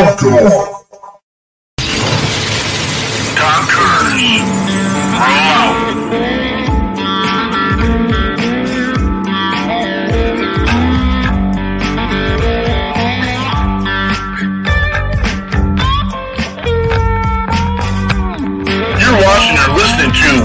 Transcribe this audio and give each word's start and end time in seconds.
To 0.00 0.06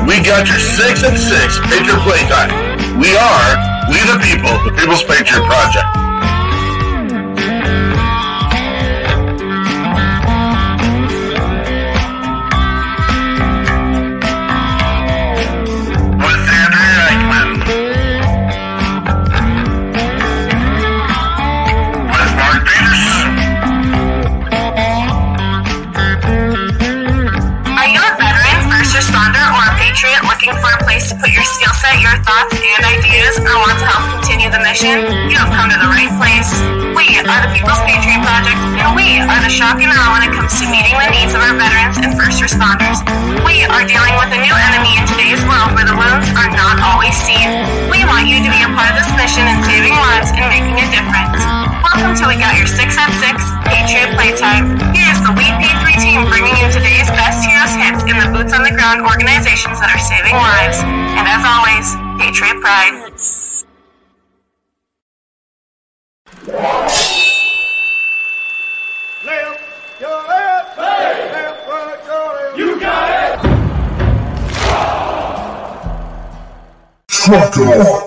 We 0.05 0.21
Got 0.21 0.49
Your 0.49 0.59
Six 0.59 1.03
and 1.03 1.17
Six 1.17 1.59
Patriot 1.59 2.01
Playtime. 2.03 2.49
We 2.99 3.15
are 3.15 3.55
We 3.89 4.03
the 4.03 4.19
People, 4.21 4.51
the 4.65 4.71
People's 4.77 5.03
Patriot 5.03 5.45
Project. 5.45 6.04
You 34.85 35.33
have 35.41 35.49
come 35.49 35.65
to 35.73 35.81
the 35.81 35.89
right 35.89 36.13
place. 36.21 36.45
We 36.93 37.17
are 37.17 37.25
the 37.25 37.49
People's 37.57 37.81
Patriot 37.89 38.21
Project, 38.21 38.61
and 38.77 38.93
we 38.93 39.17
are 39.17 39.41
the 39.41 39.49
shock 39.49 39.81
and 39.81 39.89
awe 39.89 40.13
when 40.13 40.29
it 40.29 40.29
comes 40.29 40.61
to 40.61 40.69
meeting 40.69 40.93
the 40.93 41.09
needs 41.09 41.33
of 41.33 41.41
our 41.41 41.57
veterans 41.57 41.97
and 41.97 42.13
first 42.13 42.37
responders. 42.37 43.01
We 43.41 43.65
are 43.65 43.81
dealing 43.81 44.13
with 44.21 44.29
a 44.29 44.37
new 44.45 44.53
enemy 44.53 44.93
in 44.93 45.09
today's 45.09 45.41
world 45.49 45.73
where 45.73 45.89
the 45.89 45.97
wounds 45.97 46.29
are 46.37 46.53
not 46.53 46.77
always 46.85 47.17
seen. 47.17 47.49
We 47.89 48.05
want 48.05 48.29
you 48.29 48.37
to 48.45 48.49
be 48.53 48.61
a 48.61 48.69
part 48.77 48.93
of 48.93 49.01
this 49.01 49.09
mission 49.17 49.49
in 49.49 49.57
saving 49.65 49.97
lives 49.97 50.29
and 50.37 50.45
making 50.53 50.77
a 50.77 50.85
difference. 50.93 51.41
Welcome 51.81 52.13
to 52.21 52.23
We 52.29 52.37
Got 52.37 52.53
Your 52.53 52.69
6 52.69 52.77
at 52.77 53.09
6 53.25 53.41
Patriot 53.65 54.13
Playtime. 54.13 54.77
Here's 54.93 55.17
the 55.25 55.33
We 55.33 55.49
P3 55.65 55.97
team 55.97 56.29
bringing 56.29 56.53
you 56.61 56.69
today's 56.69 57.09
best 57.17 57.41
heroes 57.41 57.73
hits 57.73 58.05
in 58.05 58.21
the 58.21 58.29
boots 58.29 58.53
on 58.53 58.61
the 58.61 58.73
ground 58.77 59.01
organizations 59.01 59.81
that 59.81 59.89
are 59.89 60.03
saving 60.05 60.37
lives. 60.37 60.77
And 60.85 61.25
as 61.25 61.41
always, 61.41 61.89
Patriot 62.21 62.61
Pride. 62.61 63.04
Rock 77.57 78.04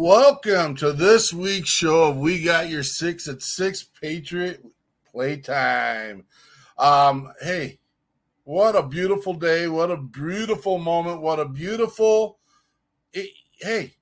Welcome 0.00 0.76
to 0.76 0.92
this 0.92 1.32
week's 1.32 1.70
show 1.70 2.12
We 2.12 2.44
Got 2.44 2.68
Your 2.68 2.84
Six 2.84 3.26
at 3.26 3.42
Six 3.42 3.82
Patriot 3.82 4.64
Playtime. 5.10 6.24
Um, 6.78 7.32
hey, 7.40 7.80
what 8.44 8.76
a 8.76 8.84
beautiful 8.84 9.34
day. 9.34 9.66
What 9.66 9.90
a 9.90 9.96
beautiful 9.96 10.78
moment. 10.78 11.20
What 11.20 11.40
a 11.40 11.48
beautiful. 11.48 12.38
it- 13.12 13.32
hey, 13.60 13.96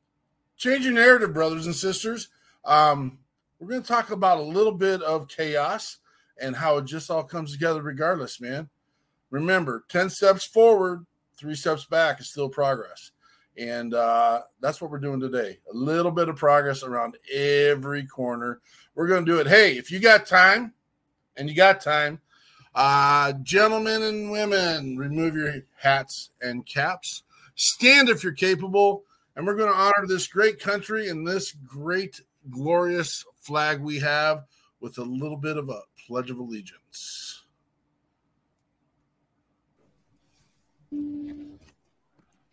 change 0.58 0.84
your 0.84 0.92
narrative, 0.92 1.32
brothers 1.32 1.64
and 1.64 1.74
sisters. 1.74 2.28
Um, 2.66 3.20
we're 3.58 3.68
going 3.68 3.82
to 3.82 3.88
talk 3.88 4.10
about 4.10 4.36
a 4.36 4.42
little 4.42 4.74
bit 4.74 5.00
of 5.00 5.28
chaos 5.28 5.96
and 6.38 6.56
how 6.56 6.76
it 6.76 6.84
just 6.84 7.10
all 7.10 7.24
comes 7.24 7.52
together, 7.52 7.80
regardless, 7.80 8.38
man. 8.38 8.68
Remember, 9.30 9.86
10 9.88 10.10
steps 10.10 10.44
forward, 10.44 11.06
three 11.38 11.54
steps 11.54 11.86
back 11.86 12.20
is 12.20 12.28
still 12.28 12.50
progress. 12.50 13.12
And 13.58 13.94
uh, 13.94 14.42
that's 14.60 14.80
what 14.80 14.90
we're 14.90 14.98
doing 14.98 15.20
today. 15.20 15.58
A 15.72 15.76
little 15.76 16.12
bit 16.12 16.28
of 16.28 16.36
progress 16.36 16.82
around 16.82 17.16
every 17.32 18.06
corner. 18.06 18.60
We're 18.94 19.08
going 19.08 19.24
to 19.24 19.32
do 19.32 19.40
it. 19.40 19.46
Hey, 19.46 19.78
if 19.78 19.90
you 19.90 19.98
got 19.98 20.26
time, 20.26 20.74
and 21.36 21.48
you 21.48 21.54
got 21.54 21.80
time, 21.80 22.20
uh, 22.74 23.32
gentlemen 23.42 24.02
and 24.02 24.30
women, 24.30 24.96
remove 24.96 25.34
your 25.34 25.54
hats 25.78 26.30
and 26.42 26.66
caps. 26.66 27.22
Stand 27.54 28.08
if 28.08 28.22
you're 28.22 28.32
capable. 28.32 29.04
And 29.34 29.46
we're 29.46 29.54
going 29.54 29.72
to 29.72 29.78
honor 29.78 30.06
this 30.06 30.26
great 30.26 30.58
country 30.58 31.08
and 31.08 31.26
this 31.26 31.52
great, 31.52 32.20
glorious 32.50 33.24
flag 33.38 33.80
we 33.80 33.98
have 34.00 34.44
with 34.80 34.96
a 34.98 35.02
little 35.02 35.36
bit 35.36 35.58
of 35.58 35.68
a 35.68 35.80
pledge 36.06 36.30
of 36.30 36.38
allegiance. 36.38 37.44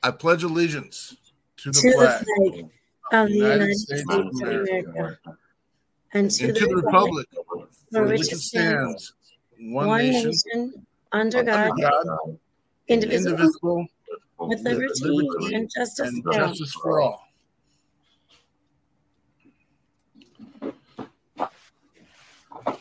I 0.03 0.12
pledge 0.12 0.44
allegiance 0.44 1.16
to 1.58 1.72
the 1.72 1.80
to 1.80 1.88
the 1.88 1.94
flag 1.94 2.25
flag 2.25 2.69
of 3.14 3.28
the 3.30 3.36
United 3.36 3.53
United 3.53 3.78
States 3.78 4.02
States 4.02 4.16
of 4.19 4.41
America, 4.41 4.90
America 4.90 5.38
and 6.14 6.30
to 6.30 6.46
and 6.46 6.56
the 6.56 6.59
the 6.59 6.75
republic 6.75 7.28
republic 7.31 7.69
for 7.91 8.08
which 8.08 8.31
it 8.31 8.38
stands, 8.38 9.13
one, 9.59 9.88
one 9.88 9.97
nation, 10.00 10.31
nation, 10.31 10.86
under 11.12 11.44
God, 11.44 11.72
God, 11.80 12.38
indivisible, 12.88 13.31
indivisible, 13.31 13.88
with 14.40 14.62
liberty 14.62 14.92
liberty 15.06 15.56
and 15.56 15.72
justice 15.74 16.08
and 16.09 16.24
justice 16.34 16.74
for 16.74 17.02
all. 17.02 17.28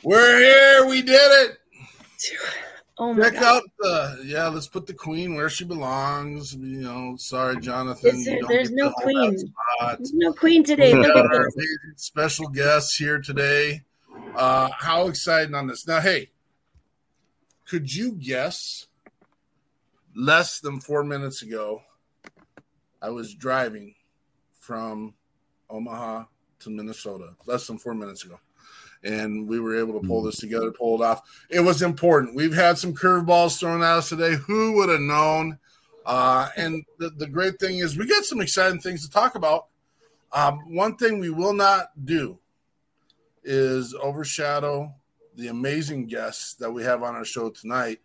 We're 0.02 0.38
here. 0.38 0.86
We 0.88 1.02
did 1.02 1.50
it. 1.50 1.58
Oh 3.02 3.12
my 3.14 3.24
Check 3.30 3.40
God. 3.40 3.56
out 3.56 3.62
the 3.80 4.22
yeah. 4.24 4.46
Let's 4.46 4.68
put 4.68 4.86
the 4.86 4.94
queen 4.94 5.34
where 5.34 5.48
she 5.48 5.64
belongs. 5.64 6.54
You 6.54 6.82
know, 6.82 7.16
sorry, 7.16 7.58
Jonathan. 7.60 8.22
There- 8.24 8.38
there's 8.46 8.70
no 8.70 8.90
to 8.90 8.94
queen. 9.02 9.36
There's 9.98 10.12
no 10.12 10.32
queen 10.32 10.62
today. 10.62 10.92
We 10.94 11.00
Look 11.06 11.14
got 11.14 11.24
at 11.26 11.32
our 11.34 11.44
this. 11.46 11.54
amazing 11.56 11.94
special 11.96 12.46
guests 12.48 12.94
here 12.96 13.20
today. 13.20 13.82
Uh, 14.36 14.68
how 14.78 15.08
exciting 15.08 15.54
on 15.54 15.66
this! 15.66 15.86
Now, 15.86 16.00
hey, 16.00 16.30
could 17.68 17.92
you 17.92 18.12
guess? 18.12 18.86
Less 20.14 20.60
than 20.60 20.78
four 20.78 21.02
minutes 21.04 21.42
ago, 21.42 21.82
I 23.00 23.08
was 23.10 23.34
driving 23.34 23.94
from 24.60 25.14
Omaha 25.70 26.24
to 26.60 26.70
Minnesota. 26.70 27.30
Less 27.46 27.66
than 27.66 27.78
four 27.78 27.94
minutes 27.94 28.24
ago, 28.24 28.38
and 29.04 29.48
we 29.48 29.60
were 29.60 29.78
able 29.78 30.00
to 30.00 30.06
pull 30.06 30.22
this 30.22 30.36
together, 30.36 30.70
pull 30.70 31.00
it 31.00 31.04
off. 31.04 31.22
It 31.48 31.60
was 31.60 31.82
important. 31.82 32.34
We've 32.36 32.54
had 32.54 32.78
some 32.78 32.94
curveballs 32.94 33.58
thrown 33.58 33.82
at 33.82 33.98
us 33.98 34.08
today. 34.08 34.36
Who 34.36 34.76
would 34.76 34.88
have 34.88 35.00
known? 35.00 35.58
Uh, 36.04 36.48
and 36.56 36.84
the, 36.98 37.10
the 37.10 37.26
great 37.26 37.58
thing 37.58 37.78
is, 37.78 37.96
we 37.96 38.06
got 38.06 38.24
some 38.24 38.40
exciting 38.40 38.80
things 38.80 39.06
to 39.06 39.10
talk 39.12 39.34
about. 39.34 39.66
Um, 40.32 40.74
one 40.74 40.96
thing 40.96 41.18
we 41.18 41.30
will 41.30 41.52
not 41.52 41.88
do 42.04 42.38
is 43.44 43.94
overshadow 43.94 44.94
the 45.36 45.48
amazing 45.48 46.06
guests 46.06 46.54
that 46.54 46.70
we 46.70 46.84
have 46.84 47.02
on 47.02 47.14
our 47.14 47.24
show 47.24 47.50
tonight 47.50 48.00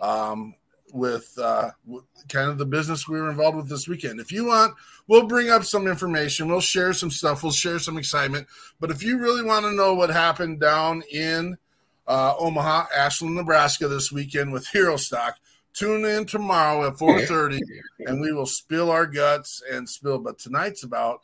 um, 0.00 0.54
with, 0.92 1.32
uh, 1.38 1.70
with 1.86 2.04
kind 2.28 2.50
of 2.50 2.58
the 2.58 2.66
business 2.66 3.08
we 3.08 3.20
were 3.20 3.30
involved 3.30 3.56
with 3.56 3.68
this 3.68 3.88
weekend. 3.88 4.20
If 4.20 4.32
you 4.32 4.46
want, 4.46 4.74
we'll 5.06 5.26
bring 5.26 5.50
up 5.50 5.64
some 5.64 5.86
information, 5.86 6.48
we'll 6.48 6.60
share 6.60 6.92
some 6.92 7.10
stuff, 7.10 7.42
we'll 7.42 7.52
share 7.52 7.78
some 7.78 7.98
excitement. 7.98 8.46
But 8.78 8.90
if 8.90 9.02
you 9.02 9.18
really 9.18 9.42
want 9.42 9.64
to 9.64 9.72
know 9.72 9.94
what 9.94 10.10
happened 10.10 10.60
down 10.60 11.02
in 11.12 11.56
uh, 12.06 12.34
Omaha, 12.38 12.86
Ashland, 12.96 13.34
Nebraska 13.34 13.88
this 13.88 14.12
weekend 14.12 14.52
with 14.52 14.66
Hero 14.72 14.96
Stock, 14.96 15.36
tune 15.72 16.04
in 16.04 16.26
tomorrow 16.26 16.86
at 16.86 16.94
4.30 16.94 17.60
and 18.00 18.20
we 18.20 18.32
will 18.32 18.46
spill 18.46 18.90
our 18.90 19.06
guts 19.06 19.62
and 19.72 19.88
spill. 19.88 20.18
But 20.18 20.38
tonight's 20.38 20.82
about 20.82 21.22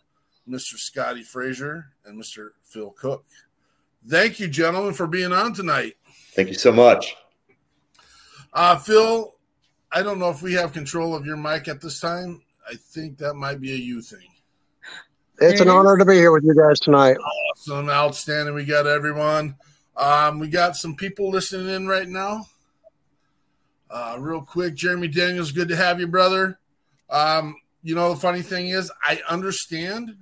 Mr. 0.49 0.75
Scotti 0.75 1.25
Fraser 1.25 1.87
and 2.05 2.21
Mr. 2.21 2.51
Phil 2.65 2.91
Cook. 2.91 3.25
Thank 4.09 4.39
you, 4.39 4.47
gentlemen, 4.47 4.95
for 4.95 5.09
being 5.09 5.33
on 5.33 5.53
tonight. 5.53 5.95
Thank 6.35 6.49
you 6.49 6.55
so 6.55 6.71
much. 6.71 7.17
Uh, 8.53 8.77
Phil, 8.77 9.35
I 9.97 10.03
don't 10.03 10.19
know 10.19 10.29
if 10.29 10.43
we 10.43 10.53
have 10.53 10.75
control 10.75 11.15
of 11.15 11.25
your 11.25 11.39
mic 11.39 11.69
at 11.69 11.81
this 11.81 12.01
time. 12.01 12.43
I 12.71 12.75
think 12.75 13.17
that 13.17 13.33
might 13.33 13.63
be 13.63 13.73
a 13.73 13.77
you 13.77 14.03
thing. 14.03 14.29
It's 15.39 15.63
an 15.63 15.71
honor 15.71 15.97
to 15.97 16.05
be 16.05 16.17
here 16.17 16.33
with 16.33 16.45
you 16.45 16.55
guys 16.55 16.79
tonight. 16.81 17.17
Awesome, 17.17 17.89
outstanding. 17.89 18.55
We 18.55 18.67
got 18.67 18.87
everyone. 18.87 19.57
Um, 19.97 20.39
we 20.39 20.49
got 20.49 20.77
some 20.77 20.97
people 20.97 21.31
listening 21.31 21.75
in 21.75 21.89
right 21.89 22.07
now. 22.07 22.47
Uh, 23.91 24.19
real 24.21 24.43
quick, 24.43 24.75
Jeremy 24.75 25.09
Daniels, 25.09 25.51
good 25.51 25.69
to 25.69 25.77
have 25.77 25.99
you, 25.99 26.09
brother. 26.09 26.59
Um, 27.09 27.57
you 27.83 27.95
know, 27.95 28.11
the 28.13 28.21
funny 28.21 28.43
thing 28.43 28.69
is, 28.69 28.93
I 29.03 29.23
understand 29.31 30.15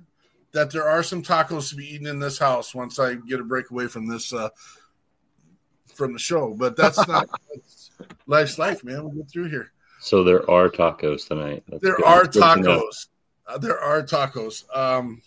that 0.53 0.71
there 0.71 0.87
are 0.87 1.03
some 1.03 1.21
tacos 1.21 1.67
to 1.71 1.75
be 1.75 1.93
eaten 1.93 2.07
in 2.07 2.19
this 2.19 2.39
house 2.39 2.73
once 2.73 2.97
I 2.97 3.15
get 3.15 3.41
a 3.41 3.43
break 3.43 3.71
away 3.71 3.87
from 3.87 4.07
this 4.07 4.31
uh, 4.31 4.47
from 5.93 6.13
the 6.13 6.19
show, 6.19 6.55
but 6.57 6.77
that's 6.77 7.05
not 7.09 7.27
that's, 7.53 7.74
life's 8.27 8.57
life, 8.57 8.83
man. 8.83 9.03
We'll 9.03 9.13
get 9.13 9.29
through 9.29 9.49
here. 9.49 9.71
So 9.99 10.23
there 10.23 10.49
are 10.49 10.69
tacos 10.69 11.27
tonight. 11.27 11.63
That's 11.69 11.81
There 11.83 11.95
good. 11.95 12.05
are 12.05 12.23
That's 12.23 12.37
good 12.37 12.55
to 12.55 12.61
know. 12.61 12.79
tacos. 12.81 13.07
Uh, 13.47 13.57
there 13.57 13.79
are 13.79 14.03
tacos. 14.03 14.75
Um, 14.75 15.21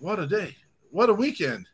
what 0.00 0.18
a 0.18 0.26
day! 0.26 0.56
What 0.90 1.08
a 1.10 1.14
weekend! 1.14 1.66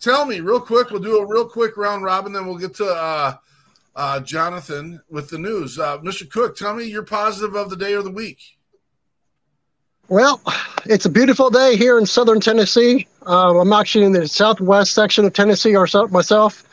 Tell 0.00 0.24
me 0.24 0.40
real 0.40 0.60
quick. 0.60 0.90
We'll 0.90 1.00
do 1.02 1.18
a 1.18 1.26
real 1.26 1.46
quick 1.48 1.76
round 1.76 2.02
robin, 2.04 2.32
then 2.32 2.46
we'll 2.46 2.56
get 2.58 2.74
to 2.76 2.86
uh, 2.86 3.36
uh, 3.94 4.20
Jonathan 4.20 5.00
with 5.10 5.28
the 5.28 5.38
news. 5.38 5.78
Uh, 5.78 5.98
Mr. 5.98 6.28
Cook, 6.28 6.56
tell 6.56 6.74
me 6.74 6.84
your 6.84 7.02
positive 7.02 7.54
of 7.54 7.68
the 7.68 7.76
day 7.76 7.94
or 7.94 8.02
the 8.02 8.10
week. 8.10 8.40
Well, 10.08 10.40
it's 10.86 11.04
a 11.04 11.10
beautiful 11.10 11.50
day 11.50 11.76
here 11.76 11.98
in 11.98 12.06
southern 12.06 12.40
Tennessee. 12.40 13.06
Uh, 13.26 13.58
I'm 13.60 13.72
actually 13.72 14.04
in 14.06 14.12
the 14.12 14.26
southwest 14.26 14.92
section 14.92 15.24
of 15.24 15.32
Tennessee 15.34 15.76
ourself, 15.76 16.10
myself. 16.10 16.64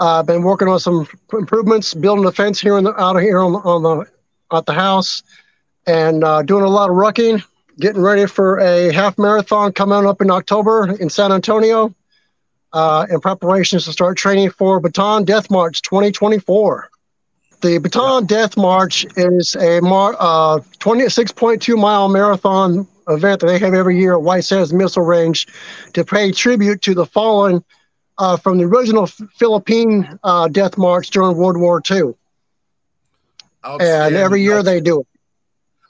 Uh, 0.00 0.20
I've 0.20 0.26
been 0.26 0.42
working 0.42 0.68
on 0.68 0.78
some 0.78 1.06
improvements, 1.32 1.92
building 1.94 2.24
a 2.24 2.32
fence 2.32 2.60
here 2.60 2.78
in 2.78 2.84
the, 2.84 2.94
out 3.00 3.16
of 3.16 3.22
here 3.22 3.40
on, 3.40 3.52
the- 3.52 3.58
on 3.60 3.82
the 3.82 4.06
at 4.56 4.64
the 4.64 4.72
house, 4.72 5.22
and 5.86 6.24
uh, 6.24 6.42
doing 6.42 6.64
a 6.64 6.68
lot 6.68 6.88
of 6.88 6.96
rucking. 6.96 7.42
Getting 7.80 8.00
ready 8.02 8.26
for 8.26 8.58
a 8.58 8.92
half 8.92 9.18
marathon 9.18 9.72
coming 9.72 10.04
up 10.06 10.20
in 10.20 10.30
October 10.32 10.96
in 10.98 11.08
San 11.10 11.30
Antonio, 11.30 11.94
uh, 12.72 13.06
in 13.08 13.20
preparations 13.20 13.84
to 13.84 13.92
start 13.92 14.16
training 14.18 14.50
for 14.50 14.80
Bataan 14.80 15.24
Death 15.24 15.48
March 15.50 15.82
2024. 15.82 16.90
The 17.60 17.78
Bataan 17.78 18.26
Death 18.26 18.56
March 18.56 19.06
is 19.16 19.54
a 19.56 19.80
mar- 19.80 20.16
uh, 20.18 20.58
26.2 20.80 21.78
mile 21.78 22.08
marathon 22.08 22.86
event 23.08 23.40
that 23.40 23.46
they 23.46 23.58
have 23.60 23.74
every 23.74 23.98
year 23.98 24.14
at 24.14 24.22
White 24.22 24.44
Sands 24.44 24.72
Missile 24.72 25.04
Range 25.04 25.46
to 25.92 26.04
pay 26.04 26.32
tribute 26.32 26.82
to 26.82 26.94
the 26.94 27.06
fallen 27.06 27.64
uh, 28.18 28.36
from 28.36 28.58
the 28.58 28.64
original 28.64 29.06
Philippine 29.06 30.18
uh, 30.24 30.48
Death 30.48 30.76
March 30.78 31.10
during 31.10 31.36
World 31.36 31.58
War 31.58 31.82
II. 31.90 32.14
And 33.80 34.14
every 34.16 34.42
year 34.42 34.62
they 34.62 34.80
do 34.80 35.00
it. 35.00 35.06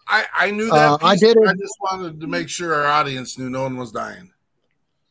I, 0.07 0.25
I 0.39 0.51
knew 0.51 0.67
that. 0.71 0.93
Uh, 0.93 0.99
I 1.03 1.17
did 1.17 1.37
it- 1.37 1.47
I 1.49 1.53
just 1.53 1.77
wanted 1.83 2.21
to 2.21 2.27
make 2.27 2.49
sure 2.49 2.75
our 2.75 2.87
audience 2.87 3.39
knew 3.39 3.51
no 3.51 3.63
one 3.63 3.77
was 3.77 3.93
dying. 3.93 4.31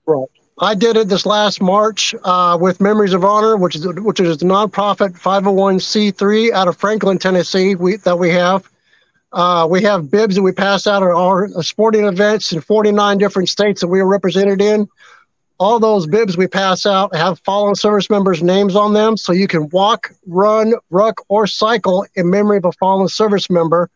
Right. 0.06 0.28
I 0.60 0.74
did 0.74 0.98
it 0.98 1.08
this 1.08 1.28
last 1.28 1.62
March 1.62 2.16
uh, 2.24 2.58
with 2.60 2.82
Memories 2.82 3.14
of 3.14 3.24
Honor, 3.24 3.58
which 3.58 3.76
is 3.76 3.86
which 4.00 4.20
is 4.20 4.42
a 4.42 4.46
nonprofit 4.46 5.12
501c3 5.20 6.52
out 6.52 6.68
of 6.68 6.76
Franklin, 6.78 7.20
Tennessee. 7.20 7.76
We, 7.76 7.98
that 7.98 8.18
we 8.18 8.32
have. 8.32 8.68
Uh, 9.34 9.68
we 9.70 9.84
have 9.84 10.10
bibs 10.10 10.34
that 10.36 10.42
we 10.42 10.52
pass 10.52 10.88
out 10.88 11.04
at 11.04 11.10
our 11.10 11.48
sporting 11.62 12.06
events 12.06 12.54
in 12.54 12.62
49 12.62 13.18
different 13.20 13.50
states 13.50 13.82
that 13.82 13.88
we 13.88 14.00
are 14.00 14.08
represented 14.08 14.60
in. 14.62 14.88
All 15.60 15.80
those 15.80 16.06
bibs 16.06 16.38
we 16.38 16.48
pass 16.48 16.86
out 16.86 17.16
have 17.16 17.40
fallen 17.40 17.74
service 17.74 18.10
members' 18.10 18.44
names 18.44 18.76
on 18.76 18.94
them, 18.94 19.18
so 19.18 19.32
you 19.32 19.48
can 19.48 19.70
walk, 19.70 20.12
run, 20.28 20.76
ruck, 20.92 21.22
or 21.30 21.48
cycle 21.48 22.06
in 22.16 22.30
memory 22.30 22.58
of 22.58 22.66
a 22.66 22.72
fallen 22.74 23.08
service 23.08 23.50
member 23.50 23.90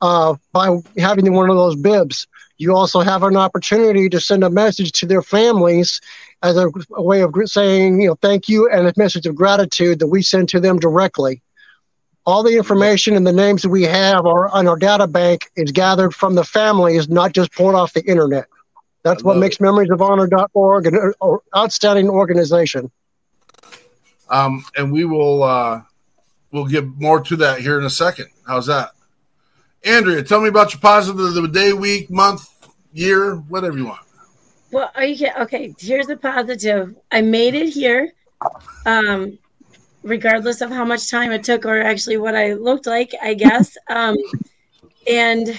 uh, 0.00 0.36
by 0.52 0.78
having 0.98 1.32
one 1.32 1.50
of 1.50 1.56
those 1.56 1.74
bibs. 1.74 2.28
You 2.58 2.76
also 2.76 3.00
have 3.00 3.22
an 3.22 3.36
opportunity 3.36 4.08
to 4.08 4.20
send 4.20 4.44
a 4.44 4.50
message 4.50 4.92
to 4.92 5.06
their 5.06 5.22
families 5.22 6.00
as 6.42 6.56
a, 6.56 6.70
a 6.94 7.02
way 7.02 7.22
of 7.22 7.34
saying, 7.46 8.02
you 8.02 8.08
know, 8.08 8.14
thank 8.16 8.48
you 8.48 8.68
and 8.70 8.86
a 8.86 8.92
message 8.96 9.26
of 9.26 9.34
gratitude 9.34 9.98
that 9.98 10.08
we 10.08 10.22
send 10.22 10.48
to 10.50 10.60
them 10.60 10.78
directly. 10.78 11.42
All 12.26 12.42
the 12.42 12.56
information 12.56 13.16
and 13.16 13.26
the 13.26 13.32
names 13.32 13.62
that 13.62 13.70
we 13.70 13.82
have 13.84 14.26
are 14.26 14.48
on 14.50 14.68
our 14.68 14.76
data 14.76 15.06
bank 15.06 15.50
is 15.56 15.72
gathered 15.72 16.14
from 16.14 16.34
the 16.34 16.44
families, 16.44 17.08
not 17.08 17.32
just 17.32 17.52
pulled 17.52 17.74
off 17.74 17.94
the 17.94 18.04
internet. 18.04 18.46
That's 19.02 19.22
I 19.22 19.26
what 19.26 19.36
love 19.36 19.40
makes 19.40 19.56
memoriesofhonor.org 19.58 20.86
an 20.86 20.96
uh, 20.96 21.10
or 21.20 21.42
outstanding 21.56 22.08
organization. 22.08 22.90
Um, 24.28 24.64
and 24.76 24.92
we 24.92 25.04
will 25.04 25.42
uh, 25.42 25.82
we'll 26.52 26.66
get 26.66 26.86
more 26.86 27.20
to 27.20 27.36
that 27.36 27.60
here 27.60 27.78
in 27.78 27.84
a 27.84 27.90
second. 27.90 28.28
How's 28.46 28.66
that, 28.66 28.90
Andrea? 29.84 30.22
Tell 30.22 30.40
me 30.40 30.48
about 30.48 30.72
your 30.72 30.80
positive 30.80 31.20
of 31.20 31.34
the 31.34 31.48
day, 31.48 31.72
week, 31.72 32.10
month, 32.10 32.48
year, 32.92 33.36
whatever 33.36 33.76
you 33.76 33.86
want. 33.86 34.00
Well, 34.72 34.90
are 34.94 35.04
you 35.04 35.28
okay? 35.40 35.74
Here's 35.78 36.06
the 36.06 36.16
positive. 36.16 36.94
I 37.10 37.22
made 37.22 37.54
it 37.54 37.70
here, 37.70 38.12
um, 38.86 39.36
regardless 40.04 40.60
of 40.60 40.70
how 40.70 40.84
much 40.84 41.10
time 41.10 41.32
it 41.32 41.42
took, 41.42 41.64
or 41.64 41.80
actually 41.80 42.18
what 42.18 42.36
I 42.36 42.52
looked 42.52 42.86
like, 42.86 43.12
I 43.20 43.34
guess. 43.34 43.76
Um, 43.88 44.16
and 45.08 45.58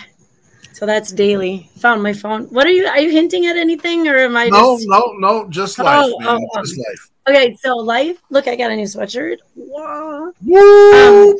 so 0.81 0.87
that's 0.87 1.11
daily. 1.11 1.69
Found 1.77 2.01
my 2.01 2.11
phone. 2.11 2.45
What 2.45 2.65
are 2.65 2.71
you? 2.71 2.87
Are 2.87 2.99
you 2.99 3.11
hinting 3.11 3.45
at 3.45 3.55
anything, 3.55 4.07
or 4.07 4.17
am 4.17 4.35
I 4.35 4.49
No, 4.49 4.77
just? 4.77 4.87
no, 4.89 5.13
no, 5.19 5.47
just 5.47 5.77
life, 5.77 6.09
Oh, 6.11 6.17
man. 6.19 6.39
oh, 6.55 6.61
just 6.63 6.75
life. 6.79 7.09
Okay, 7.29 7.55
so 7.61 7.75
life. 7.77 8.17
Look, 8.31 8.47
I 8.47 8.55
got 8.55 8.71
a 8.71 8.75
new 8.75 8.85
sweatshirt. 8.85 9.37
Wow. 9.55 10.33
Woo! 10.43 11.29
Um, 11.29 11.37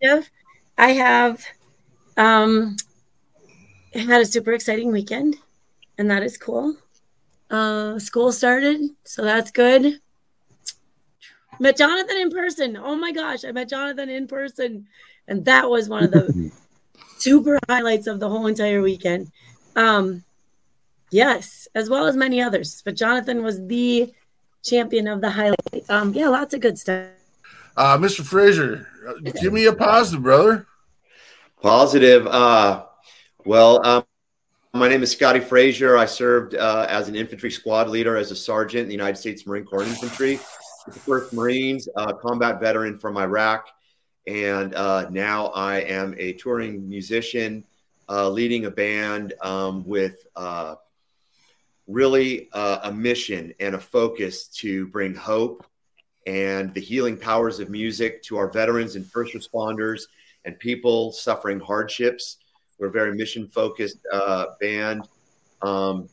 there's. 0.00 0.30
I 0.78 0.90
have 0.92 1.44
um, 2.16 2.76
had 3.92 4.20
a 4.22 4.26
super 4.26 4.52
exciting 4.52 4.92
weekend, 4.92 5.34
and 5.98 6.08
that 6.12 6.22
is 6.22 6.38
cool. 6.38 6.76
Uh, 7.50 7.98
school 7.98 8.30
started, 8.30 8.82
so 9.02 9.24
that's 9.24 9.50
good. 9.50 9.98
Met 11.58 11.76
Jonathan 11.76 12.18
in 12.18 12.30
person. 12.30 12.76
Oh 12.76 12.94
my 12.94 13.10
gosh, 13.10 13.44
I 13.44 13.50
met 13.50 13.68
Jonathan 13.68 14.08
in 14.10 14.28
person, 14.28 14.86
and 15.26 15.44
that 15.44 15.68
was 15.68 15.88
one 15.88 16.04
of 16.04 16.12
the 16.12 16.52
super 17.24 17.58
highlights 17.68 18.06
of 18.06 18.20
the 18.20 18.28
whole 18.28 18.46
entire 18.46 18.82
weekend. 18.82 19.32
Um, 19.74 20.22
yes, 21.10 21.66
as 21.74 21.88
well 21.88 22.06
as 22.06 22.16
many 22.16 22.42
others, 22.42 22.82
but 22.84 22.96
Jonathan 22.96 23.42
was 23.42 23.66
the 23.66 24.12
champion 24.62 25.08
of 25.08 25.22
the 25.22 25.30
highlight. 25.30 25.84
Um, 25.88 26.12
yeah, 26.12 26.28
lots 26.28 26.52
of 26.52 26.60
good 26.60 26.78
stuff. 26.78 27.08
Uh, 27.76 27.96
Mr. 27.98 28.22
Fraser, 28.22 28.86
uh, 29.08 29.30
give 29.40 29.52
me 29.52 29.64
a 29.64 29.72
positive, 29.72 30.22
brother. 30.22 30.66
Positive. 31.60 32.26
Uh, 32.26 32.84
well, 33.46 33.84
um, 33.86 34.04
my 34.74 34.88
name 34.88 35.02
is 35.02 35.14
Scotti 35.14 35.42
Fraser. 35.42 35.96
I 35.96 36.04
served 36.04 36.54
uh, 36.54 36.86
as 36.90 37.08
an 37.08 37.16
infantry 37.16 37.50
squad 37.50 37.88
leader 37.88 38.16
as 38.16 38.30
a 38.30 38.36
sergeant 38.36 38.82
in 38.82 38.88
the 38.88 38.94
United 38.94 39.16
States 39.16 39.46
Marine 39.46 39.64
Corps 39.64 39.82
Infantry, 39.82 40.38
with 40.84 40.94
the 40.94 41.00
First 41.00 41.32
Marines, 41.32 41.88
uh, 41.96 42.12
combat 42.12 42.60
veteran 42.60 42.98
from 42.98 43.16
Iraq, 43.16 43.68
and 44.26 44.74
uh, 44.74 45.08
now 45.10 45.46
I 45.48 45.80
am 45.80 46.14
a 46.18 46.32
touring 46.34 46.88
musician, 46.88 47.64
uh, 48.08 48.28
leading 48.28 48.66
a 48.66 48.70
band 48.70 49.34
um, 49.42 49.84
with 49.86 50.26
uh, 50.34 50.76
really 51.86 52.48
uh, 52.52 52.80
a 52.84 52.92
mission 52.92 53.52
and 53.60 53.74
a 53.74 53.80
focus 53.80 54.48
to 54.48 54.86
bring 54.88 55.14
hope 55.14 55.66
and 56.26 56.72
the 56.72 56.80
healing 56.80 57.16
powers 57.16 57.60
of 57.60 57.68
music 57.68 58.22
to 58.22 58.36
our 58.36 58.48
veterans 58.48 58.96
and 58.96 59.06
first 59.06 59.34
responders 59.34 60.04
and 60.44 60.58
people 60.58 61.12
suffering 61.12 61.60
hardships. 61.60 62.38
We're 62.78 62.88
a 62.88 62.92
very 62.92 63.14
mission 63.14 63.48
focused 63.48 63.98
uh, 64.12 64.46
band. 64.60 65.08
Um, 65.62 66.08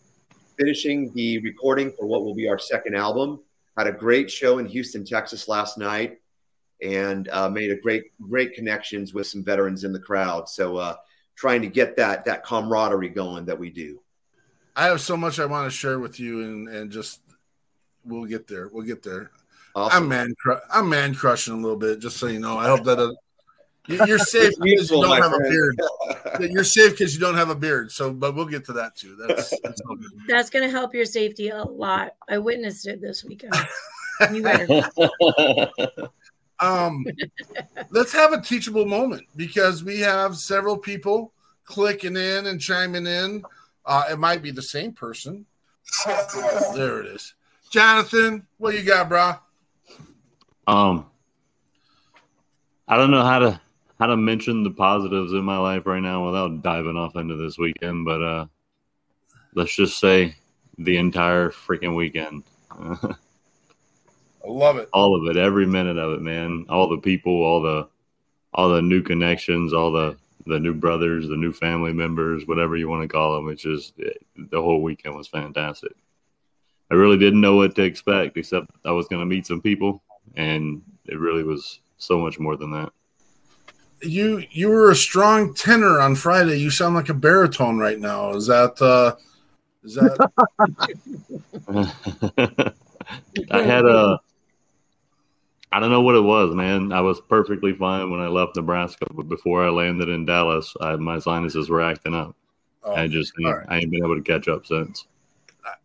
finishing 0.57 1.11
the 1.13 1.39
recording 1.39 1.91
for 1.97 2.05
what 2.05 2.23
will 2.23 2.35
be 2.35 2.47
our 2.47 2.59
second 2.59 2.95
album. 2.95 3.39
Had 3.77 3.87
a 3.87 3.91
great 3.91 4.29
show 4.29 4.59
in 4.59 4.65
Houston, 4.65 5.03
Texas 5.03 5.47
last 5.47 5.77
night, 5.77 6.19
and 6.81 7.29
uh, 7.29 7.49
made 7.49 7.71
a 7.71 7.75
great 7.75 8.05
great 8.21 8.53
connections 8.53 9.13
with 9.13 9.27
some 9.27 9.43
veterans 9.43 9.83
in 9.83 9.91
the 9.93 9.99
crowd. 9.99 10.49
So 10.49 10.77
uh, 10.77 10.95
trying 11.35 11.61
to 11.61 11.67
get 11.67 11.95
that 11.97 12.25
that 12.25 12.43
camaraderie 12.43 13.09
going 13.09 13.45
that 13.45 13.57
we 13.59 13.69
do. 13.69 13.99
I 14.75 14.85
have 14.85 15.01
so 15.01 15.17
much 15.17 15.39
I 15.39 15.45
want 15.45 15.65
to 15.69 15.75
share 15.75 15.99
with 15.99 16.19
you, 16.19 16.41
and 16.41 16.67
and 16.69 16.91
just 16.91 17.21
we'll 18.05 18.25
get 18.25 18.47
there. 18.47 18.69
We'll 18.71 18.85
get 18.85 19.03
there. 19.03 19.31
Awesome. 19.75 20.03
I'm 20.03 20.09
man, 20.09 20.33
cru- 20.37 20.59
I'm 20.73 20.89
man 20.89 21.15
crushing 21.15 21.53
a 21.53 21.57
little 21.57 21.77
bit, 21.77 21.99
just 21.99 22.17
so 22.17 22.27
you 22.27 22.39
know. 22.39 22.57
I 22.57 22.67
hope 22.67 22.83
that 22.83 22.99
uh, 22.99 23.11
you- 23.87 24.05
you're 24.05 24.17
safe 24.19 24.51
because 24.51 24.57
you 24.59 24.75
mutual, 24.75 25.01
don't 25.01 25.09
my 25.11 25.15
have 25.17 25.31
a 25.33 25.35
friend. 25.37 25.77
beard. 26.37 26.51
You're 26.51 26.63
safe 26.63 26.91
because 26.91 27.13
you 27.13 27.19
don't 27.21 27.35
have 27.35 27.49
a 27.49 27.55
beard. 27.55 27.91
So, 27.91 28.11
but 28.13 28.35
we'll 28.35 28.45
get 28.47 28.65
to 28.65 28.73
that 28.73 28.95
too. 28.97 29.15
That's, 29.15 29.49
that's. 29.61 29.81
That's 30.27 30.49
going 30.49 30.63
to 30.65 30.69
help 30.71 30.93
your 30.93 31.05
safety 31.05 31.49
a 31.49 31.63
lot. 31.63 32.15
I 32.29 32.37
witnessed 32.37 32.87
it 32.87 33.01
this 33.01 33.23
weekend. 33.23 33.53
You 34.31 34.43
better. 34.43 34.87
Um, 36.61 37.05
let's 37.89 38.13
have 38.13 38.33
a 38.33 38.41
teachable 38.41 38.85
moment 38.85 39.27
because 39.35 39.83
we 39.83 39.99
have 39.99 40.37
several 40.37 40.77
people 40.77 41.33
clicking 41.65 42.15
in 42.15 42.45
and 42.45 42.61
chiming 42.61 43.07
in. 43.07 43.43
Uh, 43.85 44.03
it 44.11 44.19
might 44.19 44.43
be 44.43 44.51
the 44.51 44.61
same 44.61 44.93
person. 44.93 45.45
There 46.75 46.99
it 46.99 47.07
is. 47.07 47.33
Jonathan, 47.71 48.45
what 48.57 48.75
you 48.75 48.83
got, 48.83 49.09
bro? 49.09 49.33
Um, 50.67 51.07
I 52.87 52.97
don't 52.97 53.11
know 53.11 53.23
how 53.23 53.39
to 53.39 53.61
how 53.99 54.07
to 54.07 54.17
mention 54.17 54.63
the 54.63 54.71
positives 54.71 55.31
in 55.33 55.43
my 55.43 55.57
life 55.57 55.85
right 55.85 56.01
now 56.01 56.25
without 56.25 56.63
diving 56.63 56.97
off 56.97 57.15
into 57.15 57.35
this 57.35 57.57
weekend, 57.57 58.03
but 58.03 58.21
uh, 58.21 58.45
let's 59.53 59.75
just 59.75 59.99
say 59.99 60.35
the 60.77 60.97
entire 60.97 61.49
freaking 61.49 61.95
weekend. 61.95 62.43
I 64.43 64.49
love 64.49 64.77
it. 64.77 64.89
All 64.93 65.15
of 65.15 65.27
it, 65.29 65.39
every 65.39 65.65
minute 65.65 65.97
of 65.97 66.13
it, 66.13 66.21
man. 66.21 66.65
All 66.69 66.89
the 66.89 66.97
people, 66.97 67.43
all 67.43 67.61
the 67.61 67.87
all 68.53 68.69
the 68.69 68.81
new 68.81 69.01
connections, 69.01 69.73
all 69.73 69.91
the 69.91 70.17
the 70.47 70.59
new 70.59 70.73
brothers, 70.73 71.27
the 71.27 71.37
new 71.37 71.53
family 71.53 71.93
members, 71.93 72.47
whatever 72.47 72.75
you 72.75 72.89
want 72.89 73.03
to 73.03 73.07
call 73.07 73.35
them. 73.35 73.49
It's 73.49 73.61
just 73.61 73.95
the 73.97 74.61
whole 74.61 74.81
weekend 74.81 75.15
was 75.15 75.27
fantastic. 75.27 75.93
I 76.89 76.95
really 76.95 77.17
didn't 77.17 77.41
know 77.41 77.55
what 77.55 77.75
to 77.75 77.83
expect, 77.83 78.37
except 78.37 78.67
I 78.83 78.91
was 78.91 79.07
going 79.07 79.21
to 79.21 79.25
meet 79.25 79.45
some 79.45 79.61
people, 79.61 80.03
and 80.35 80.81
it 81.05 81.17
really 81.19 81.43
was 81.43 81.79
so 81.97 82.17
much 82.19 82.39
more 82.39 82.57
than 82.57 82.71
that. 82.71 82.91
You 84.01 84.43
you 84.49 84.69
were 84.69 84.89
a 84.89 84.95
strong 84.95 85.53
tenor 85.53 85.99
on 85.99 86.15
Friday. 86.15 86.57
You 86.57 86.71
sound 86.71 86.95
like 86.95 87.09
a 87.09 87.13
baritone 87.13 87.77
right 87.77 87.99
now. 87.99 88.31
Is 88.31 88.47
that 88.47 88.81
uh, 88.81 89.15
is 89.83 89.95
that? 89.95 90.31
I 93.51 93.61
had 93.61 93.85
a. 93.85 94.19
I 95.71 95.79
don't 95.79 95.91
know 95.91 96.01
what 96.01 96.15
it 96.15 96.21
was, 96.21 96.53
man. 96.53 96.91
I 96.91 97.01
was 97.01 97.21
perfectly 97.21 97.73
fine 97.73 98.11
when 98.11 98.19
I 98.19 98.27
left 98.27 98.55
Nebraska, 98.55 99.05
but 99.13 99.29
before 99.29 99.65
I 99.65 99.69
landed 99.69 100.09
in 100.09 100.25
Dallas, 100.25 100.73
I, 100.81 100.95
my 100.97 101.19
sinuses 101.19 101.69
were 101.69 101.81
acting 101.81 102.13
up. 102.13 102.35
Oh, 102.83 102.93
I 102.93 103.07
just 103.07 103.33
right. 103.41 103.65
I 103.69 103.77
ain't 103.77 103.91
been 103.91 104.03
able 104.03 104.15
to 104.15 104.21
catch 104.21 104.47
up 104.47 104.65
since. 104.65 105.05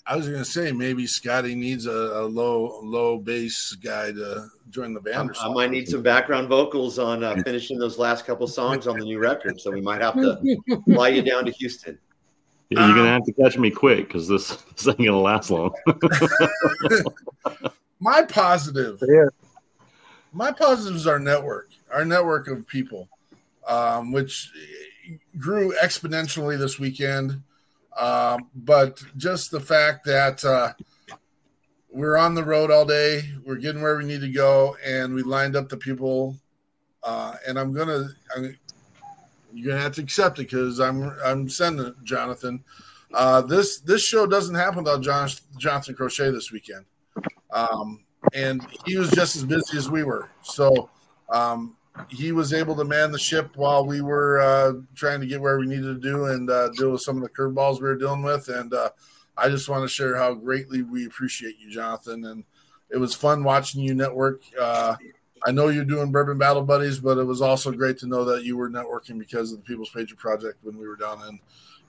I 0.07 0.16
was 0.16 0.26
going 0.26 0.38
to 0.38 0.45
say 0.45 0.73
maybe 0.73 1.05
Scotti 1.05 1.55
needs 1.55 1.87
a, 1.87 1.90
a, 1.90 2.25
low 2.25 2.81
low 2.83 3.19
bass 3.19 3.73
guy 3.73 4.12
to 4.12 4.49
join 4.71 4.95
the 4.95 5.00
band. 5.00 5.37
I, 5.40 5.47
I 5.47 5.52
might 5.52 5.71
need 5.71 5.88
some 5.88 6.02
background 6.02 6.49
vocals 6.49 6.99
on 6.99 7.23
uh, 7.23 7.37
finishing 7.45 7.78
those 7.78 7.99
last 7.99 8.25
couple 8.25 8.47
songs 8.47 8.87
on 8.87 8.99
the 8.99 9.05
new 9.05 9.19
record, 9.19 9.61
so 9.61 9.71
we 9.71 9.81
might 9.81 10.00
have 10.00 10.14
to 10.14 10.59
fly 10.87 11.09
you 11.09 11.23
down 11.23 11.45
to 11.45 11.50
Houston. 11.52 11.99
You're 12.71 12.81
gonna 12.95 13.09
have 13.09 13.25
to 13.25 13.33
catch 13.33 13.59
me 13.59 13.71
quick 13.71 14.09
because 14.09 14.26
this, 14.26 14.57
this 14.76 14.88
ain't 14.88 14.99
gonna 14.99 15.21
last 15.21 15.50
long. 15.50 15.75
my 18.00 18.23
positive, 18.23 19.02
yeah. 19.07 19.26
My 20.37 20.52
positive 20.52 20.97
is 20.97 21.07
our 21.07 21.19
network, 21.19 21.71
our 21.90 22.05
network 22.05 22.47
of 22.47 22.66
people, 22.66 23.09
um, 23.66 24.12
which 24.12 24.52
grew 25.38 25.73
exponentially 25.83 26.59
this 26.59 26.78
weekend. 26.78 27.40
Um, 27.97 28.50
but 28.55 29.02
just 29.16 29.50
the 29.50 29.61
fact 29.61 30.05
that 30.05 30.45
uh, 30.45 30.75
we're 31.90 32.19
on 32.19 32.35
the 32.35 32.45
road 32.45 32.71
all 32.71 32.85
day, 32.85 33.23
we're 33.47 33.57
getting 33.57 33.81
where 33.81 33.97
we 33.97 34.05
need 34.05 34.21
to 34.21 34.28
go, 34.28 34.76
and 34.85 35.14
we 35.14 35.23
lined 35.23 35.57
up 35.57 35.71
the 35.71 35.78
people. 35.78 36.37
Uh, 37.02 37.37
and 37.49 37.59
I'm 37.59 37.73
gonna, 37.73 38.11
I'm, 38.37 38.59
you're 39.55 39.73
gonna 39.73 39.83
have 39.83 39.95
to 39.95 40.02
accept 40.02 40.38
it 40.38 40.50
because 40.50 40.81
I'm, 40.81 41.16
I'm 41.25 41.49
sending 41.49 41.87
it, 41.87 41.95
Jonathan. 42.05 42.62
Uh, 43.14 43.40
this 43.40 43.78
this 43.78 44.05
show 44.05 44.26
doesn't 44.26 44.55
happen 44.55 44.85
without 44.85 45.00
John, 45.00 45.31
Jonathan 45.57 45.95
Crochet 45.95 46.31
this 46.31 46.52
weekend, 46.52 46.85
um, 47.52 48.00
and 48.35 48.66
he 48.85 48.97
was 48.97 49.11
just 49.11 49.37
as 49.37 49.45
busy 49.45 49.76
as 49.76 49.90
we 49.90 50.04
were. 50.04 50.28
So 50.42 50.90
um, 51.30 51.76
he 52.09 52.33
was 52.33 52.52
able 52.52 52.76
to 52.76 52.85
man 52.85 53.12
the 53.12 53.18
ship 53.18 53.56
while 53.56 53.85
we 53.87 54.00
were 54.00 54.40
uh, 54.40 54.73
trying 54.95 55.21
to 55.21 55.26
get 55.26 55.40
where 55.40 55.59
we 55.59 55.66
needed 55.66 56.00
to 56.00 56.00
do 56.00 56.26
and 56.26 56.50
uh, 56.50 56.68
deal 56.71 56.92
with 56.92 57.02
some 57.02 57.16
of 57.16 57.23
the 57.23 57.28
curveballs 57.28 57.76
we 57.76 57.88
were 57.88 57.97
dealing 57.97 58.23
with. 58.23 58.49
And 58.49 58.73
uh, 58.73 58.90
I 59.37 59.49
just 59.49 59.68
want 59.68 59.83
to 59.83 59.88
share 59.88 60.16
how 60.16 60.35
greatly 60.35 60.83
we 60.83 61.06
appreciate 61.06 61.59
you, 61.59 61.71
Jonathan. 61.71 62.25
And 62.26 62.45
it 62.90 62.99
was 62.99 63.14
fun 63.14 63.45
watching 63.45 63.83
you 63.83 63.95
network. 63.95 64.42
Uh, 64.61 64.97
I 65.47 65.52
know 65.52 65.68
you're 65.68 65.85
doing 65.85 66.11
Bourbon 66.11 66.38
Battle 66.38 66.62
Buddies, 66.62 66.99
but 66.99 67.18
it 67.18 67.25
was 67.25 67.42
also 67.42 67.71
great 67.71 67.99
to 67.99 68.06
know 68.06 68.25
that 68.25 68.45
you 68.45 68.56
were 68.56 68.71
networking 68.71 69.18
because 69.18 69.52
of 69.52 69.59
the 69.59 69.64
People's 69.64 69.90
Patriot 69.90 70.18
Project 70.18 70.59
when 70.62 70.76
we 70.76 70.88
were 70.88 70.97
down 70.97 71.21
in 71.28 71.40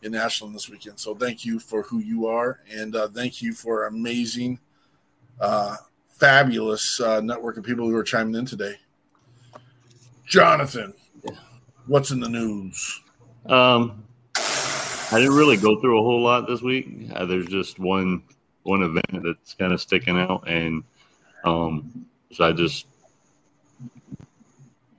in 0.03 0.13
Ashland 0.13 0.53
this 0.53 0.69
weekend. 0.69 0.99
So 0.99 1.15
thank 1.15 1.43
you 1.43 1.59
for 1.59 1.81
who 1.81 1.99
you 1.99 2.27
are, 2.27 2.59
and 2.71 2.95
uh, 2.95 3.07
thank 3.07 3.41
you 3.41 3.53
for 3.53 3.87
amazing, 3.87 4.59
uh, 6.17 6.25
fabulous 6.25 6.99
network 7.21 7.57
of 7.57 7.63
people 7.63 7.87
who 7.87 7.95
are 7.95 8.03
chiming 8.03 8.35
in 8.35 8.45
today. 8.45 8.75
Jonathan, 10.25 10.93
what's 11.85 12.11
in 12.11 12.19
the 12.19 12.29
news? 12.29 13.01
Um, 13.45 14.03
I 14.35 15.19
didn't 15.19 15.35
really 15.35 15.55
go 15.55 15.79
through 15.79 15.99
a 15.99 16.03
whole 16.03 16.21
lot 16.21 16.47
this 16.47 16.61
week. 16.61 17.09
Uh, 17.15 17.25
there's 17.25 17.47
just 17.47 17.79
one 17.79 18.23
one 18.63 18.81
event 18.81 19.23
that's 19.23 19.53
kind 19.53 19.71
of 19.71 19.79
sticking 19.79 20.17
out, 20.17 20.43
and 20.47 20.83
um, 21.45 22.05
so 22.33 22.43
I 22.43 22.51
just 22.51 22.87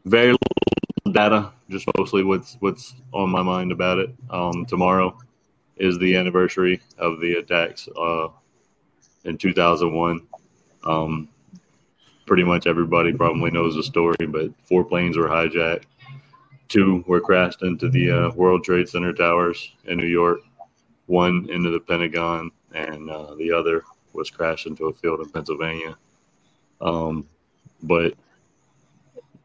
very 0.06 0.32
little 0.32 1.12
data, 1.12 1.52
just 1.68 1.86
mostly 1.98 2.24
what's 2.24 2.56
what's 2.60 2.94
on 3.12 3.28
my 3.28 3.42
mind 3.42 3.70
about 3.70 3.98
it. 3.98 4.14
Um, 4.30 4.64
tomorrow 4.64 5.18
is 5.76 5.98
the 5.98 6.16
anniversary 6.16 6.80
of 6.96 7.20
the 7.20 7.34
attacks 7.34 7.86
uh, 7.96 8.28
in 9.24 9.36
2001. 9.36 10.26
Um, 10.84 11.28
pretty 12.26 12.44
much 12.44 12.66
everybody 12.66 13.12
probably 13.12 13.50
knows 13.50 13.74
the 13.74 13.82
story, 13.82 14.26
but 14.28 14.50
four 14.64 14.84
planes 14.84 15.16
were 15.16 15.28
hijacked. 15.28 15.84
Two 16.68 17.02
were 17.06 17.20
crashed 17.20 17.62
into 17.62 17.88
the 17.88 18.10
uh, 18.10 18.30
World 18.32 18.62
Trade 18.62 18.88
Center 18.88 19.14
towers 19.14 19.72
in 19.86 19.96
New 19.96 20.06
York, 20.06 20.40
one 21.06 21.48
into 21.50 21.70
the 21.70 21.80
Pentagon, 21.80 22.50
and 22.74 23.10
uh, 23.10 23.34
the 23.36 23.50
other 23.50 23.82
was 24.12 24.30
crashed 24.30 24.66
into 24.66 24.86
a 24.86 24.92
field 24.92 25.20
in 25.20 25.30
Pennsylvania. 25.30 25.96
Um, 26.80 27.26
but 27.82 28.14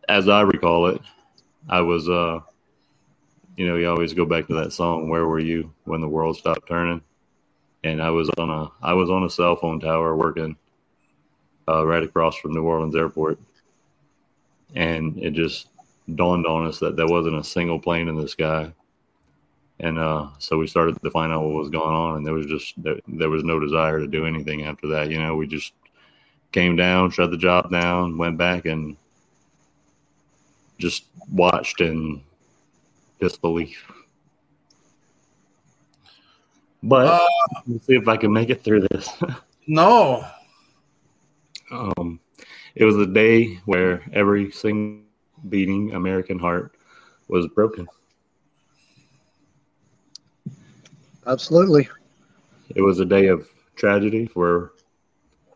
as 0.10 0.28
I 0.28 0.42
recall 0.42 0.88
it, 0.88 1.02
I 1.70 1.80
was, 1.80 2.10
uh, 2.10 2.42
you 3.56 3.68
know, 3.68 3.78
you 3.78 3.90
always 3.90 4.13
go 4.13 4.25
back 4.25 4.48
to 4.48 4.56
that 4.56 4.74
song, 4.74 5.08
"Where 5.08 5.25
Were 5.25 5.40
You 5.40 5.72
When 5.86 6.02
the 6.02 6.10
World 6.10 6.36
Stopped 6.36 6.68
Turning?" 6.68 7.02
And 7.86 8.02
I 8.02 8.10
was 8.10 8.30
on 8.38 8.50
a, 8.50 8.70
I 8.82 8.94
was 8.94 9.10
on 9.10 9.24
a 9.24 9.30
cell 9.30 9.56
phone 9.56 9.80
tower 9.80 10.16
working 10.16 10.58
uh, 11.67 11.86
right 11.86 12.03
across 12.03 12.38
from 12.38 12.53
New 12.53 12.63
Orleans 12.63 12.96
Airport, 12.96 13.39
and 14.75 15.17
it 15.17 15.34
just 15.34 15.67
dawned 16.15 16.46
on 16.46 16.67
us 16.67 16.79
that 16.79 16.96
there 16.96 17.08
wasn't 17.08 17.36
a 17.36 17.43
single 17.43 17.79
plane 17.79 18.08
in 18.08 18.15
the 18.15 18.27
sky. 18.27 18.72
And 19.79 19.98
uh, 19.98 20.27
so 20.38 20.58
we 20.58 20.67
started 20.67 21.01
to 21.01 21.12
find 21.12 21.34
out 21.34 21.43
what 21.43 21.53
was 21.53 21.70
going 21.70 21.96
on, 21.96 22.17
and 22.17 22.25
there 22.25 22.34
was 22.34 22.46
just 22.46 22.82
there, 22.82 23.00
there 23.08 23.29
was 23.29 23.43
no 23.43 23.60
desire 23.60 24.00
to 24.00 24.08
do 24.08 24.25
anything 24.25 24.63
after 24.63 24.88
that. 24.89 25.10
You 25.10 25.22
know, 25.22 25.36
we 25.36 25.48
just 25.48 25.74
came 26.51 26.75
down, 26.75 27.12
shut 27.12 27.32
the 27.32 27.38
job 27.38 27.72
down, 27.72 28.17
went 28.17 28.38
back, 28.38 28.65
and 28.65 28.96
just 30.77 31.05
watched 31.32 31.82
in 31.82 32.22
disbelief. 33.20 33.91
But 36.84 37.08
uh, 37.08 37.27
let's 37.65 37.86
see 37.86 37.96
if 37.96 38.08
I 38.08 38.17
can 38.17 38.32
make 38.32 38.50
it 38.50 38.63
through 38.63 38.88
this. 38.91 39.10
no, 39.67 40.25
um, 41.74 42.20
it 42.75 42.86
was 42.86 42.98
a 42.98 43.06
day 43.06 43.56
where 43.65 44.03
every 44.13 44.51
single 44.51 45.03
beating 45.50 45.94
American 45.94 46.39
heart 46.39 46.75
was 47.27 47.48
broken. 47.48 47.88
Absolutely. 51.25 51.88
It 52.75 52.82
was 52.82 53.00
a 53.00 53.06
day 53.06 53.27
of 53.27 53.48
tragedy 53.75 54.25
for 54.25 54.74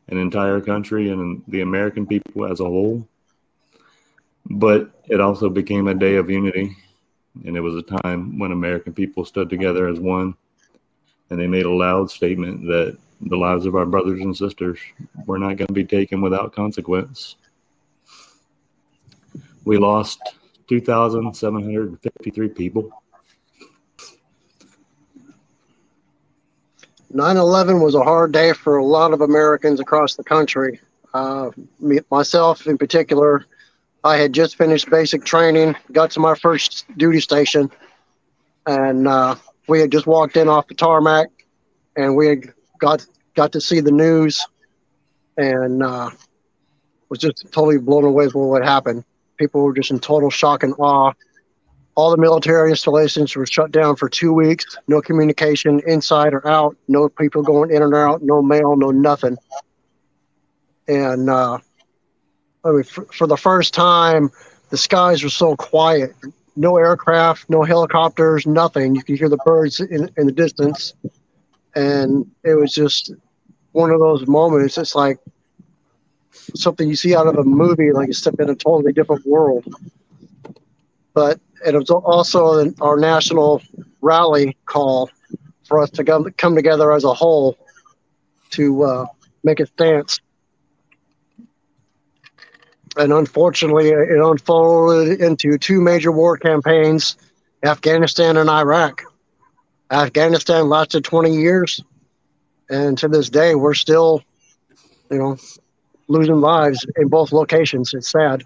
an 0.08 0.18
entire 0.18 0.62
country 0.62 1.10
and 1.10 1.44
the 1.48 1.62
American 1.62 2.06
people 2.06 2.46
as 2.46 2.60
a 2.60 2.66
whole. 2.66 3.08
But 4.50 4.92
it 5.10 5.20
also 5.20 5.50
became 5.50 5.88
a 5.88 5.94
day 5.94 6.16
of 6.16 6.30
unity. 6.30 6.76
And 7.46 7.56
it 7.56 7.62
was 7.62 7.76
a 7.76 8.02
time 8.02 8.40
when 8.40 8.52
American 8.52 8.94
people 8.94 9.26
stood 9.26 9.50
together 9.50 9.88
as 9.88 10.00
one. 10.00 10.36
And 11.30 11.40
they 11.40 11.48
made 11.48 11.66
a 11.66 11.72
loud 11.72 12.10
statement 12.10 12.62
that 12.68 12.98
the 13.22 13.36
lives 13.36 13.66
of 13.66 13.76
our 13.76 13.86
brothers 13.86 14.22
and 14.22 14.36
sisters 14.36 14.80
were 15.26 15.38
not 15.38 15.58
going 15.58 15.68
to 15.68 15.74
be 15.74 15.86
taken 15.86 16.22
without 16.22 16.54
consequence. 16.54 17.36
We 19.66 19.78
lost 19.78 20.20
2,753 20.70 22.50
people. 22.50 22.92
9 27.10 27.38
11 27.38 27.82
was 27.82 27.96
a 27.96 28.04
hard 28.04 28.32
day 28.32 28.54
for 28.54 28.78
a 28.78 28.86
lot 28.86 29.14
of 29.14 29.22
Americans 29.22 29.80
across 29.80 30.16
the 30.16 30.24
country. 30.24 30.80
Uh, 31.14 31.52
me, 31.80 32.00
myself, 32.12 32.68
in 32.68 32.78
particular, 32.78 33.46
I 34.04 34.18
had 34.18 34.34
just 34.34 34.58
finished 34.58 34.90
basic 34.90 35.24
training, 35.24 35.76
got 35.92 36.12
to 36.12 36.20
my 36.20 36.36
first 36.36 36.86
duty 36.98 37.22
station, 37.22 37.72
and 38.66 39.08
uh, 39.08 39.36
we 39.68 39.80
had 39.80 39.92
just 39.92 40.06
walked 40.06 40.38
in 40.38 40.50
off 40.50 40.68
the 40.68 40.76
tarmac, 40.76 41.30
and 41.96 42.16
we 42.16 42.28
had 42.28 42.54
got 42.80 43.06
got 43.36 43.52
to 43.54 43.62
see 43.62 43.80
the 43.80 43.92
news 43.92 44.46
and 45.38 45.84
uh, 45.84 46.10
was 47.10 47.20
just 47.20 47.46
totally 47.52 47.78
blown 47.78 48.04
away 48.04 48.26
with 48.26 48.36
what 48.36 48.64
happened. 48.64 49.04
People 49.38 49.62
were 49.62 49.74
just 49.74 49.92
in 49.92 50.00
total 50.00 50.30
shock 50.30 50.64
and 50.64 50.74
awe. 50.80 51.14
All 51.96 52.12
the 52.12 52.18
military 52.18 52.70
installations 52.70 53.36
were 53.36 53.46
shut 53.46 53.72
down 53.72 53.96
for 53.96 54.10
two 54.10 54.34
weeks. 54.34 54.78
No 54.88 55.02
communication 55.02 55.82
inside 55.88 56.34
or 56.34 56.48
out. 56.48 56.76
No 56.88 57.10
people 57.10 57.42
going 57.42 57.72
in 57.72 57.82
and 57.82 57.94
out. 57.96 58.22
No 58.22 58.42
mail. 58.42 58.76
No 58.76 58.92
nothing. 58.92 59.38
And 60.88 61.30
uh, 61.30 61.58
I 62.64 62.72
mean, 62.72 62.84
for, 62.84 63.06
for 63.06 63.28
the 63.28 63.38
first 63.38 63.74
time, 63.74 64.30
the 64.70 64.78
skies 64.78 65.24
were 65.24 65.30
so 65.30 65.56
quiet. 65.56 66.14
No 66.56 66.78
aircraft, 66.78 67.50
no 67.50 67.64
helicopters, 67.64 68.48
nothing. 68.48 68.96
You 68.96 69.04
could 69.04 69.18
hear 69.18 69.30
the 69.30 69.38
birds 69.46 69.80
in, 69.80 70.10
in 70.18 70.26
the 70.26 70.32
distance 70.32 70.94
and 71.78 72.26
it 72.44 72.56
was 72.56 72.74
just 72.74 73.14
one 73.72 73.92
of 73.92 74.00
those 74.00 74.26
moments. 74.26 74.80
It's 74.80 74.96
like 74.96 75.20
something 76.56 76.90
you 76.90 76.96
see 76.96 77.16
out 77.16 77.28
of 77.28 77.38
a 77.38 77.44
movie, 77.44 77.92
like 77.92 78.08
you 78.08 78.14
step 78.14 78.40
in 78.40 78.50
a 78.50 78.56
totally 78.56 78.94
different 78.94 79.24
world. 79.28 79.64
But 81.14 81.40
it 81.66 81.76
was 81.76 81.92
also 81.92 82.60
an, 82.60 82.76
our 82.82 82.98
national 82.98 83.62
rally 84.02 84.58
call 84.66 85.12
for 85.68 85.80
us 85.80 85.92
to 85.92 86.04
come, 86.04 86.32
come 86.38 86.56
together 86.56 86.92
as 86.94 87.04
a 87.04 87.14
whole 87.14 87.56
to 88.52 88.84
uh, 88.84 89.06
make 89.44 89.60
a 89.60 89.68
stance. 89.68 90.20
And 92.98 93.14
unfortunately, 93.14 93.90
it 93.90 94.20
unfolded 94.20 95.22
into 95.22 95.60
two 95.60 95.80
major 95.80 96.12
war 96.12 96.38
campaigns 96.38 97.18
Afghanistan 97.64 98.38
and 98.38 98.50
Iraq. 98.50 99.04
Afghanistan 99.91 100.67
lasted 100.70 101.03
20 101.03 101.36
years, 101.36 101.82
and 102.70 102.98
to 102.98 103.08
this 103.08 103.29
day, 103.29 103.56
we're 103.56 103.74
still, 103.74 104.22
you 105.10 105.17
know, 105.17 105.38
losing 106.08 106.41
lives 106.41 106.86
in 106.98 107.08
both 107.08 107.32
locations. 107.32 107.94
It's 107.94 108.12
sad 108.12 108.44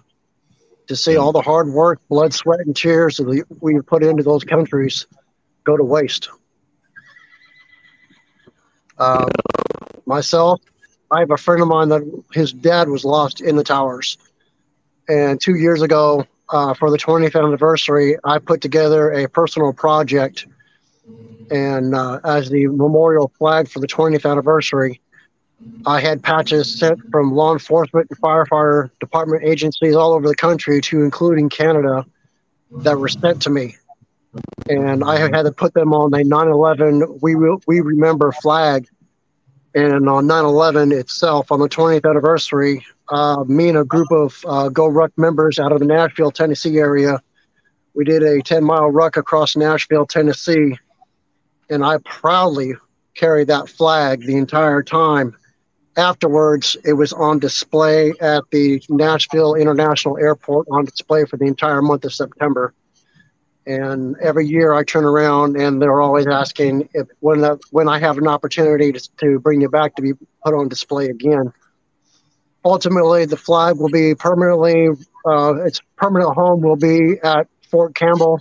to 0.88 0.96
see 0.96 1.16
all 1.16 1.32
the 1.32 1.40
hard 1.42 1.68
work, 1.68 2.00
blood, 2.08 2.34
sweat, 2.34 2.60
and 2.60 2.76
tears 2.76 3.16
that 3.16 3.44
we 3.60 3.80
put 3.80 4.02
into 4.02 4.22
those 4.22 4.44
countries 4.44 5.06
go 5.64 5.76
to 5.76 5.84
waste. 5.84 6.28
Uh, 8.98 9.26
myself, 10.06 10.60
I 11.10 11.20
have 11.20 11.30
a 11.30 11.36
friend 11.36 11.62
of 11.62 11.68
mine 11.68 11.88
that 11.88 12.22
his 12.32 12.52
dad 12.52 12.88
was 12.88 13.04
lost 13.04 13.40
in 13.40 13.56
the 13.56 13.64
towers. 13.64 14.16
And 15.08 15.40
two 15.40 15.56
years 15.56 15.82
ago, 15.82 16.26
uh, 16.48 16.74
for 16.74 16.90
the 16.90 16.98
20th 16.98 17.34
anniversary, 17.36 18.16
I 18.24 18.38
put 18.38 18.60
together 18.60 19.10
a 19.10 19.28
personal 19.28 19.72
project. 19.72 20.46
And 21.50 21.94
uh, 21.94 22.20
as 22.24 22.48
the 22.48 22.66
memorial 22.66 23.32
flag 23.38 23.68
for 23.68 23.80
the 23.80 23.86
20th 23.86 24.30
anniversary, 24.30 25.00
I 25.86 26.00
had 26.00 26.22
patches 26.22 26.78
sent 26.78 27.00
from 27.10 27.32
law 27.32 27.52
enforcement 27.52 28.08
and 28.10 28.18
firefighter 28.20 28.90
department 29.00 29.44
agencies 29.44 29.94
all 29.94 30.14
over 30.14 30.26
the 30.26 30.34
country 30.34 30.80
to 30.80 31.02
including 31.02 31.48
Canada 31.48 32.06
that 32.78 32.98
were 32.98 33.08
sent 33.08 33.42
to 33.42 33.50
me. 33.50 33.76
And 34.68 35.04
I 35.04 35.18
had 35.18 35.42
to 35.42 35.52
put 35.52 35.74
them 35.74 35.92
on 35.92 36.14
a 36.14 36.24
9 36.24 36.48
11 36.48 37.18
We, 37.20 37.34
will, 37.34 37.60
we 37.66 37.80
Remember 37.80 38.32
flag. 38.32 38.86
And 39.74 40.08
on 40.08 40.26
9 40.26 40.44
11 40.44 40.92
itself, 40.92 41.50
on 41.50 41.60
the 41.60 41.68
20th 41.68 42.08
anniversary, 42.08 42.84
uh, 43.08 43.44
me 43.46 43.68
and 43.68 43.78
a 43.78 43.84
group 43.84 44.10
of 44.10 44.42
uh, 44.46 44.68
Go 44.68 44.86
Ruck 44.86 45.12
members 45.16 45.58
out 45.58 45.72
of 45.72 45.80
the 45.80 45.86
Nashville, 45.86 46.30
Tennessee 46.30 46.78
area, 46.78 47.20
we 47.94 48.04
did 48.04 48.22
a 48.22 48.40
10 48.40 48.64
mile 48.64 48.90
ruck 48.90 49.16
across 49.16 49.56
Nashville, 49.56 50.06
Tennessee. 50.06 50.78
And 51.72 51.84
I 51.84 51.98
proudly 52.04 52.74
carried 53.14 53.48
that 53.48 53.68
flag 53.68 54.20
the 54.20 54.36
entire 54.36 54.82
time 54.82 55.34
afterwards, 55.96 56.76
it 56.84 56.94
was 56.94 57.12
on 57.12 57.38
display 57.38 58.12
at 58.20 58.44
the 58.50 58.82
Nashville 58.88 59.54
International 59.54 60.18
Airport 60.18 60.66
on 60.70 60.84
display 60.84 61.24
for 61.24 61.36
the 61.36 61.44
entire 61.44 61.82
month 61.82 62.04
of 62.04 62.14
September. 62.14 62.74
And 63.66 64.16
every 64.20 64.46
year 64.46 64.72
I 64.72 64.82
turn 64.82 65.04
around 65.04 65.56
and 65.56 65.80
they're 65.80 66.00
always 66.00 66.26
asking 66.26 66.88
if 66.94 67.06
when 67.20 67.40
the, 67.40 67.60
when 67.70 67.88
I 67.88 67.98
have 68.00 68.18
an 68.18 68.26
opportunity 68.26 68.92
to, 68.92 69.16
to 69.18 69.38
bring 69.38 69.62
it 69.62 69.70
back 69.70 69.94
to 69.96 70.02
be 70.02 70.14
put 70.44 70.54
on 70.54 70.68
display 70.68 71.06
again. 71.06 71.52
Ultimately, 72.64 73.24
the 73.24 73.36
flag 73.36 73.76
will 73.76 73.90
be 73.90 74.14
permanently, 74.14 74.88
uh, 75.26 75.54
its 75.64 75.80
permanent 75.96 76.34
home 76.34 76.60
will 76.60 76.76
be 76.76 77.18
at 77.22 77.48
Fort 77.70 77.94
Campbell 77.94 78.40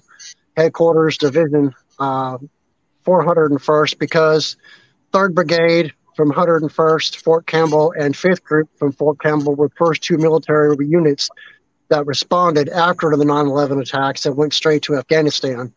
Headquarters 0.55 1.17
Division 1.17 1.73
uh, 1.99 2.38
401st 3.05 3.99
because 3.99 4.55
3rd 5.13 5.33
Brigade 5.33 5.93
from 6.15 6.31
101st, 6.31 7.17
Fort 7.17 7.47
Campbell, 7.47 7.93
and 7.97 8.13
5th 8.13 8.43
Group 8.43 8.69
from 8.77 8.91
Fort 8.91 9.19
Campbell 9.19 9.55
were 9.55 9.69
first 9.77 10.03
two 10.03 10.17
military 10.17 10.75
units 10.85 11.29
that 11.89 12.05
responded 12.05 12.69
after 12.69 13.15
the 13.15 13.25
9 13.25 13.47
11 13.47 13.81
attacks 13.81 14.25
and 14.25 14.35
went 14.35 14.53
straight 14.53 14.83
to 14.83 14.95
Afghanistan. 14.95 15.73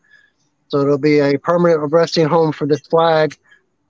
So 0.67 0.79
it'll 0.79 0.97
be 0.97 1.19
a 1.19 1.37
permanent 1.37 1.91
resting 1.91 2.27
home 2.27 2.51
for 2.51 2.65
this 2.65 2.81
flag 2.81 3.37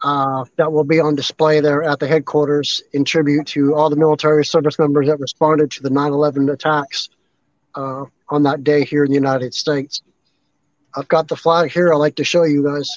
uh, 0.01 0.45
that 0.57 0.71
will 0.71 0.83
be 0.83 0.99
on 0.99 1.15
display 1.15 1.61
there 1.61 1.83
at 1.83 1.99
the 1.99 2.07
headquarters 2.07 2.83
in 2.93 3.05
tribute 3.05 3.47
to 3.47 3.75
all 3.75 3.89
the 3.89 3.95
military 3.95 4.45
service 4.45 4.77
members 4.77 5.07
that 5.07 5.19
responded 5.19 5.71
to 5.71 5.83
the 5.83 5.89
9 5.89 6.11
11 6.11 6.49
attacks 6.49 7.09
uh, 7.75 8.05
on 8.29 8.43
that 8.43 8.63
day 8.63 8.83
here 8.83 9.03
in 9.03 9.09
the 9.09 9.15
United 9.15 9.53
States. 9.53 10.01
I've 10.95 11.07
got 11.07 11.27
the 11.27 11.35
flag 11.35 11.71
here. 11.71 11.93
I'd 11.93 11.97
like 11.97 12.15
to 12.15 12.23
show 12.23 12.43
you 12.43 12.63
guys, 12.63 12.89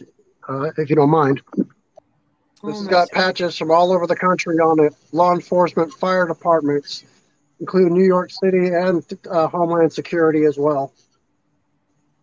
uh, 0.48 0.70
if 0.76 0.90
you 0.90 0.96
don't 0.96 1.10
mind. 1.10 1.42
This 2.64 2.78
has 2.78 2.88
got 2.88 3.10
patches 3.10 3.56
from 3.56 3.70
all 3.70 3.92
over 3.92 4.06
the 4.06 4.16
country 4.16 4.56
on 4.56 4.80
it. 4.84 4.94
Law 5.12 5.32
enforcement, 5.32 5.92
fire 5.92 6.26
departments, 6.26 7.04
including 7.60 7.94
New 7.94 8.04
York 8.04 8.30
City 8.30 8.68
and 8.68 9.04
uh, 9.30 9.46
Homeland 9.46 9.92
Security 9.92 10.44
as 10.44 10.58
well. 10.58 10.92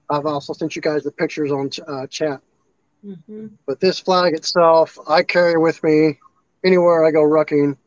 I've 0.10 0.26
also 0.26 0.54
sent 0.54 0.76
you 0.76 0.82
guys 0.82 1.04
the 1.04 1.12
pictures 1.12 1.52
on 1.52 1.70
uh, 1.88 2.08
chat. 2.08 2.42
Mm-hmm. 3.06 3.48
But 3.66 3.80
this 3.80 4.00
flag 4.00 4.34
itself, 4.34 4.98
I 5.08 5.24
carry 5.24 5.58
with 5.58 5.82
me 5.84 6.20
anywhere 6.64 7.06
I 7.06 7.12
go 7.12 7.22
rucking. 7.22 7.78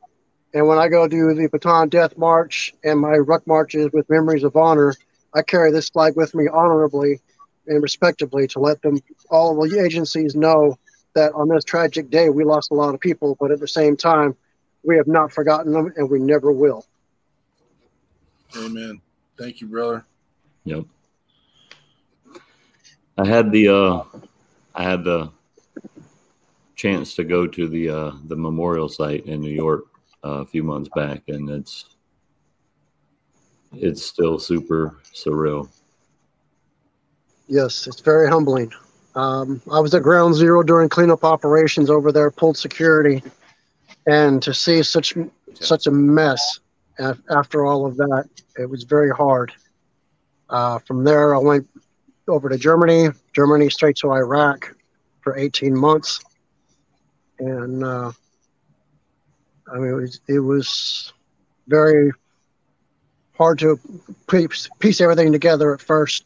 And 0.54 0.66
when 0.66 0.78
I 0.78 0.88
go 0.88 1.06
do 1.06 1.34
the 1.34 1.48
Bataan 1.48 1.90
Death 1.90 2.16
March 2.16 2.74
and 2.82 2.98
my 2.98 3.16
ruck 3.16 3.46
marches 3.46 3.90
with 3.92 4.08
Memories 4.08 4.44
of 4.44 4.56
Honor, 4.56 4.94
I 5.34 5.42
carry 5.42 5.70
this 5.70 5.90
flag 5.90 6.16
with 6.16 6.34
me 6.34 6.48
honorably 6.48 7.20
and 7.68 7.82
respectably 7.82 8.46
to 8.48 8.60
let 8.60 8.82
them 8.82 8.98
all 9.30 9.60
the 9.60 9.80
agencies 9.80 10.34
know 10.34 10.76
that 11.14 11.32
on 11.34 11.48
this 11.48 11.64
tragic 11.64 12.10
day 12.10 12.28
we 12.28 12.44
lost 12.44 12.70
a 12.70 12.74
lot 12.74 12.94
of 12.94 13.00
people, 13.00 13.36
but 13.40 13.50
at 13.50 13.60
the 13.60 13.68
same 13.68 13.96
time, 13.96 14.36
we 14.84 14.96
have 14.96 15.08
not 15.08 15.32
forgotten 15.32 15.72
them 15.72 15.92
and 15.96 16.08
we 16.08 16.18
never 16.18 16.52
will. 16.52 16.86
Amen. 18.56 19.00
Thank 19.38 19.60
you, 19.60 19.66
brother. 19.66 20.04
Yep. 20.64 20.84
I 23.16 23.26
had 23.26 23.50
the 23.50 23.68
uh 23.68 24.04
I 24.74 24.82
had 24.84 25.04
the 25.04 25.30
chance 26.76 27.14
to 27.16 27.24
go 27.24 27.46
to 27.46 27.68
the 27.68 27.88
uh 27.88 28.12
the 28.26 28.36
memorial 28.36 28.88
site 28.88 29.26
in 29.26 29.40
New 29.40 29.50
York 29.50 29.84
uh, 30.24 30.42
a 30.42 30.46
few 30.46 30.62
months 30.62 30.88
back 30.94 31.22
and 31.28 31.50
it's 31.50 31.96
it's 33.72 34.02
still 34.02 34.38
super 34.38 34.98
surreal. 35.12 35.68
Yes, 37.48 37.86
it's 37.86 38.00
very 38.00 38.28
humbling. 38.28 38.72
Um, 39.14 39.62
I 39.72 39.80
was 39.80 39.94
at 39.94 40.02
ground 40.02 40.34
zero 40.34 40.62
during 40.62 40.90
cleanup 40.90 41.24
operations 41.24 41.88
over 41.88 42.12
there, 42.12 42.30
pulled 42.30 42.58
security, 42.58 43.22
and 44.06 44.42
to 44.42 44.52
see 44.52 44.82
such 44.82 45.14
such 45.54 45.86
a 45.86 45.90
mess 45.90 46.60
after 47.30 47.64
all 47.64 47.86
of 47.86 47.96
that, 47.96 48.28
it 48.58 48.68
was 48.68 48.84
very 48.84 49.10
hard. 49.10 49.52
Uh, 50.50 50.78
from 50.80 51.04
there, 51.04 51.34
I 51.34 51.38
went 51.38 51.68
over 52.26 52.48
to 52.48 52.58
Germany, 52.58 53.08
Germany 53.32 53.70
straight 53.70 53.96
to 53.96 54.12
Iraq 54.12 54.74
for 55.20 55.36
18 55.36 55.76
months, 55.76 56.20
and 57.38 57.82
uh, 57.82 58.12
I 59.72 59.78
mean 59.78 59.90
it 59.90 59.94
was, 59.94 60.20
it 60.28 60.38
was 60.40 61.12
very 61.66 62.12
hard 63.36 63.58
to 63.60 63.78
piece 64.28 65.00
everything 65.00 65.32
together 65.32 65.72
at 65.72 65.80
first 65.80 66.24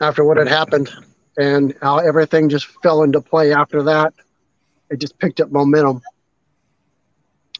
after 0.00 0.24
what 0.24 0.36
had 0.36 0.48
happened 0.48 0.90
and 1.36 1.74
how 1.80 1.98
everything 1.98 2.48
just 2.48 2.66
fell 2.82 3.02
into 3.02 3.20
play 3.20 3.52
after 3.52 3.82
that. 3.84 4.14
It 4.90 5.00
just 5.00 5.18
picked 5.18 5.40
up 5.40 5.50
momentum. 5.50 6.02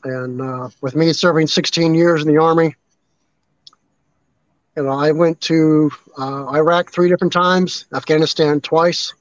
And 0.04 0.40
uh, 0.40 0.68
with 0.80 0.94
me 0.94 1.12
serving 1.12 1.48
16 1.48 1.94
years 1.94 2.22
in 2.22 2.28
the 2.32 2.40
Army, 2.40 2.74
you 4.76 4.84
know, 4.84 4.90
I 4.90 5.10
went 5.10 5.40
to 5.42 5.90
uh, 6.16 6.46
Iraq 6.54 6.92
three 6.92 7.08
different 7.08 7.32
times, 7.32 7.86
Afghanistan 7.92 8.60
twice, 8.60 9.12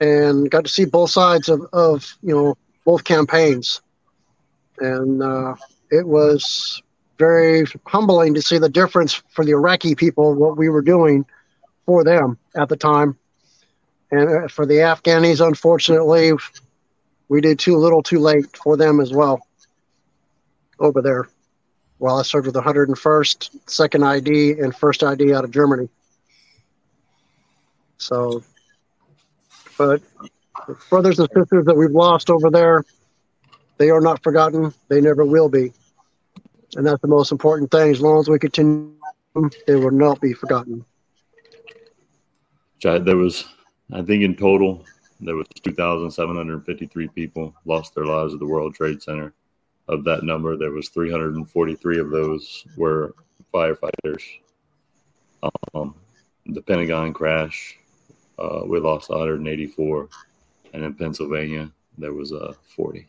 and 0.00 0.50
got 0.50 0.64
to 0.64 0.70
see 0.70 0.84
both 0.84 1.10
sides 1.10 1.48
of, 1.48 1.62
of 1.72 2.14
you 2.22 2.34
know, 2.34 2.56
both 2.84 3.04
campaigns. 3.04 3.80
And 4.78 5.22
uh, 5.22 5.54
it 5.90 6.06
was 6.06 6.82
very 7.18 7.64
humbling 7.86 8.34
to 8.34 8.42
see 8.42 8.58
the 8.58 8.68
difference 8.68 9.22
for 9.30 9.44
the 9.44 9.52
Iraqi 9.52 9.94
people, 9.94 10.34
what 10.34 10.58
we 10.58 10.68
were 10.68 10.82
doing 10.82 11.24
for 11.86 12.04
them 12.04 12.38
at 12.56 12.68
the 12.68 12.76
time 12.76 13.16
and 14.14 14.44
uh, 14.44 14.48
for 14.48 14.64
the 14.64 14.74
Afghanis, 14.74 15.44
unfortunately, 15.44 16.32
we 17.28 17.40
did 17.40 17.58
too 17.58 17.76
little 17.76 18.02
too 18.02 18.20
late 18.20 18.56
for 18.56 18.76
them 18.76 19.00
as 19.00 19.12
well 19.12 19.44
over 20.78 21.02
there 21.02 21.28
while 21.98 22.18
I 22.18 22.22
served 22.22 22.46
with 22.46 22.54
the 22.54 22.62
101st, 22.62 23.56
2nd 23.66 24.06
ID, 24.06 24.60
and 24.60 24.72
1st 24.72 25.06
ID 25.06 25.34
out 25.34 25.44
of 25.44 25.50
Germany. 25.50 25.88
So, 27.98 28.42
but 29.78 30.02
brothers 30.90 31.18
and 31.18 31.28
sisters 31.34 31.64
that 31.64 31.76
we've 31.76 31.90
lost 31.90 32.30
over 32.30 32.50
there, 32.50 32.84
they 33.78 33.90
are 33.90 34.00
not 34.00 34.22
forgotten. 34.22 34.74
They 34.88 35.00
never 35.00 35.24
will 35.24 35.48
be. 35.48 35.72
And 36.76 36.86
that's 36.86 37.00
the 37.00 37.08
most 37.08 37.32
important 37.32 37.70
thing. 37.70 37.90
As 37.90 38.00
long 38.00 38.20
as 38.20 38.28
we 38.28 38.38
continue, 38.38 38.92
they 39.66 39.76
will 39.76 39.90
not 39.90 40.20
be 40.20 40.34
forgotten. 40.34 40.84
There 42.84 43.16
was 43.16 43.44
I 43.92 44.02
think 44.02 44.22
in 44.22 44.36
total 44.36 44.84
there 45.20 45.36
was 45.36 45.46
2,753 45.62 47.08
people 47.08 47.54
lost 47.64 47.94
their 47.94 48.06
lives 48.06 48.34
at 48.34 48.40
the 48.40 48.46
World 48.46 48.74
Trade 48.74 49.02
Center 49.02 49.32
of 49.88 50.04
that 50.04 50.22
number, 50.22 50.56
there 50.56 50.70
was 50.70 50.88
343 50.88 51.98
of 51.98 52.10
those 52.10 52.66
were 52.76 53.14
firefighters. 53.52 54.22
Um, 55.74 55.94
the 56.46 56.62
Pentagon 56.62 57.12
crash, 57.12 57.78
uh, 58.38 58.62
we 58.66 58.80
lost 58.80 59.10
184, 59.10 60.08
and 60.72 60.84
in 60.84 60.94
Pennsylvania 60.94 61.70
there 61.98 62.12
was 62.12 62.32
uh, 62.32 62.54
40. 62.74 63.06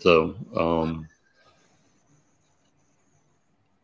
So 0.00 0.34
um, 0.56 1.06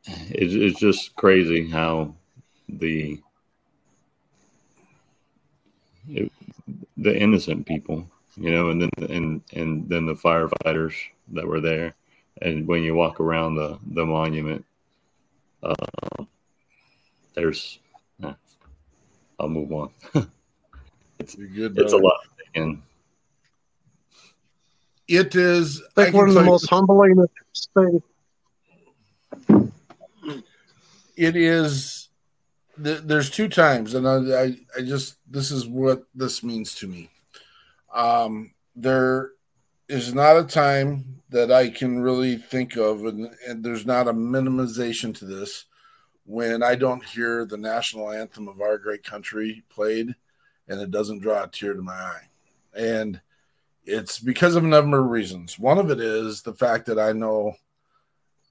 it, 0.06 0.54
it's 0.54 0.80
just 0.80 1.14
crazy 1.14 1.68
how 1.68 2.14
the 2.68 3.20
it, 6.08 6.30
the 6.96 7.16
innocent 7.16 7.66
people, 7.66 8.06
you 8.36 8.50
know, 8.50 8.70
and 8.70 8.82
then 8.82 8.90
and 9.10 9.42
and 9.52 9.88
then 9.88 10.06
the 10.06 10.14
firefighters 10.14 10.94
that 11.32 11.46
were 11.46 11.60
there, 11.60 11.94
and 12.42 12.66
when 12.66 12.82
you 12.82 12.94
walk 12.94 13.20
around 13.20 13.56
the 13.56 13.78
the 13.92 14.04
monument, 14.04 14.64
uh, 15.62 15.74
there's. 17.34 17.78
Eh, 18.22 18.32
I'll 19.38 19.48
move 19.48 19.72
on. 19.72 19.90
it's 21.18 21.34
a 21.34 21.42
good, 21.42 21.78
it's 21.78 21.92
a 21.92 21.96
lot. 21.96 22.20
And 22.54 22.82
it 25.08 25.34
is. 25.34 25.82
I 25.96 26.04
think 26.04 26.16
one 26.16 26.28
of 26.28 26.34
the 26.34 26.42
most 26.42 26.68
humbling 26.68 27.26
things. 27.74 28.02
It 31.16 31.36
is. 31.36 31.95
There's 32.78 33.30
two 33.30 33.48
times, 33.48 33.94
and 33.94 34.06
I, 34.06 34.16
I, 34.16 34.56
I 34.76 34.80
just 34.82 35.16
this 35.30 35.50
is 35.50 35.66
what 35.66 36.04
this 36.14 36.42
means 36.42 36.74
to 36.76 36.86
me. 36.86 37.10
Um, 37.94 38.52
there 38.74 39.30
is 39.88 40.14
not 40.14 40.36
a 40.36 40.44
time 40.44 41.22
that 41.30 41.50
I 41.50 41.70
can 41.70 42.00
really 42.00 42.36
think 42.36 42.76
of, 42.76 43.04
and, 43.04 43.30
and 43.48 43.64
there's 43.64 43.86
not 43.86 44.08
a 44.08 44.12
minimization 44.12 45.16
to 45.18 45.24
this 45.24 45.64
when 46.24 46.62
I 46.62 46.74
don't 46.74 47.04
hear 47.04 47.44
the 47.44 47.56
national 47.56 48.10
anthem 48.10 48.48
of 48.48 48.60
our 48.60 48.78
great 48.78 49.04
country 49.04 49.64
played, 49.70 50.14
and 50.68 50.80
it 50.80 50.90
doesn't 50.90 51.20
draw 51.20 51.44
a 51.44 51.48
tear 51.48 51.74
to 51.74 51.82
my 51.82 51.92
eye. 51.92 52.28
And 52.74 53.20
it's 53.84 54.18
because 54.18 54.56
of 54.56 54.64
a 54.64 54.68
number 54.68 54.98
of 54.98 55.10
reasons. 55.10 55.58
One 55.58 55.78
of 55.78 55.90
it 55.90 56.00
is 56.00 56.42
the 56.42 56.54
fact 56.54 56.86
that 56.86 56.98
I 56.98 57.12
know, 57.12 57.54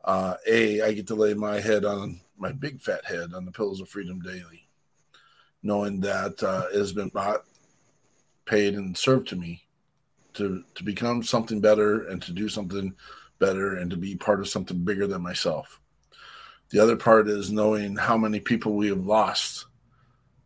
uh, 0.04 0.36
a 0.48 0.82
I 0.82 0.94
get 0.94 1.08
to 1.08 1.16
lay 1.16 1.34
my 1.34 1.60
head 1.60 1.84
on 1.84 2.22
my 2.38 2.52
big 2.52 2.82
fat 2.82 3.06
head 3.06 3.34
on 3.34 3.46
the 3.46 3.52
pillows 3.52 3.82
of 3.82 3.90
freedom 3.90 4.20
daily, 4.22 4.68
knowing 5.64 6.00
that 6.02 6.42
uh, 6.44 6.66
it 6.74 6.78
has 6.78 6.94
been 6.94 7.10
bought, 7.10 7.44
paid, 8.46 8.76
and 8.76 8.98
served 8.98 9.28
to 9.30 9.36
me 9.36 9.64
to 10.34 10.64
to 10.76 10.84
become 10.84 11.24
something 11.24 11.62
better 11.62 12.08
and 12.08 12.22
to 12.22 12.32
do 12.32 12.50
something 12.50 12.94
better 13.40 13.76
and 13.76 13.90
to 13.92 13.98
be 13.98 14.16
part 14.16 14.40
of 14.40 14.48
something 14.48 14.84
bigger 14.84 15.08
than 15.08 15.22
myself. 15.22 15.80
The 16.70 16.80
other 16.80 16.96
part 16.96 17.28
is 17.28 17.52
knowing 17.52 17.96
how 17.96 18.18
many 18.18 18.40
people 18.40 18.74
we 18.74 18.88
have 18.88 19.06
lost 19.06 19.66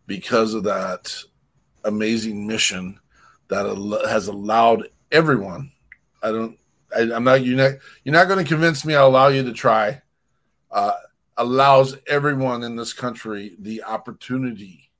because 0.05 0.53
of 0.53 0.63
that 0.63 1.11
amazing 1.85 2.45
mission 2.45 2.99
that 3.47 3.65
has 4.07 4.27
allowed 4.27 4.89
everyone. 5.11 5.71
I 6.21 6.31
don't. 6.31 6.57
I, 6.95 7.01
am 7.01 7.23
not. 7.23 7.45
You're 7.45 7.57
not. 7.57 7.79
You're 8.03 8.13
not 8.13 8.27
going 8.27 8.43
to 8.43 8.49
convince 8.49 8.85
me. 8.85 8.95
I'll 8.95 9.07
allow 9.07 9.29
you 9.29 9.43
to 9.43 9.53
try. 9.53 10.01
Uh, 10.71 10.91
allows 11.39 11.95
everyone 12.05 12.63
in 12.63 12.75
this 12.75 12.93
country 12.93 13.55
the 13.57 13.81
opportunity 13.83 14.91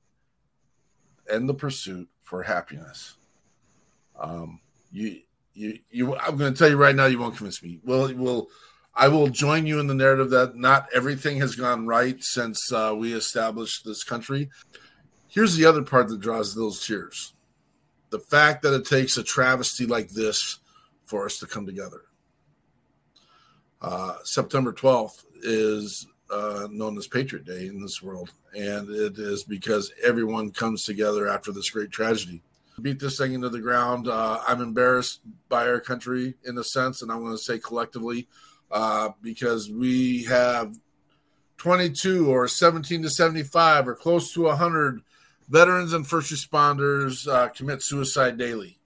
and 1.30 1.48
the 1.48 1.54
pursuit 1.54 2.08
for 2.22 2.42
happiness. 2.42 3.14
Um, 4.18 4.60
you, 4.90 5.20
you, 5.54 5.78
you. 5.90 6.16
I'm 6.16 6.36
going 6.36 6.52
to 6.52 6.58
tell 6.58 6.68
you 6.68 6.76
right 6.76 6.96
now. 6.96 7.06
You 7.06 7.18
won't 7.18 7.36
convince 7.36 7.62
me. 7.62 7.78
Well, 7.84 8.12
will. 8.14 8.48
I 8.92 9.06
will 9.06 9.28
join 9.28 9.66
you 9.66 9.78
in 9.78 9.86
the 9.86 9.94
narrative 9.94 10.30
that 10.30 10.56
not 10.56 10.88
everything 10.92 11.38
has 11.38 11.54
gone 11.54 11.86
right 11.86 12.16
since 12.20 12.72
uh, 12.72 12.92
we 12.96 13.14
established 13.14 13.84
this 13.84 14.02
country. 14.02 14.50
Here's 15.28 15.56
the 15.56 15.64
other 15.64 15.82
part 15.82 16.08
that 16.08 16.20
draws 16.20 16.56
those 16.56 16.84
tears 16.84 17.34
the 18.10 18.18
fact 18.18 18.62
that 18.62 18.74
it 18.74 18.84
takes 18.84 19.16
a 19.16 19.22
travesty 19.22 19.86
like 19.86 20.10
this 20.10 20.58
for 21.04 21.24
us 21.26 21.38
to 21.38 21.46
come 21.46 21.64
together. 21.64 22.02
Uh, 23.80 24.16
September 24.24 24.72
12th 24.72 25.24
is 25.42 26.06
uh, 26.30 26.68
known 26.70 26.96
as 26.96 27.06
Patriot 27.06 27.44
Day 27.44 27.66
in 27.66 27.80
this 27.80 28.02
world, 28.02 28.30
and 28.54 28.88
it 28.88 29.18
is 29.18 29.44
because 29.44 29.92
everyone 30.02 30.50
comes 30.50 30.84
together 30.84 31.28
after 31.28 31.52
this 31.52 31.70
great 31.70 31.90
tragedy. 31.90 32.42
Beat 32.80 32.98
this 32.98 33.18
thing 33.18 33.34
into 33.34 33.50
the 33.50 33.60
ground. 33.60 34.08
Uh, 34.08 34.40
I'm 34.46 34.62
embarrassed 34.62 35.20
by 35.48 35.68
our 35.68 35.80
country 35.80 36.34
in 36.44 36.56
a 36.56 36.64
sense, 36.64 37.02
and 37.02 37.12
I'm 37.12 37.20
going 37.20 37.36
to 37.36 37.42
say 37.42 37.58
collectively 37.58 38.26
uh, 38.70 39.10
because 39.20 39.70
we 39.70 40.24
have 40.24 40.74
22 41.58 42.30
or 42.30 42.48
17 42.48 43.02
to 43.02 43.10
75 43.10 43.88
or 43.88 43.94
close 43.94 44.32
to 44.32 44.44
100 44.44 45.02
veterans 45.48 45.92
and 45.92 46.06
first 46.06 46.32
responders 46.32 47.28
uh, 47.28 47.48
commit 47.48 47.82
suicide 47.82 48.38
daily. 48.38 48.78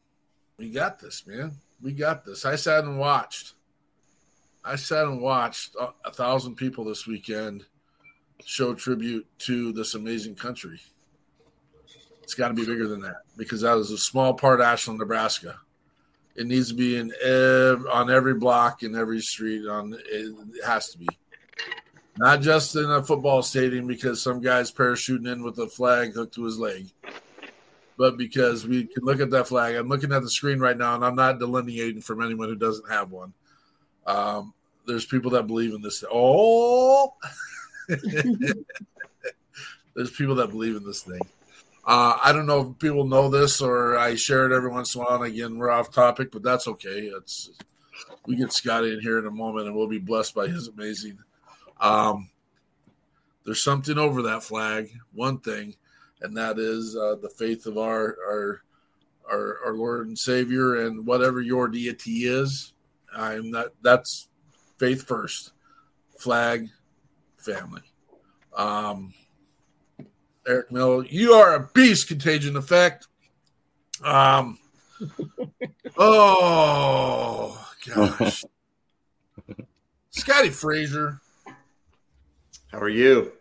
We 0.58 0.70
got 0.70 0.98
this, 0.98 1.26
man. 1.26 1.52
We 1.80 1.92
got 1.92 2.24
this. 2.24 2.44
I 2.44 2.56
sat 2.56 2.84
and 2.84 2.98
watched. 2.98 3.53
I 4.64 4.76
sat 4.76 5.06
and 5.06 5.20
watched 5.20 5.74
a, 5.78 5.88
a 6.06 6.12
thousand 6.12 6.56
people 6.56 6.84
this 6.84 7.06
weekend 7.06 7.64
show 8.44 8.74
tribute 8.74 9.26
to 9.40 9.72
this 9.72 9.94
amazing 9.94 10.36
country. 10.36 10.80
It's 12.22 12.34
got 12.34 12.48
to 12.48 12.54
be 12.54 12.64
bigger 12.64 12.88
than 12.88 13.02
that 13.02 13.22
because 13.36 13.60
that 13.60 13.76
is 13.76 13.90
a 13.90 13.98
small 13.98 14.32
part 14.32 14.60
of 14.60 14.66
Ashland, 14.66 14.98
Nebraska. 14.98 15.60
It 16.34 16.46
needs 16.46 16.68
to 16.70 16.74
be 16.74 16.96
in 16.96 17.12
ev- 17.22 17.86
on 17.86 18.10
every 18.10 18.34
block 18.34 18.82
in 18.82 18.96
every 18.96 19.20
street. 19.20 19.68
On 19.68 19.94
it 19.94 20.34
has 20.64 20.88
to 20.90 20.98
be 20.98 21.06
not 22.16 22.40
just 22.40 22.74
in 22.74 22.90
a 22.90 23.04
football 23.04 23.42
stadium 23.42 23.86
because 23.86 24.22
some 24.22 24.40
guy's 24.40 24.72
parachuting 24.72 25.30
in 25.30 25.42
with 25.42 25.58
a 25.58 25.68
flag 25.68 26.14
hooked 26.14 26.34
to 26.34 26.44
his 26.44 26.58
leg, 26.58 26.90
but 27.98 28.16
because 28.16 28.66
we 28.66 28.84
can 28.84 29.04
look 29.04 29.20
at 29.20 29.30
that 29.30 29.48
flag. 29.48 29.76
I'm 29.76 29.88
looking 29.88 30.12
at 30.12 30.22
the 30.22 30.30
screen 30.30 30.58
right 30.58 30.76
now, 30.76 30.94
and 30.94 31.04
I'm 31.04 31.16
not 31.16 31.38
delineating 31.38 32.00
from 32.00 32.22
anyone 32.22 32.48
who 32.48 32.56
doesn't 32.56 32.90
have 32.90 33.12
one. 33.12 33.34
Um, 34.06 34.53
there's 34.86 35.06
people 35.06 35.30
that 35.32 35.46
believe 35.46 35.74
in 35.74 35.82
this. 35.82 36.04
Oh, 36.10 37.14
there's 37.88 38.54
people 40.16 40.36
that 40.36 40.50
believe 40.50 40.76
in 40.76 40.84
this 40.84 41.02
thing. 41.02 41.20
Uh, 41.86 42.16
I 42.22 42.32
don't 42.32 42.46
know 42.46 42.70
if 42.70 42.78
people 42.78 43.06
know 43.06 43.28
this 43.28 43.60
or 43.60 43.98
I 43.98 44.14
share 44.14 44.50
it 44.50 44.56
every 44.56 44.70
once 44.70 44.94
in 44.94 45.02
a 45.02 45.04
while. 45.04 45.22
And 45.22 45.32
again, 45.32 45.58
we're 45.58 45.70
off 45.70 45.90
topic, 45.90 46.32
but 46.32 46.42
that's 46.42 46.66
okay. 46.66 47.10
It's 47.14 47.50
we 48.26 48.36
get 48.36 48.48
Scotti 48.48 48.94
in 48.94 49.00
here 49.00 49.18
in 49.18 49.26
a 49.26 49.30
moment, 49.30 49.66
and 49.66 49.76
we'll 49.76 49.86
be 49.86 49.98
blessed 49.98 50.34
by 50.34 50.46
his 50.46 50.68
amazing 50.68 51.18
um, 51.80 52.30
there's 53.44 53.62
something 53.62 53.98
over 53.98 54.22
that 54.22 54.42
flag, 54.42 54.90
one 55.12 55.38
thing, 55.38 55.76
and 56.22 56.36
that 56.36 56.58
is 56.58 56.96
uh, 56.96 57.16
the 57.20 57.28
faith 57.28 57.66
of 57.66 57.78
our, 57.78 58.16
our 58.26 58.62
our 59.30 59.58
our 59.66 59.74
Lord 59.74 60.06
and 60.06 60.18
Savior 60.18 60.86
and 60.86 61.06
whatever 61.06 61.40
your 61.40 61.68
deity 61.68 62.26
is. 62.26 62.72
I'm 63.14 63.50
not 63.50 63.68
that's 63.82 64.28
faith 64.78 65.06
first. 65.06 65.52
Flag, 66.18 66.68
family. 67.36 67.82
Um, 68.56 69.12
Eric 70.46 70.70
Miller, 70.70 71.04
you 71.06 71.32
are 71.32 71.54
a 71.54 71.70
beast, 71.74 72.08
contagion 72.08 72.56
effect. 72.56 73.08
Um, 74.02 74.58
oh 75.98 77.66
gosh. 77.86 78.44
Scotti 80.12 80.52
Fraser, 80.52 81.20
how 82.70 82.78
are 82.78 82.88
you? 82.88 83.32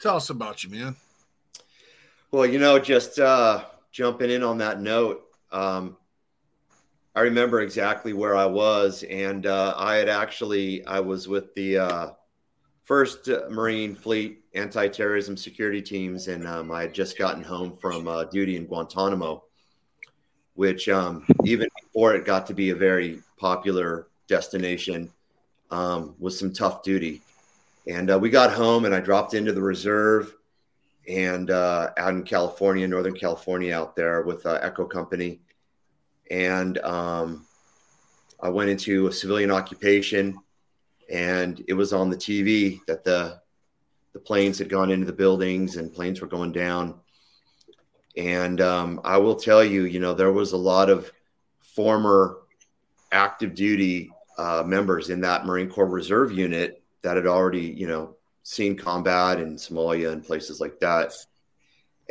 Tell 0.00 0.16
us 0.16 0.30
about 0.30 0.64
you, 0.64 0.70
man. 0.70 0.96
Well, 2.32 2.46
you 2.46 2.58
know, 2.58 2.78
just 2.78 3.18
uh, 3.18 3.64
jumping 3.92 4.30
in 4.30 4.42
on 4.42 4.58
that 4.58 4.80
note, 4.80 5.22
um, 5.52 5.96
I 7.14 7.22
remember 7.22 7.60
exactly 7.60 8.12
where 8.12 8.36
I 8.36 8.46
was, 8.46 9.02
and 9.04 9.46
uh, 9.46 9.74
I 9.76 9.96
had 9.96 10.08
actually 10.08 10.84
I 10.86 11.00
was 11.00 11.26
with 11.26 11.52
the 11.54 11.78
uh, 11.78 12.10
first 12.84 13.28
Marine 13.50 13.94
Fleet 13.94 14.44
anti-terrorism 14.54 15.36
security 15.36 15.82
teams, 15.82 16.28
and 16.28 16.46
um, 16.46 16.70
I 16.70 16.82
had 16.82 16.94
just 16.94 17.18
gotten 17.18 17.42
home 17.42 17.76
from 17.76 18.06
uh, 18.06 18.24
duty 18.24 18.56
in 18.56 18.66
Guantanamo, 18.66 19.42
which 20.54 20.88
um, 20.88 21.26
even 21.44 21.68
before 21.82 22.14
it 22.14 22.24
got 22.24 22.46
to 22.46 22.54
be 22.54 22.70
a 22.70 22.76
very 22.76 23.22
popular 23.38 24.06
destination, 24.28 25.10
um, 25.70 26.14
was 26.18 26.38
some 26.38 26.52
tough 26.52 26.82
duty. 26.82 27.22
And 27.86 28.10
uh, 28.10 28.18
we 28.18 28.30
got 28.30 28.52
home 28.52 28.84
and 28.84 28.94
I 28.94 29.00
dropped 29.00 29.34
into 29.34 29.52
the 29.52 29.62
reserve 29.62 30.34
and 31.08 31.50
uh, 31.50 31.90
out 31.96 32.14
in 32.14 32.22
California, 32.22 32.86
Northern 32.86 33.14
California, 33.14 33.74
out 33.74 33.96
there 33.96 34.22
with 34.22 34.44
uh, 34.46 34.58
Echo 34.62 34.84
Company. 34.84 35.40
And 36.30 36.78
um, 36.78 37.46
I 38.40 38.48
went 38.48 38.70
into 38.70 39.08
a 39.08 39.12
civilian 39.12 39.50
occupation 39.50 40.38
and 41.10 41.62
it 41.66 41.74
was 41.74 41.92
on 41.92 42.08
the 42.08 42.16
TV 42.16 42.80
that 42.86 43.04
the 43.04 43.40
the 44.12 44.20
planes 44.20 44.58
had 44.58 44.68
gone 44.68 44.90
into 44.90 45.06
the 45.06 45.12
buildings 45.12 45.76
and 45.76 45.92
planes 45.92 46.20
were 46.20 46.26
going 46.26 46.50
down. 46.50 46.98
And 48.16 48.60
um, 48.60 49.00
I 49.04 49.18
will 49.18 49.36
tell 49.36 49.62
you, 49.62 49.84
you 49.84 50.00
know, 50.00 50.14
there 50.14 50.32
was 50.32 50.50
a 50.50 50.56
lot 50.56 50.90
of 50.90 51.12
former 51.60 52.38
active 53.12 53.54
duty 53.54 54.10
uh, 54.36 54.64
members 54.66 55.10
in 55.10 55.20
that 55.20 55.46
Marine 55.46 55.70
Corps 55.70 55.86
Reserve 55.86 56.32
unit 56.32 56.82
that 57.02 57.16
had 57.16 57.26
already, 57.26 57.60
you 57.60 57.86
know, 57.86 58.16
seen 58.42 58.76
combat 58.76 59.38
in 59.38 59.54
Somalia 59.54 60.12
and 60.12 60.24
places 60.24 60.60
like 60.60 60.80
that. 60.80 61.12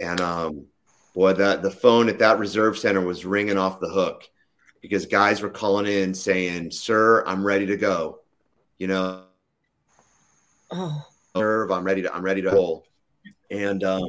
And 0.02 0.22
um, 0.22 0.68
boy, 1.20 1.34
that 1.34 1.62
the 1.62 1.72
phone 1.72 2.08
at 2.08 2.20
that 2.20 2.40
reserve 2.40 2.78
center 2.78 3.02
was 3.02 3.26
ringing 3.26 3.58
off 3.58 3.82
the 3.82 3.90
hook 3.90 4.24
because 4.82 5.06
guys 5.06 5.42
were 5.42 5.50
calling 5.50 5.86
in 5.86 6.14
saying, 6.14 6.72
"Sir, 6.72 7.26
I'm 7.26 7.46
ready 7.46 7.66
to 7.66 7.76
go." 7.78 8.20
You 8.78 8.88
know, 8.88 9.24
Oh, 10.72 11.06
nerve. 11.36 11.72
I'm 11.72 11.84
ready 11.84 12.04
to. 12.04 12.14
I'm 12.14 12.24
ready 12.24 12.42
to 12.44 12.52
roll. 12.52 12.86
And 13.52 13.84
um, 13.84 14.08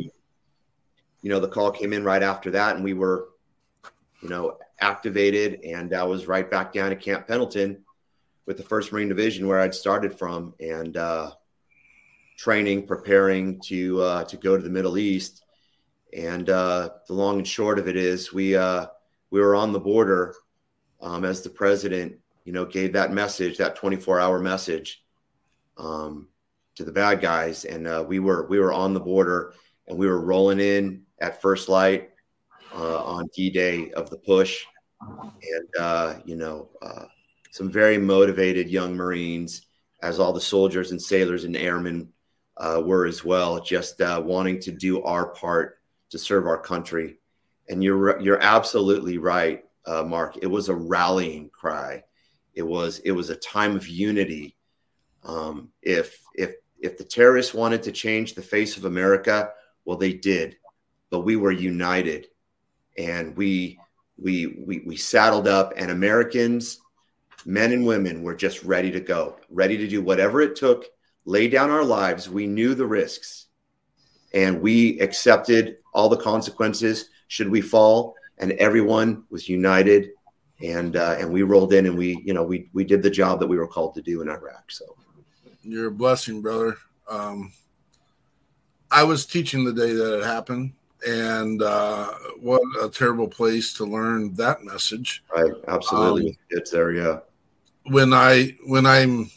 you 1.23 1.31
know, 1.31 1.41
the 1.41 1.49
call 1.49 1.73
came 1.73 1.93
in 1.93 2.05
right 2.05 2.23
after 2.23 2.53
that, 2.53 2.77
and 2.77 2.85
we 2.85 2.95
were, 2.95 3.31
you 4.23 4.29
know, 4.29 4.59
activated, 4.81 5.61
and 5.65 5.93
I 5.93 6.05
was 6.05 6.29
right 6.29 6.49
back 6.49 6.73
down 6.73 6.93
at 6.93 7.01
Camp 7.01 7.27
Pendleton 7.27 7.85
with 8.47 8.57
the 8.57 8.63
First 8.63 8.93
Marine 8.93 9.09
Division 9.09 9.49
where 9.49 9.59
I'd 9.59 9.75
started 9.75 10.17
from, 10.17 10.55
and 10.61 10.97
uh, 10.97 11.33
training, 12.37 12.87
preparing 12.87 13.59
to 13.63 14.01
uh, 14.01 14.25
to 14.25 14.37
go 14.37 14.57
to 14.57 14.63
the 14.63 14.71
Middle 14.71 14.97
East. 14.97 15.43
And 16.17 16.51
uh, 16.51 16.91
the 17.07 17.15
long 17.15 17.39
and 17.39 17.47
short 17.47 17.79
of 17.79 17.89
it 17.89 17.97
is, 17.97 18.33
we 18.33 18.57
uh, 18.57 18.87
we 19.31 19.41
were 19.41 19.55
on 19.55 19.73
the 19.73 19.81
border 19.81 20.35
um, 21.01 21.25
as 21.25 21.43
the 21.43 21.51
president, 21.51 22.17
you 22.45 22.53
know, 22.53 22.65
gave 22.65 22.93
that 22.95 23.13
message, 23.13 23.59
that 23.59 23.77
24 23.77 24.21
hour 24.21 24.39
message. 24.39 25.03
Um, 25.77 26.29
to 26.77 26.85
the 26.85 26.93
bad 26.93 27.21
guys, 27.21 27.65
and 27.65 27.87
uh, 27.87 28.05
we 28.07 28.21
were 28.21 28.47
we 28.47 28.59
were 28.59 28.73
on 28.73 28.95
the 28.95 29.01
border, 29.01 29.53
and 29.87 29.99
we 29.99 30.07
were 30.07 30.21
rolling 30.21 30.61
in 30.61 31.03
at 31.21 31.43
first 31.43 31.69
light 31.69 32.11
uh, 32.75 33.05
on 33.05 33.29
D 33.35 33.51
Day 33.51 33.91
of 33.93 34.09
the 34.09 34.17
push, 34.17 34.65
and 35.01 35.69
uh, 35.79 36.15
you 36.25 36.37
know 36.37 36.71
uh, 36.81 37.05
some 37.51 37.71
very 37.71 37.99
motivated 37.99 38.71
young 38.71 38.97
Marines, 38.97 39.67
as 40.03 40.19
all 40.19 40.33
the 40.33 40.41
soldiers 40.41 40.91
and 40.91 41.01
sailors 41.01 41.45
and 41.45 41.57
airmen 41.57 42.09
were 42.59 43.07
as 43.07 43.25
well, 43.25 43.61
just 43.61 44.01
wanting 44.01 44.61
to 44.61 44.73
do 44.73 45.03
our 45.03 45.35
part 45.35 45.80
to 46.11 46.19
serve 46.19 46.47
our 46.47 46.59
country. 46.59 47.19
And 47.69 47.83
you're 47.83 48.21
you're 48.21 48.43
absolutely 48.43 49.19
right, 49.19 49.65
Mark. 49.87 50.39
It 50.43 50.47
was 50.47 50.69
a 50.69 50.75
rallying 50.75 51.51
cry. 51.51 52.05
It 52.55 52.63
was 52.63 52.99
it 53.01 53.13
was 53.13 53.31
a 53.31 53.37
time 53.37 53.77
of 53.77 53.89
unity. 53.89 54.57
Um, 55.23 55.71
if 55.83 56.21
if 56.35 56.55
if 56.79 56.99
the 56.99 57.05
terrorists 57.05 57.55
wanted 57.55 57.83
to 57.85 57.93
change 57.93 58.35
the 58.35 58.43
face 58.43 58.77
of 58.77 58.85
America, 58.85 59.51
well, 59.85 59.97
they 59.97 60.13
did, 60.13 60.57
but 61.11 61.21
we 61.21 61.37
were 61.37 61.53
united, 61.53 62.29
and 62.97 63.37
we 63.37 63.79
we 64.19 64.63
we, 64.67 64.83
we 64.87 64.97
saddled 64.97 65.47
up, 65.47 65.73
and 65.77 65.91
Americans, 65.91 66.81
men 67.45 67.73
and 67.73 67.87
women, 67.87 68.23
were 68.23 68.35
just 68.35 68.63
ready 68.65 68.91
to 68.91 69.01
go, 69.01 69.37
ready 69.49 69.77
to 69.77 69.87
do 69.87 70.03
whatever 70.03 70.41
it 70.41 70.57
took, 70.57 70.87
lay 71.25 71.49
down 71.49 71.71
our 71.71 71.85
lives. 71.85 72.29
We 72.29 72.47
knew 72.47 72.75
the 72.75 72.87
risks, 72.87 73.47
and 74.33 74.61
we 74.61 74.99
accepted 75.01 75.79
all 75.93 76.09
the 76.09 76.17
consequences 76.17 77.11
should 77.29 77.49
we 77.49 77.61
fall, 77.61 78.15
and 78.39 78.53
everyone 78.53 79.25
was 79.31 79.49
united. 79.49 80.11
And 80.63 80.97
uh, 80.97 81.17
and 81.19 81.33
we 81.33 81.43
rolled 81.43 81.73
in, 81.73 81.87
and 81.87 81.97
we 81.97 82.21
you 82.23 82.35
know 82.35 82.43
we 82.43 82.69
we 82.75 82.85
did 82.85 83.03
the 83.03 83.09
job 83.09 83.41
that 83.41 83.47
we 83.47 83.57
were 83.57 83.67
called 83.67 83.95
to 83.95 84.03
do 84.03 84.21
in 84.21 84.29
Iraq. 84.29 84.71
So 84.71 84.85
you're 85.63 85.89
a 85.89 85.91
blessing, 85.91 86.43
brother. 86.43 86.77
Um, 87.09 87.53
I 88.91 89.05
was 89.05 89.25
teaching 89.25 89.65
the 89.65 89.73
day 89.73 89.93
that 89.93 90.19
it 90.19 90.25
happened, 90.25 90.73
and 91.07 91.63
uh, 91.63 92.09
what 92.41 92.61
a 92.83 92.91
terrible 92.91 93.29
place 93.29 93.73
to 93.75 93.85
learn 93.85 94.35
that 94.35 94.63
message. 94.63 95.23
Right, 95.35 95.53
absolutely. 95.69 96.31
Um, 96.31 96.37
it's 96.51 96.71
there, 96.71 96.93
yeah. 96.93 97.21
When 97.87 98.13
I 98.13 98.57
when 98.67 98.85
I'm 98.85 99.31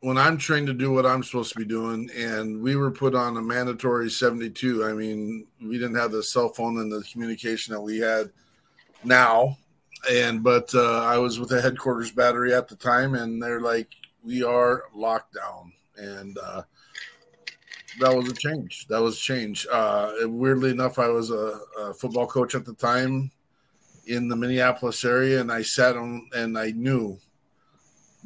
when 0.00 0.16
I'm 0.16 0.38
trained 0.38 0.66
to 0.68 0.72
do 0.72 0.92
what 0.92 1.04
I'm 1.04 1.22
supposed 1.22 1.52
to 1.52 1.58
be 1.58 1.64
doing, 1.64 2.10
and 2.16 2.62
we 2.62 2.74
were 2.74 2.90
put 2.90 3.14
on 3.14 3.36
a 3.36 3.42
mandatory 3.42 4.10
72. 4.10 4.84
I 4.84 4.94
mean, 4.94 5.46
we 5.60 5.78
didn't 5.78 5.96
have 5.96 6.10
the 6.10 6.22
cell 6.22 6.48
phone 6.48 6.78
and 6.80 6.90
the 6.90 7.04
communication 7.12 7.74
that 7.74 7.80
we 7.80 7.98
had 7.98 8.30
now, 9.04 9.58
and 10.10 10.42
but 10.42 10.74
uh, 10.74 11.04
I 11.04 11.18
was 11.18 11.38
with 11.38 11.50
the 11.50 11.60
headquarters 11.60 12.12
battery 12.12 12.54
at 12.54 12.66
the 12.66 12.76
time, 12.76 13.14
and 13.14 13.42
they're 13.42 13.60
like, 13.60 13.88
we 14.24 14.42
are 14.42 14.84
locked 14.94 15.34
down, 15.34 15.72
and 15.96 16.38
uh, 16.38 16.62
that 18.00 18.14
was 18.14 18.30
a 18.30 18.34
change. 18.34 18.86
That 18.88 19.02
was 19.02 19.16
a 19.16 19.20
change. 19.20 19.66
Uh, 19.70 20.12
weirdly 20.22 20.70
enough, 20.70 20.98
I 20.98 21.08
was 21.08 21.30
a, 21.30 21.60
a, 21.78 21.94
football 21.94 22.26
coach 22.26 22.54
at 22.54 22.64
the 22.64 22.74
time 22.74 23.30
in 24.06 24.28
the 24.28 24.36
Minneapolis 24.36 25.04
area, 25.04 25.40
and 25.40 25.52
I 25.52 25.60
sat 25.60 25.96
on 25.96 26.28
and 26.34 26.58
I 26.58 26.70
knew 26.70 27.18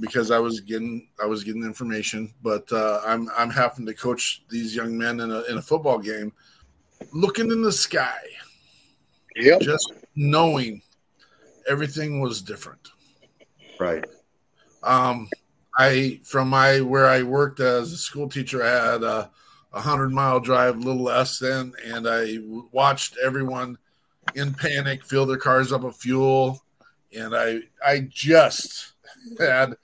because 0.01 0.31
I 0.31 0.39
was 0.39 0.61
getting 0.61 1.09
I 1.23 1.27
was 1.27 1.45
getting 1.45 1.63
information, 1.63 2.33
but 2.43 2.71
uh, 2.73 3.01
I'm 3.07 3.29
I'm 3.37 3.51
having 3.51 3.87
to 3.87 3.95
coach 3.95 4.43
these 4.49 4.75
young 4.75 4.97
men 4.97 5.21
in 5.21 5.31
a 5.31 5.43
in 5.43 5.59
a 5.59 5.63
football 5.63 5.99
game, 5.99 6.33
looking 7.13 7.51
in 7.51 7.63
the 7.63 7.73
sky, 7.73 8.21
yep. 9.37 9.61
just 9.61 9.93
knowing 10.17 10.83
everything 11.69 12.21
was 12.21 12.43
different. 12.43 12.91
Right. 13.79 14.05
Um, 14.83 15.29
I 15.79 16.21
from 16.25 16.49
my 16.49 16.81
where 16.81 17.07
I 17.07 17.23
worked 17.23 17.61
as 17.61 17.93
a 17.93 17.97
school 17.97 18.29
teacher, 18.29 18.63
I 18.63 18.93
had 18.93 19.03
a, 19.03 19.31
a 19.73 19.81
hundred 19.81 20.11
mile 20.11 20.41
drive, 20.41 20.77
a 20.77 20.81
little 20.81 21.03
less 21.03 21.39
than, 21.39 21.73
and 21.85 22.07
I 22.09 22.39
watched 22.73 23.17
everyone 23.25 23.79
in 24.35 24.55
panic 24.55 25.05
fill 25.05 25.27
their 25.27 25.37
cars 25.37 25.73
up 25.73 25.83
with 25.83 25.97
fuel, 25.97 26.63
and 27.17 27.35
I 27.35 27.61
I 27.85 28.09
just 28.11 28.94
had 29.39 29.77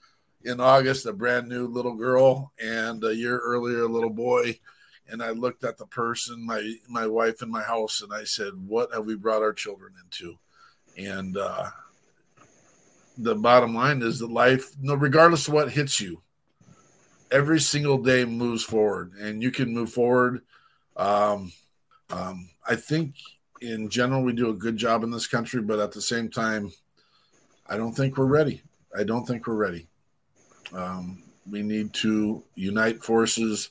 in 0.43 0.59
August 0.59 1.05
a 1.05 1.13
brand 1.13 1.47
new 1.47 1.67
little 1.67 1.95
girl, 1.95 2.51
and 2.61 3.03
a 3.03 3.15
year 3.15 3.37
earlier 3.39 3.83
a 3.83 3.87
little 3.87 4.09
boy, 4.09 4.59
and 5.09 5.21
I 5.21 5.31
looked 5.31 5.63
at 5.63 5.77
the 5.77 5.85
person, 5.85 6.45
my 6.45 6.75
my 6.87 7.07
wife 7.07 7.41
in 7.41 7.51
my 7.51 7.61
house, 7.61 8.01
and 8.01 8.13
I 8.13 8.23
said, 8.23 8.53
"What 8.67 8.93
have 8.93 9.05
we 9.05 9.15
brought 9.15 9.43
our 9.43 9.53
children 9.53 9.93
into?" 10.03 10.37
And 10.97 11.37
uh, 11.37 11.69
the 13.17 13.35
bottom 13.35 13.75
line 13.75 14.01
is 14.01 14.19
that 14.19 14.31
life, 14.31 14.71
no, 14.81 14.95
regardless 14.95 15.47
of 15.47 15.53
what 15.53 15.71
hits 15.71 15.99
you, 15.99 16.21
every 17.31 17.59
single 17.59 17.97
day 17.97 18.25
moves 18.25 18.63
forward, 18.63 19.13
and 19.19 19.41
you 19.43 19.51
can 19.51 19.73
move 19.73 19.91
forward. 19.91 20.41
Um, 20.97 21.51
um, 22.09 22.49
I 22.67 22.75
think 22.75 23.15
in 23.61 23.89
general 23.89 24.23
we 24.23 24.33
do 24.33 24.49
a 24.49 24.53
good 24.53 24.77
job 24.77 25.03
in 25.03 25.11
this 25.11 25.27
country, 25.27 25.61
but 25.61 25.79
at 25.79 25.91
the 25.91 26.01
same 26.01 26.29
time, 26.29 26.71
I 27.67 27.77
don't 27.77 27.93
think 27.93 28.17
we're 28.17 28.25
ready. 28.25 28.63
I 28.97 29.03
don't 29.03 29.25
think 29.25 29.47
we're 29.47 29.55
ready. 29.55 29.87
Um, 30.73 31.23
we 31.49 31.61
need 31.61 31.93
to 31.95 32.43
unite 32.55 33.03
forces, 33.03 33.69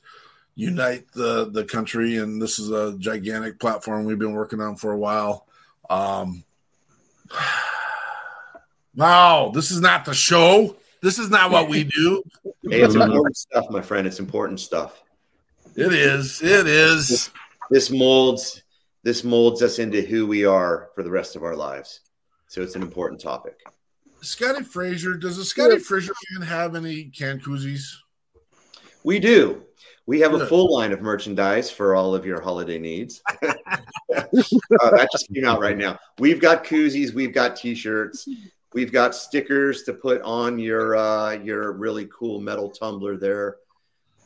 unite 0.55 1.11
the 1.13 1.51
the 1.51 1.65
country, 1.65 2.17
and 2.17 2.41
this 2.41 2.59
is 2.59 2.71
a 2.71 2.97
gigantic 2.99 3.59
platform 3.59 4.05
we've 4.05 4.19
been 4.19 4.33
working 4.33 4.61
on 4.61 4.77
for 4.77 4.93
a 4.93 4.99
while. 4.99 5.47
Um, 5.89 6.45
Wow, 8.97 9.53
this 9.55 9.71
is 9.71 9.81
not 9.81 10.05
the 10.05 10.15
show. 10.15 10.77
This 11.03 11.19
is 11.19 11.31
not 11.31 11.51
what 11.51 11.69
we 11.69 11.85
do. 11.97 12.23
Hey, 12.69 12.81
it's 12.81 12.95
important 12.95 13.37
stuff, 13.37 13.67
my 13.71 13.81
friend. 13.81 14.07
It's 14.07 14.19
important 14.19 14.61
stuff. 14.61 15.03
It 15.77 15.93
is. 15.93 16.43
It 16.43 16.67
is. 16.67 17.09
This, 17.09 17.31
this, 17.71 17.91
molds 17.91 18.63
this 19.03 19.23
molds 19.25 19.63
us 19.63 19.79
into 19.79 20.03
who 20.03 20.27
we 20.27 20.45
are 20.45 20.91
for 20.95 21.03
the 21.03 21.11
rest 21.11 21.37
of 21.37 21.45
our 21.45 21.55
lives. 21.55 22.01
So 22.49 22.63
it's 22.63 22.75
an 22.75 22.83
important 22.83 23.21
topic. 23.21 23.61
Scotti 24.23 24.65
Fraser, 24.65 25.17
does 25.17 25.37
the 25.37 25.43
Scotti 25.43 25.75
yeah. 25.75 25.79
Fraser 25.79 26.13
man 26.33 26.49
have 26.49 26.75
any 26.75 27.05
canned 27.05 27.43
koozies? 27.43 27.83
We 29.03 29.19
do. 29.19 29.63
We 30.07 30.21
have 30.21 30.33
Good. 30.33 30.43
a 30.43 30.47
full 30.47 30.73
line 30.75 30.93
of 30.93 31.01
merchandise 31.01 31.71
for 31.71 31.95
all 31.95 32.15
of 32.15 32.27
your 32.27 32.41
holiday 32.41 32.79
needs. 32.79 33.23
uh, 33.43 33.55
that 34.11 35.09
just 35.13 35.33
came 35.33 35.45
out 35.45 35.61
right 35.61 35.77
now. 35.77 35.99
We've 36.19 36.41
got 36.41 36.65
koozies, 36.65 37.15
we've 37.15 37.33
got 37.33 37.57
t-shirts, 37.57 38.29
We've 38.73 38.93
got 38.93 39.17
stickers 39.17 39.83
to 39.85 39.93
put 39.93 40.23
on 40.23 40.59
your 40.59 40.95
uh, 40.95 41.33
your 41.33 41.73
really 41.73 42.07
cool 42.07 42.41
metal 42.41 42.71
tumbler 42.71 43.17
there. 43.17 43.57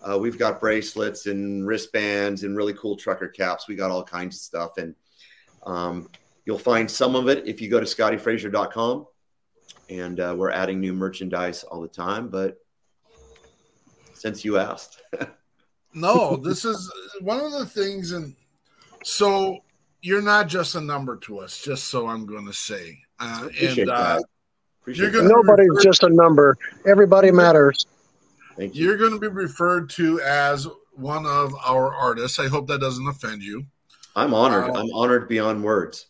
Uh, 0.03 0.19
we've 0.19 0.39
got 0.39 0.61
bracelets 0.61 1.27
and 1.27 1.67
wristbands 1.67 2.43
and 2.43 2.55
really 2.55 2.75
cool 2.75 2.95
trucker 2.95 3.29
caps. 3.29 3.69
We 3.69 3.75
got 3.75 3.91
all 3.91 4.05
kinds 4.05 4.37
of 4.37 4.43
stuff, 4.43 4.77
and 4.77 4.95
um, 5.65 6.11
you'll 6.45 6.59
find 6.59 6.91
some 6.91 7.17
of 7.17 7.29
it 7.29 7.49
if 7.49 7.63
you 7.63 7.71
go 7.71 7.81
to 7.81 7.87
scottyfrazier.com. 7.87 9.07
And 9.91 10.19
uh, 10.21 10.35
we're 10.37 10.51
adding 10.51 10.81
new 10.81 10.93
merchandise 10.93 11.63
all 11.65 11.81
the 11.81 11.89
time. 11.89 12.29
But 12.29 12.57
since 14.15 14.45
you 14.45 14.59
asked, 14.59 15.03
no, 15.95 16.37
this 16.37 16.65
is 16.65 16.91
one 17.21 17.41
of 17.41 17.53
the 17.53 17.67
things, 17.67 18.13
and 18.13 18.35
so 19.03 19.59
you're 20.01 20.23
not 20.23 20.49
just 20.49 20.75
a 20.75 20.81
number 20.81 21.17
to 21.19 21.39
us. 21.39 21.63
Just 21.63 21.89
so 21.89 22.09
I'm 22.09 22.25
going 22.25 22.47
to 22.47 22.53
say, 22.53 22.99
uh, 23.21 23.49
and 23.61 23.91
uh, 23.91 24.21
Nobody's 24.87 25.69
referred, 25.69 25.83
just 25.83 26.03
a 26.03 26.11
number. 26.11 26.57
Everybody 26.87 27.31
matters. 27.31 27.87
Thank 28.57 28.75
you. 28.75 28.85
You're 28.85 28.99
going 28.99 29.13
to 29.13 29.19
be 29.19 29.29
referred 29.29 29.89
to 29.91 30.21
as 30.21 30.69
one 30.93 31.27
of 31.27 31.55
our 31.65 31.93
artists. 31.95 32.39
I 32.39 32.49
hope 32.49 32.69
that 32.69 32.81
doesn't 32.81 33.07
offend 33.09 33.43
you. 33.43 33.65
I'm 34.15 34.35
honored. 34.35 34.65
Um, 34.65 34.77
I'm 34.77 34.93
honored 34.93 35.29
beyond 35.29 35.65
words. 35.65 36.07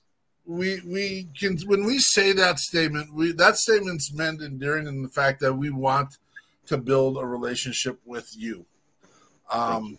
We 0.47 0.81
we 0.87 1.29
can 1.39 1.59
when 1.67 1.85
we 1.85 1.99
say 1.99 2.33
that 2.33 2.59
statement, 2.59 3.15
we 3.15 3.33
that 3.33 3.57
statement's 3.57 4.13
meant 4.13 4.43
enduring 4.43 4.87
in 4.87 5.03
the 5.03 5.09
fact 5.09 5.41
that 5.41 5.55
we 5.55 5.71
want 5.71 6.19
to 6.67 6.77
build 6.77 7.17
a 7.17 7.27
relationship 7.27 7.99
with 8.05 8.31
you. 8.37 8.67
Um, 9.51 9.99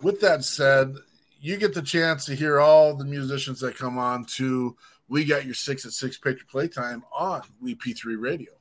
with 0.00 0.20
that 0.20 0.44
said, 0.44 0.94
you 1.40 1.56
get 1.56 1.74
the 1.74 1.82
chance 1.82 2.24
to 2.26 2.34
hear 2.34 2.60
all 2.60 2.94
the 2.94 3.04
musicians 3.04 3.60
that 3.60 3.76
come 3.76 3.98
on 3.98 4.24
to 4.36 4.76
we 5.08 5.24
got 5.24 5.44
your 5.44 5.54
six 5.54 5.84
at 5.84 5.92
six 5.92 6.16
Patriot 6.16 6.48
Playtime 6.48 7.04
on 7.12 7.42
WeP3 7.62 8.20
Radio. 8.20 8.52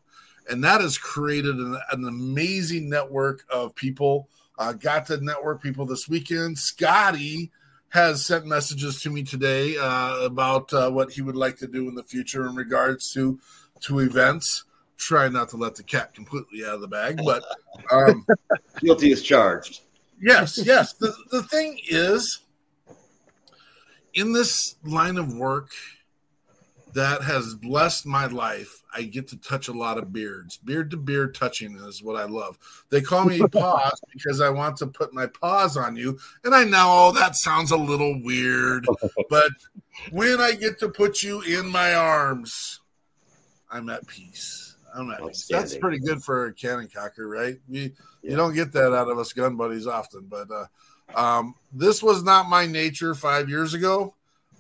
And 0.50 0.64
that 0.64 0.82
has 0.82 0.98
created 0.98 1.56
an, 1.56 1.78
an 1.92 2.06
amazing 2.06 2.90
network 2.90 3.44
of 3.50 3.74
people. 3.76 4.28
Uh, 4.60 4.74
got 4.74 5.06
to 5.08 5.18
network 5.24 5.62
people 5.62 5.86
this 5.86 6.10
weekend. 6.10 6.58
Scotti 6.58 7.50
has 7.94 8.26
sent 8.26 8.48
messages 8.48 9.00
to 9.02 9.12
me 9.12 9.22
today 9.22 9.78
uh, 9.78 10.16
about 10.22 10.74
uh, 10.74 10.90
what 10.90 11.12
he 11.12 11.22
would 11.22 11.36
like 11.36 11.56
to 11.58 11.68
do 11.68 11.88
in 11.88 11.94
the 11.94 12.04
future 12.04 12.48
in 12.48 12.56
regards 12.56 13.14
to 13.14 13.40
to 13.82 14.00
events. 14.00 14.66
Try 14.98 15.30
not 15.30 15.50
to 15.50 15.58
let 15.58 15.76
the 15.76 15.84
cat 15.84 16.14
completely 16.14 16.66
out 16.66 16.76
of 16.76 16.82
the 16.82 16.88
bag, 16.88 17.20
but 17.24 17.44
um, 17.92 18.26
Guilty 18.80 19.12
as 19.12 19.22
charged. 19.22 19.82
yes, 20.20 20.60
yes. 20.66 20.94
The 20.94 21.14
the 21.32 21.44
thing 21.44 21.80
is, 21.88 22.40
in 24.16 24.34
this 24.34 24.76
line 24.84 25.18
of 25.18 25.36
work 25.36 25.70
that 26.94 27.22
has 27.22 27.54
blessed 27.56 28.08
my 28.08 28.26
life, 28.26 28.82
I 28.96 29.04
get 29.04 29.28
to 29.30 29.38
touch 29.38 29.68
a 29.68 29.74
lot 29.74 29.98
of 29.98 30.14
beards. 30.14 30.58
Beard 30.58 30.92
to 30.92 30.98
beard 30.98 31.34
touching 31.34 31.76
is 31.76 32.04
what 32.04 32.16
I 32.16 32.26
love. 32.26 32.58
They 32.90 33.02
call 33.02 33.26
me 33.26 33.40
paws 33.40 34.00
because 34.14 34.40
I 34.40 34.50
want 34.50 34.78
to 34.78 34.88
put 34.88 35.14
my 35.14 35.26
paws 35.28 35.78
on 35.78 35.96
you. 35.96 36.20
And 36.44 36.54
I 36.54 36.64
know 36.64 37.12
that 37.14 37.36
sounds 37.36 37.72
a 37.72 37.78
little 37.78 38.22
weird, 38.24 38.86
but 39.30 39.52
when 40.12 40.40
I 40.40 40.54
get 40.54 40.80
to 40.80 40.90
put 40.90 41.24
you 41.24 41.42
in 41.42 41.70
my 41.70 41.96
arms, 41.96 42.82
I'm 43.72 43.90
at 43.90 44.06
peace. 44.06 44.76
I'm 44.96 45.10
at 45.10 45.26
peace. 45.26 45.48
That's 45.50 45.76
pretty 45.76 46.00
good 46.00 46.24
for 46.24 46.46
a 46.46 46.54
cannon 46.54 46.88
cocker, 46.94 47.28
right? 47.28 47.60
We 47.68 47.94
Yeah. 48.22 48.32
you 48.32 48.36
don't 48.36 48.54
get 48.54 48.72
that 48.74 48.94
out 48.94 49.10
of 49.10 49.18
us 49.18 49.34
gun 49.34 49.56
buddies 49.56 49.88
often, 49.88 50.28
but 50.28 50.48
uh, 50.52 50.66
um, 51.20 51.56
this 51.72 52.04
was 52.04 52.24
not 52.24 52.48
my 52.48 52.68
nature 52.68 53.16
five 53.16 53.50
years 53.50 53.74
ago. 53.74 54.14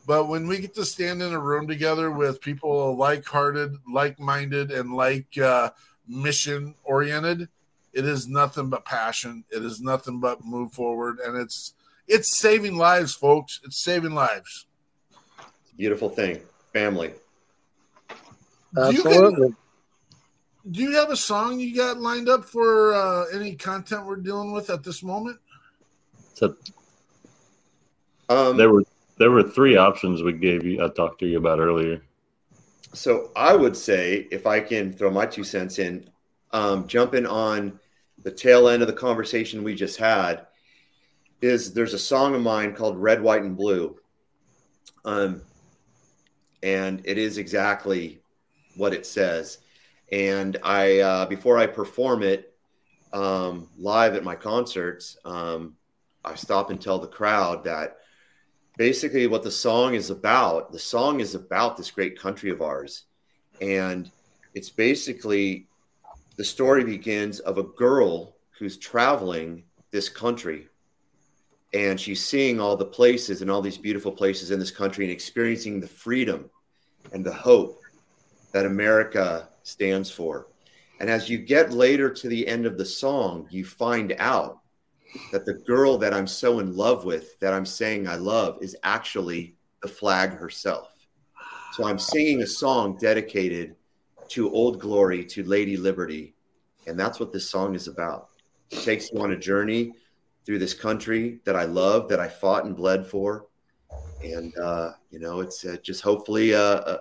But 0.06 0.28
when 0.28 0.48
we 0.48 0.60
get 0.60 0.76
to 0.76 0.86
stand 0.86 1.22
in 1.22 1.34
a 1.34 1.40
room 1.40 1.68
together 1.68 2.12
with 2.12 2.42
people 2.42 2.96
like-hearted, 2.98 3.78
like-minded, 3.92 4.72
and 4.72 4.94
like 4.94 5.38
uh, 5.38 5.70
mission-oriented, 6.08 7.48
it 7.94 8.06
is 8.06 8.28
nothing 8.28 8.70
but 8.70 8.84
passion. 8.86 9.46
It 9.50 9.64
is 9.64 9.80
nothing 9.80 10.20
but 10.20 10.44
move 10.44 10.74
forward, 10.74 11.20
and 11.24 11.38
it's 11.38 11.74
it's 12.08 12.38
saving 12.38 12.76
lives, 12.76 13.14
folks. 13.14 13.62
It's 13.64 13.78
saving 13.78 14.14
lives. 14.14 14.66
Beautiful 15.78 16.10
thing. 16.10 16.42
Family. 16.74 17.14
Do 18.10 18.16
you, 18.92 19.04
Absolutely. 19.06 19.56
do 20.72 20.82
you 20.82 20.92
have 20.96 21.12
a 21.12 21.16
song 21.16 21.60
you 21.60 21.76
got 21.76 22.00
lined 22.00 22.28
up 22.28 22.44
for 22.44 22.94
uh, 22.94 23.26
any 23.34 23.56
content 23.56 24.06
we're 24.06 24.16
dealing 24.16 24.52
with 24.52 24.70
at 24.70 24.84
this 24.84 25.04
moment? 25.04 25.40
So 26.34 26.56
Um, 28.30 28.58
there 28.58 28.72
were 28.72 28.84
there 29.24 29.32
were 29.32 29.42
three 29.42 29.78
options 29.78 30.22
we 30.22 30.34
gave 30.34 30.66
you. 30.66 30.84
I 30.84 30.90
talked 30.90 31.20
to 31.20 31.26
you 31.26 31.38
about 31.38 31.60
earlier. 31.60 32.02
So 32.94 33.32
I 33.38 33.56
would 33.56 33.78
say, 33.78 34.28
if 34.32 34.46
I 34.46 34.60
can 34.60 34.92
throw 34.92 35.12
my 35.12 35.26
two 35.26 35.46
cents 35.46 35.80
in, 35.80 36.10
um, 36.52 36.90
jumping 36.90 37.26
on 37.26 37.80
the 38.22 38.32
tail 38.32 38.68
end 38.68 38.82
of 38.82 38.90
the 38.90 38.94
conversation 38.94 39.64
we 39.64 39.76
just 39.76 39.98
had, 39.98 40.46
is 41.42 41.74
there's 41.74 41.94
a 41.94 41.98
song 41.98 42.36
of 42.36 42.42
mine 42.42 42.76
called 42.76 42.98
Red, 42.98 43.22
White, 43.22 43.44
and 43.44 43.56
Blue. 43.56 43.98
Um, 45.06 45.42
and 46.62 47.02
it 47.06 47.18
is 47.18 47.38
exactly 47.38 48.20
what 48.76 48.94
it 48.94 49.06
says. 49.06 49.60
And 50.12 50.58
I, 50.64 51.00
uh, 51.00 51.26
before 51.28 51.58
I 51.58 51.68
perform 51.68 52.24
it 52.24 52.54
um, 53.14 53.70
live 53.78 54.16
at 54.16 54.26
my 54.26 54.36
concerts, 54.36 55.18
um, 55.24 55.78
I 56.26 56.36
stop 56.36 56.72
and 56.72 56.82
tell 56.82 57.00
the 57.00 57.08
crowd 57.08 57.64
that 57.64 58.00
basically 58.78 59.28
what 59.28 59.44
the 59.44 59.52
song 59.52 59.94
is 59.94 60.10
about 60.10 60.72
the 60.72 60.80
song 60.80 61.20
is 61.20 61.36
about 61.36 61.78
this 61.78 61.92
great 61.92 62.20
country 62.20 62.50
of 62.50 62.62
ours 62.62 63.04
and 63.62 64.10
it's 64.54 64.70
basically 64.70 65.68
the 66.38 66.44
story 66.44 66.84
begins 66.84 67.40
of 67.40 67.58
a 67.58 67.64
girl 67.64 68.36
who's 68.58 68.78
traveling 68.78 69.64
this 69.92 70.10
country 70.10 70.68
and 71.74 72.00
she's 72.00 72.24
seeing 72.24 72.60
all 72.60 72.78
the 72.78 72.86
places 72.86 73.42
and 73.42 73.50
all 73.50 73.62
these 73.62 73.78
beautiful 73.78 74.12
places 74.12 74.52
in 74.52 74.60
this 74.60 74.72
country 74.72 75.06
and 75.06 75.12
experiencing 75.12 75.80
the 75.80 75.88
freedom 75.88 76.50
and 77.12 77.26
the 77.26 77.34
hope 77.34 77.82
that 78.52 78.66
America 78.66 79.50
stands 79.64 80.10
for. 80.10 80.48
And 81.00 81.10
as 81.10 81.30
you 81.30 81.40
get 81.40 81.74
later 81.74 82.10
to 82.10 82.28
the 82.30 82.48
end 82.48 82.66
of 82.66 82.78
the 82.78 82.86
song, 82.86 83.48
you 83.50 83.66
find 83.66 84.16
out 84.20 84.60
that 85.32 85.46
the 85.46 85.54
girl 85.54 85.98
that 85.98 86.14
I'm 86.14 86.28
so 86.28 86.60
in 86.60 86.76
love 86.76 87.06
with, 87.06 87.40
that 87.40 87.54
I'm 87.54 87.66
saying 87.66 88.08
I 88.08 88.16
love, 88.16 88.58
is 88.62 88.76
actually 88.84 89.56
the 89.82 89.88
flag 89.88 90.32
herself. 90.32 90.90
So 91.74 91.86
I'm 91.86 92.00
singing 92.00 92.42
a 92.42 92.48
song 92.48 92.98
dedicated 92.98 93.76
to 94.30 94.52
Old 94.52 94.80
Glory, 94.80 95.26
to 95.26 95.44
Lady 95.44 95.78
Liberty. 95.78 96.36
And 96.88 97.00
that's 97.00 97.20
what 97.20 97.32
this 97.32 97.50
song 97.50 97.76
is 97.76 97.88
about. 97.88 98.30
It 98.72 98.84
takes 98.84 99.12
you 99.12 99.22
on 99.22 99.32
a 99.32 99.38
journey 99.38 99.94
through 100.46 100.60
this 100.60 100.74
country 100.74 101.40
that 101.46 101.56
I 101.56 101.64
love, 101.64 102.10
that 102.10 102.20
I 102.20 102.28
fought 102.28 102.66
and 102.66 102.76
bled 102.76 103.06
for. 103.06 103.48
And, 104.24 104.58
uh, 104.58 104.94
you 105.12 105.20
know, 105.20 105.42
it's 105.42 105.64
uh, 105.66 105.78
just 105.84 106.02
hopefully 106.02 106.52
a, 106.52 106.64
a, 106.64 107.00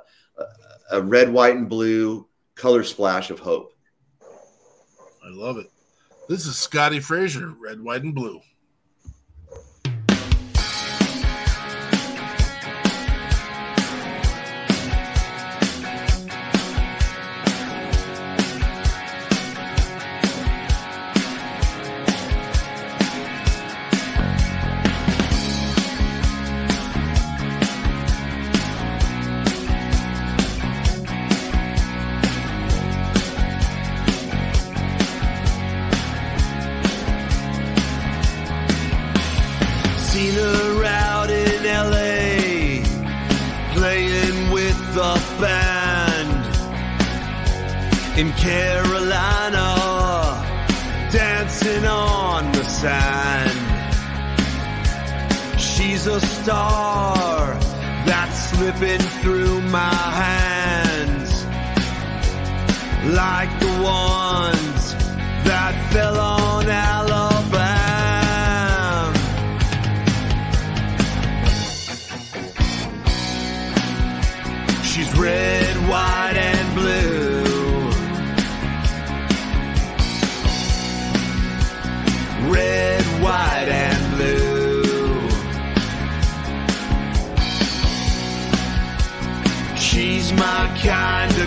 a 0.92 1.02
red, 1.02 1.32
white, 1.32 1.56
and 1.56 1.68
blue 1.68 2.28
color 2.54 2.84
splash 2.84 3.30
of 3.30 3.38
hope. 3.40 3.74
I 4.22 5.30
love 5.30 5.58
it. 5.58 5.71
This 6.32 6.46
is 6.46 6.54
Scotti 6.54 7.02
Fraser, 7.02 7.52
red, 7.60 7.82
white, 7.82 8.04
and 8.04 8.14
blue. 8.14 8.40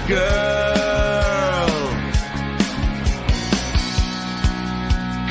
Girl. 0.08 1.68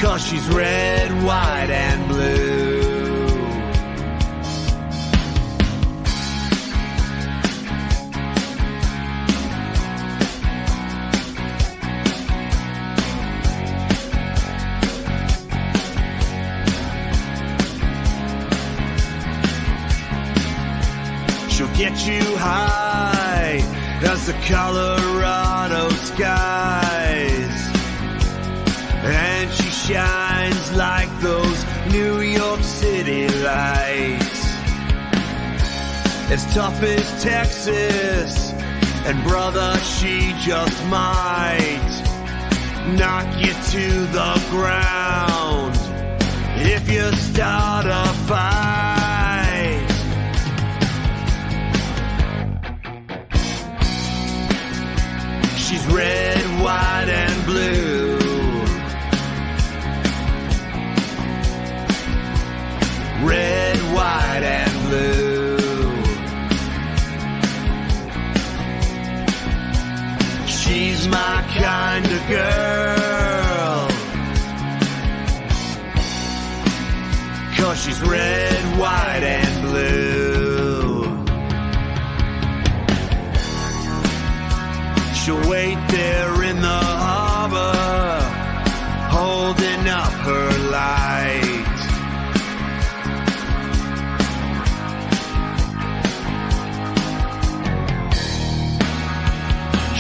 Cause 0.01 0.27
she's 0.27 0.47
red, 0.49 1.11
white, 1.25 1.71
and 1.71 2.09
blue. 2.09 2.83
She'll 21.49 21.69
get 21.77 22.07
you 22.07 22.37
high 22.37 22.84
the 24.27 24.33
Colorado 24.49 25.91
skies. 25.91 27.75
And 29.05 29.53
she 29.53 29.71
shines 29.71 30.73
like 30.73 31.11
those 31.21 31.65
New 31.91 32.21
York 32.21 32.63
City 32.63 33.29
lights. 33.29 34.45
As 36.31 36.55
tough 36.55 36.83
as 36.83 37.23
Texas, 37.23 38.53
and 39.05 39.23
brother, 39.25 39.77
she 39.81 40.33
just 40.41 40.83
might 40.87 41.95
knock 42.97 43.27
you 43.39 43.53
to 43.53 44.07
the 44.07 44.47
ground 44.49 45.77
if 46.57 46.91
you 46.91 47.13
start 47.13 47.85
a 47.85 48.07
fight. 48.27 48.94
She's 55.75 55.87
red, 55.87 56.39
white, 56.63 57.09
and 57.09 57.47
blue. 57.47 58.17
Red, 63.29 63.77
white, 63.93 64.45
and 64.45 64.73
blue. 64.87 65.59
She's 70.47 71.09
my 71.09 71.45
kind 71.57 72.07
of 72.07 72.29
girl. 72.29 73.89
Cause 77.57 77.83
she's 77.83 78.01
red, 78.01 78.79
white, 78.79 79.25
and 79.25 79.63
blue. 79.63 80.14
She'll 85.25 85.49
wait 85.49 85.79
there 85.89 86.43
in 86.43 86.61
the 86.61 86.69
harbor, 86.69 87.73
holding 89.09 89.89
up 89.89 90.13
her 90.13 90.51
light. 90.71 91.65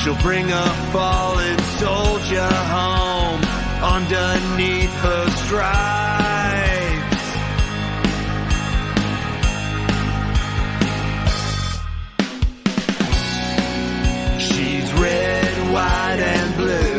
She'll 0.02 0.20
bring 0.20 0.52
a 0.52 0.66
fallen 0.92 1.58
soldier 1.78 2.46
home 2.46 3.40
underneath 3.82 4.92
her 5.00 5.30
stripes. 5.46 6.23
White, 15.74 16.20
and 16.20 16.56
blue. 16.56 16.93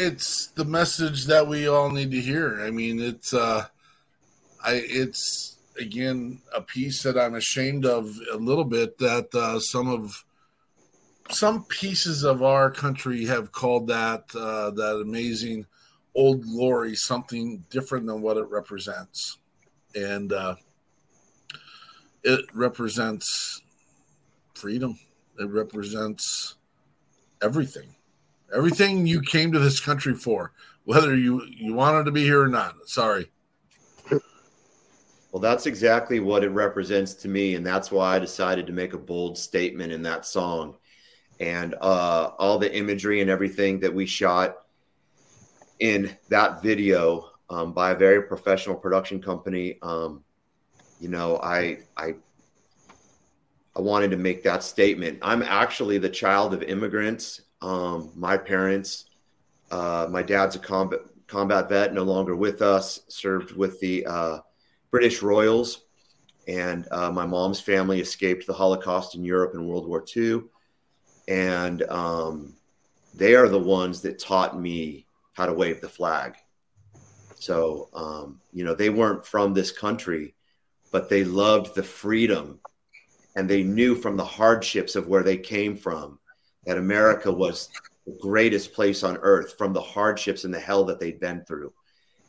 It's 0.00 0.46
the 0.48 0.64
message 0.64 1.26
that 1.26 1.46
we 1.46 1.68
all 1.68 1.90
need 1.90 2.10
to 2.10 2.20
hear. 2.20 2.60
I 2.62 2.70
mean, 2.70 3.00
it's 3.00 3.34
uh, 3.34 3.66
I 4.64 4.72
it's 4.86 5.58
again 5.78 6.40
a 6.54 6.62
piece 6.62 7.02
that 7.02 7.18
I'm 7.18 7.34
ashamed 7.34 7.84
of 7.84 8.10
a 8.32 8.36
little 8.36 8.64
bit 8.64 8.96
that 8.98 9.34
uh, 9.34 9.60
some 9.60 9.88
of 9.88 10.24
some 11.28 11.64
pieces 11.64 12.24
of 12.24 12.42
our 12.42 12.70
country 12.70 13.26
have 13.26 13.52
called 13.52 13.88
that 13.88 14.24
uh, 14.34 14.70
that 14.70 15.00
amazing 15.02 15.66
old 16.14 16.42
glory 16.44 16.96
something 16.96 17.64
different 17.70 18.06
than 18.06 18.22
what 18.22 18.38
it 18.38 18.48
represents, 18.48 19.38
and 19.94 20.32
uh, 20.32 20.54
it 22.24 22.40
represents 22.54 23.60
freedom. 24.54 24.98
It 25.38 25.48
represents 25.48 26.56
everything 27.42 27.94
everything 28.54 29.06
you 29.06 29.20
came 29.20 29.52
to 29.52 29.58
this 29.58 29.80
country 29.80 30.14
for, 30.14 30.52
whether 30.84 31.16
you 31.16 31.44
you 31.48 31.74
wanted 31.74 32.04
to 32.04 32.12
be 32.12 32.24
here 32.24 32.42
or 32.42 32.48
not. 32.48 32.74
Sorry. 32.86 33.30
Well, 35.32 35.40
that's 35.40 35.66
exactly 35.66 36.18
what 36.18 36.42
it 36.42 36.48
represents 36.48 37.14
to 37.14 37.28
me, 37.28 37.54
and 37.54 37.64
that's 37.64 37.92
why 37.92 38.16
I 38.16 38.18
decided 38.18 38.66
to 38.66 38.72
make 38.72 38.94
a 38.94 38.98
bold 38.98 39.38
statement 39.38 39.92
in 39.92 40.02
that 40.02 40.26
song. 40.26 40.76
And 41.38 41.74
uh, 41.80 42.32
all 42.38 42.58
the 42.58 42.76
imagery 42.76 43.20
and 43.20 43.30
everything 43.30 43.80
that 43.80 43.94
we 43.94 44.06
shot 44.06 44.56
in 45.78 46.16
that 46.30 46.62
video 46.62 47.30
um, 47.48 47.72
by 47.72 47.92
a 47.92 47.94
very 47.94 48.24
professional 48.24 48.76
production 48.76 49.22
company, 49.22 49.78
um, 49.82 50.24
you 50.98 51.08
know, 51.08 51.38
I 51.38 51.78
I 51.96 52.16
I 53.74 53.80
wanted 53.80 54.10
to 54.10 54.16
make 54.16 54.42
that 54.42 54.62
statement. 54.62 55.20
I'm 55.22 55.42
actually 55.42 55.98
the 55.98 56.10
child 56.10 56.52
of 56.52 56.62
immigrants. 56.62 57.42
Um, 57.62 58.10
my 58.14 58.36
parents, 58.36 59.06
uh, 59.70 60.08
my 60.10 60.22
dad's 60.22 60.56
a 60.56 60.58
combat 60.58 61.00
combat 61.26 61.68
vet, 61.68 61.94
no 61.94 62.02
longer 62.02 62.34
with 62.34 62.60
us, 62.60 63.00
served 63.08 63.56
with 63.56 63.78
the 63.80 64.04
uh, 64.04 64.38
British 64.90 65.22
Royals, 65.22 65.82
and 66.48 66.88
uh, 66.90 67.10
my 67.12 67.24
mom's 67.24 67.60
family 67.60 68.00
escaped 68.00 68.46
the 68.46 68.52
Holocaust 68.52 69.14
in 69.14 69.22
Europe 69.22 69.54
in 69.54 69.68
World 69.68 69.86
War 69.86 70.04
II, 70.16 70.42
and 71.28 71.82
um, 71.84 72.54
they 73.14 73.34
are 73.36 73.48
the 73.48 73.58
ones 73.58 74.02
that 74.02 74.18
taught 74.18 74.60
me 74.60 75.06
how 75.34 75.46
to 75.46 75.52
wave 75.52 75.80
the 75.80 75.88
flag. 75.88 76.34
So, 77.38 77.88
um, 77.94 78.40
you 78.52 78.64
know, 78.64 78.74
they 78.74 78.90
weren't 78.90 79.24
from 79.24 79.54
this 79.54 79.72
country, 79.72 80.34
but 80.90 81.08
they 81.08 81.24
loved 81.24 81.74
the 81.74 81.82
freedom 81.82 82.60
and 83.36 83.48
they 83.48 83.62
knew 83.62 83.94
from 83.94 84.16
the 84.16 84.24
hardships 84.24 84.96
of 84.96 85.06
where 85.06 85.22
they 85.22 85.36
came 85.36 85.76
from 85.76 86.18
that 86.66 86.78
America 86.78 87.30
was 87.30 87.70
the 88.06 88.16
greatest 88.20 88.72
place 88.72 89.02
on 89.02 89.16
earth 89.18 89.56
from 89.56 89.72
the 89.72 89.80
hardships 89.80 90.44
and 90.44 90.52
the 90.52 90.60
hell 90.60 90.84
that 90.84 91.00
they'd 91.00 91.20
been 91.20 91.44
through. 91.44 91.72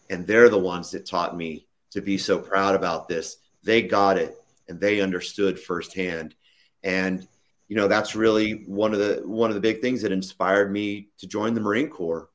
And 0.10 0.28
they're 0.28 0.50
the 0.50 0.58
ones 0.58 0.92
that 0.92 1.06
taught 1.06 1.38
me 1.38 1.68
to 1.92 2.02
be 2.02 2.18
so 2.18 2.40
proud 2.40 2.76
about 2.76 3.08
this. 3.08 3.38
They 3.64 3.82
got 3.82 4.18
it 4.18 4.38
and 4.68 4.80
they 4.80 5.02
understood 5.02 5.60
firsthand. 5.60 6.36
And 6.84 7.28
you 7.68 7.78
know, 7.78 7.88
that's 7.88 8.18
really 8.18 8.64
one 8.66 8.92
of 8.92 9.00
the 9.00 9.22
one 9.26 9.50
of 9.50 9.56
the 9.56 9.62
big 9.62 9.80
things 9.80 10.02
that 10.02 10.12
inspired 10.12 10.74
me 10.74 11.08
to 11.20 11.26
join 11.26 11.54
the 11.54 11.62
Marine 11.62 11.88
Corps 11.88 12.28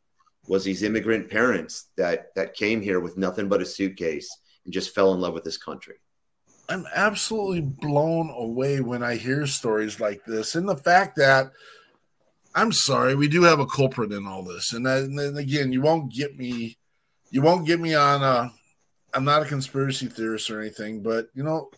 was 0.49 0.65
these 0.65 0.83
immigrant 0.83 1.31
parents 1.31 1.89
that 1.99 2.35
that 2.37 2.55
came 2.55 2.81
here 2.81 3.01
with 3.01 3.19
nothing 3.19 3.47
but 3.47 3.61
a 3.61 3.67
suitcase 3.67 4.35
and 4.65 4.73
just 4.73 4.95
fell 4.95 5.13
in 5.13 5.21
love 5.21 5.35
with 5.35 5.45
this 5.45 5.59
country. 5.59 5.97
I'm 6.71 6.87
absolutely 6.95 7.61
blown 7.61 8.31
away 8.31 8.81
when 8.81 9.03
I 9.03 9.17
hear 9.17 9.47
stories 9.47 10.01
like 10.01 10.25
this, 10.25 10.55
and 10.55 10.67
the 10.67 10.77
fact 10.79 11.17
that 11.17 11.53
I'm 12.57 12.73
sorry, 12.73 13.15
we 13.15 13.29
do 13.29 13.43
have 13.43 13.61
a 13.61 13.67
culprit 13.67 14.13
in 14.13 14.27
all 14.27 14.43
this, 14.43 14.73
and 14.73 14.87
then, 14.87 15.19
and 15.19 15.37
again, 15.37 15.73
you 15.73 15.83
won't 15.83 16.11
get 16.11 16.39
me, 16.39 16.79
you 17.31 17.43
won't 17.43 17.67
get 17.67 17.79
me 17.79 17.95
on. 17.95 18.51
I'm 19.13 19.25
not 19.25 19.43
a 19.43 19.47
conspiracy 19.47 20.07
theorist 20.07 20.51
or 20.51 20.61
anything, 20.61 21.03
but 21.03 21.29
you 21.35 21.43
know, 21.43 21.69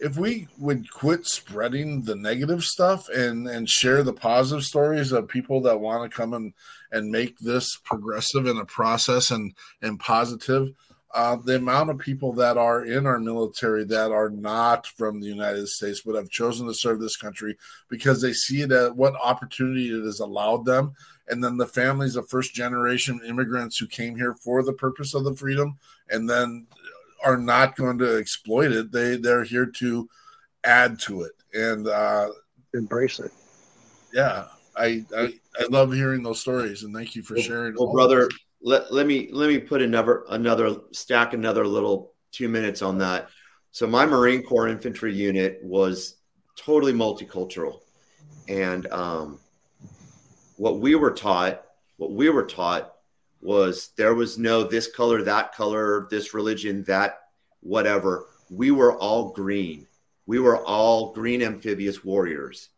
if 0.00 0.16
we 0.16 0.46
would 0.58 0.90
quit 0.90 1.26
spreading 1.26 2.02
the 2.02 2.14
negative 2.14 2.62
stuff 2.62 3.08
and 3.08 3.48
and 3.48 3.68
share 3.68 4.02
the 4.02 4.12
positive 4.12 4.64
stories 4.64 5.12
of 5.12 5.28
people 5.28 5.60
that 5.62 5.80
want 5.80 6.08
to 6.08 6.16
come 6.16 6.32
and 6.32 6.54
and 6.92 7.10
make 7.10 7.38
this 7.38 7.76
progressive 7.84 8.46
in 8.46 8.56
a 8.56 8.64
process 8.64 9.30
and 9.30 9.52
and 9.82 9.98
positive 9.98 10.70
uh, 11.14 11.36
the 11.36 11.56
amount 11.56 11.88
of 11.90 11.98
people 11.98 12.32
that 12.34 12.58
are 12.58 12.84
in 12.84 13.06
our 13.06 13.18
military 13.18 13.84
that 13.84 14.12
are 14.12 14.28
not 14.28 14.86
from 14.86 15.20
the 15.20 15.26
United 15.26 15.66
States 15.66 16.02
but 16.02 16.14
have 16.14 16.28
chosen 16.28 16.66
to 16.66 16.74
serve 16.74 17.00
this 17.00 17.16
country 17.16 17.56
because 17.88 18.20
they 18.20 18.32
see 18.32 18.64
that 18.64 18.94
what 18.94 19.14
opportunity 19.22 19.88
it 19.88 20.04
has 20.04 20.20
allowed 20.20 20.64
them, 20.64 20.92
and 21.28 21.42
then 21.42 21.56
the 21.56 21.66
families 21.66 22.16
of 22.16 22.28
first 22.28 22.54
generation 22.54 23.20
immigrants 23.26 23.78
who 23.78 23.86
came 23.86 24.14
here 24.16 24.34
for 24.34 24.62
the 24.62 24.72
purpose 24.72 25.14
of 25.14 25.24
the 25.24 25.34
freedom, 25.34 25.78
and 26.10 26.28
then 26.28 26.66
are 27.24 27.38
not 27.38 27.76
going 27.76 27.98
to 27.98 28.18
exploit 28.18 28.72
it. 28.72 28.92
They 28.92 29.16
they're 29.16 29.44
here 29.44 29.66
to 29.66 30.08
add 30.64 30.98
to 31.00 31.22
it 31.22 31.32
and 31.54 31.88
uh, 31.88 32.28
embrace 32.74 33.18
it. 33.18 33.32
Yeah, 34.12 34.46
I, 34.76 35.04
I 35.16 35.32
I 35.58 35.66
love 35.70 35.92
hearing 35.92 36.22
those 36.22 36.40
stories, 36.40 36.82
and 36.82 36.94
thank 36.94 37.14
you 37.16 37.22
for 37.22 37.34
well, 37.34 37.42
sharing. 37.42 37.74
Well, 37.76 37.92
brother, 37.92 38.28
let, 38.60 38.92
let 38.92 39.06
me 39.06 39.28
let 39.32 39.48
me 39.48 39.58
put 39.58 39.82
another 39.82 40.24
another 40.30 40.76
stack 40.92 41.32
another 41.32 41.66
little 41.66 42.12
two 42.32 42.48
minutes 42.48 42.82
on 42.82 42.98
that. 42.98 43.28
So 43.70 43.86
my 43.86 44.06
Marine 44.06 44.42
Corps 44.42 44.68
infantry 44.68 45.14
unit 45.14 45.60
was 45.62 46.16
totally 46.56 46.92
multicultural, 46.92 47.80
and 48.48 48.86
um, 48.88 49.38
what 50.56 50.80
we 50.80 50.94
were 50.94 51.12
taught, 51.12 51.62
what 51.96 52.12
we 52.12 52.30
were 52.30 52.46
taught 52.46 52.94
was 53.40 53.90
there 53.96 54.14
was 54.14 54.38
no 54.38 54.64
this 54.64 54.90
color, 54.90 55.22
that 55.22 55.54
color, 55.54 56.08
this 56.10 56.34
religion, 56.34 56.82
that 56.84 57.20
whatever. 57.60 58.26
We 58.50 58.70
were 58.70 58.96
all 58.98 59.30
green. 59.32 59.86
We 60.26 60.40
were 60.40 60.64
all 60.64 61.12
green 61.12 61.42
amphibious 61.42 62.02
warriors, 62.02 62.70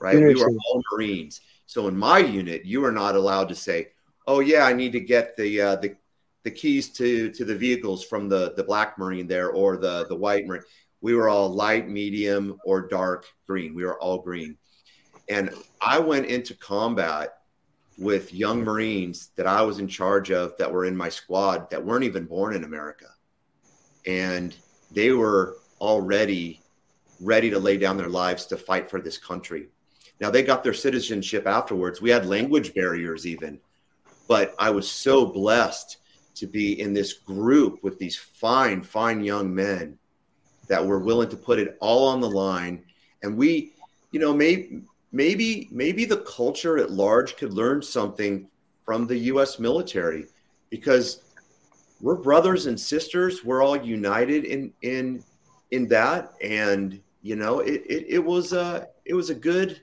right? 0.00 0.16
We 0.16 0.34
were 0.34 0.50
all 0.50 0.82
Marines. 0.92 1.40
So 1.66 1.88
in 1.88 1.96
my 1.96 2.18
unit, 2.18 2.64
you 2.64 2.84
are 2.84 2.92
not 2.92 3.16
allowed 3.16 3.48
to 3.48 3.54
say, 3.54 3.88
"Oh 4.26 4.40
yeah, 4.40 4.64
I 4.64 4.72
need 4.72 4.92
to 4.92 5.00
get 5.00 5.36
the 5.36 5.60
uh, 5.60 5.76
the 5.76 5.96
the 6.42 6.50
keys 6.50 6.90
to 6.94 7.30
to 7.30 7.44
the 7.44 7.56
vehicles 7.56 8.04
from 8.04 8.28
the 8.28 8.52
the 8.56 8.64
black 8.64 8.98
marine 8.98 9.26
there 9.26 9.50
or 9.50 9.76
the 9.76 10.06
the 10.08 10.16
white 10.16 10.46
marine." 10.46 10.62
We 11.00 11.14
were 11.14 11.28
all 11.28 11.50
light, 11.50 11.88
medium, 11.88 12.58
or 12.64 12.88
dark 12.88 13.26
green. 13.46 13.74
We 13.74 13.84
were 13.84 14.00
all 14.00 14.18
green, 14.18 14.56
and 15.28 15.50
I 15.80 15.98
went 15.98 16.26
into 16.26 16.54
combat 16.56 17.38
with 17.98 18.34
young 18.34 18.64
Marines 18.64 19.30
that 19.36 19.46
I 19.46 19.62
was 19.62 19.78
in 19.78 19.86
charge 19.86 20.30
of 20.30 20.56
that 20.58 20.72
were 20.72 20.84
in 20.84 20.96
my 20.96 21.08
squad 21.08 21.70
that 21.70 21.84
weren't 21.84 22.04
even 22.04 22.24
born 22.24 22.54
in 22.54 22.64
America, 22.64 23.06
and 24.06 24.54
they 24.90 25.12
were 25.12 25.58
already 25.80 26.62
ready 27.20 27.50
to 27.50 27.58
lay 27.58 27.76
down 27.76 27.96
their 27.96 28.08
lives 28.08 28.46
to 28.46 28.56
fight 28.56 28.90
for 28.90 29.00
this 29.00 29.18
country. 29.18 29.68
Now 30.20 30.30
they 30.30 30.42
got 30.42 30.62
their 30.62 30.74
citizenship 30.74 31.46
afterwards. 31.46 32.00
We 32.00 32.10
had 32.10 32.26
language 32.26 32.74
barriers 32.74 33.26
even, 33.26 33.60
but 34.28 34.54
I 34.58 34.70
was 34.70 34.90
so 34.90 35.26
blessed 35.26 35.98
to 36.36 36.46
be 36.46 36.80
in 36.80 36.92
this 36.92 37.12
group 37.12 37.82
with 37.82 37.98
these 37.98 38.16
fine, 38.16 38.82
fine 38.82 39.22
young 39.22 39.54
men 39.54 39.98
that 40.68 40.84
were 40.84 40.98
willing 40.98 41.28
to 41.28 41.36
put 41.36 41.58
it 41.58 41.76
all 41.80 42.08
on 42.08 42.20
the 42.20 42.30
line. 42.30 42.82
And 43.22 43.36
we, 43.36 43.72
you 44.10 44.20
know, 44.20 44.34
maybe 44.34 44.82
maybe 45.12 45.68
maybe 45.70 46.04
the 46.04 46.18
culture 46.18 46.78
at 46.78 46.90
large 46.90 47.36
could 47.36 47.52
learn 47.52 47.82
something 47.82 48.48
from 48.84 49.06
the 49.06 49.16
US 49.16 49.58
military 49.58 50.26
because 50.70 51.22
we're 52.00 52.16
brothers 52.16 52.66
and 52.66 52.78
sisters. 52.78 53.44
We're 53.44 53.62
all 53.62 53.76
united 53.76 54.44
in 54.44 54.72
in 54.82 55.22
in 55.70 55.88
that. 55.88 56.32
And 56.42 57.00
you 57.22 57.36
know, 57.36 57.60
it 57.60 57.82
it, 57.86 58.06
it 58.08 58.24
was 58.24 58.52
a 58.52 58.88
it 59.04 59.14
was 59.14 59.30
a 59.30 59.34
good 59.34 59.80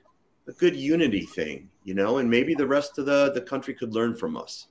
a 0.48 0.52
good 0.52 0.76
unity 0.76 1.22
thing, 1.22 1.68
you 1.84 1.94
know, 1.94 2.18
and 2.18 2.28
maybe 2.28 2.54
the 2.54 2.66
rest 2.66 2.98
of 2.98 3.06
the 3.06 3.32
the 3.32 3.40
country 3.40 3.74
could 3.74 3.94
learn 3.94 4.14
from 4.14 4.36
us. 4.36 4.68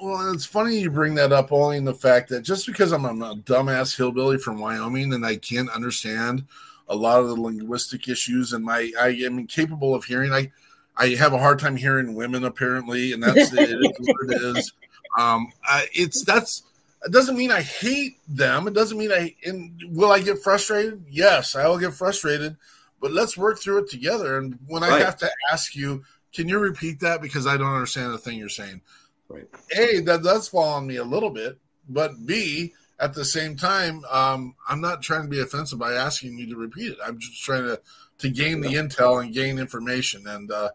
Well, 0.00 0.32
it's 0.32 0.46
funny 0.46 0.78
you 0.78 0.90
bring 0.90 1.14
that 1.16 1.32
up, 1.32 1.50
only 1.50 1.76
in 1.76 1.84
the 1.84 1.94
fact 1.94 2.28
that 2.28 2.42
just 2.42 2.66
because 2.66 2.92
I'm 2.92 3.04
a 3.04 3.34
dumbass 3.36 3.96
hillbilly 3.96 4.38
from 4.38 4.60
Wyoming 4.60 5.12
and 5.12 5.26
I 5.26 5.36
can't 5.36 5.70
understand 5.70 6.44
a 6.88 6.94
lot 6.94 7.20
of 7.20 7.28
the 7.28 7.40
linguistic 7.40 8.08
issues, 8.08 8.52
and 8.52 8.64
my 8.64 8.90
I 9.00 9.08
am 9.08 9.38
incapable 9.38 9.94
of 9.94 10.04
hearing. 10.04 10.32
I 10.32 10.52
I 10.96 11.08
have 11.10 11.32
a 11.32 11.38
hard 11.38 11.58
time 11.58 11.76
hearing 11.76 12.14
women 12.14 12.44
apparently, 12.44 13.12
and 13.12 13.22
that's 13.22 13.52
it, 13.52 13.70
it 13.70 13.78
is 13.78 14.08
what 14.08 14.36
it 14.36 14.56
is. 14.56 14.72
Um, 15.18 15.50
I, 15.64 15.86
it's 15.94 16.22
that's 16.22 16.62
it 17.04 17.12
doesn't 17.12 17.36
mean 17.36 17.50
I 17.50 17.62
hate 17.62 18.18
them. 18.28 18.68
It 18.68 18.74
doesn't 18.74 18.98
mean 18.98 19.10
I 19.10 19.34
and 19.42 19.82
will 19.88 20.12
I 20.12 20.20
get 20.20 20.42
frustrated? 20.42 21.02
Yes, 21.08 21.56
I 21.56 21.66
will 21.66 21.78
get 21.78 21.94
frustrated 21.94 22.56
but 23.00 23.12
let's 23.12 23.36
work 23.36 23.60
through 23.60 23.78
it 23.78 23.90
together. 23.90 24.38
And 24.38 24.58
when 24.66 24.82
right. 24.82 24.92
I 24.92 24.98
have 25.00 25.16
to 25.18 25.30
ask 25.52 25.74
you, 25.74 26.02
can 26.32 26.48
you 26.48 26.58
repeat 26.58 27.00
that 27.00 27.22
because 27.22 27.46
I 27.46 27.56
don't 27.56 27.72
understand 27.72 28.12
the 28.12 28.18
thing 28.18 28.38
you're 28.38 28.48
saying? 28.48 28.80
Right. 29.28 29.48
A, 29.76 30.00
that 30.00 30.22
does 30.22 30.48
fall 30.48 30.68
on 30.68 30.86
me 30.86 30.96
a 30.96 31.04
little 31.04 31.30
bit, 31.30 31.58
but 31.88 32.26
B, 32.26 32.72
at 33.00 33.14
the 33.14 33.24
same 33.24 33.56
time, 33.56 34.04
um, 34.10 34.54
I'm 34.68 34.80
not 34.80 35.02
trying 35.02 35.22
to 35.22 35.28
be 35.28 35.40
offensive 35.40 35.78
by 35.78 35.94
asking 35.94 36.38
you 36.38 36.48
to 36.48 36.56
repeat 36.56 36.92
it. 36.92 36.98
I'm 37.04 37.18
just 37.18 37.42
trying 37.42 37.62
to 37.64 37.80
to 38.18 38.30
gain 38.30 38.60
the 38.60 38.74
intel 38.74 39.22
and 39.22 39.32
gain 39.32 39.60
information, 39.60 40.26
and 40.26 40.50
uh, 40.50 40.70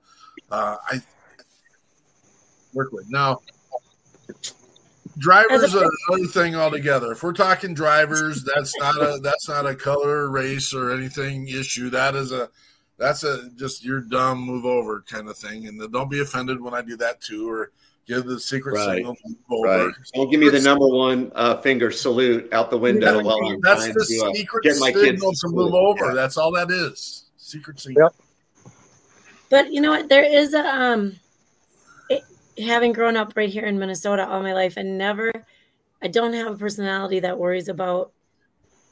uh, 0.49 0.77
I 0.87 1.01
work 2.73 2.93
with 2.93 3.09
now. 3.09 3.41
Drivers 5.17 5.75
are 5.75 5.89
another 6.09 6.27
thing 6.27 6.55
altogether. 6.55 7.11
If 7.11 7.21
we're 7.21 7.33
talking 7.33 7.73
drivers, 7.73 8.43
that's 8.43 8.75
not 8.79 8.95
a 8.95 9.19
that's 9.21 9.47
not 9.47 9.67
a 9.67 9.75
color, 9.75 10.29
race, 10.29 10.73
or 10.73 10.91
anything 10.91 11.47
issue. 11.47 11.89
That 11.91 12.15
is 12.15 12.31
a 12.31 12.49
that's 12.97 13.23
a 13.23 13.49
just 13.55 13.83
you're 13.83 14.01
dumb, 14.01 14.39
move 14.39 14.65
over 14.65 15.01
kind 15.01 15.29
of 15.29 15.37
thing. 15.37 15.67
And 15.67 15.79
don't 15.91 16.09
be 16.09 16.21
offended 16.21 16.59
when 16.59 16.73
I 16.73 16.81
do 16.81 16.97
that 16.97 17.21
too, 17.21 17.47
or 17.47 17.71
give 18.07 18.25
the 18.25 18.39
secret 18.39 18.73
right. 18.73 18.97
signal. 18.97 19.15
Right. 19.49 19.93
Don't 20.15 20.31
give 20.31 20.39
me 20.39 20.49
the 20.49 20.61
number 20.61 20.87
one 20.87 21.31
uh, 21.35 21.57
finger 21.57 21.91
salute 21.91 22.51
out 22.51 22.71
the 22.71 22.77
window 22.77 23.17
yeah, 23.17 23.23
while 23.23 23.39
I'm 23.45 23.61
that's 23.61 23.87
the 23.87 23.93
to, 23.93 24.25
uh, 24.25 24.33
secret 24.33 24.63
get 24.63 24.77
my 24.79 24.91
signal 24.91 25.29
kids 25.29 25.41
to 25.41 25.49
move 25.49 25.75
over. 25.75 26.07
Yeah. 26.07 26.13
That's 26.13 26.37
all 26.37 26.51
that 26.53 26.71
is. 26.71 27.25
Secret 27.37 27.79
signal. 27.79 28.09
Yep. 28.65 28.73
But 29.49 29.71
you 29.71 29.79
know 29.79 29.91
what? 29.91 30.09
There 30.09 30.23
is 30.23 30.55
a 30.55 30.65
um 30.65 31.19
having 32.57 32.93
grown 32.93 33.17
up 33.17 33.33
right 33.35 33.49
here 33.49 33.65
in 33.65 33.79
Minnesota 33.79 34.27
all 34.27 34.41
my 34.41 34.53
life 34.53 34.77
and 34.77 34.97
never, 34.97 35.31
I 36.01 36.07
don't 36.07 36.33
have 36.33 36.53
a 36.53 36.57
personality 36.57 37.19
that 37.21 37.37
worries 37.37 37.67
about. 37.67 38.11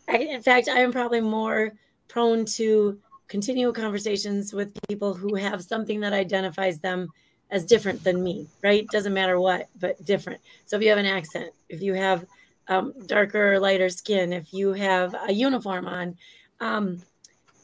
I, 0.07 0.17
in 0.17 0.41
fact, 0.41 0.67
I 0.67 0.79
am 0.79 0.91
probably 0.91 1.21
more 1.21 1.73
prone 2.07 2.45
to 2.45 2.99
continue 3.27 3.71
conversations 3.71 4.53
with 4.53 4.77
people 4.87 5.13
who 5.13 5.35
have 5.35 5.63
something 5.63 6.01
that 6.01 6.13
identifies 6.13 6.79
them 6.79 7.07
as 7.49 7.65
different 7.65 8.03
than 8.03 8.23
me, 8.23 8.47
right? 8.63 8.87
Doesn't 8.87 9.13
matter 9.13 9.39
what, 9.39 9.67
but 9.79 10.03
different. 10.05 10.41
So 10.65 10.77
if 10.77 10.83
you 10.83 10.89
have 10.89 10.97
an 10.97 11.05
accent, 11.05 11.51
if 11.69 11.81
you 11.81 11.93
have 11.93 12.25
um, 12.67 12.93
darker 13.05 13.53
or 13.53 13.59
lighter 13.59 13.89
skin, 13.89 14.33
if 14.33 14.53
you 14.53 14.73
have 14.73 15.15
a 15.27 15.33
uniform 15.33 15.87
on, 15.87 16.17
um, 16.59 17.01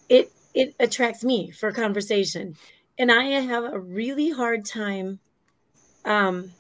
it 0.10 0.32
it 0.54 0.76
attracts 0.80 1.24
me 1.24 1.52
for 1.52 1.72
conversation. 1.72 2.56
And 2.98 3.12
I 3.12 3.26
have 3.26 3.64
a 3.64 3.80
really 3.80 4.32
hard 4.32 4.66
time 4.66 5.20
um, 6.08 6.52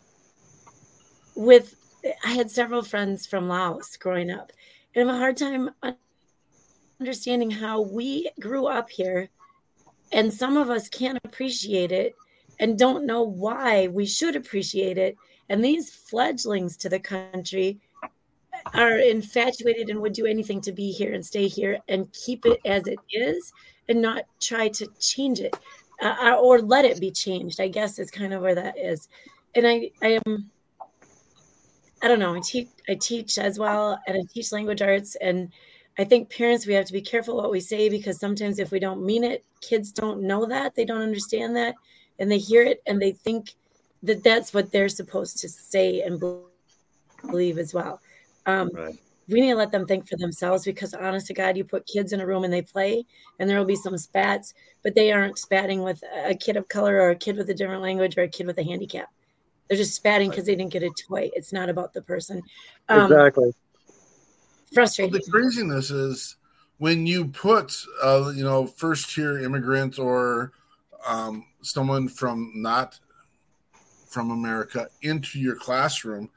with 1.36 1.76
I 2.24 2.34
had 2.34 2.52
several 2.52 2.84
friends 2.84 3.26
from 3.26 3.48
Laos 3.48 3.98
growing 3.98 4.30
up, 4.30 4.52
and 4.93 5.10
I 5.10 5.14
have 5.14 5.16
a 5.16 5.20
hard 5.20 5.38
time 5.38 5.70
understanding 7.00 7.50
how 7.50 7.82
we 7.82 8.30
grew 8.39 8.68
up 8.68 8.89
here, 8.89 9.30
and 10.12 10.34
some 10.34 10.58
of 10.58 10.70
us 10.70 10.89
can't 10.89 11.20
appreciate 11.24 11.91
it 11.91 12.16
and 12.60 12.78
don't 12.78 13.06
know 13.06 13.24
why 13.24 13.88
we 13.88 14.06
should 14.06 14.36
appreciate 14.36 14.98
it. 14.98 15.16
And 15.50 15.64
these 15.64 15.93
fledglings 15.93 16.76
to 16.78 16.89
the 16.89 17.00
country 17.00 17.80
are 18.74 18.98
infatuated 18.98 19.89
and 19.89 20.02
would 20.02 20.14
do 20.14 20.26
anything 20.26 20.60
to 20.62 20.72
be 20.72 20.91
here 20.91 21.14
and 21.14 21.26
stay 21.26 21.48
here 21.48 21.78
and 21.88 22.12
keep 22.12 22.45
it 22.45 22.60
as 22.66 22.88
it 22.88 23.00
is 23.12 23.54
and 23.88 24.02
not 24.02 24.24
try 24.41 24.68
to 24.68 24.88
change 25.00 25.39
it 25.39 25.56
uh, 26.02 26.38
or 26.41 26.60
let 26.60 26.86
it 26.86 27.00
be 27.00 27.12
changed. 27.12 27.62
I 27.62 27.68
guess 27.68 28.00
is 28.00 28.12
kind 28.12 28.34
of 28.34 28.41
where 28.41 28.56
that 28.56 28.78
is 28.78 29.08
and 29.58 29.68
I 29.68 29.91
I 30.01 30.20
am 30.26 30.51
I 32.01 32.08
don't 32.08 32.20
know. 32.20 32.36
I 32.36 32.41
teach 32.41 32.70
I 32.88 32.95
teach 32.95 33.38
as 33.38 33.58
well, 33.60 33.99
and 34.08 34.18
I 34.18 34.22
teach 34.34 34.51
language 34.51 34.82
arts, 34.82 35.16
and 35.16 35.51
I 35.97 36.03
think 36.03 36.30
parents 36.30 36.68
we 36.68 36.76
have 36.76 36.86
to 36.86 36.93
be 36.93 37.01
careful 37.01 37.36
what 37.36 37.51
we 37.51 37.60
say 37.60 37.89
because 37.89 38.20
sometimes 38.20 38.60
if 38.60 38.72
we 38.72 38.80
don't 38.80 39.03
mean 39.05 39.24
it, 39.24 39.43
kids 39.62 39.91
don't 39.91 40.22
know 40.22 40.45
that 40.45 40.76
they 40.76 40.86
don't 40.86 41.01
understand 41.01 41.55
that, 41.55 41.76
and 42.20 42.32
they 42.32 42.38
hear 42.38 42.64
it 42.64 42.82
and 42.88 43.01
they 43.01 43.12
think 43.12 43.55
that 44.03 44.24
that's 44.24 44.53
what 44.53 44.72
they're 44.72 44.89
supposed 44.89 45.39
to 45.39 45.49
say 45.49 46.01
and 46.01 46.22
believe 47.26 47.58
as 47.58 47.74
well. 47.74 47.99
Um, 48.45 48.70
Right. 48.74 48.95
we 49.28 49.41
need 49.41 49.49
to 49.49 49.55
let 49.55 49.72
them 49.72 49.88
think 49.88 50.08
for 50.08 50.18
themselves 50.18 50.64
because 50.66 50.93
honest 50.93 51.28
to 51.28 51.34
God, 51.34 51.58
you 51.58 51.64
put 51.66 51.86
kids 51.88 52.14
in 52.14 52.22
a 52.22 52.26
room 52.26 52.43
and 52.43 52.53
they 52.53 52.62
play 52.62 53.05
and 53.39 53.49
there 53.49 53.58
will 53.58 53.66
be 53.66 53.76
some 53.76 53.97
spats, 53.97 54.53
but 54.84 54.95
they 54.95 55.12
aren't 55.12 55.39
spatting 55.39 55.84
with 55.84 56.01
a 56.26 56.36
kid 56.36 56.58
of 56.58 56.68
color 56.70 56.97
or 57.01 57.10
a 57.10 57.16
kid 57.16 57.38
with 57.38 57.49
a 57.49 57.53
different 57.53 57.82
language 57.82 58.18
or 58.18 58.24
a 58.24 58.30
kid 58.30 58.47
with 58.47 58.60
a 58.60 58.64
handicap. 58.64 59.10
They're 59.68 59.78
just 59.78 59.95
spatting 59.95 60.30
because 60.30 60.45
they 60.45 60.55
didn't 60.55 60.72
get 60.72 60.84
a 60.84 60.89
toy. 61.07 61.30
It's 61.34 61.51
not 61.51 61.70
about 61.70 61.93
the 61.93 62.01
person. 62.01 62.41
Um, 62.89 63.11
exactly. 63.11 63.53
Frustrating. 64.74 65.13
the 65.13 65.32
craziness 65.32 65.91
is 65.91 66.36
when 66.78 67.07
you 67.07 67.26
put 67.26 67.74
uh, 68.03 68.32
you 68.36 68.43
know 68.43 68.68
first 68.68 69.13
tier 69.13 69.39
immigrant 69.39 69.97
or 69.97 70.51
um, 71.07 71.45
someone 71.61 72.07
from 72.07 72.51
not 72.55 72.99
from 74.09 74.32
America 74.32 74.88
into 75.01 75.39
your 75.39 75.55
classroom 75.55 76.30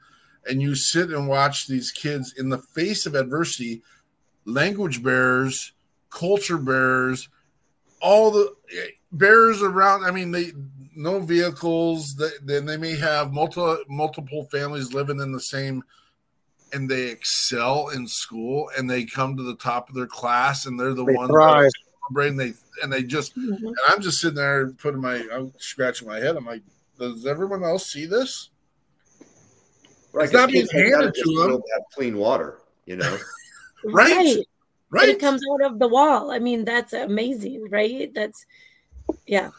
and 0.47 0.61
you 0.61 0.75
sit 0.75 1.09
and 1.09 1.27
watch 1.27 1.67
these 1.67 1.91
kids 1.91 2.33
in 2.37 2.49
the 2.49 2.57
face 2.57 3.05
of 3.05 3.15
adversity 3.15 3.81
language 4.45 5.03
bearers 5.03 5.73
culture 6.09 6.57
bearers 6.57 7.29
all 8.01 8.31
the 8.31 8.53
eh, 8.77 8.87
bearers 9.11 9.61
around 9.61 10.03
i 10.03 10.11
mean 10.11 10.31
they 10.31 10.51
no 10.95 11.19
vehicles 11.19 12.15
they, 12.15 12.29
then 12.43 12.65
they 12.65 12.77
may 12.77 12.95
have 12.95 13.31
multiple 13.31 13.77
multiple 13.87 14.47
families 14.51 14.93
living 14.93 15.19
in 15.19 15.31
the 15.31 15.39
same 15.39 15.83
and 16.73 16.89
they 16.89 17.03
excel 17.09 17.89
in 17.89 18.07
school 18.07 18.69
and 18.77 18.89
they 18.89 19.03
come 19.05 19.35
to 19.37 19.43
the 19.43 19.55
top 19.55 19.89
of 19.89 19.95
their 19.95 20.07
class 20.07 20.65
and 20.65 20.79
they're 20.79 20.93
the 20.93 21.03
They 21.05 21.13
ones 21.13 21.29
thrive. 21.29 21.63
that 21.65 21.73
celebrate 22.07 22.27
and 22.29 22.39
they 22.39 22.53
and 22.83 22.91
they 22.91 23.03
just 23.03 23.37
Mhm. 23.37 23.57
and 23.57 23.77
I'm 23.87 24.01
just 24.01 24.19
sitting 24.21 24.35
there 24.35 24.71
putting 24.71 25.01
my 25.01 25.25
I'm 25.31 25.53
scratching 25.57 26.07
my 26.07 26.19
head. 26.19 26.35
I'm 26.35 26.45
like, 26.45 26.63
does 26.99 27.25
everyone 27.25 27.63
else 27.63 27.85
see 27.91 28.05
this? 28.05 28.49
Right, 30.13 30.25
It's 30.25 30.33
not 30.33 30.47
'cause 30.47 30.51
being 30.53 30.67
kids 30.67 30.73
like 30.73 30.85
that 30.91 30.97
handed 30.99 31.15
to 31.23 31.35
them. 31.41 31.51
have 31.51 31.81
clean 31.93 32.17
water, 32.17 32.59
you 32.85 32.97
know. 32.97 33.17
Right. 33.83 34.37
But 34.91 34.99
Right. 34.99 35.09
it 35.09 35.19
comes 35.19 35.41
out 35.53 35.71
of 35.71 35.79
the 35.79 35.87
wall. 35.87 36.31
I 36.31 36.39
mean, 36.39 36.65
that's 36.65 36.93
amazing, 36.93 37.69
right? 37.69 38.13
That's, 38.13 38.45
yeah. 39.25 39.49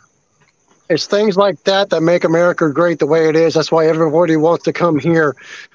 It's 0.92 1.06
things 1.06 1.38
like 1.38 1.64
that 1.64 1.88
that 1.88 2.02
make 2.02 2.22
America 2.22 2.70
great 2.70 2.98
the 2.98 3.06
way 3.06 3.26
it 3.26 3.34
is. 3.34 3.54
That's 3.54 3.72
why 3.72 3.86
everybody 3.86 4.36
wants 4.36 4.64
to 4.64 4.74
come 4.74 4.98
here 4.98 5.34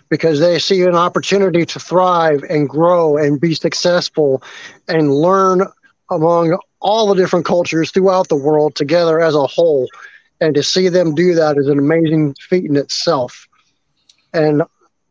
because 0.10 0.40
they 0.40 0.60
see 0.60 0.84
an 0.84 0.94
opportunity 0.94 1.66
to 1.66 1.80
thrive 1.80 2.44
and 2.48 2.70
grow 2.70 3.18
and 3.18 3.42
be 3.42 3.56
successful 3.56 4.44
and 4.88 5.12
learn 5.12 5.64
among 6.12 6.60
all 6.82 7.08
the 7.08 7.16
different 7.16 7.48
cultures 7.48 7.90
throughout 7.90 8.28
the 8.28 8.36
world 8.36 8.76
together 8.76 9.20
as 9.20 9.34
a 9.34 9.48
whole. 9.48 9.88
And 10.40 10.54
to 10.54 10.62
see 10.62 10.88
them 10.88 11.16
do 11.16 11.34
that 11.34 11.58
is 11.58 11.68
an 11.68 11.80
amazing 11.80 12.36
feat 12.36 12.66
in 12.66 12.76
itself. 12.76 13.48
And 14.36 14.62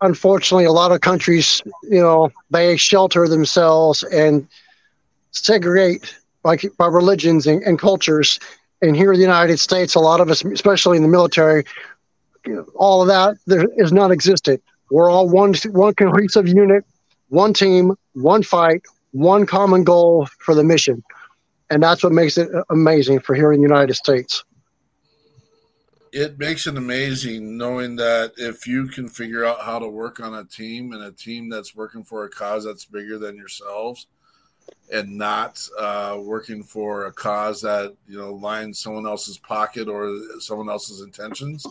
unfortunately, 0.03 0.67
a 0.67 0.73
lot 0.73 0.93
of 0.93 1.01
countries, 1.01 1.61
you 1.83 2.01
know, 2.01 2.31
they 2.51 2.77
shelter 2.77 3.27
themselves 3.27 4.05
and 4.05 4.47
segregate 5.33 6.15
like 6.45 6.65
by 6.79 6.87
religions 6.87 7.49
and, 7.49 7.61
and 7.65 7.77
cultures 7.77 8.39
and 8.83 8.97
here 8.97 9.13
in 9.13 9.19
the 9.19 9.25
United 9.25 9.59
States, 9.59 9.95
a 9.95 10.01
lot 10.01 10.21
of 10.21 10.31
us, 10.31 10.45
especially 10.45 10.97
in 10.97 11.03
the 11.03 11.09
military, 11.09 11.65
all 12.75 13.03
of 13.03 13.09
that 13.09 13.37
there 13.47 13.67
is 13.77 13.93
non-existent. 13.93 14.63
We're 14.91 15.11
all 15.11 15.29
one 15.29 15.55
one 15.71 15.95
cohesive 15.95 16.47
unit, 16.47 16.85
one 17.29 17.53
team, 17.53 17.97
one 18.13 18.43
fight, 18.43 18.83
one 19.13 19.47
common 19.47 19.83
goal 19.83 20.29
for 20.39 20.55
the 20.55 20.63
mission, 20.63 21.03
and 21.71 21.83
that's 21.83 22.05
what 22.05 22.13
makes 22.13 22.39
it 22.39 22.49
amazing 22.71 23.21
for 23.21 23.35
here 23.35 23.53
in 23.53 23.61
the 23.61 23.67
United 23.67 23.95
States. 23.95 24.45
It 26.13 26.39
makes 26.39 26.67
it 26.67 26.77
amazing 26.77 27.59
knowing 27.59 27.97
that 27.97 28.33
if 28.39 28.67
you 28.67 28.87
can 28.87 29.09
figure 29.09 29.45
out 29.45 29.61
how 29.61 29.79
to 29.79 29.89
work 29.89 30.21
on 30.21 30.35
a 30.35 30.45
team 30.45 30.93
and 30.93 31.03
a 31.03 31.13
team 31.13 31.51
that's 31.51 31.75
working 31.75 32.05
for 32.05 32.25
a 32.25 32.31
cause 32.31 32.65
that's 32.65 32.85
bigger 32.85 33.19
than 33.19 33.37
yourselves 33.37 34.07
and 34.93 35.17
not 35.17 35.67
uh, 35.79 36.19
working 36.21 36.63
for 36.63 37.07
a 37.07 37.13
cause 37.13 37.61
that 37.63 37.95
you 38.09 38.19
know 38.19 38.35
lines 38.35 38.79
someone 38.81 39.07
else's 39.07 39.39
pocket 39.39 39.89
or 39.89 40.19
someone 40.39 40.69
else's 40.69 41.01
intentions? 41.01 41.67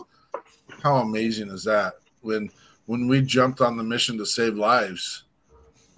How 0.82 0.96
amazing 0.96 1.48
is 1.48 1.64
that? 1.64 1.94
When 2.22 2.50
when 2.86 3.08
we 3.08 3.20
jumped 3.22 3.60
on 3.60 3.76
the 3.76 3.82
mission 3.82 4.18
to 4.18 4.26
save 4.26 4.56
lives 4.56 5.24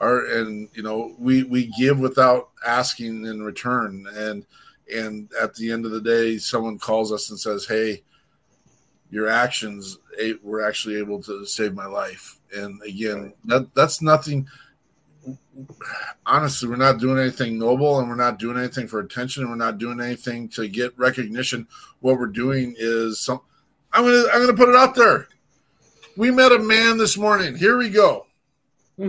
our 0.01 0.27
and 0.27 0.69
you 0.75 0.83
know 0.83 1.15
we 1.19 1.45
we 1.45 1.73
give 1.79 1.99
without 1.99 2.51
asking 2.67 3.27
in 3.27 3.43
return. 3.43 4.07
And 4.15 4.47
and 4.95 5.29
at 5.41 5.55
the 5.55 5.71
end 5.71 5.85
of 5.85 5.93
the 5.93 6.01
day 6.01 6.39
someone 6.39 6.79
calls 6.79 7.13
us 7.13 7.31
and 7.31 7.39
says 7.39 7.67
hey 7.67 8.03
your 9.11 9.29
actions 9.29 9.99
were 10.43 10.63
actually 10.63 10.97
able 10.97 11.23
to 11.23 11.47
save 11.47 11.75
my 11.75 11.87
life. 11.87 12.39
And 12.55 12.81
again 12.83 13.33
that 13.47 13.75
that's 13.75 14.03
nothing 14.03 14.47
honestly 16.27 16.69
we're 16.69 16.77
not 16.77 16.99
doing 16.99 17.19
anything 17.19 17.59
noble 17.59 17.99
and 17.99 18.09
we're 18.09 18.15
not 18.15 18.39
doing 18.39 18.59
anything 18.59 18.87
for 18.87 19.01
attention 19.01 19.43
and 19.43 19.51
we're 19.51 19.57
not 19.57 19.79
doing 19.79 20.01
anything 20.01 20.49
to 20.49 20.69
get 20.69 20.97
recognition. 20.99 21.67
What 22.01 22.19
we're 22.19 22.27
doing 22.27 22.75
is 22.79 23.21
some 23.21 23.41
i'm 23.93 24.05
gonna 24.05 24.25
i'm 24.33 24.41
gonna 24.41 24.55
put 24.57 24.69
it 24.69 24.77
out 24.77 24.95
there. 24.95 25.29
We 26.17 26.31
met 26.31 26.53
a 26.53 26.59
man 26.59 26.99
this 26.99 27.17
morning. 27.17 27.57
Here 27.57 27.77
we 27.79 27.91
go. 27.91 28.27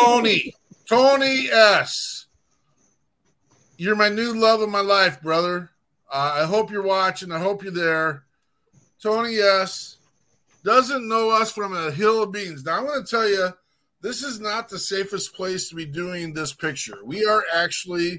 Tony 0.00 0.54
tony 0.88 1.48
s. 1.50 2.26
You're 3.76 3.96
my 3.96 4.08
new 4.08 4.34
love 4.34 4.60
of 4.60 4.68
my 4.68 4.80
life 4.80 5.22
brother. 5.22 5.70
Uh, 6.12 6.40
i 6.42 6.44
hope 6.44 6.70
you're 6.70 6.82
watching. 6.82 7.32
I 7.32 7.38
hope 7.38 7.62
you're 7.62 7.72
there. 7.72 8.24
Tony 9.02 9.36
s. 9.36 9.96
doesn't 10.64 11.08
know 11.08 11.30
us 11.30 11.50
from 11.50 11.74
a 11.74 11.90
hill 11.90 12.22
of 12.22 12.32
beans. 12.32 12.64
Now 12.64 12.78
i'm 12.78 12.86
going 12.86 13.02
to 13.02 13.10
tell 13.10 13.28
you 13.28 13.48
this 14.02 14.22
is 14.22 14.40
not 14.40 14.68
the 14.68 14.78
safest 14.78 15.34
place 15.34 15.68
to 15.68 15.74
be 15.74 15.86
doing 15.86 16.32
this 16.34 16.52
picture. 16.52 16.98
We 17.04 17.24
are 17.24 17.44
actually 17.54 18.18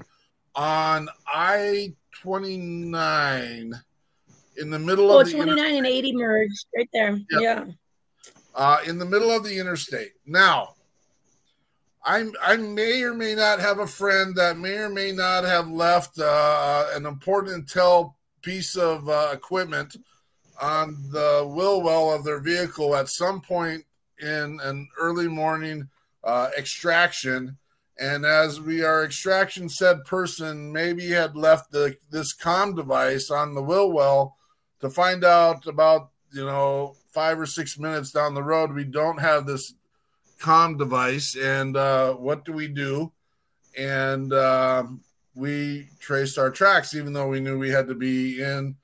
on 0.54 1.08
I 1.26 1.94
29 2.22 3.72
in 4.56 4.70
the 4.70 4.78
middle 4.78 5.10
Oh, 5.10 5.20
of 5.20 5.26
the 5.26 5.32
29 5.32 5.76
and 5.76 5.86
80 5.86 6.12
merged 6.16 6.66
right 6.76 6.88
there. 6.92 7.10
Yep. 7.30 7.40
Yeah. 7.40 7.64
uh, 8.54 8.78
in 8.86 8.98
the 8.98 9.04
middle 9.04 9.30
of 9.30 9.44
the 9.44 9.58
interstate. 9.58 10.12
Now, 10.26 10.74
I 12.04 12.30
I 12.42 12.56
may 12.56 13.02
or 13.02 13.14
may 13.14 13.34
not 13.34 13.60
have 13.60 13.78
a 13.80 13.86
friend 13.86 14.34
that 14.36 14.58
may 14.58 14.76
or 14.76 14.90
may 14.90 15.10
not 15.12 15.44
have 15.44 15.68
left 15.70 16.18
uh, 16.18 16.86
an 16.94 17.04
important 17.06 17.66
intel 17.66 18.14
piece 18.42 18.76
of 18.76 19.08
uh, 19.08 19.30
equipment 19.32 19.96
on 20.60 20.96
the 21.10 21.50
wheel 21.54 21.82
well 21.82 22.12
of 22.12 22.22
their 22.22 22.40
vehicle 22.40 22.94
at 22.94 23.08
some 23.08 23.40
point 23.40 23.84
in 24.20 24.58
an 24.62 24.88
early 24.98 25.28
morning 25.28 25.88
uh, 26.22 26.50
extraction. 26.56 27.56
And 27.98 28.24
as 28.24 28.60
we 28.60 28.82
are 28.82 29.04
extraction 29.04 29.68
said 29.68 30.04
person 30.04 30.72
maybe 30.72 31.08
had 31.10 31.36
left 31.36 31.70
the, 31.70 31.96
this 32.10 32.32
com 32.32 32.74
device 32.74 33.30
on 33.30 33.54
the 33.54 33.62
wheel 33.62 33.92
well 33.92 34.36
to 34.80 34.90
find 34.90 35.24
out 35.24 35.66
about 35.66 36.10
you 36.32 36.44
know 36.44 36.96
five 37.12 37.38
or 37.38 37.46
six 37.46 37.78
minutes 37.78 38.10
down 38.10 38.34
the 38.34 38.42
road 38.42 38.72
we 38.72 38.84
don't 38.84 39.20
have 39.20 39.46
this 39.46 39.74
com 40.38 40.76
device 40.76 41.36
and 41.36 41.76
uh, 41.76 42.12
what 42.12 42.44
do 42.44 42.52
we 42.52 42.66
do 42.66 43.10
and 43.78 44.32
uh, 44.32 44.84
we 45.34 45.88
traced 46.00 46.38
our 46.38 46.50
tracks 46.50 46.94
even 46.94 47.12
though 47.12 47.28
we 47.28 47.40
knew 47.40 47.58
we 47.58 47.70
had 47.70 47.86
to 47.86 47.94
be 47.94 48.42
in 48.42 48.74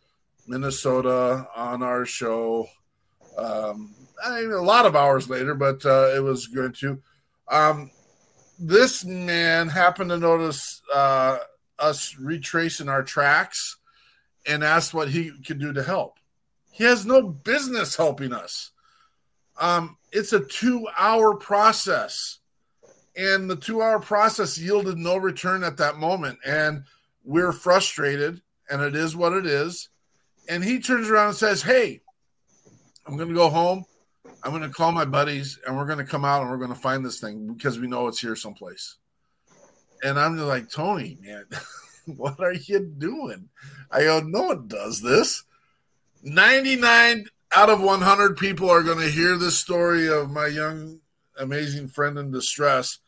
minnesota 0.46 1.46
on 1.54 1.82
our 1.82 2.06
show 2.06 2.66
um, 3.36 3.94
I 4.24 4.42
mean, 4.42 4.52
a 4.52 4.62
lot 4.62 4.86
of 4.86 4.96
hours 4.96 5.28
later 5.28 5.54
but 5.54 5.84
uh, 5.84 6.12
it 6.14 6.22
was 6.22 6.46
good 6.46 6.74
too 6.74 7.02
um, 7.48 7.90
this 8.58 9.04
man 9.04 9.68
happened 9.68 10.10
to 10.10 10.18
notice 10.18 10.82
uh, 10.94 11.38
us 11.78 12.16
retracing 12.18 12.88
our 12.88 13.02
tracks 13.02 13.78
and 14.46 14.62
asked 14.62 14.94
what 14.94 15.08
he 15.08 15.32
could 15.44 15.58
do 15.58 15.72
to 15.72 15.82
help 15.82 16.20
he 16.70 16.84
has 16.84 17.04
no 17.04 17.22
business 17.22 17.96
helping 17.96 18.32
us. 18.32 18.70
Um, 19.58 19.98
it's 20.12 20.32
a 20.32 20.40
two 20.40 20.86
hour 20.96 21.34
process, 21.34 22.38
and 23.16 23.50
the 23.50 23.56
two 23.56 23.82
hour 23.82 24.00
process 24.00 24.56
yielded 24.56 24.96
no 24.96 25.16
return 25.16 25.62
at 25.62 25.76
that 25.76 25.98
moment. 25.98 26.38
And 26.46 26.84
we're 27.24 27.52
frustrated, 27.52 28.40
and 28.70 28.80
it 28.80 28.96
is 28.96 29.14
what 29.14 29.32
it 29.32 29.46
is. 29.46 29.88
And 30.48 30.64
he 30.64 30.80
turns 30.80 31.10
around 31.10 31.28
and 31.28 31.36
says, 31.36 31.62
Hey, 31.62 32.00
I'm 33.06 33.16
going 33.16 33.28
to 33.28 33.34
go 33.34 33.50
home. 33.50 33.84
I'm 34.42 34.52
going 34.52 34.62
to 34.62 34.70
call 34.70 34.92
my 34.92 35.04
buddies, 35.04 35.58
and 35.66 35.76
we're 35.76 35.86
going 35.86 35.98
to 35.98 36.04
come 36.04 36.24
out 36.24 36.42
and 36.42 36.50
we're 36.50 36.56
going 36.56 36.72
to 36.72 36.80
find 36.80 37.04
this 37.04 37.20
thing 37.20 37.52
because 37.52 37.78
we 37.78 37.86
know 37.86 38.08
it's 38.08 38.20
here 38.20 38.36
someplace. 38.36 38.96
And 40.02 40.18
I'm 40.18 40.36
like, 40.38 40.70
Tony, 40.70 41.18
man, 41.20 41.44
what 42.16 42.40
are 42.40 42.54
you 42.54 42.80
doing? 42.80 43.48
I 43.90 44.02
go, 44.02 44.20
No 44.20 44.42
one 44.42 44.68
does 44.68 45.02
this. 45.02 45.44
99 46.22 47.26
out 47.54 47.70
of 47.70 47.80
100 47.80 48.36
people 48.36 48.70
are 48.70 48.82
going 48.82 48.98
to 48.98 49.10
hear 49.10 49.36
this 49.36 49.58
story 49.58 50.08
of 50.08 50.30
my 50.30 50.46
young, 50.46 51.00
amazing 51.38 51.88
friend 51.88 52.18
in 52.18 52.30
distress. 52.30 52.98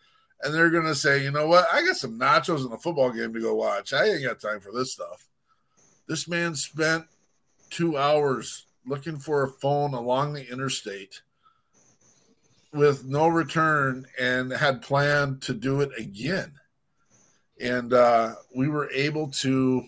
And 0.42 0.52
they're 0.52 0.70
going 0.70 0.86
to 0.86 0.94
say, 0.94 1.22
you 1.22 1.30
know 1.30 1.46
what? 1.46 1.66
I 1.72 1.84
got 1.86 1.96
some 1.96 2.18
nachos 2.18 2.64
and 2.64 2.72
a 2.72 2.78
football 2.78 3.12
game 3.12 3.32
to 3.32 3.40
go 3.40 3.54
watch. 3.54 3.92
I 3.92 4.06
ain't 4.06 4.24
got 4.24 4.40
time 4.40 4.60
for 4.60 4.72
this 4.72 4.92
stuff. 4.92 5.28
This 6.08 6.26
man 6.26 6.56
spent 6.56 7.04
two 7.70 7.96
hours 7.96 8.66
looking 8.86 9.18
for 9.18 9.44
a 9.44 9.48
phone 9.48 9.94
along 9.94 10.32
the 10.32 10.50
interstate 10.50 11.22
with 12.72 13.04
no 13.04 13.28
return 13.28 14.06
and 14.18 14.50
had 14.52 14.82
planned 14.82 15.42
to 15.42 15.54
do 15.54 15.80
it 15.80 15.90
again. 15.98 16.52
And 17.60 17.92
uh, 17.92 18.34
we 18.54 18.68
were 18.68 18.90
able 18.90 19.28
to 19.28 19.84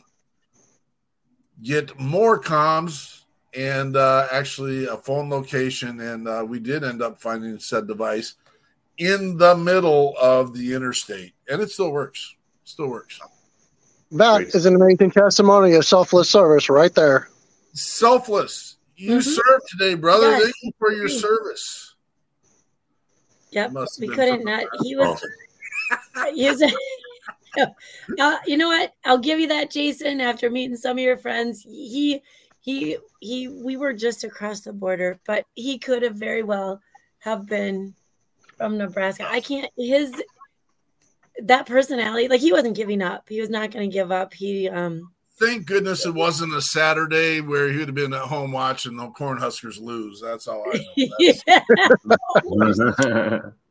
get 1.62 1.98
more 1.98 2.40
comms 2.40 3.22
and 3.56 3.96
uh, 3.96 4.28
actually 4.30 4.86
a 4.86 4.96
phone 4.96 5.30
location. 5.30 6.00
And 6.00 6.28
uh, 6.28 6.44
we 6.46 6.58
did 6.58 6.84
end 6.84 7.02
up 7.02 7.20
finding 7.20 7.58
said 7.58 7.86
device 7.86 8.34
in 8.98 9.36
the 9.38 9.56
middle 9.56 10.14
of 10.20 10.54
the 10.54 10.74
interstate. 10.74 11.32
And 11.48 11.60
it 11.60 11.70
still 11.70 11.90
works. 11.90 12.34
Still 12.64 12.88
works. 12.88 13.18
That 14.12 14.36
Great. 14.36 14.54
is 14.54 14.66
an 14.66 14.76
amazing 14.76 15.10
testimony 15.10 15.72
of 15.74 15.84
selfless 15.84 16.28
service 16.28 16.68
right 16.68 16.94
there. 16.94 17.28
Selfless. 17.72 18.73
You 18.96 19.18
Mhm. 19.18 19.22
served 19.22 19.64
today, 19.70 19.94
brother. 19.94 20.30
Yes. 20.30 20.42
Thank 20.42 20.54
you 20.62 20.72
for 20.78 20.92
your 20.92 21.08
service. 21.08 21.94
Yep. 23.50 23.72
We 24.00 24.08
couldn't 24.08 24.44
not. 24.44 24.64
He 24.82 24.96
was. 24.96 25.24
He 26.34 26.48
was 26.48 26.62
uh, 28.18 28.36
you 28.46 28.56
know 28.56 28.68
what? 28.68 28.94
I'll 29.04 29.18
give 29.18 29.38
you 29.38 29.48
that, 29.48 29.70
Jason. 29.70 30.20
After 30.20 30.50
meeting 30.50 30.76
some 30.76 30.96
of 30.96 31.02
your 31.02 31.16
friends, 31.16 31.62
he 31.62 32.22
he 32.60 32.96
he. 33.20 33.48
We 33.48 33.76
were 33.76 33.92
just 33.92 34.24
across 34.24 34.60
the 34.60 34.72
border, 34.72 35.20
but 35.26 35.44
he 35.54 35.78
could 35.78 36.02
have 36.02 36.16
very 36.16 36.42
well 36.42 36.80
have 37.18 37.46
been 37.46 37.94
from 38.56 38.78
Nebraska. 38.78 39.26
I 39.28 39.40
can't. 39.40 39.70
His 39.76 40.12
that 41.42 41.66
personality, 41.66 42.28
like 42.28 42.40
he 42.40 42.52
wasn't 42.52 42.76
giving 42.76 43.02
up. 43.02 43.28
He 43.28 43.40
was 43.40 43.50
not 43.50 43.70
going 43.70 43.88
to 43.88 43.94
give 43.94 44.10
up. 44.10 44.32
He 44.32 44.68
um. 44.68 45.13
Thank 45.40 45.66
goodness 45.66 46.06
it 46.06 46.14
wasn't 46.14 46.54
a 46.54 46.62
Saturday 46.62 47.40
where 47.40 47.68
he 47.68 47.78
would 47.78 47.88
have 47.88 47.94
been 47.94 48.12
at 48.12 48.22
home 48.22 48.52
watching 48.52 48.96
the 48.96 49.08
Cornhuskers 49.08 49.80
lose. 49.80 50.20
That's 50.22 50.46
all 50.46 50.64
I 50.72 50.84
know. 52.46 53.52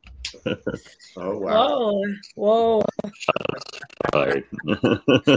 Oh 1.16 1.38
wow. 1.38 2.02
Whoa, 2.34 2.82
whoa. 4.12 4.42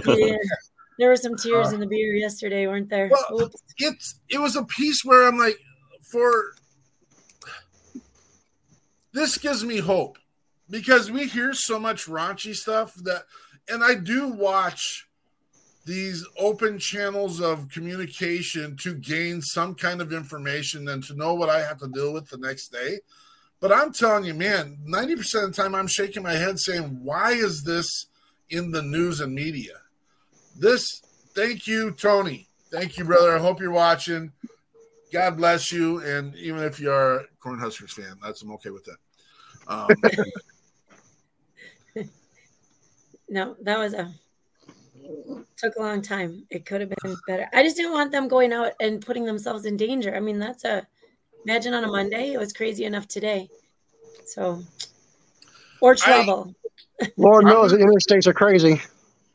Yeah. 0.07 0.38
There 0.97 1.09
were 1.09 1.15
some 1.15 1.36
tears 1.38 1.73
in 1.73 1.80
the 1.80 1.86
beer 1.86 2.15
yesterday, 2.15 2.65
weren't 2.65 2.89
there? 2.89 3.11
Well, 3.30 3.51
it's 3.78 4.19
it 4.30 4.39
was 4.39 4.55
a 4.55 4.63
piece 4.63 5.05
where 5.05 5.28
I'm 5.28 5.38
like, 5.38 5.59
for 6.01 6.55
this 9.13 9.38
gives 9.38 9.63
me 9.63 9.78
hope 9.78 10.17
because 10.69 11.11
we 11.11 11.28
hear 11.28 11.53
so 11.53 11.80
much 11.80 12.07
raunchy 12.07 12.55
stuff 12.55 12.95
that, 13.03 13.25
and 13.69 13.84
I 13.84 13.93
do 13.93 14.30
watch 14.30 15.07
these 15.88 16.26
open 16.38 16.78
channels 16.78 17.40
of 17.40 17.70
communication 17.70 18.76
to 18.78 18.94
gain 18.94 19.42
some 19.42 19.74
kind 19.74 20.02
of 20.02 20.12
information 20.12 20.90
and 20.90 21.02
to 21.06 21.16
know 21.16 21.34
what 21.34 21.50
I 21.50 21.62
have 21.62 21.80
to 21.80 21.88
deal 21.88 22.14
with 22.14 22.28
the 22.30 22.38
next 22.38 22.70
day. 22.70 23.00
But 23.62 23.72
I'm 23.72 23.94
telling 23.94 24.26
you, 24.26 24.34
man, 24.34 24.78
90% 24.86 25.46
of 25.46 25.56
the 25.56 25.62
time 25.62 25.74
I'm 25.74 25.88
shaking 25.88 26.24
my 26.24 26.34
head 26.34 26.60
saying, 26.60 27.00
why 27.02 27.32
is 27.32 27.64
this 27.64 28.08
in 28.50 28.70
the 28.70 28.82
news 28.84 29.22
and 29.22 29.34
media? 29.34 29.78
This, 30.60 31.02
thank 31.34 31.66
you, 31.66 31.92
Tony. 31.92 32.48
Thank 32.70 32.98
you, 32.98 33.06
brother. 33.06 33.36
I 33.36 33.40
hope 33.40 33.62
you're 33.62 33.72
watching. 33.72 34.34
God 35.14 35.38
bless 35.38 35.72
you. 35.72 36.02
And 36.02 36.36
even 36.36 36.64
if 36.64 36.80
you 36.82 36.92
are 36.92 37.22
a 37.22 37.26
Cornhuskers 37.42 37.92
fan, 37.92 38.18
that's 38.22 38.42
I'm 38.42 38.52
okay 38.52 38.72
with 38.72 38.86
that. 38.86 38.98
Um, 39.68 39.88
No, 43.30 43.56
that 43.62 43.78
was 43.78 43.94
a 43.94 44.14
took 45.58 45.76
a 45.76 45.82
long 45.82 46.01
time. 46.01 46.45
It 46.49 46.66
could 46.66 46.82
have 46.82 46.89
been 47.01 47.16
better. 47.28 47.49
I 47.53 47.64
just 47.64 47.78
didn't 47.78 47.93
want 47.93 48.12
them 48.12 48.28
going 48.28 48.53
out 48.53 48.74
and 48.80 49.05
putting 49.05 49.26
themselves 49.26 49.66
in 49.66 49.78
danger. 49.78 50.16
I 50.16 50.20
mean, 50.20 50.39
that's 50.39 50.66
a 50.66 50.86
imagine 51.45 51.74
on 51.74 51.84
a 51.84 51.88
Monday. 51.88 52.34
It 52.34 52.39
was 52.39 52.53
crazy 52.53 52.86
enough 52.86 53.08
today. 53.08 53.49
So 54.26 54.64
or 55.82 55.95
trouble. 55.95 56.53
Lord 57.18 57.45
knows 57.45 57.72
the 57.72 57.78
interstates 57.78 58.28
are 58.28 58.34
crazy. 58.34 58.82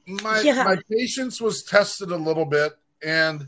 my 0.06 0.40
Yeah. 0.40 0.64
my 0.64 0.78
patience 0.90 1.40
was 1.40 1.62
tested 1.62 2.10
a 2.10 2.16
little 2.16 2.44
bit 2.44 2.72
and 3.02 3.46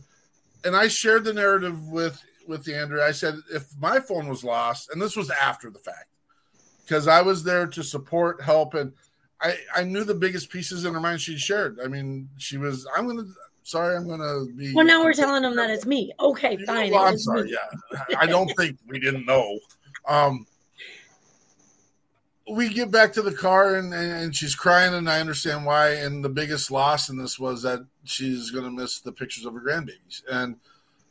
and 0.64 0.74
I 0.74 0.88
shared 0.88 1.24
the 1.24 1.32
narrative 1.32 1.88
with 1.88 2.20
with 2.46 2.68
Andrew. 2.68 3.02
I 3.02 3.12
said 3.12 3.36
if 3.52 3.66
my 3.78 4.00
phone 4.00 4.28
was 4.28 4.44
lost, 4.44 4.90
and 4.90 5.00
this 5.00 5.16
was 5.16 5.30
after 5.30 5.70
the 5.70 5.78
fact, 5.78 6.08
because 6.84 7.08
I 7.08 7.22
was 7.22 7.44
there 7.44 7.66
to 7.66 7.82
support, 7.82 8.42
help, 8.42 8.74
and 8.74 8.92
I 9.44 9.56
I 9.76 9.84
knew 9.84 10.02
the 10.02 10.14
biggest 10.14 10.50
pieces 10.50 10.84
in 10.84 10.94
her 10.94 11.00
mind 11.00 11.20
she'd 11.20 11.38
shared. 11.38 11.78
I 11.84 11.88
mean, 11.88 12.28
she 12.38 12.56
was 12.56 12.86
I'm 12.96 13.06
gonna 13.06 13.26
sorry 13.62 13.96
I'm 13.96 14.08
gonna 14.08 14.46
be 14.56 14.74
well, 14.74 14.84
now 14.84 15.04
we're 15.04 15.12
telling 15.12 15.42
them 15.42 15.54
that 15.56 15.70
it's 15.70 15.86
me. 15.86 16.12
Okay, 16.18 16.56
fine. 16.64 16.90
Well, 16.90 17.04
I'm 17.04 17.18
sorry. 17.18 17.44
me. 17.44 17.52
Yeah, 17.52 18.04
I 18.18 18.26
don't 18.26 18.50
think 18.56 18.78
we 18.88 18.98
didn't 18.98 19.26
know. 19.26 19.58
Um, 20.08 20.46
we 22.50 22.68
get 22.68 22.90
back 22.90 23.12
to 23.14 23.22
the 23.22 23.32
car 23.32 23.76
and, 23.76 23.94
and 23.94 24.34
she's 24.34 24.54
crying, 24.54 24.94
and 24.94 25.08
I 25.08 25.20
understand 25.20 25.64
why. 25.64 25.90
And 25.90 26.24
the 26.24 26.28
biggest 26.28 26.70
loss 26.70 27.08
in 27.08 27.16
this 27.16 27.38
was 27.38 27.62
that 27.62 27.80
she's 28.04 28.50
going 28.50 28.64
to 28.64 28.70
miss 28.70 29.00
the 29.00 29.12
pictures 29.12 29.46
of 29.46 29.54
her 29.54 29.60
grandbabies. 29.60 30.22
And 30.30 30.56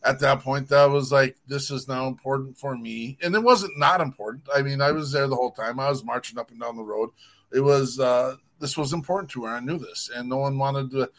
at 0.03 0.19
that 0.19 0.41
point, 0.41 0.69
that 0.69 0.85
was 0.85 1.11
like, 1.11 1.35
this 1.47 1.71
is 1.71 1.87
now 1.87 2.07
important 2.07 2.57
for 2.57 2.77
me. 2.77 3.17
And 3.21 3.33
it 3.33 3.41
wasn't 3.41 3.77
not 3.79 4.01
important. 4.01 4.43
I 4.55 4.61
mean, 4.61 4.81
I 4.81 4.91
was 4.91 5.11
there 5.11 5.27
the 5.27 5.35
whole 5.35 5.51
time. 5.51 5.79
I 5.79 5.89
was 5.89 6.03
marching 6.03 6.37
up 6.37 6.51
and 6.51 6.59
down 6.59 6.75
the 6.75 6.83
road. 6.83 7.09
It 7.53 7.61
was 7.61 7.99
uh, 7.99 8.35
this 8.59 8.77
was 8.77 8.93
important 8.93 9.31
to 9.31 9.45
her. 9.45 9.55
I 9.55 9.59
knew 9.59 9.77
this, 9.77 10.09
and 10.13 10.29
no 10.29 10.37
one 10.37 10.57
wanted 10.57 10.91
to. 10.91 11.09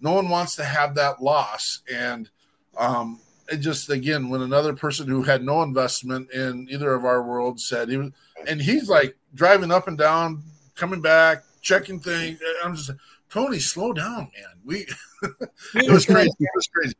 No 0.00 0.12
one 0.12 0.28
wants 0.28 0.56
to 0.56 0.64
have 0.64 0.96
that 0.96 1.22
loss. 1.22 1.82
And 1.92 2.28
um, 2.76 3.20
it 3.48 3.58
just 3.58 3.90
again 3.90 4.28
when 4.28 4.42
another 4.42 4.74
person 4.74 5.06
who 5.08 5.22
had 5.22 5.44
no 5.44 5.62
investment 5.62 6.30
in 6.32 6.68
either 6.70 6.92
of 6.94 7.04
our 7.04 7.22
worlds 7.22 7.66
said 7.66 7.88
he 7.88 7.96
was 7.96 8.10
and 8.46 8.60
he's 8.60 8.88
like 8.88 9.16
driving 9.34 9.70
up 9.70 9.88
and 9.88 9.98
down 9.98 10.42
coming 10.74 11.00
back 11.00 11.44
checking 11.60 11.98
things 12.00 12.38
i'm 12.64 12.74
just 12.74 12.92
tony 13.28 13.58
slow 13.58 13.92
down 13.92 14.30
man 14.34 14.54
we 14.64 14.86
it 15.74 15.90
was 15.90 16.06
crazy 16.06 16.30
it 16.38 16.50
was 16.54 16.66
crazy 16.68 16.94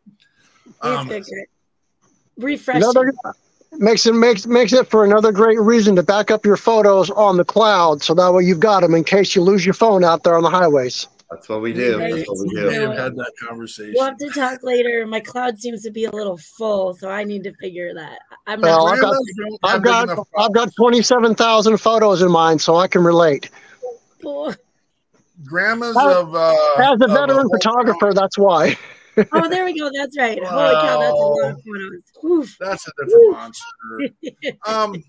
He's 0.65 0.75
um, 0.81 1.09
good, 1.09 1.25
good. 1.25 1.45
Refreshing. 2.39 2.83
Another 2.83 3.13
makes 3.79 4.07
it 4.07 4.15
makes 4.15 4.47
makes 4.47 4.73
it 4.73 4.89
for 4.91 5.05
another 5.05 5.33
great 5.33 5.61
reason 5.61 5.97
to 5.97 6.03
back 6.03 6.31
up 6.31 6.45
your 6.45 6.57
photos 6.57 7.11
on 7.11 7.37
the 7.37 7.45
cloud, 7.45 8.03
so 8.03 8.15
that 8.15 8.33
way 8.33 8.45
you've 8.45 8.61
got 8.61 8.81
them 8.81 8.95
in 8.95 9.05
case 9.05 9.35
you 9.35 9.43
lose 9.43 9.65
your 9.65 9.75
phone 9.75 10.05
out 10.05 10.23
there 10.25 10.37
on 10.37 10.43
the 10.43 10.51
highways. 10.51 11.09
That's 11.31 11.49
what 11.49 11.63
we 11.63 11.73
do. 11.73 11.99
Right. 11.99 12.15
That's 12.15 12.29
what 12.29 12.39
we 12.41 12.49
we 12.49 12.61
do. 12.61 12.67
may 12.69 12.75
have 12.75 12.95
had 12.97 13.17
that 13.17 13.33
conversation 13.41 13.95
We'll 13.97 14.05
have 14.05 14.19
to 14.19 14.29
talk 14.31 14.63
later. 14.63 15.07
My 15.07 15.21
cloud 15.21 15.59
seems 15.59 15.83
to 15.85 15.91
be 15.91 16.05
a 16.05 16.11
little 16.11 16.37
full, 16.37 16.93
so 16.93 17.09
I 17.09 17.25
need 17.25 17.43
to 17.45 17.55
figure 17.55 17.95
that. 17.95 18.19
I'm 18.47 18.61
Well, 18.61 18.85
not. 18.85 18.95
I've 18.95 19.01
got- 19.01 19.15
Grandmas 19.15 19.35
don't 19.37 19.59
I've 19.65 19.83
got 19.83 20.27
I've 20.39 20.53
got 20.53 20.75
twenty 20.77 21.01
seven 21.01 21.35
thousand 21.35 21.79
photos 21.79 22.21
in 22.21 22.31
mine, 22.31 22.59
so 22.59 22.77
I 22.77 22.87
can 22.87 23.03
relate. 23.03 23.49
Grandmas 25.45 25.97
As- 25.97 26.17
of 26.17 26.35
uh 26.35 26.55
As 26.79 26.99
a 27.01 27.09
veteran 27.09 27.49
photographer, 27.49 28.13
that's 28.15 28.37
why. 28.39 28.77
Oh, 29.33 29.49
there 29.49 29.65
we 29.65 29.79
go. 29.79 29.91
That's 29.95 30.17
right. 30.17 30.39
Holy 30.45 30.75
cow, 30.75 31.01
that's 31.01 31.13
a 31.13 31.17
lot 31.17 31.51
of 31.51 31.63
photos. 31.63 32.03
Oof. 32.25 32.57
That's 32.59 32.89
a 32.89 32.93
different 32.99 33.33
monster. 33.33 33.67
Um, 34.67 35.05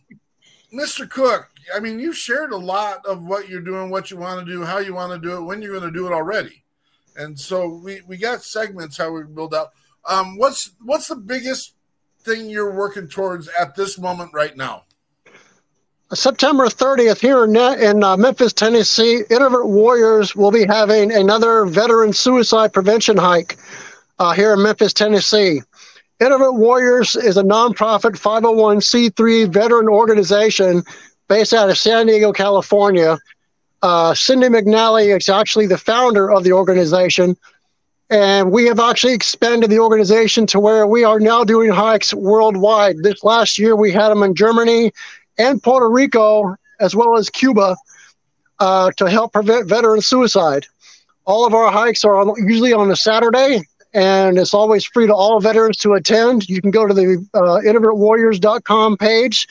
Mr. 0.74 1.10
Cook, 1.10 1.50
I 1.74 1.80
mean, 1.80 2.00
you've 2.00 2.18
shared 2.18 2.52
a 2.52 2.58
lot 2.58 3.06
of 3.06 3.24
what 3.24 3.48
you're 3.48 3.62
doing, 3.62 3.90
what 3.90 4.10
you 4.10 4.18
want 4.18 4.46
to 4.46 4.52
do, 4.52 4.64
how 4.64 4.80
you 4.80 4.94
want 4.94 5.14
to 5.14 5.20
do 5.20 5.38
it, 5.38 5.42
when 5.44 5.62
you're 5.62 5.78
going 5.78 5.92
to 5.92 5.98
do 5.98 6.08
it 6.08 6.14
already, 6.14 6.64
and 7.16 7.40
so 7.40 7.68
we 7.68 8.02
we 8.08 8.18
got 8.18 8.44
segments 8.44 8.98
how 8.98 9.12
we 9.12 9.24
build 9.24 9.54
out. 9.54 9.72
Um, 10.06 10.38
what's 10.38 10.72
what's 10.84 11.08
the 11.08 11.16
biggest 11.16 11.76
thing 12.22 12.50
you're 12.50 12.74
working 12.74 13.08
towards 13.08 13.48
at 13.50 13.76
this 13.76 14.00
moment 14.00 14.32
right 14.34 14.58
now? 14.58 14.84
September 16.14 16.68
30th 16.68 17.20
here 17.20 17.46
in, 17.46 17.56
in 17.82 18.04
uh, 18.04 18.16
Memphis, 18.16 18.54
Tennessee, 18.54 19.22
Irreverent 19.32 19.70
Warriors 19.70 20.36
will 20.36 20.52
be 20.52 20.66
having 20.66 21.12
another 21.12 21.66
veteran 21.66 22.14
suicide 22.14 22.72
prevention 22.72 23.18
hike 23.18 23.58
uh, 24.20 24.34
here 24.34 24.54
in 24.54 24.62
Memphis, 24.62 24.94
Tennessee. 24.94 25.62
Irreverent 26.20 26.56
Warriors 26.56 27.16
is 27.16 27.38
a 27.38 27.44
nonprofit 27.44 28.18
501c3 28.18 29.52
veteran 29.52 29.90
organization 29.90 30.84
based 31.28 31.54
out 31.54 31.70
of 31.70 31.78
San 31.78 32.08
Diego, 32.08 32.32
California. 32.32 33.18
Uh, 33.82 34.14
Cindy 34.14 34.48
McNally 34.48 35.16
is 35.16 35.28
actually 35.28 35.68
the 35.68 35.78
founder 35.78 36.32
of 36.32 36.44
the 36.44 36.54
organization. 36.54 37.36
And 38.10 38.52
we 38.52 38.66
have 38.66 38.80
actually 38.80 39.14
expanded 39.14 39.70
the 39.70 39.80
organization 39.80 40.46
to 40.48 40.60
where 40.60 40.86
we 40.86 41.04
are 41.04 41.20
now 41.20 41.44
doing 41.44 41.72
hikes 41.72 42.14
worldwide. 42.14 42.98
This 43.02 43.24
last 43.24 43.58
year, 43.58 43.76
we 43.76 43.92
had 43.92 44.10
them 44.10 44.24
in 44.24 44.36
Germany, 44.36 44.92
and 45.38 45.62
Puerto 45.64 45.90
Rico, 45.90 46.56
as 46.80 46.96
well 46.96 47.18
as 47.18 47.30
Cuba, 47.30 47.76
uh, 48.60 48.92
to 48.98 49.10
help 49.10 49.34
prevent 49.34 49.68
veteran 49.68 50.02
suicide. 50.02 50.68
All 51.26 51.46
of 51.46 51.54
our 51.54 51.72
hikes 51.72 52.04
are 52.04 52.18
on, 52.18 52.36
usually 52.48 52.74
on 52.74 52.92
a 52.92 52.96
Saturday, 52.96 53.64
and 53.94 54.38
it's 54.38 54.54
always 54.54 54.86
free 54.86 55.08
to 55.08 55.14
all 55.14 55.40
veterans 55.40 55.78
to 55.78 55.94
attend. 55.94 56.50
You 56.50 56.62
can 56.62 56.72
go 56.72 56.88
to 56.88 56.94
the 56.94 57.26
uh, 57.34 57.60
irreverentwarriors.com 57.64 58.98
page, 58.98 59.48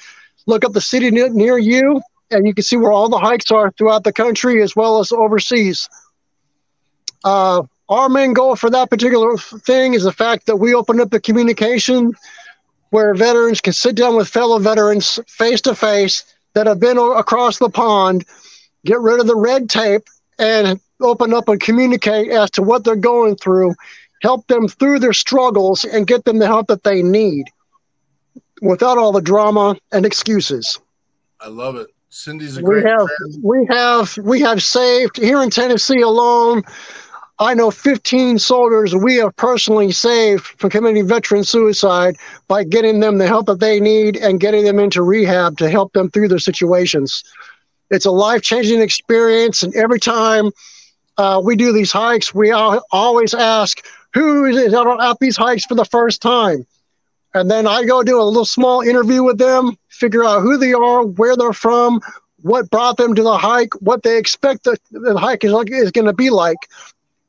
look 0.47 0.64
up 0.64 0.72
the 0.72 0.80
city 0.80 1.11
near, 1.11 1.59
you, 1.59 2.03
and 2.30 2.47
you 2.47 2.55
can 2.55 2.64
see 2.64 2.76
where 2.76 2.93
all 2.93 3.09
the 3.09 3.18
hikes 3.18 3.51
are 3.51 3.70
throughout 3.72 4.05
the 4.05 4.12
country 4.12 4.62
as 4.62 4.74
well 4.74 4.99
as 4.99 5.12
overseas. 5.12 5.88
Uh, 7.24 7.62
our 7.88 8.09
main 8.09 8.32
goal 8.32 8.57
for 8.57 8.70
that 8.70 8.90
particular 8.90 9.36
thing 9.36 9.95
is 9.95 10.03
the 10.03 10.12
fact 10.12 10.47
that 10.47 10.57
we 10.57 10.74
open 10.74 11.01
up 11.01 11.11
the 11.11 11.20
communication 11.20 12.12
where 12.90 13.14
veterans 13.14 13.61
can 13.61 13.72
sit 13.72 13.95
down 13.95 14.16
with 14.16 14.28
fellow 14.28 14.59
veterans 14.59 15.18
face 15.28 15.61
to 15.62 15.74
face 15.74 16.24
that 16.55 16.66
have 16.66 16.80
been 16.80 16.99
across 16.99 17.59
the 17.59 17.70
pond, 17.70 18.24
get 18.84 19.01
rid 19.01 19.20
of 19.20 19.26
the 19.26 19.36
red 19.36 19.70
tape, 19.70 20.03
and 20.38 20.80
open 21.01 21.32
up 21.32 21.49
and 21.49 21.61
communicate 21.61 22.30
as 22.30 22.51
to 22.51 22.62
what 22.62 22.84
they're 22.84 22.97
going 22.97 23.36
through, 23.36 23.74
help 24.23 24.47
them 24.47 24.68
through 24.68 25.01
their 25.01 25.12
struggles, 25.12 25.85
and 25.85 26.07
get 26.07 26.25
them 26.25 26.39
the 26.39 26.47
help 26.47 26.68
that 26.68 26.85
they 26.85 27.03
need 27.03 27.47
without 28.62 28.97
all 28.97 29.12
the 29.12 29.20
drama 29.20 29.77
and 29.91 30.07
excuses. 30.07 30.79
I 31.41 31.49
love 31.49 31.77
it. 31.77 31.89
Cindy's 32.09 32.57
a 32.57 32.62
We 32.62 32.81
great 32.81 32.87
have 32.87 33.09
we 33.43 33.66
have 33.70 34.16
we 34.18 34.41
have 34.41 34.62
saved 34.62 35.16
here 35.16 35.43
in 35.43 35.51
Tennessee 35.51 36.01
alone. 36.01 36.62
I 37.39 37.55
know 37.55 37.70
15 37.70 38.39
soldiers 38.39 38.95
we 38.95 39.16
have 39.16 39.35
personally 39.37 39.91
saved 39.91 40.45
from 40.45 40.70
committing 40.70 41.09
veteran 41.09 41.43
suicide 41.43 42.16
by 42.47 42.62
getting 42.62 43.01
them 43.01 43.18
the 43.18 43.27
help 43.27 43.47
that 43.47 43.61
they 43.61 43.81
need 43.81 44.16
and 44.16 44.39
getting 44.39 44.64
them 44.64 44.79
into 44.79 45.03
rehab 45.03 45.57
to 45.59 45.70
help 45.70 45.95
them 45.95 46.11
through 46.11 46.29
their 46.29 46.39
situations. 46.39 47.25
It's 47.91 48.07
a 48.07 48.11
life 48.11 48.43
changing 48.43 48.81
experience, 48.81 49.62
and 49.62 49.75
every 49.75 49.99
time 49.99 50.51
uh, 51.16 51.41
we 51.43 51.57
do 51.57 51.73
these 51.73 51.91
hikes, 51.91 52.35
we 52.35 52.53
al- 52.53 52.85
always 52.93 53.35
ask 53.35 53.85
who 54.14 54.44
is 54.44 54.74
out 54.74 55.02
at 55.02 55.18
these 55.20 55.36
hikes 55.36 55.64
for 55.64 55.74
the 55.74 55.84
first 55.84 56.20
time. 56.20 56.66
And 57.34 57.50
then 57.50 57.66
I 57.66 57.84
go 57.84 58.02
do 58.02 58.20
a 58.20 58.22
little 58.22 58.44
small 58.44 58.82
interview 58.82 59.22
with 59.22 59.38
them, 59.38 59.76
figure 59.88 60.24
out 60.24 60.42
who 60.42 60.58
they 60.58 60.74
are, 60.74 61.02
where 61.04 61.36
they're 61.36 61.54
from, 61.54 62.00
what 62.42 62.70
brought 62.70 62.96
them 62.96 63.14
to 63.14 63.22
the 63.22 63.38
hike, 63.38 63.72
what 63.80 64.02
they 64.02 64.18
expect 64.18 64.64
the, 64.64 64.76
the 64.90 65.18
hike 65.18 65.44
is, 65.44 65.52
like, 65.52 65.70
is 65.70 65.90
going 65.90 66.06
to 66.06 66.12
be 66.12 66.28
like. 66.28 66.58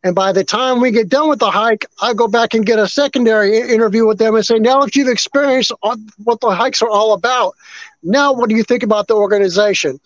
And 0.03 0.13
by 0.13 0.33
the 0.33 0.43
time 0.43 0.81
we 0.81 0.91
get 0.91 1.07
done 1.07 1.29
with 1.29 1.39
the 1.39 1.49
hike, 1.49 1.85
I 2.01 2.13
go 2.13 2.27
back 2.27 2.53
and 2.53 2.65
get 2.65 2.77
a 2.77 2.87
secondary 2.87 3.57
interview 3.57 4.05
with 4.05 4.17
them 4.17 4.35
and 4.35 4.45
say, 4.45 4.59
now 4.59 4.81
that 4.81 4.95
you've 4.95 5.07
experienced 5.07 5.71
what 5.81 6.41
the 6.41 6.49
hikes 6.49 6.81
are 6.81 6.89
all 6.89 7.13
about, 7.13 7.55
now 8.01 8.33
what 8.33 8.49
do 8.49 8.55
you 8.55 8.63
think 8.63 8.83
about 8.83 9.07
the 9.07 9.15
organization? 9.15 10.01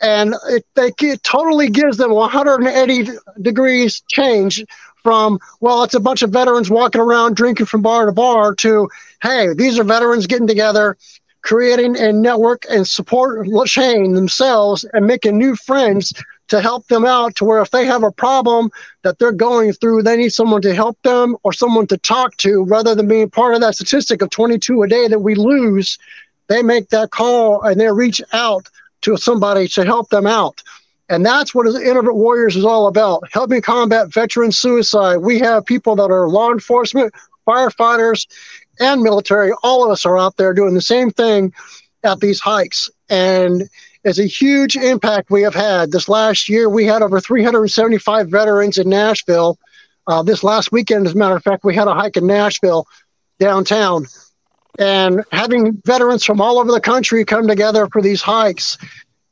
And 0.00 0.34
it, 0.48 0.64
they, 0.74 0.92
it 1.00 1.22
totally 1.24 1.70
gives 1.70 1.96
them 1.96 2.12
180 2.12 3.10
degrees 3.42 4.02
change 4.08 4.64
from, 5.06 5.38
well, 5.60 5.84
it's 5.84 5.94
a 5.94 6.00
bunch 6.00 6.22
of 6.22 6.30
veterans 6.30 6.68
walking 6.68 7.00
around 7.00 7.36
drinking 7.36 7.66
from 7.66 7.80
bar 7.80 8.06
to 8.06 8.12
bar 8.12 8.56
to, 8.56 8.88
hey, 9.22 9.54
these 9.54 9.78
are 9.78 9.84
veterans 9.84 10.26
getting 10.26 10.48
together, 10.48 10.96
creating 11.42 11.96
a 11.96 12.12
network 12.12 12.64
and 12.68 12.88
support 12.88 13.46
chain 13.66 14.14
themselves 14.14 14.84
and 14.92 15.06
making 15.06 15.38
new 15.38 15.54
friends 15.54 16.12
to 16.48 16.60
help 16.60 16.88
them 16.88 17.04
out 17.04 17.36
to 17.36 17.44
where 17.44 17.62
if 17.62 17.70
they 17.70 17.86
have 17.86 18.02
a 18.02 18.10
problem 18.10 18.68
that 19.02 19.20
they're 19.20 19.30
going 19.30 19.72
through, 19.72 20.02
they 20.02 20.16
need 20.16 20.32
someone 20.32 20.60
to 20.62 20.74
help 20.74 21.00
them 21.02 21.36
or 21.44 21.52
someone 21.52 21.86
to 21.86 21.96
talk 21.98 22.36
to 22.38 22.64
rather 22.64 22.96
than 22.96 23.06
being 23.06 23.30
part 23.30 23.54
of 23.54 23.60
that 23.60 23.76
statistic 23.76 24.22
of 24.22 24.30
22 24.30 24.82
a 24.82 24.88
day 24.88 25.06
that 25.06 25.20
we 25.20 25.36
lose. 25.36 25.98
They 26.48 26.64
make 26.64 26.88
that 26.88 27.12
call 27.12 27.62
and 27.62 27.80
they 27.80 27.92
reach 27.92 28.20
out 28.32 28.68
to 29.02 29.16
somebody 29.16 29.68
to 29.68 29.84
help 29.84 30.08
them 30.08 30.26
out. 30.26 30.64
And 31.08 31.24
that's 31.24 31.54
what 31.54 31.66
Irreverent 31.66 32.16
Warriors 32.16 32.56
is 32.56 32.64
all 32.64 32.88
about 32.88 33.22
helping 33.32 33.62
combat 33.62 34.12
veteran 34.12 34.50
suicide. 34.50 35.18
We 35.18 35.38
have 35.38 35.64
people 35.64 35.94
that 35.96 36.10
are 36.10 36.28
law 36.28 36.50
enforcement, 36.50 37.14
firefighters, 37.46 38.26
and 38.80 39.02
military. 39.02 39.52
All 39.62 39.84
of 39.84 39.90
us 39.90 40.04
are 40.04 40.18
out 40.18 40.36
there 40.36 40.52
doing 40.52 40.74
the 40.74 40.80
same 40.80 41.10
thing 41.10 41.52
at 42.02 42.20
these 42.20 42.40
hikes. 42.40 42.90
And 43.08 43.68
it's 44.04 44.18
a 44.18 44.26
huge 44.26 44.76
impact 44.76 45.30
we 45.30 45.42
have 45.42 45.54
had. 45.54 45.92
This 45.92 46.08
last 46.08 46.48
year, 46.48 46.68
we 46.68 46.84
had 46.86 47.02
over 47.02 47.20
375 47.20 48.28
veterans 48.28 48.78
in 48.78 48.88
Nashville. 48.88 49.58
Uh, 50.08 50.22
this 50.22 50.44
last 50.44 50.70
weekend, 50.72 51.06
as 51.06 51.14
a 51.14 51.16
matter 51.16 51.36
of 51.36 51.42
fact, 51.42 51.64
we 51.64 51.74
had 51.74 51.88
a 51.88 51.94
hike 51.94 52.16
in 52.16 52.26
Nashville 52.26 52.86
downtown. 53.38 54.06
And 54.78 55.24
having 55.32 55.80
veterans 55.84 56.24
from 56.24 56.40
all 56.40 56.58
over 56.58 56.70
the 56.70 56.80
country 56.80 57.24
come 57.24 57.48
together 57.48 57.88
for 57.88 58.02
these 58.02 58.20
hikes, 58.20 58.76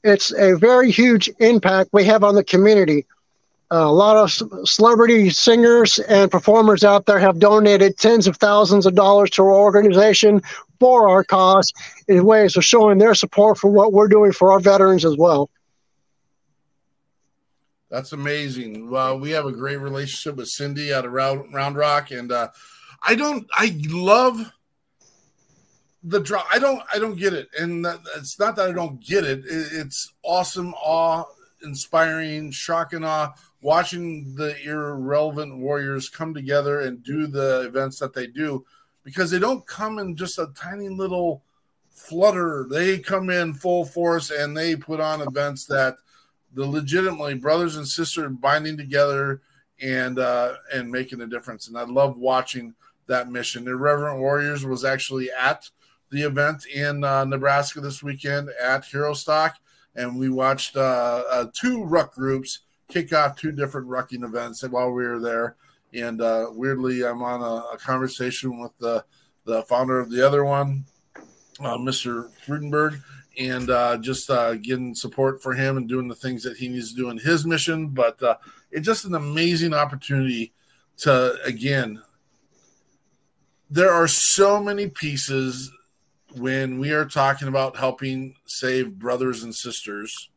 it's 0.04 0.32
a 0.34 0.54
very 0.56 0.90
huge 0.90 1.30
impact 1.40 1.90
we 1.92 2.04
have 2.04 2.22
on 2.22 2.34
the 2.34 2.44
community. 2.44 3.06
Uh, 3.72 3.78
a 3.78 3.92
lot 3.92 4.16
of 4.16 4.30
celebrity 4.68 5.30
singers 5.30 5.98
and 5.98 6.30
performers 6.30 6.84
out 6.84 7.06
there 7.06 7.18
have 7.18 7.38
donated 7.38 7.96
tens 7.98 8.26
of 8.26 8.36
thousands 8.36 8.84
of 8.84 8.94
dollars 8.94 9.30
to 9.30 9.42
our 9.42 9.54
organization 9.54 10.42
for 10.78 11.08
our 11.08 11.24
cause 11.24 11.72
in 12.06 12.24
ways 12.26 12.56
of 12.56 12.64
showing 12.64 12.98
their 12.98 13.14
support 13.14 13.56
for 13.56 13.70
what 13.70 13.92
we're 13.92 14.06
doing 14.06 14.30
for 14.30 14.52
our 14.52 14.60
veterans 14.60 15.04
as 15.04 15.16
well. 15.16 15.48
That's 17.90 18.12
amazing. 18.12 18.90
Well, 18.90 19.18
we 19.18 19.30
have 19.30 19.46
a 19.46 19.52
great 19.52 19.78
relationship 19.78 20.36
with 20.36 20.48
Cindy 20.48 20.92
out 20.92 21.06
of 21.06 21.12
Round, 21.12 21.76
Rock, 21.76 22.10
and 22.10 22.30
uh, 22.30 22.48
I 23.02 23.14
don't. 23.14 23.46
I 23.54 23.80
love 23.88 24.52
the 26.04 26.20
draw. 26.20 26.44
I 26.52 26.58
don't. 26.58 26.82
I 26.92 26.98
don't 26.98 27.18
get 27.18 27.32
it, 27.32 27.48
and 27.58 27.86
it's 28.16 28.38
not 28.38 28.56
that 28.56 28.68
I 28.68 28.72
don't 28.72 29.00
get 29.00 29.24
it. 29.24 29.40
it. 29.40 29.68
It's 29.72 30.12
awesome, 30.22 30.74
awe 30.74 31.24
inspiring, 31.62 32.50
shock 32.50 32.92
and 32.92 33.04
awe. 33.04 33.32
Watching 33.62 34.34
the 34.34 34.54
Irreverent 34.62 35.56
Warriors 35.56 36.10
come 36.10 36.34
together 36.34 36.82
and 36.82 37.02
do 37.02 37.26
the 37.26 37.62
events 37.62 37.98
that 37.98 38.12
they 38.12 38.26
do, 38.26 38.64
because 39.02 39.30
they 39.30 39.38
don't 39.38 39.66
come 39.66 39.98
in 39.98 40.16
just 40.16 40.38
a 40.38 40.52
tiny 40.54 40.90
little 40.90 41.42
flutter. 41.90 42.66
They 42.68 42.98
come 42.98 43.30
in 43.30 43.54
full 43.54 43.86
force 43.86 44.30
and 44.30 44.54
they 44.54 44.76
put 44.76 45.00
on 45.00 45.22
events 45.22 45.64
that 45.66 45.96
the 46.52 46.66
legitimately 46.66 47.34
brothers 47.34 47.76
and 47.76 47.88
sisters 47.88 48.30
binding 48.38 48.76
together 48.76 49.40
and 49.80 50.18
uh, 50.18 50.54
and 50.72 50.90
making 50.90 51.22
a 51.22 51.26
difference. 51.26 51.68
And 51.68 51.78
I 51.78 51.84
love 51.84 52.18
watching 52.18 52.74
that 53.06 53.30
mission. 53.30 53.64
The 53.64 53.72
Irreverent 53.72 54.20
Warriors 54.20 54.64
was 54.66 54.84
actually 54.84 55.30
at 55.30 55.68
the 56.14 56.22
event 56.22 56.64
in 56.66 57.02
uh, 57.02 57.24
Nebraska 57.24 57.80
this 57.80 58.00
weekend 58.00 58.48
at 58.62 58.84
Hero 58.84 59.14
Stock, 59.14 59.56
and 59.96 60.16
we 60.16 60.28
watched 60.28 60.76
uh, 60.76 61.24
uh, 61.28 61.46
two 61.52 61.82
ruck 61.82 62.14
groups 62.14 62.60
kick 62.88 63.12
off 63.12 63.36
two 63.36 63.50
different 63.50 63.88
rucking 63.88 64.24
events 64.24 64.62
while 64.62 64.92
we 64.92 65.04
were 65.04 65.18
there. 65.18 65.56
And 65.92 66.20
weirdly, 66.56 67.04
I'm 67.04 67.22
on 67.22 67.40
a, 67.40 67.74
a 67.74 67.78
conversation 67.78 68.60
with 68.60 68.76
the 68.78 69.04
the 69.44 69.62
founder 69.64 69.98
of 69.98 70.10
the 70.10 70.24
other 70.26 70.44
one, 70.44 70.84
uh, 71.60 71.76
Mr. 71.76 72.30
Frudenberg, 72.46 73.02
and 73.38 73.68
uh, 73.68 73.98
just 73.98 74.30
uh, 74.30 74.54
getting 74.54 74.94
support 74.94 75.42
for 75.42 75.52
him 75.52 75.76
and 75.76 75.88
doing 75.88 76.08
the 76.08 76.14
things 76.14 76.42
that 76.44 76.56
he 76.56 76.68
needs 76.68 76.90
to 76.90 76.96
do 76.96 77.10
in 77.10 77.18
his 77.18 77.44
mission. 77.44 77.88
But 77.88 78.18
it's 78.70 78.86
just 78.86 79.04
an 79.04 79.16
amazing 79.16 79.74
opportunity 79.74 80.52
to, 80.98 81.36
again, 81.44 82.00
there 83.68 83.92
are 83.92 84.08
so 84.08 84.62
many 84.62 84.88
pieces 84.88 85.70
when 86.36 86.78
we 86.78 86.92
are 86.92 87.04
talking 87.04 87.48
about 87.48 87.76
helping 87.76 88.34
save 88.46 88.98
brothers 88.98 89.42
and 89.42 89.54
sisters. 89.54 90.30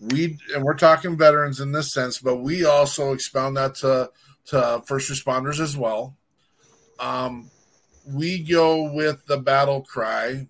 We 0.00 0.38
and 0.54 0.64
we're 0.64 0.74
talking 0.74 1.18
veterans 1.18 1.60
in 1.60 1.72
this 1.72 1.92
sense, 1.92 2.18
but 2.18 2.36
we 2.36 2.64
also 2.64 3.12
expound 3.12 3.56
that 3.56 3.74
to 3.76 4.10
to 4.46 4.82
first 4.86 5.10
responders 5.10 5.60
as 5.60 5.76
well. 5.76 6.16
Um, 6.98 7.50
we 8.06 8.42
go 8.42 8.92
with 8.92 9.24
the 9.26 9.36
battle 9.36 9.82
cry 9.82 10.48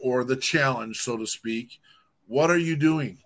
or 0.00 0.24
the 0.24 0.36
challenge, 0.36 0.98
so 0.98 1.16
to 1.16 1.26
speak. 1.26 1.80
What 2.26 2.50
are 2.50 2.58
you 2.58 2.76
doing? 2.76 3.18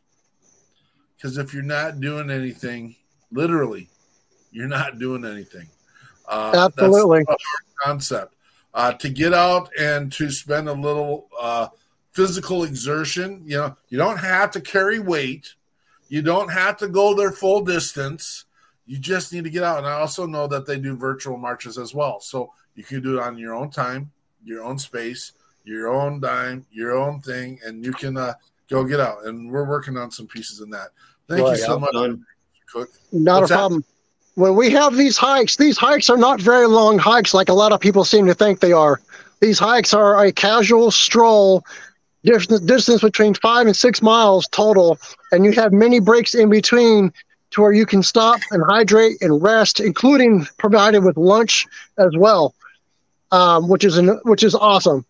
Because 1.17 1.39
if 1.39 1.53
you're 1.55 1.63
not 1.63 2.01
doing 2.01 2.31
anything, 2.31 2.97
literally, 3.31 3.89
you're 4.51 4.69
not 4.69 4.99
doing 4.99 5.25
anything. 5.25 5.69
Uh, 6.27 6.71
Absolutely. 6.77 7.25
Concept. 7.83 8.36
Uh, 8.77 8.93
to 8.93 9.09
get 9.09 9.33
out 9.33 9.71
and 9.81 10.13
to 10.13 10.31
spend 10.31 10.69
a 10.69 10.73
little 10.73 11.29
uh, 11.41 11.67
physical 12.13 12.63
exertion, 12.65 13.43
you 13.47 13.57
know, 13.57 13.75
you 13.89 13.97
don't 13.97 14.19
have 14.19 14.51
to 14.51 14.61
carry 14.61 14.99
weight. 14.99 15.55
You 16.11 16.21
don't 16.21 16.51
have 16.53 16.77
to 16.79 16.89
go 16.89 17.15
their 17.15 17.33
full 17.33 17.63
distance. 17.65 18.45
You 18.85 18.99
just 18.99 19.33
need 19.33 19.45
to 19.45 19.51
get 19.51 19.63
out. 19.65 19.79
And 19.79 19.87
I 19.87 19.93
also 19.93 20.27
know 20.27 20.47
that 20.49 20.67
they 20.67 20.79
do 20.79 20.95
virtual 20.95 21.39
marches 21.39 21.79
as 21.79 21.95
well. 21.95 22.21
So 22.21 22.53
you 22.75 22.85
can 22.85 23.03
do 23.03 23.17
it 23.19 23.23
on 23.23 23.39
your 23.39 23.55
own 23.55 23.71
time, 23.71 24.13
your 24.45 24.63
own 24.63 24.79
space, 24.79 25.33
your 25.65 25.89
own 25.89 26.21
dime, 26.21 26.67
your 26.71 26.97
own 26.97 27.23
thing, 27.23 27.59
and 27.65 27.83
you 27.83 27.93
can 27.93 28.19
uh, 28.19 28.35
go 28.69 28.85
get 28.85 29.01
out. 29.01 29.25
And 29.25 29.51
we're 29.51 29.67
working 29.67 29.97
on 29.97 30.11
some 30.11 30.27
pieces 30.27 30.61
in 30.61 30.69
that. 30.71 30.89
Thank 31.29 31.43
Right. 31.45 31.53
you 31.53 31.65
so 31.65 31.73
Yeah, 31.73 31.79
much, 31.79 31.93
done. 31.95 32.27
Cook. 32.71 32.91
Not 33.11 33.41
What's 33.41 33.53
a 33.53 33.55
that? 33.55 33.71
When 34.37 34.55
we 34.55 34.69
have 34.73 34.97
these 34.97 35.17
hikes, 35.17 35.57
these 35.57 35.79
hikes 35.79 36.11
are 36.11 36.19
not 36.19 36.43
very 36.43 36.67
long 36.67 36.99
hikes 36.99 37.33
like 37.33 37.49
a 37.49 37.55
lot 37.55 37.73
of 37.73 37.81
people 37.81 38.05
seem 38.05 38.27
to 38.27 38.35
think 38.35 38.61
they 38.61 38.73
are. 38.73 39.01
These 39.41 39.59
hikes 39.59 39.95
are 39.95 40.23
a 40.23 40.31
casual 40.31 40.91
stroll, 40.91 41.65
distance, 42.23 43.01
between 43.01 43.33
five 43.33 43.67
and 43.67 43.75
six 43.75 44.03
miles 44.03 44.47
total, 44.49 44.99
and 45.33 45.47
you 45.47 45.53
have 45.53 45.73
many 45.73 46.01
breaks 46.01 46.35
in 46.35 46.51
between 46.51 47.15
to 47.53 47.63
where 47.63 47.73
you 47.73 47.87
can 47.87 48.03
stop 48.03 48.39
and 48.51 48.63
hydrate 48.69 49.17
and 49.23 49.43
rest, 49.43 49.81
including 49.81 50.47
provided 50.59 51.03
with 51.03 51.17
lunch 51.17 51.67
as 51.97 52.15
well, 52.15 52.55
um, 53.33 53.69
which 53.69 53.85
is 53.85 53.97
an, 53.97 54.21
which 54.25 54.43
is 54.43 54.55
awesome. 54.55 55.07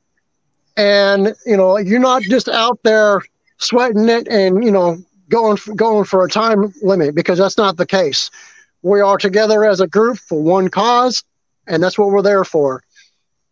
And 0.76 1.34
you 1.44 1.56
know, 1.56 1.78
you're 1.78 1.98
not 1.98 2.22
just 2.22 2.48
out 2.48 2.78
there 2.84 3.22
sweating 3.58 4.08
it 4.08 4.28
and 4.28 4.62
you 4.62 4.70
know 4.70 5.02
going 5.30 5.58
going 5.74 6.04
for 6.04 6.24
a 6.24 6.28
time 6.28 6.72
limit 6.80 7.16
because 7.16 7.38
that's 7.38 7.58
not 7.58 7.76
the 7.76 7.86
case. 7.86 8.30
We 8.86 9.00
are 9.00 9.18
together 9.18 9.64
as 9.64 9.80
a 9.80 9.88
group 9.88 10.16
for 10.16 10.40
one 10.40 10.68
cause, 10.68 11.24
and 11.66 11.82
that's 11.82 11.98
what 11.98 12.10
we're 12.10 12.22
there 12.22 12.44
for. 12.44 12.84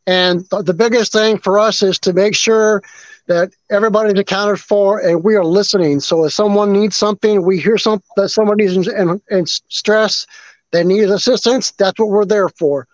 And 0.07 0.49
th- 0.49 0.65
the 0.65 0.73
biggest 0.73 1.11
thing 1.11 1.39
for 1.39 1.59
us 1.59 1.83
is 1.83 1.99
to 2.01 2.13
make 2.13 2.37
sure 2.37 2.85
that 3.27 3.51
everybody's 3.69 4.17
accounted 4.17 4.61
for 4.61 5.01
and 5.01 5.25
we 5.25 5.35
are 5.35 5.45
listening. 5.45 5.99
So 5.99 6.25
if 6.25 6.33
someone 6.33 6.73
needs 6.73 6.95
something, 6.95 7.43
we 7.43 7.59
hear 7.59 7.79
something 7.79 8.07
that 8.15 8.29
somebody's 8.29 8.77
in, 8.77 8.97
in, 8.97 9.21
in 9.29 9.47
stress, 9.47 10.25
they 10.71 10.85
need 10.85 11.11
assistance, 11.11 11.73
that's 11.73 11.99
what 11.99 12.11
we're 12.11 12.25
there 12.25 12.51
for. 12.51 12.87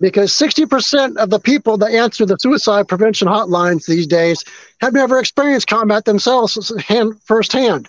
Because 0.00 0.32
60% 0.32 1.16
of 1.16 1.30
the 1.30 1.38
people 1.38 1.78
that 1.78 1.92
answer 1.92 2.26
the 2.26 2.36
suicide 2.36 2.88
prevention 2.88 3.26
hotlines 3.26 3.86
these 3.86 4.06
days 4.06 4.44
have 4.82 4.92
never 4.92 5.18
experienced 5.18 5.68
combat 5.68 6.04
themselves 6.04 6.70
hand, 6.82 7.14
firsthand. 7.22 7.88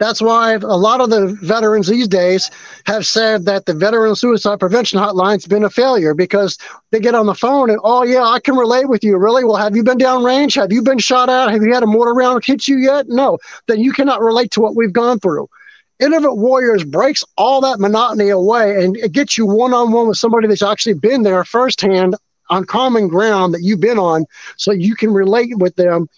That's 0.00 0.22
why 0.22 0.54
a 0.54 0.58
lot 0.58 1.02
of 1.02 1.10
the 1.10 1.36
veterans 1.42 1.86
these 1.86 2.08
days 2.08 2.50
have 2.86 3.06
said 3.06 3.44
that 3.44 3.66
the 3.66 3.74
veteran 3.74 4.16
suicide 4.16 4.58
prevention 4.58 4.98
hotline's 4.98 5.46
been 5.46 5.62
a 5.62 5.68
failure 5.68 6.14
because 6.14 6.56
they 6.90 7.00
get 7.00 7.14
on 7.14 7.26
the 7.26 7.34
phone 7.34 7.68
and, 7.68 7.78
oh, 7.84 8.02
yeah, 8.02 8.24
I 8.24 8.40
can 8.40 8.56
relate 8.56 8.88
with 8.88 9.04
you. 9.04 9.18
Really? 9.18 9.44
Well, 9.44 9.58
have 9.58 9.76
you 9.76 9.84
been 9.84 9.98
downrange? 9.98 10.54
Have 10.54 10.72
you 10.72 10.80
been 10.80 10.98
shot 10.98 11.28
at? 11.28 11.50
Have 11.50 11.62
you 11.62 11.74
had 11.74 11.82
a 11.82 11.86
mortar 11.86 12.14
round 12.14 12.42
hit 12.46 12.66
you 12.66 12.78
yet? 12.78 13.08
No. 13.08 13.36
Then 13.68 13.80
you 13.80 13.92
cannot 13.92 14.22
relate 14.22 14.50
to 14.52 14.62
what 14.62 14.74
we've 14.74 14.92
gone 14.92 15.20
through. 15.20 15.50
Irreverent 15.98 16.38
Warriors 16.38 16.82
breaks 16.82 17.22
all 17.36 17.60
that 17.60 17.78
monotony 17.78 18.30
away 18.30 18.82
and 18.82 18.96
it 18.96 19.12
gets 19.12 19.36
you 19.36 19.44
one 19.44 19.74
on 19.74 19.92
one 19.92 20.08
with 20.08 20.16
somebody 20.16 20.48
that's 20.48 20.62
actually 20.62 20.94
been 20.94 21.24
there 21.24 21.44
firsthand 21.44 22.16
on 22.48 22.64
common 22.64 23.06
ground 23.08 23.52
that 23.52 23.62
you've 23.62 23.80
been 23.80 23.98
on 23.98 24.24
so 24.56 24.72
you 24.72 24.96
can 24.96 25.12
relate 25.12 25.58
with 25.58 25.76
them 25.76 26.08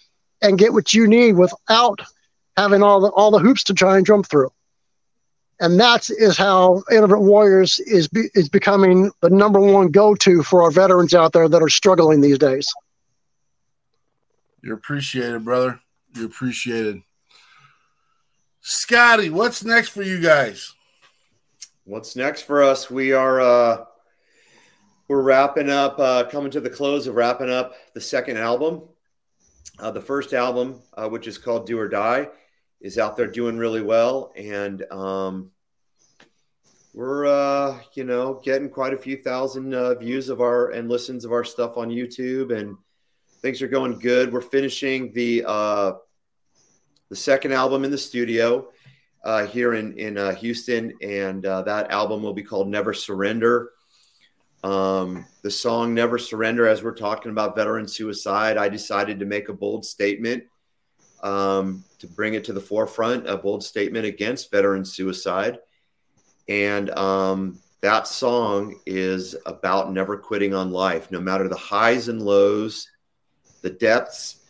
and 0.41 0.57
get 0.57 0.71
what 0.71 0.93
you 0.93 1.05
need 1.05 1.33
without 1.33 1.99
having 2.57 2.83
all 2.83 3.01
the 3.01 3.09
all 3.09 3.31
the 3.31 3.39
hoops 3.39 3.63
to 3.65 3.73
try 3.73 3.97
and 3.97 4.05
jump 4.05 4.27
through. 4.27 4.51
And 5.59 5.79
that 5.79 6.09
is 6.09 6.37
how 6.37 6.83
Irreverent 6.89 7.23
Warriors 7.23 7.79
is 7.79 8.07
be, 8.07 8.29
is 8.33 8.49
becoming 8.49 9.11
the 9.21 9.29
number 9.29 9.59
one 9.59 9.89
go 9.89 10.15
to 10.15 10.43
for 10.43 10.63
our 10.63 10.71
veterans 10.71 11.13
out 11.13 11.31
there 11.31 11.47
that 11.47 11.61
are 11.61 11.69
struggling 11.69 12.21
these 12.21 12.37
days. 12.37 12.67
You're 14.61 14.75
appreciated, 14.75 15.45
brother. 15.45 15.79
You're 16.15 16.25
appreciated. 16.25 17.01
Scotti, 18.63 19.29
what's 19.29 19.63
next 19.63 19.89
for 19.89 20.03
you 20.03 20.21
guys? 20.21 20.73
What's 21.85 22.15
next 22.15 22.43
for 22.43 22.63
us? 22.63 22.89
We 22.89 23.11
are 23.11 23.41
uh 23.41 23.85
we're 25.07 25.21
wrapping 25.21 25.69
up 25.69 25.99
uh 25.99 26.25
coming 26.25 26.51
to 26.51 26.61
the 26.61 26.69
close 26.69 27.07
of 27.07 27.15
wrapping 27.15 27.49
up 27.51 27.75
the 27.93 28.01
second 28.01 28.37
album. 28.37 28.83
Uh, 29.79 29.89
the 29.91 30.01
first 30.01 30.33
album, 30.33 30.79
uh, 30.93 31.09
which 31.09 31.27
is 31.27 31.37
called 31.39 31.65
Do 31.65 31.79
or 31.79 31.89
Die, 31.89 32.27
is 32.83 32.97
out 32.97 33.15
there 33.15 33.27
doing 33.27 33.57
really 33.57 33.81
well, 33.81 34.33
and 34.35 34.83
um, 34.91 35.49
we're 36.93 37.25
uh, 37.25 37.79
you 37.93 38.03
know 38.03 38.41
getting 38.43 38.69
quite 38.69 38.93
a 38.93 38.97
few 38.97 39.17
thousand 39.17 39.73
uh, 39.73 39.95
views 39.95 40.29
of 40.29 40.41
our 40.41 40.71
and 40.71 40.89
listens 40.89 41.25
of 41.25 41.31
our 41.31 41.45
stuff 41.45 41.77
on 41.77 41.89
YouTube, 41.89 42.55
and 42.55 42.77
things 43.41 43.61
are 43.61 43.69
going 43.69 43.97
good. 43.97 44.31
We're 44.31 44.41
finishing 44.41 45.13
the 45.13 45.45
uh, 45.47 45.93
the 47.09 47.15
second 47.15 47.53
album 47.53 47.85
in 47.85 47.91
the 47.91 47.97
studio 47.97 48.67
uh, 49.23 49.45
here 49.47 49.75
in 49.75 49.97
in 49.97 50.17
uh, 50.17 50.35
Houston, 50.35 50.93
and 51.01 51.45
uh, 51.45 51.61
that 51.63 51.89
album 51.89 52.21
will 52.21 52.33
be 52.33 52.43
called 52.43 52.67
Never 52.67 52.93
Surrender. 52.93 53.71
Um, 54.61 55.25
the 55.41 55.51
song 55.51 55.93
Never 55.93 56.17
Surrender, 56.17 56.67
as 56.67 56.83
we're 56.83 56.95
talking 56.95 57.31
about 57.31 57.55
veteran 57.55 57.87
suicide, 57.87 58.57
I 58.57 58.67
decided 58.67 59.19
to 59.19 59.25
make 59.25 59.47
a 59.47 59.53
bold 59.53 59.85
statement 59.85 60.43
um, 61.23 61.83
to 61.99 62.07
bring 62.07 62.35
it 62.35 62.43
to 62.45 62.53
the 62.53 62.61
forefront, 62.61 63.27
a 63.27 63.37
bold 63.37 63.63
statement 63.63 64.05
against 64.05 64.51
veteran 64.51 64.85
suicide. 64.85 65.59
And 66.47 66.89
um, 66.91 67.59
that 67.81 68.07
song 68.07 68.79
is 68.85 69.35
about 69.45 69.91
never 69.91 70.17
quitting 70.17 70.53
on 70.53 70.71
life, 70.71 71.09
no 71.09 71.19
matter 71.21 71.47
the 71.47 71.55
highs 71.55 72.09
and 72.09 72.21
lows, 72.21 72.89
the 73.61 73.69
depths, 73.69 74.41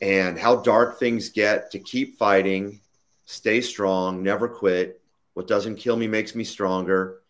and 0.00 0.38
how 0.38 0.56
dark 0.56 0.98
things 0.98 1.28
get, 1.28 1.70
to 1.70 1.78
keep 1.78 2.18
fighting, 2.18 2.80
stay 3.26 3.60
strong, 3.60 4.22
never 4.22 4.48
quit. 4.48 5.00
What 5.34 5.46
doesn't 5.46 5.76
kill 5.76 5.96
me 5.96 6.08
makes 6.08 6.34
me 6.34 6.44
stronger 6.44 7.20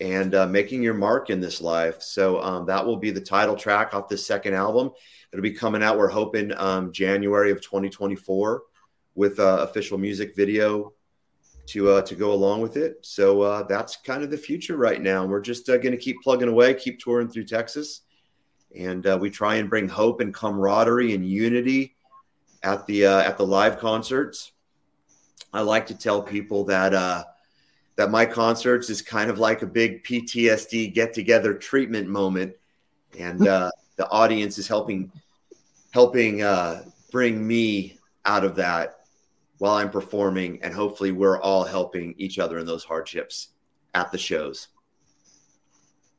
and 0.00 0.34
uh, 0.34 0.46
making 0.46 0.82
your 0.82 0.94
mark 0.94 1.30
in 1.30 1.40
this 1.40 1.60
life. 1.60 2.02
So 2.02 2.42
um, 2.42 2.66
that 2.66 2.84
will 2.84 2.96
be 2.96 3.10
the 3.10 3.20
title 3.20 3.56
track 3.56 3.94
off 3.94 4.08
this 4.08 4.26
second 4.26 4.54
album. 4.54 4.90
It'll 5.34 5.42
be 5.42 5.50
coming 5.50 5.82
out. 5.82 5.98
We're 5.98 6.06
hoping 6.06 6.52
um, 6.58 6.92
January 6.92 7.50
of 7.50 7.60
2024 7.60 8.62
with 9.16 9.40
uh, 9.40 9.66
official 9.68 9.98
music 9.98 10.36
video 10.36 10.92
to 11.66 11.90
uh, 11.90 12.02
to 12.02 12.14
go 12.14 12.32
along 12.32 12.60
with 12.60 12.76
it. 12.76 12.98
So 13.02 13.42
uh, 13.42 13.64
that's 13.64 13.96
kind 13.96 14.22
of 14.22 14.30
the 14.30 14.38
future 14.38 14.76
right 14.76 15.02
now. 15.02 15.26
We're 15.26 15.40
just 15.40 15.68
uh, 15.68 15.76
going 15.78 15.90
to 15.90 15.98
keep 15.98 16.22
plugging 16.22 16.46
away, 16.46 16.72
keep 16.74 17.00
touring 17.00 17.28
through 17.28 17.46
Texas, 17.46 18.02
and 18.76 19.04
uh, 19.08 19.18
we 19.20 19.28
try 19.28 19.56
and 19.56 19.68
bring 19.68 19.88
hope 19.88 20.20
and 20.20 20.32
camaraderie 20.32 21.14
and 21.14 21.28
unity 21.28 21.96
at 22.62 22.86
the 22.86 23.06
uh, 23.06 23.22
at 23.22 23.36
the 23.36 23.44
live 23.44 23.80
concerts. 23.80 24.52
I 25.52 25.62
like 25.62 25.88
to 25.88 25.98
tell 25.98 26.22
people 26.22 26.62
that 26.66 26.94
uh, 26.94 27.24
that 27.96 28.12
my 28.12 28.24
concerts 28.24 28.88
is 28.88 29.02
kind 29.02 29.30
of 29.30 29.40
like 29.40 29.62
a 29.62 29.66
big 29.66 30.04
PTSD 30.04 30.94
get 30.94 31.12
together 31.12 31.54
treatment 31.54 32.08
moment, 32.08 32.54
and 33.18 33.48
uh, 33.48 33.72
the 33.96 34.08
audience 34.10 34.58
is 34.58 34.68
helping 34.68 35.10
helping 35.98 36.42
uh, 36.42 36.82
bring 37.12 37.46
me 37.46 37.96
out 38.24 38.44
of 38.44 38.56
that 38.56 38.96
while 39.58 39.74
I'm 39.76 39.90
performing, 39.90 40.60
and 40.62 40.74
hopefully 40.74 41.12
we're 41.12 41.40
all 41.40 41.62
helping 41.62 42.16
each 42.18 42.40
other 42.40 42.58
in 42.58 42.66
those 42.66 42.82
hardships 42.82 43.50
at 43.94 44.10
the 44.10 44.18
shows. 44.18 44.68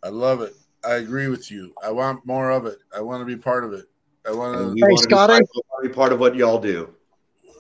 I 0.02 0.08
love 0.08 0.42
it. 0.42 0.54
I 0.86 0.94
agree 0.96 1.28
with 1.28 1.52
you. 1.52 1.74
I 1.84 1.92
want 1.92 2.26
more 2.26 2.52
of 2.52 2.66
it. 2.66 2.80
I 2.96 3.02
want 3.02 3.20
to 3.22 3.26
be 3.26 3.36
part 3.36 3.66
of 3.66 3.74
it. 3.74 3.86
I 4.26 4.32
want 4.32 4.54
to. 4.58 4.60
Hey, 4.60 4.82
want 4.82 5.02
to 5.02 5.08
be 5.10 5.14
Scotti. 5.14 5.28
part 5.28 5.42
of- 5.42 5.84
be 5.84 5.90
part 5.90 6.14
of 6.14 6.20
what 6.22 6.36
y'all 6.36 6.60
do. 6.60 6.90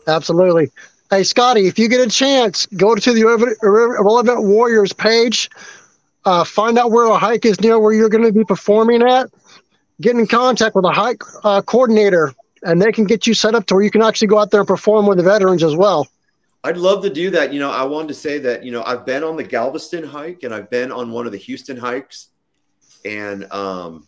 Absolutely. 0.07 0.71
Hey, 1.09 1.21
Scotti, 1.21 1.67
if 1.67 1.77
you 1.77 1.89
get 1.89 1.99
a 1.99 2.09
chance, 2.09 2.65
go 2.77 2.95
to 2.95 3.13
the 3.13 3.21
Irrelevant- 3.21 3.57
Relevant 3.61 4.43
Warriors 4.43 4.93
page, 4.93 5.49
uh, 6.23 6.43
find 6.45 6.79
out 6.79 6.91
where 6.91 7.05
a 7.07 7.17
hike 7.17 7.45
is 7.45 7.59
near 7.59 7.77
where 7.77 7.93
you're 7.93 8.09
going 8.09 8.23
to 8.23 8.31
be 8.31 8.43
performing 8.45 9.01
at, 9.03 9.29
get 10.01 10.15
in 10.15 10.27
contact 10.27 10.75
with 10.75 10.85
a 10.85 10.91
hike 10.91 11.23
uh, 11.43 11.61
coordinator, 11.61 12.33
and 12.63 12.81
they 12.81 12.91
can 12.91 13.05
get 13.05 13.27
you 13.27 13.33
set 13.33 13.55
up 13.55 13.65
to 13.67 13.75
where 13.75 13.83
you 13.83 13.91
can 13.91 14.01
actually 14.01 14.27
go 14.27 14.39
out 14.39 14.51
there 14.51 14.61
and 14.61 14.67
perform 14.67 15.05
with 15.05 15.17
the 15.17 15.23
veterans 15.23 15.63
as 15.63 15.75
well. 15.75 16.07
I'd 16.65 16.77
love 16.77 17.03
to 17.03 17.11
do 17.11 17.29
that. 17.29 17.53
You 17.53 17.59
know, 17.59 17.69
I 17.69 17.83
wanted 17.83 18.07
to 18.07 18.15
say 18.15 18.39
that, 18.39 18.63
you 18.63 18.71
know, 18.71 18.83
I've 18.83 19.05
been 19.05 19.23
on 19.23 19.35
the 19.35 19.43
Galveston 19.43 20.03
hike 20.03 20.41
and 20.41 20.51
I've 20.51 20.67
been 20.71 20.91
on 20.91 21.11
one 21.11 21.27
of 21.27 21.31
the 21.31 21.37
Houston 21.37 21.77
hikes. 21.77 22.29
And 23.05 23.45
um, 23.53 24.07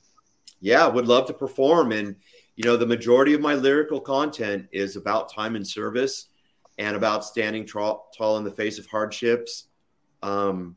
yeah, 0.59 0.87
would 0.87 1.07
love 1.07 1.27
to 1.27 1.33
perform. 1.33 1.91
And, 1.91 2.15
you 2.55 2.63
know, 2.63 2.75
the 2.75 2.87
majority 2.87 3.35
of 3.35 3.41
my 3.41 3.53
lyrical 3.53 4.01
content 4.01 4.65
is 4.71 4.95
about 4.95 5.31
time 5.31 5.55
and 5.55 5.67
service 5.67 6.29
and 6.79 6.95
about 6.95 7.23
standing 7.23 7.63
tall, 7.63 8.09
tall 8.17 8.37
in 8.39 8.43
the 8.43 8.49
face 8.49 8.79
of 8.79 8.87
hardships. 8.87 9.65
Um, 10.23 10.75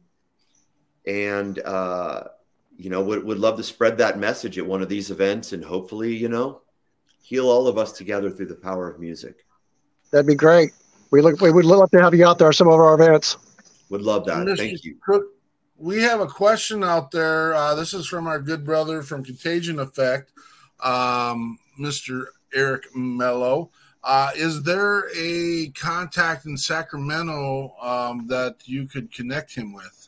and, 1.06 1.58
uh, 1.60 2.24
you 2.80 2.88
know, 2.88 3.02
would, 3.02 3.22
would 3.24 3.38
love 3.38 3.58
to 3.58 3.62
spread 3.62 3.98
that 3.98 4.18
message 4.18 4.56
at 4.56 4.64
one 4.64 4.80
of 4.80 4.88
these 4.88 5.10
events 5.10 5.52
and 5.52 5.62
hopefully, 5.62 6.16
you 6.16 6.30
know, 6.30 6.62
heal 7.22 7.50
all 7.50 7.68
of 7.68 7.76
us 7.76 7.92
together 7.92 8.30
through 8.30 8.46
the 8.46 8.54
power 8.54 8.90
of 8.90 8.98
music. 8.98 9.44
That'd 10.10 10.26
be 10.26 10.34
great. 10.34 10.72
We 11.10 11.20
look. 11.20 11.40
We 11.40 11.52
would 11.52 11.64
love 11.64 11.90
to 11.90 12.02
have 12.02 12.14
you 12.14 12.26
out 12.26 12.38
there 12.38 12.48
at 12.48 12.54
some 12.54 12.68
of 12.68 12.74
our 12.74 12.94
events. 12.94 13.36
Would 13.90 14.00
love 14.00 14.24
that. 14.26 14.46
Mr. 14.46 14.56
Thank 14.56 14.84
you. 14.84 14.96
Cook, 15.04 15.24
we 15.76 16.00
have 16.02 16.20
a 16.20 16.26
question 16.26 16.82
out 16.82 17.10
there. 17.10 17.54
Uh, 17.54 17.74
this 17.74 17.92
is 17.92 18.06
from 18.06 18.26
our 18.26 18.40
good 18.40 18.64
brother 18.64 19.02
from 19.02 19.24
Contagion 19.24 19.78
Effect, 19.78 20.32
um, 20.82 21.58
Mr. 21.78 22.26
Eric 22.54 22.94
Mello. 22.96 23.70
Uh, 24.02 24.30
is 24.34 24.62
there 24.62 25.08
a 25.14 25.68
contact 25.70 26.46
in 26.46 26.56
Sacramento 26.56 27.74
um, 27.82 28.26
that 28.28 28.56
you 28.64 28.86
could 28.86 29.12
connect 29.12 29.54
him 29.54 29.74
with? 29.74 29.99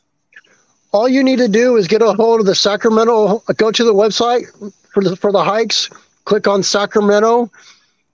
All 0.93 1.09
you 1.09 1.23
need 1.23 1.39
to 1.39 1.47
do 1.47 1.75
is 1.75 1.87
get 1.87 2.03
a 2.03 2.13
hold 2.13 2.39
of 2.39 2.45
the 2.45 2.53
Sacramento. 2.53 3.39
Go 3.57 3.71
to 3.71 3.83
the 3.83 3.93
website 3.93 4.45
for 4.93 5.03
the 5.03 5.15
for 5.15 5.31
the 5.31 5.43
hikes. 5.43 5.89
Click 6.25 6.47
on 6.47 6.61
Sacramento 6.61 7.49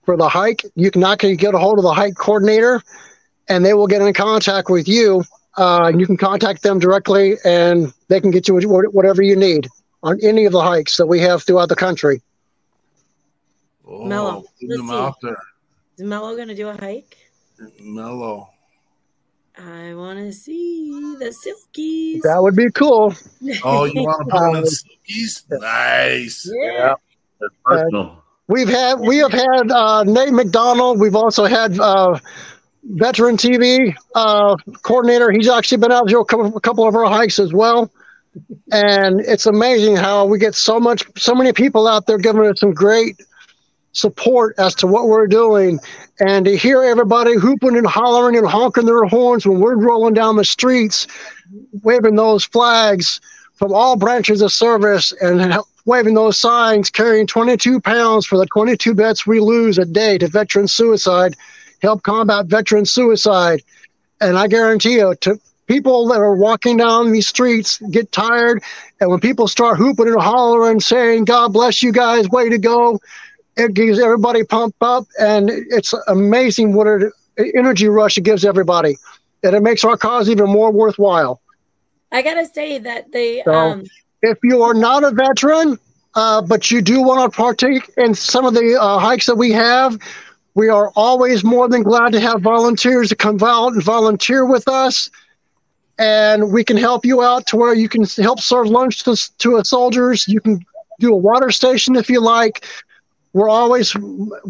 for 0.04 0.16
the 0.16 0.28
hike. 0.28 0.64
You 0.76 0.90
can 0.90 1.04
actually 1.04 1.36
get 1.36 1.54
a 1.54 1.58
hold 1.58 1.78
of 1.78 1.84
the 1.84 1.92
hike 1.92 2.14
coordinator, 2.16 2.82
and 3.48 3.64
they 3.64 3.74
will 3.74 3.86
get 3.86 4.00
in 4.00 4.12
contact 4.14 4.70
with 4.70 4.88
you. 4.88 5.22
Uh, 5.58 5.88
and 5.88 6.00
you 6.00 6.06
can 6.06 6.16
contact 6.16 6.62
them 6.62 6.78
directly, 6.78 7.34
and 7.44 7.92
they 8.08 8.18
can 8.18 8.30
get 8.30 8.48
you 8.48 8.54
whatever 8.56 9.20
you 9.20 9.36
need 9.36 9.68
on 10.02 10.18
any 10.22 10.46
of 10.46 10.52
the 10.52 10.62
hikes 10.62 10.96
that 10.96 11.06
we 11.06 11.20
have 11.20 11.42
throughout 11.42 11.68
the 11.68 11.76
country. 11.76 12.22
Oh, 13.86 14.06
Mello, 14.06 14.40
put 14.40 14.50
let's 14.62 14.80
them 14.80 14.88
see. 14.88 14.94
out 14.94 15.16
there. 15.20 15.42
Is 15.98 16.04
Mello 16.04 16.34
gonna 16.34 16.54
do 16.54 16.68
a 16.68 16.80
hike? 16.80 17.16
Mellow. 17.80 18.48
I 19.66 19.94
want 19.94 20.18
to 20.18 20.32
see 20.32 20.90
the 21.18 21.26
silkies. 21.26 22.22
That 22.22 22.42
would 22.42 22.56
be 22.56 22.70
cool. 22.70 23.14
Oh, 23.64 23.84
you 23.84 24.02
want 24.02 24.26
to 24.26 24.30
put 24.30 24.40
them 24.40 24.50
in 24.50 24.56
Um, 24.56 24.64
silkies? 24.64 25.44
Nice. 25.50 26.50
yeah. 26.62 26.94
That's 27.40 27.54
personal. 27.64 28.22
We've 28.48 28.68
had 28.68 28.98
we 29.00 29.18
have 29.18 29.32
had 29.32 29.70
uh, 29.70 30.02
Nate 30.04 30.32
McDonald. 30.32 30.98
We've 30.98 31.14
also 31.14 31.44
had 31.44 31.78
uh, 31.78 32.18
veteran 32.84 33.36
TV 33.36 33.94
uh, 34.14 34.56
coordinator. 34.82 35.30
He's 35.30 35.48
actually 35.48 35.78
been 35.78 35.92
out 35.92 36.08
there 36.08 36.18
a 36.20 36.24
couple, 36.24 36.56
a 36.56 36.60
couple 36.60 36.86
of 36.88 36.94
our 36.94 37.04
hikes 37.06 37.38
as 37.38 37.52
well. 37.52 37.90
And 38.72 39.20
it's 39.20 39.46
amazing 39.46 39.96
how 39.96 40.24
we 40.24 40.38
get 40.38 40.54
so 40.54 40.78
much, 40.80 41.02
so 41.16 41.34
many 41.34 41.52
people 41.52 41.86
out 41.88 42.06
there 42.06 42.18
giving 42.18 42.46
us 42.46 42.60
some 42.60 42.72
great 42.72 43.20
support 43.92 44.54
as 44.58 44.74
to 44.76 44.86
what 44.86 45.08
we're 45.08 45.26
doing. 45.26 45.78
And 46.20 46.44
to 46.44 46.56
hear 46.56 46.82
everybody 46.82 47.34
hooping 47.34 47.76
and 47.76 47.86
hollering 47.86 48.36
and 48.36 48.46
honking 48.46 48.86
their 48.86 49.04
horns 49.04 49.46
when 49.46 49.60
we're 49.60 49.76
rolling 49.76 50.14
down 50.14 50.36
the 50.36 50.44
streets, 50.44 51.06
waving 51.82 52.16
those 52.16 52.44
flags 52.44 53.20
from 53.54 53.72
all 53.72 53.96
branches 53.96 54.42
of 54.42 54.52
service 54.52 55.12
and 55.20 55.54
waving 55.84 56.14
those 56.14 56.38
signs, 56.38 56.90
carrying 56.90 57.26
22 57.26 57.80
pounds 57.80 58.26
for 58.26 58.38
the 58.38 58.46
22 58.46 58.94
bets 58.94 59.26
we 59.26 59.40
lose 59.40 59.78
a 59.78 59.84
day 59.84 60.18
to 60.18 60.28
veteran 60.28 60.68
suicide, 60.68 61.34
help 61.82 62.02
combat 62.02 62.46
veteran 62.46 62.84
suicide. 62.84 63.62
And 64.20 64.38
I 64.38 64.46
guarantee 64.46 64.94
you, 64.94 65.14
to 65.22 65.40
people 65.66 66.08
that 66.08 66.18
are 66.18 66.34
walking 66.34 66.76
down 66.76 67.12
these 67.12 67.28
streets 67.28 67.78
get 67.90 68.10
tired. 68.10 68.60
And 69.00 69.08
when 69.08 69.20
people 69.20 69.46
start 69.46 69.78
hooping 69.78 70.08
and 70.08 70.20
hollering, 70.20 70.80
saying, 70.80 71.26
God 71.26 71.52
bless 71.52 71.80
you 71.80 71.92
guys, 71.92 72.28
way 72.28 72.48
to 72.48 72.58
go, 72.58 72.98
it 73.60 73.74
gives 73.74 73.98
everybody 73.98 74.44
pumped 74.44 74.82
up. 74.82 75.06
And 75.18 75.50
it's 75.50 75.92
amazing 76.08 76.74
what 76.74 76.86
an 76.86 77.12
energy 77.54 77.88
rush 77.88 78.16
it 78.18 78.22
gives 78.22 78.44
everybody. 78.44 78.96
And 79.42 79.54
it 79.54 79.62
makes 79.62 79.84
our 79.84 79.96
cause 79.96 80.28
even 80.28 80.46
more 80.50 80.70
worthwhile. 80.70 81.40
I 82.12 82.22
gotta 82.22 82.46
say 82.46 82.78
that 82.78 83.12
they 83.12 83.42
So, 83.42 83.52
um 83.52 83.84
if 84.22 84.38
you 84.42 84.62
are 84.62 84.74
not 84.74 85.04
a 85.04 85.10
veteran, 85.10 85.78
uh, 86.14 86.42
but 86.42 86.70
you 86.70 86.82
do 86.82 87.02
want 87.02 87.32
to 87.32 87.36
partake 87.36 87.90
in 87.96 88.14
some 88.14 88.44
of 88.44 88.54
the 88.54 88.76
uh, 88.78 88.98
hikes 88.98 89.26
that 89.26 89.36
we 89.36 89.50
have, 89.52 89.98
we 90.54 90.68
are 90.68 90.90
always 90.96 91.44
more 91.44 91.68
than 91.68 91.82
glad 91.82 92.12
to 92.12 92.20
have 92.20 92.40
volunteers 92.42 93.08
to 93.08 93.16
come 93.16 93.38
out 93.42 93.72
and 93.72 93.82
volunteer 93.82 94.44
with 94.44 94.68
us. 94.68 95.08
And 95.98 96.52
we 96.52 96.64
can 96.64 96.76
help 96.76 97.04
you 97.04 97.22
out 97.22 97.46
to 97.48 97.56
where 97.56 97.74
you 97.74 97.88
can 97.88 98.04
help 98.04 98.40
serve 98.40 98.66
lunch 98.66 99.04
to, 99.04 99.16
to 99.38 99.56
a 99.56 99.64
soldiers. 99.64 100.26
You 100.26 100.40
can 100.40 100.60
do 100.98 101.12
a 101.12 101.16
water 101.16 101.50
station 101.50 101.96
if 101.96 102.08
you 102.10 102.20
like. 102.20 102.66
We're 103.32 103.48
always 103.48 103.94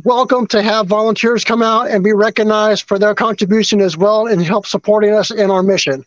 welcome 0.05 0.47
to 0.49 0.63
have 0.63 0.87
volunteers 0.87 1.45
come 1.45 1.63
out 1.63 1.91
and 1.91 2.03
be 2.03 2.15
recognized 2.15 2.85
for 2.89 2.99
their 2.99 3.15
contribution 3.15 3.81
as 3.83 3.97
well 3.97 4.27
and 4.27 4.43
help 4.43 4.67
supporting 4.67 5.13
us 5.13 5.31
in 5.31 5.51
our 5.51 5.63
mission. 5.63 6.05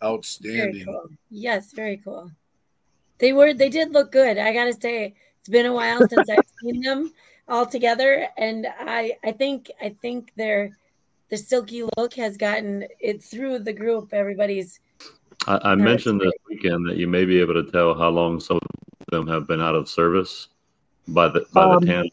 very 0.00 0.12
Outstanding. 0.12 0.84
cool. 0.84 1.08
Yes, 1.30 1.72
very 1.72 1.96
cool. 2.04 2.30
They 3.18 3.32
were 3.32 3.54
they 3.54 3.70
did 3.70 3.92
look 3.92 4.12
good. 4.12 4.36
I 4.36 4.52
gotta 4.52 4.74
say, 4.74 5.14
it's 5.40 5.48
been 5.48 5.64
a 5.64 5.72
while 5.72 6.06
since 6.06 6.28
I've 6.28 6.44
seen 6.62 6.82
them 6.82 7.12
all 7.48 7.64
together, 7.64 8.28
and 8.36 8.66
I 8.78 9.16
I 9.24 9.32
think 9.32 9.70
I 9.80 9.96
think 10.02 10.32
their 10.36 10.76
the 11.30 11.38
silky 11.38 11.82
look 11.96 12.12
has 12.14 12.36
gotten 12.36 12.84
it 13.00 13.24
through 13.24 13.60
the 13.60 13.72
group. 13.72 14.12
Everybody's 14.12 14.80
I, 15.46 15.58
I 15.64 15.74
mentioned 15.76 16.20
this 16.20 16.32
weekend 16.48 16.86
that 16.88 16.98
you 16.98 17.08
may 17.08 17.24
be 17.24 17.40
able 17.40 17.54
to 17.54 17.70
tell 17.70 17.94
how 17.94 18.10
long 18.10 18.38
some 18.38 18.58
of 18.58 19.06
them 19.10 19.26
have 19.26 19.46
been 19.46 19.62
out 19.62 19.74
of 19.74 19.88
service 19.88 20.48
by 21.08 21.28
the 21.28 21.44
by 21.52 21.64
Um, 21.64 21.80
the 21.80 21.86
tan. 21.86 22.04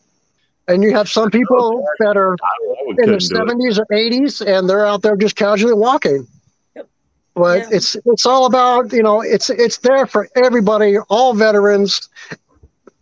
And 0.68 0.84
you 0.84 0.92
have 0.94 1.08
some 1.10 1.30
people 1.30 1.86
that 2.00 2.18
are 2.18 2.36
I 2.42 2.48
would 2.86 3.00
in 3.00 3.12
the 3.12 3.18
couldn't 3.18 3.30
do 3.30 3.36
it. 3.36 3.38
seventies 3.38 3.80
or 3.80 3.86
eighties, 3.92 4.42
and 4.42 4.68
they're 4.70 4.86
out 4.86 5.02
there 5.04 5.16
just 5.16 5.36
casually 5.36 5.74
walking. 5.74 6.28
Yep. 6.76 6.88
But 7.36 7.60
Yeah. 7.60 7.78
it's 7.78 7.96
it's 8.06 8.26
all 8.26 8.46
about 8.46 8.92
you 8.92 9.04
know 9.04 9.22
it's 9.22 9.50
it's 9.50 9.78
there 9.78 10.06
for 10.08 10.28
everybody, 10.36 10.98
all 11.10 11.34
veterans, 11.34 12.10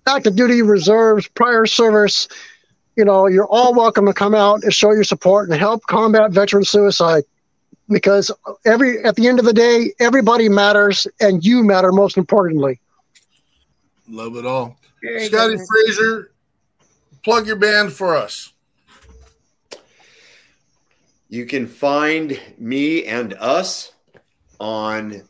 active 0.07 0.35
duty 0.35 0.61
reserves, 0.61 1.27
prior 1.29 1.65
service. 1.65 2.27
You 2.95 3.05
know, 3.05 3.27
you're 3.27 3.47
all 3.47 3.73
welcome 3.73 4.05
to 4.05 4.13
come 4.13 4.35
out 4.35 4.63
and 4.63 4.73
show 4.73 4.91
your 4.91 5.03
support 5.03 5.49
and 5.49 5.57
help 5.57 5.83
combat 5.87 6.31
veteran 6.31 6.63
suicide. 6.65 7.23
Because 7.89 8.29
every 8.65 9.03
at 9.03 9.15
the 9.15 9.27
end 9.27 9.39
of 9.39 9.45
the 9.45 9.53
day, 9.53 9.93
everybody 9.99 10.47
matters, 10.49 11.07
and 11.19 11.43
you 11.43 11.63
matter 11.63 11.91
most 11.91 12.17
importantly. 12.17 12.79
Love 14.09 14.35
it 14.35 14.45
all. 14.45 14.77
Very 15.03 15.27
Scotti 15.27 15.57
good. 15.57 15.67
Fraser, 15.67 16.31
plug 17.23 17.45
your 17.45 17.57
band 17.57 17.91
for 17.91 18.15
us. 18.15 18.53
You 21.27 21.45
can 21.45 21.67
find 21.67 22.39
me 22.57 23.05
and 23.05 23.33
us 23.33 23.91
on 24.59 25.23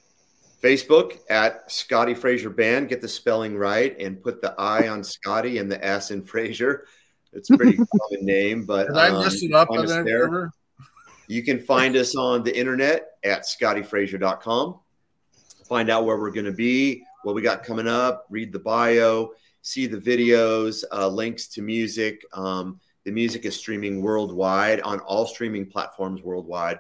Facebook 0.62 1.18
at 1.30 1.70
Scotti 1.70 2.16
Fraser 2.16 2.50
Band. 2.50 2.90
Get 2.90 3.02
the 3.02 3.08
spelling 3.08 3.58
right 3.58 3.98
and 4.00 4.22
put 4.22 4.42
the 4.42 4.54
I 4.60 4.90
on 4.90 5.02
Scotti 5.02 5.60
and 5.60 5.72
the 5.72 5.84
S 5.84 6.12
in 6.12 6.24
Fraser. 6.24 6.86
It's 7.32 7.50
a 7.50 7.58
pretty 7.58 7.78
common 8.00 8.26
name, 8.26 8.66
but 8.66 8.88
Did 8.88 8.98
I 8.98 9.10
um, 9.10 9.24
mess 9.24 9.42
it 9.42 9.54
up 9.54 9.70
find 9.70 9.80
on 9.80 9.86
us 9.86 9.92
there? 9.92 10.04
there. 10.04 10.52
You 11.28 11.42
can 11.42 11.60
find 11.60 11.96
us 11.96 12.16
on 12.16 12.44
the 12.44 12.56
internet 12.56 13.12
at 13.24 13.44
scottifraser.com. 13.44 14.80
Find 15.68 15.90
out 15.90 16.06
where 16.06 16.18
we're 16.18 16.32
going 16.32 16.46
to 16.46 16.52
be, 16.52 17.04
what 17.24 17.34
we 17.34 17.42
got 17.42 17.64
coming 17.64 17.88
up, 17.88 18.28
read 18.30 18.52
the 18.52 18.60
bio, 18.60 19.32
see 19.64 19.88
the 19.88 19.98
videos, 19.98 20.84
uh, 20.92 21.08
links 21.08 21.48
to 21.48 21.62
music. 21.62 22.24
Um, 22.34 22.80
the 23.06 23.12
music 23.12 23.46
is 23.46 23.56
streaming 23.56 24.02
worldwide 24.02 24.82
on 24.82 25.00
all 25.00 25.26
streaming 25.26 25.66
platforms 25.66 26.22
worldwide. 26.22 26.80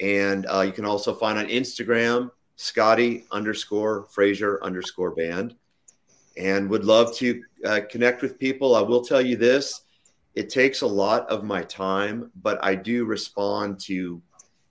And 0.00 0.46
uh, 0.46 0.60
you 0.60 0.72
can 0.72 0.84
also 0.84 1.12
find 1.12 1.38
on 1.38 1.46
Instagram, 1.46 2.30
Scotti 2.56 3.24
underscore 3.30 4.06
Fraser 4.10 4.62
underscore 4.62 5.10
band. 5.10 5.56
And 6.36 6.70
would 6.70 6.84
love 6.84 7.14
to 7.16 7.42
uh, 7.64 7.80
connect 7.90 8.22
with 8.22 8.38
people. 8.38 8.74
I 8.74 8.80
will 8.80 9.04
tell 9.04 9.20
you 9.20 9.36
this 9.36 9.82
it 10.34 10.50
takes 10.50 10.80
a 10.80 10.86
lot 10.86 11.28
of 11.28 11.44
my 11.44 11.62
time, 11.62 12.30
but 12.42 12.62
I 12.62 12.74
do 12.74 13.04
respond 13.04 13.78
to 13.80 14.20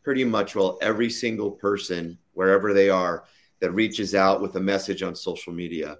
pretty 0.03 0.25
much 0.25 0.55
well 0.55 0.77
every 0.81 1.09
single 1.09 1.51
person 1.51 2.17
wherever 2.33 2.73
they 2.73 2.89
are 2.89 3.25
that 3.59 3.71
reaches 3.71 4.15
out 4.15 4.41
with 4.41 4.55
a 4.55 4.59
message 4.59 5.03
on 5.03 5.15
social 5.15 5.53
media 5.53 5.97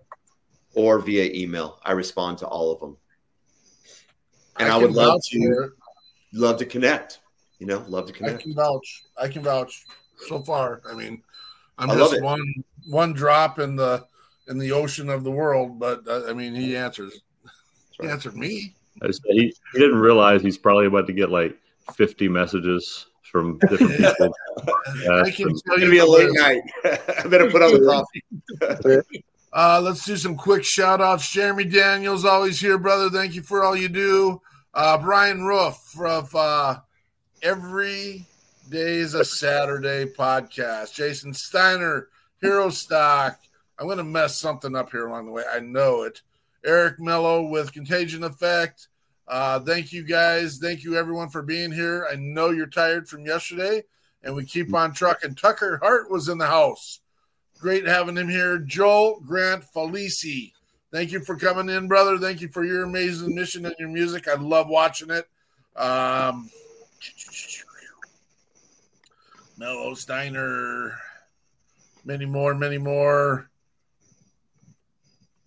or 0.76 1.00
via 1.00 1.32
email. 1.34 1.80
I 1.84 1.92
respond 1.92 2.38
to 2.40 2.48
all 2.48 2.72
of 2.72 2.80
them. 2.80 2.98
And 4.60 4.70
I, 4.70 4.74
can 4.74 4.82
would 4.84 4.92
love 4.92 5.22
to 5.24 5.40
for 5.40 5.64
it. 5.64 5.72
love 6.34 6.58
to 6.58 6.66
connect. 6.66 7.20
You 7.60 7.68
know, 7.68 7.84
love 7.88 8.08
to 8.08 8.14
connect. 8.14 8.40
I 8.40 8.42
connect. 8.42 8.44
can 8.44 8.54
vouch. 8.56 9.04
I 9.18 9.28
can 9.28 9.44
vouch. 9.44 9.86
So 10.28 10.40
far, 10.40 10.82
I 10.90 10.94
mean, 10.94 11.22
I'm 11.78 11.90
I 11.92 11.96
just 11.96 12.22
one 12.22 12.42
one 12.88 13.14
drop 13.14 13.60
in 13.60 13.76
the 13.76 14.06
in 14.48 14.58
the 14.58 14.72
ocean 14.72 15.10
of 15.10 15.24
the 15.24 15.32
world, 15.32 15.80
but 15.80 16.08
uh, 16.08 16.24
I 16.28 16.34
mean, 16.34 16.54
he 16.54 16.76
answers. 16.78 17.22
He 18.00 18.08
answered 18.08 18.36
me. 18.36 18.76
I 19.02 19.08
said 19.08 19.22
he, 19.32 19.54
he 19.74 19.80
didn't 19.80 20.00
realize 20.00 20.42
he's 20.42 20.58
probably 20.58 20.86
about 20.86 21.08
to 21.08 21.14
get 21.14 21.30
like 21.30 21.58
50 21.96 22.28
messages 22.30 23.08
from 23.32 23.58
different 23.70 23.98
people. 23.98 24.36
I 25.12 25.32
can 25.32 25.50
It's 25.50 25.62
tell 25.64 25.76
gonna 25.76 25.86
you 25.86 25.92
be 25.92 25.98
a 25.98 26.06
late 26.06 26.30
night. 26.32 26.62
I 27.24 27.28
better 27.28 27.50
put 27.50 27.62
on 27.62 27.74
the 27.74 28.06
coffee. 28.86 29.24
Uh, 29.56 29.80
let's 29.84 30.04
do 30.04 30.18
some 30.18 30.36
quick 30.36 30.64
shout 30.64 31.00
outs. 31.00 31.32
Jeremy 31.32 31.66
Daniels, 31.66 32.26
always 32.26 32.60
here, 32.60 32.80
brother. 32.80 33.12
Thank 33.12 33.36
you 33.36 33.44
for 33.44 33.64
all 33.64 33.76
you 33.76 33.88
do. 33.88 34.42
Uh, 34.74 34.98
Brian 34.98 35.44
Roof 35.44 35.78
of 36.00 36.36
uh, 36.36 36.80
Every 37.44 38.26
Day 38.70 38.96
is 38.96 39.14
a 39.14 39.24
Saturday 39.24 40.06
podcast. 40.06 40.96
Jason 40.96 41.36
Steiner, 41.36 42.08
Hero 42.42 42.72
Stock. 42.72 43.40
I'm 43.78 43.86
going 43.86 44.00
to 44.00 44.04
mess 44.04 44.40
something 44.40 44.76
up 44.76 44.90
here 44.90 45.06
along 45.06 45.28
the 45.28 45.32
way. 45.32 45.44
I 45.54 45.60
know 45.60 46.02
it. 46.02 46.24
Eric 46.66 47.00
Mello 47.00 47.44
with 47.44 47.74
Contagion 47.74 48.24
Effect. 48.24 48.88
Uh, 49.28 49.60
thank 49.60 49.94
you 49.94 50.04
guys. 50.04 50.58
Thank 50.58 50.84
you 50.84 50.96
everyone 50.96 51.30
for 51.30 51.44
being 51.44 51.72
here. 51.72 52.08
I 52.12 52.16
know 52.16 52.50
you're 52.50 52.66
tired 52.66 53.08
from 53.08 53.24
yesterday, 53.24 53.84
and 54.24 54.34
we 54.36 54.46
keep 54.46 54.74
on 54.74 54.94
trucking. 54.94 55.36
Tucker 55.36 55.80
Hart 55.84 56.10
was 56.10 56.28
in 56.28 56.40
the 56.40 56.48
house. 56.48 57.02
Great 57.64 57.88
having 57.88 58.18
him 58.18 58.28
here. 58.28 58.58
Joel 58.58 59.22
Grant 59.22 59.64
Felici. 59.74 60.52
Thank 60.92 61.14
you 61.14 61.24
for 61.24 61.38
coming 61.38 61.74
in, 61.74 61.88
brother. 61.88 62.18
Thank 62.18 62.42
you 62.42 62.50
for 62.50 62.66
your 62.66 62.84
amazing 62.84 63.34
mission 63.34 63.66
and 63.66 63.74
your 63.80 63.88
music. 63.88 64.28
I 64.28 64.36
love 64.36 64.68
watching 64.68 65.10
it. 65.10 65.30
Um, 65.78 66.50
Mello 69.58 69.94
Steiner. 69.94 71.00
Many 72.04 72.26
more, 72.26 72.54
many 72.54 72.78
more. 72.78 73.50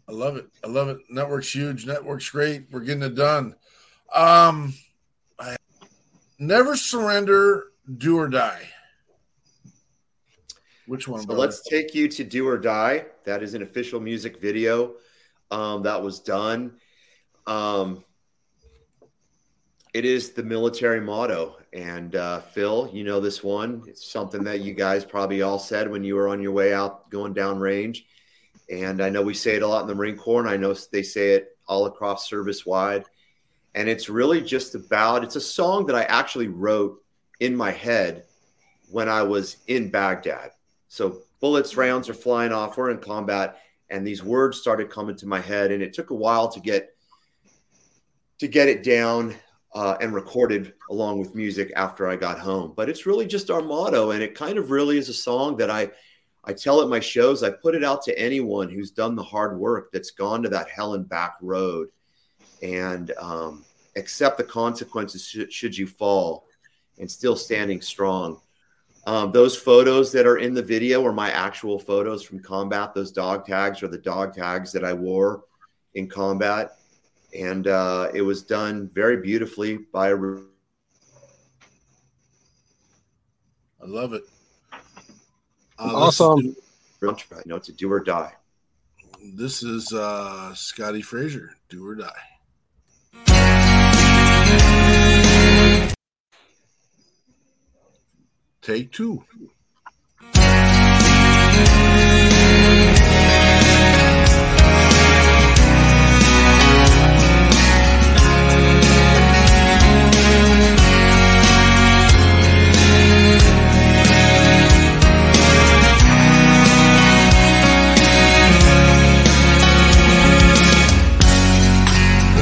I 0.09 0.13
love 0.13 0.39
it. 0.39 0.47
I 0.65 0.69
love 0.69 0.89
it. 0.89 0.97
Network's 1.11 1.55
huge. 1.55 1.85
Network's 1.85 2.31
great. 2.31 2.63
We're 2.71 2.81
getting 2.81 3.03
it 3.03 3.15
done. 3.15 3.55
Um, 4.15 4.73
I 5.39 5.57
never 6.39 6.77
surrender, 6.77 7.65
do 7.99 8.17
or 8.17 8.29
die. 8.31 8.71
Which 10.87 11.09
one? 11.09 11.21
So 11.21 11.27
brother? 11.27 11.41
let's 11.41 11.63
take 11.63 11.95
you 11.95 12.09
to 12.09 12.25
Do 12.25 12.47
or 12.47 12.59
Die. 12.59 13.05
That 13.25 13.43
is 13.43 13.55
an 13.55 13.63
official 13.63 14.01
music 14.01 14.41
video 14.41 14.95
um, 15.51 15.83
that 15.83 16.03
was 16.03 16.21
done. 16.21 16.79
Um, 17.47 18.05
it 19.95 20.05
is 20.05 20.33
the 20.33 20.43
military 20.43 21.01
motto. 21.01 21.57
And 21.73 22.15
uh, 22.17 22.41
Phil, 22.41 22.91
you 22.93 23.05
know 23.05 23.21
this 23.21 23.43
one. 23.43 23.83
It's 23.87 24.11
something 24.11 24.45
that 24.45 24.61
you 24.61 24.75
guys 24.75 25.05
probably 25.05 25.43
all 25.43 25.59
said 25.59 25.91
when 25.91 26.05
you 26.05 26.15
were 26.15 26.29
on 26.29 26.43
your 26.43 26.53
way 26.53 26.73
out 26.73 27.11
going 27.11 27.33
down 27.33 27.59
range. 27.59 28.07
And 28.71 29.03
I 29.03 29.11
know 29.11 29.23
we 29.23 29.35
say 29.35 29.57
it 29.57 29.63
a 29.63 29.67
lot 29.67 29.83
in 29.83 29.89
the 29.89 29.95
Marine 29.95 30.17
Corps, 30.17 30.41
and 30.41 30.49
I 30.49 30.57
know 30.57 30.75
they 30.93 31.03
say 31.03 31.33
it 31.33 31.57
all 31.69 31.87
across 31.87 32.29
service 32.29 32.67
wide. 32.67 33.05
And 33.75 33.89
it's 33.89 34.09
really 34.09 34.41
just 34.41 34.75
about 34.75 35.23
it's 35.23 35.37
a 35.37 35.41
song 35.41 35.87
that 35.87 35.97
I 35.97 36.05
actually 36.05 36.49
wrote 36.49 37.03
in 37.41 37.55
my 37.55 37.71
head 37.71 38.25
when 38.91 39.09
I 39.09 39.23
was 39.23 39.59
in 39.67 39.91
Baghdad. 39.91 40.53
So 40.89 41.23
bullets, 41.41 41.77
rounds 41.77 42.09
are 42.09 42.15
flying 42.15 42.53
off. 42.53 42.77
We're 42.77 42.91
in 42.91 42.99
combat, 42.99 43.61
and 43.91 44.07
these 44.07 44.23
words 44.23 44.59
started 44.59 44.91
coming 44.91 45.17
to 45.17 45.27
my 45.27 45.41
head, 45.41 45.71
and 45.71 45.83
it 45.83 45.93
took 45.93 46.11
a 46.11 46.15
while 46.15 46.49
to 46.49 46.61
get 46.61 46.95
to 48.39 48.49
get 48.49 48.69
it 48.69 48.83
down 48.83 49.35
uh, 49.75 49.97
and 50.01 50.15
recorded 50.15 50.75
along 50.91 51.19
with 51.19 51.35
music 51.35 51.73
after 51.75 52.07
I 52.07 52.17
got 52.17 52.39
home. 52.39 52.73
But 52.77 52.89
it's 52.89 53.07
really 53.07 53.27
just 53.27 53.51
our 53.51 53.63
motto, 53.63 54.11
and 54.13 54.23
it 54.23 54.35
kind 54.35 54.59
of 54.59 54.71
really 54.71 54.99
is 54.99 55.09
a 55.09 55.15
song 55.15 55.57
that 55.59 55.71
I 55.71 55.91
I 56.45 56.53
tell 56.53 56.81
at 56.81 56.89
my 56.89 57.01
shows. 57.01 57.43
I 57.43 57.51
put 57.51 57.75
it 57.75 57.83
out 57.83 58.03
to 58.05 58.19
anyone 58.19 58.71
who's 58.71 58.93
done 58.93 59.17
the 59.17 59.23
hard 59.23 59.59
work, 59.59 59.91
that's 59.93 60.13
gone 60.13 60.43
to 60.45 60.49
that 60.51 60.71
hell 60.71 60.95
and 60.95 61.09
back 61.09 61.37
road, 61.41 61.89
and 62.63 63.13
um, 63.19 63.65
accept 63.97 64.39
the 64.39 64.45
consequences 64.45 65.27
should, 65.27 65.53
should 65.53 65.77
you 65.77 65.87
fall, 65.87 66.47
and 66.99 67.11
still 67.11 67.35
standing 67.35 67.81
strong. 67.81 68.41
Um, 69.07 69.31
those 69.31 69.57
photos 69.57 70.11
that 70.13 70.27
are 70.27 70.39
in 70.39 70.53
the 70.53 70.63
video 70.63 71.05
are 71.07 71.13
my 71.13 71.31
actual 71.31 71.79
photos 71.79 72.23
from 72.23 72.41
combat. 72.41 72.93
Those 72.93 73.13
dog 73.13 73.47
tags 73.47 73.83
are 73.83 73.89
the 73.89 73.99
dog 73.99 74.35
tags 74.35 74.73
that 74.73 74.85
I 74.85 74.93
wore 74.93 75.45
in 75.95 76.09
combat 76.09 76.77
and 77.39 77.67
uh, 77.67 78.09
it 78.15 78.23
was 78.23 78.43
done 78.43 78.91
very 78.95 79.19
beautifully 79.19 79.79
by 79.93 80.09
a. 80.09 80.17
I 83.83 83.87
love 83.87 84.13
it. 84.15 84.23
Uh, 85.79 85.93
Awesome. 85.95 86.57
You 87.03 87.17
know, 87.47 87.57
it's 87.57 87.69
a 87.69 87.73
do 87.73 87.93
or 87.93 88.01
die. 88.01 88.33
This 89.35 89.63
is 89.63 89.93
uh, 89.93 90.53
Scotti 90.55 91.05
Fraser, 91.05 91.57
do 91.69 91.87
or 91.87 91.95
die. 91.95 92.36
Take 98.67 98.91
two. 98.91 99.23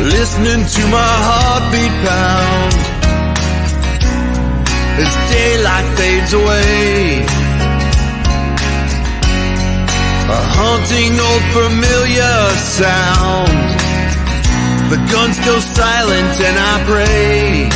listening 0.00 0.66
to 0.66 0.86
my 0.88 1.12
heartbeat 1.26 1.92
pound 2.02 2.93
as 5.02 5.12
daylight 5.32 5.88
fades 5.98 6.32
away. 6.32 7.26
A 10.36 10.40
haunting 10.56 11.14
old 11.28 11.44
familiar 11.58 12.38
sound. 12.78 13.66
The 14.90 15.00
guns 15.12 15.38
go 15.44 15.58
silent 15.58 16.34
and 16.48 16.56
I 16.72 16.74
pray. 16.90 17.68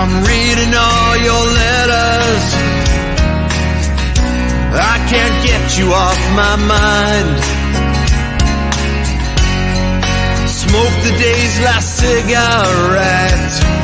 I'm 0.00 0.14
reading 0.30 0.72
all 0.72 1.14
your 1.28 1.44
letters. 1.60 2.44
I 4.72 4.96
can't 5.12 5.36
get 5.44 5.78
you 5.78 5.92
off 5.92 6.20
my 6.42 6.56
mind. 6.74 7.36
Smoke 10.48 10.96
the 11.06 11.14
day's 11.18 11.60
last 11.60 11.96
cigarette. 12.00 13.81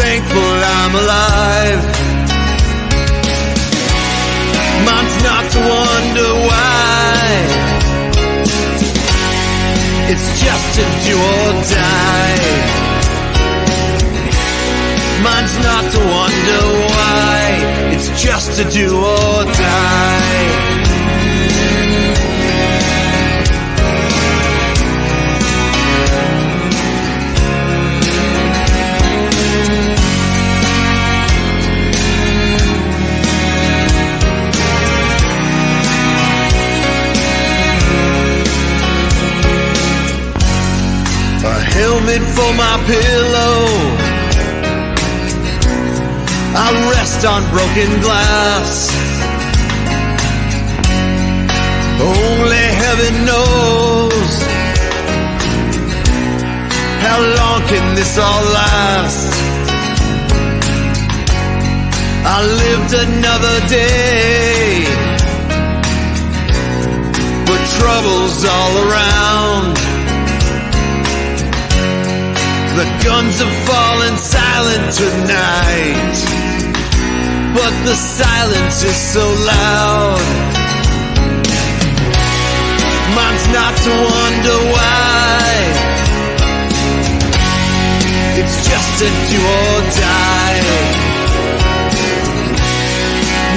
Thankful 0.00 0.54
I'm 0.78 0.94
alive. 1.02 1.82
Mine's 4.88 5.16
not 5.28 5.44
to 5.54 5.60
wonder 5.74 6.28
why. 6.48 7.20
It's 10.12 10.28
just 10.42 10.66
to 10.76 10.84
do 11.06 11.14
or 11.36 11.52
die. 11.76 12.90
Mine's 15.22 15.56
not 15.68 15.84
to 15.94 16.00
wonder 16.16 16.62
why. 16.92 17.38
It's 17.94 18.08
just 18.22 18.56
to 18.58 18.64
do 18.70 18.86
or 18.96 19.44
die. 19.44 20.89
My 42.56 42.76
pillow. 42.86 44.00
I 46.52 46.68
rest 46.94 47.24
on 47.24 47.42
broken 47.50 47.90
glass. 48.00 48.70
Only 52.00 52.66
heaven 52.84 53.14
knows 53.30 54.32
how 57.06 57.18
long 57.38 57.60
can 57.68 57.94
this 57.94 58.18
all 58.18 58.44
last. 58.58 59.30
I 62.22 62.38
lived 62.62 62.92
another 63.06 63.56
day, 63.68 64.84
but 67.46 67.60
troubles 67.78 68.44
all 68.44 68.74
around. 68.88 69.79
The 72.80 73.04
guns 73.04 73.36
have 73.44 73.56
fallen 73.68 74.16
silent 74.16 74.94
tonight, 74.96 76.16
but 77.52 77.74
the 77.84 77.94
silence 77.94 78.82
is 78.82 78.96
so 78.96 79.20
loud. 79.20 80.24
Mine's 83.16 83.48
not 83.52 83.74
to 83.84 83.92
wonder 84.16 84.56
why. 84.72 85.44
It's 88.40 88.58
just 88.70 89.02
a 89.08 89.10
do 89.28 89.40
or 89.60 89.80
die. 90.00 90.60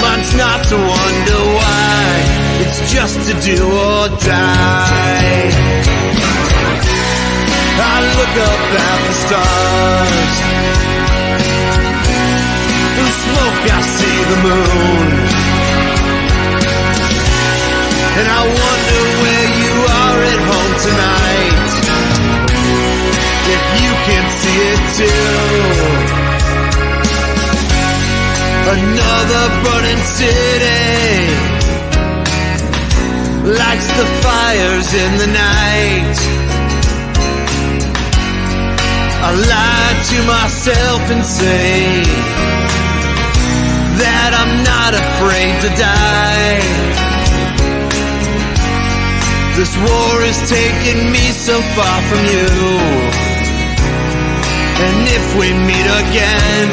Mine's 0.04 0.34
not 0.36 0.60
to 0.68 0.76
wonder 0.76 1.42
why. 1.60 2.04
It's 2.60 2.92
just 2.92 3.20
a 3.32 3.36
do 3.40 3.72
or 3.72 4.10
die. 4.20 5.64
I 7.76 7.98
look 8.18 8.36
up 8.52 8.62
at 8.88 9.00
the 9.08 9.16
stars. 9.24 10.34
Through 12.94 13.16
smoke, 13.24 13.64
I 13.66 13.82
see 13.98 14.20
the 14.32 14.40
moon. 14.48 15.08
And 18.18 18.28
I 18.30 18.42
wonder 18.62 19.02
where 19.24 19.48
you 19.62 19.74
are 20.02 20.20
at 20.34 20.42
home 20.52 20.76
tonight. 20.88 21.72
If 23.56 23.64
you 23.82 23.92
can 24.08 24.26
see 24.40 24.60
it 24.74 24.82
too. 25.00 26.14
Another 28.74 29.46
burning 29.64 30.04
city 30.18 31.54
lights 33.60 33.90
the 33.98 34.08
fires 34.24 34.90
in 34.94 35.12
the 35.18 35.28
night. 35.28 36.33
I 39.26 39.32
lie 39.32 39.96
to 40.12 40.18
myself 40.28 41.02
and 41.16 41.24
say 41.24 42.04
that 44.04 44.32
I'm 44.36 44.54
not 44.68 44.92
afraid 44.92 45.54
to 45.64 45.70
die. 45.80 46.60
This 49.56 49.72
war 49.80 50.14
is 50.28 50.40
taking 50.52 51.08
me 51.08 51.32
so 51.32 51.56
far 51.72 51.98
from 52.12 52.22
you. 52.36 52.52
And 54.84 55.00
if 55.08 55.26
we 55.40 55.48
meet 55.72 55.88
again, 56.04 56.70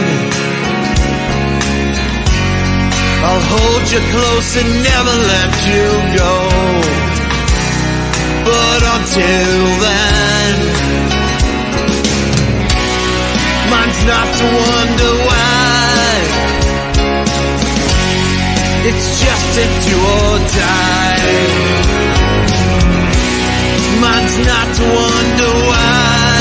I'll 3.31 3.47
hold 3.55 3.85
you 3.95 4.03
close 4.11 4.51
and 4.59 4.71
never 4.91 5.17
let 5.35 5.53
you 5.71 5.87
go. 6.19 6.35
But 8.43 8.81
until 8.99 9.61
then, 9.87 10.90
not 14.07 14.29
to 14.39 14.45
wonder 14.45 15.13
why. 15.27 16.11
It's 18.89 19.09
just 19.23 19.51
a 19.59 19.67
do 19.85 19.97
or 20.17 20.39
die. 20.57 21.91
Mine's 24.01 24.37
not 24.51 24.69
to 24.79 24.85
wonder 24.99 25.53
why. 25.69 26.41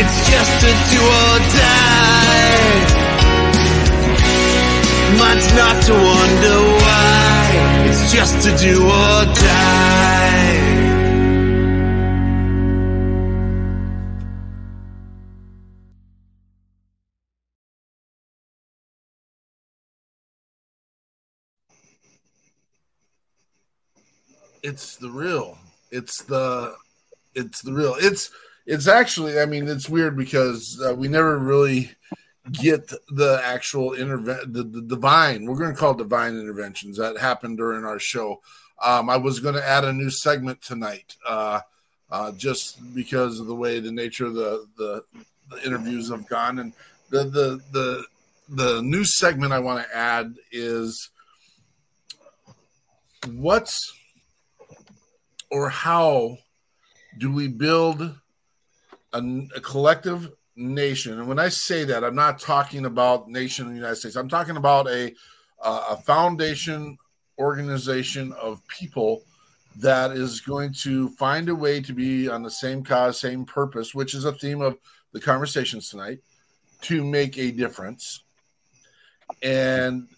It's 0.00 0.18
just 0.30 0.52
to 0.62 0.70
do 0.90 1.00
or 1.20 1.38
die. 1.60 2.12
Mine's 5.18 5.48
not 5.60 5.76
to 5.86 5.92
wonder 5.92 6.56
why. 6.82 7.86
It's 7.88 8.12
just 8.12 8.34
to 8.44 8.56
do 8.56 8.84
or 8.84 9.24
die. 9.24 10.91
It's 24.62 24.96
the 24.96 25.10
real. 25.10 25.58
It's 25.90 26.22
the 26.22 26.74
it's 27.34 27.62
the 27.62 27.72
real. 27.72 27.96
It's 27.98 28.30
it's 28.66 28.88
actually. 28.88 29.40
I 29.40 29.46
mean, 29.46 29.68
it's 29.68 29.88
weird 29.88 30.16
because 30.16 30.80
uh, 30.86 30.94
we 30.94 31.08
never 31.08 31.38
really 31.38 31.90
get 32.50 32.88
the 33.10 33.40
actual 33.44 33.92
intervent 33.92 34.52
the, 34.52 34.64
the 34.64 34.82
divine. 34.82 35.46
We're 35.46 35.56
going 35.56 35.72
to 35.72 35.78
call 35.78 35.94
divine 35.94 36.38
interventions 36.38 36.96
that 36.98 37.18
happened 37.18 37.58
during 37.58 37.84
our 37.84 37.98
show. 37.98 38.40
Um, 38.82 39.08
I 39.10 39.16
was 39.16 39.38
going 39.38 39.54
to 39.54 39.66
add 39.66 39.84
a 39.84 39.92
new 39.92 40.10
segment 40.10 40.60
tonight, 40.60 41.14
uh, 41.28 41.60
uh, 42.10 42.32
just 42.32 42.94
because 42.94 43.38
of 43.38 43.46
the 43.46 43.54
way 43.54 43.78
the 43.78 43.92
nature 43.92 44.26
of 44.26 44.34
the, 44.34 44.66
the 44.76 45.04
the 45.50 45.64
interviews 45.64 46.10
have 46.10 46.26
gone, 46.28 46.58
and 46.58 46.72
the 47.10 47.24
the 47.24 47.60
the 47.72 48.04
the 48.48 48.82
new 48.82 49.04
segment 49.04 49.52
I 49.52 49.60
want 49.60 49.86
to 49.86 49.96
add 49.96 50.34
is 50.50 51.10
what's 53.28 53.92
or 55.52 55.68
how 55.68 56.38
do 57.18 57.30
we 57.30 57.46
build 57.46 58.00
a, 59.12 59.22
a, 59.54 59.60
collective 59.60 60.32
nation? 60.56 61.18
And 61.18 61.28
when 61.28 61.38
I 61.38 61.50
say 61.50 61.84
that, 61.84 62.02
I'm 62.02 62.14
not 62.14 62.40
talking 62.40 62.86
about 62.86 63.28
nation 63.28 63.66
of 63.66 63.72
the 63.72 63.76
United 63.76 63.96
States. 63.96 64.16
I'm 64.16 64.28
talking 64.28 64.56
about 64.56 64.88
a 64.88 65.14
a 65.64 65.96
foundation 65.98 66.98
organization 67.38 68.32
of 68.32 68.66
people 68.66 69.22
that 69.76 70.10
is 70.10 70.40
going 70.40 70.72
to 70.72 71.08
find 71.10 71.48
a 71.48 71.54
way 71.54 71.80
to 71.80 71.92
be 71.92 72.28
on 72.28 72.42
the 72.42 72.50
same 72.50 72.82
cause, 72.82 73.20
same 73.20 73.44
purpose, 73.44 73.94
which 73.94 74.12
is 74.12 74.24
a 74.24 74.32
theme 74.32 74.60
of 74.60 74.76
the 75.12 75.20
conversations 75.20 75.88
tonight, 75.88 76.18
to 76.80 77.04
make 77.04 77.38
a 77.38 77.52
difference. 77.52 78.24
And 79.40 80.08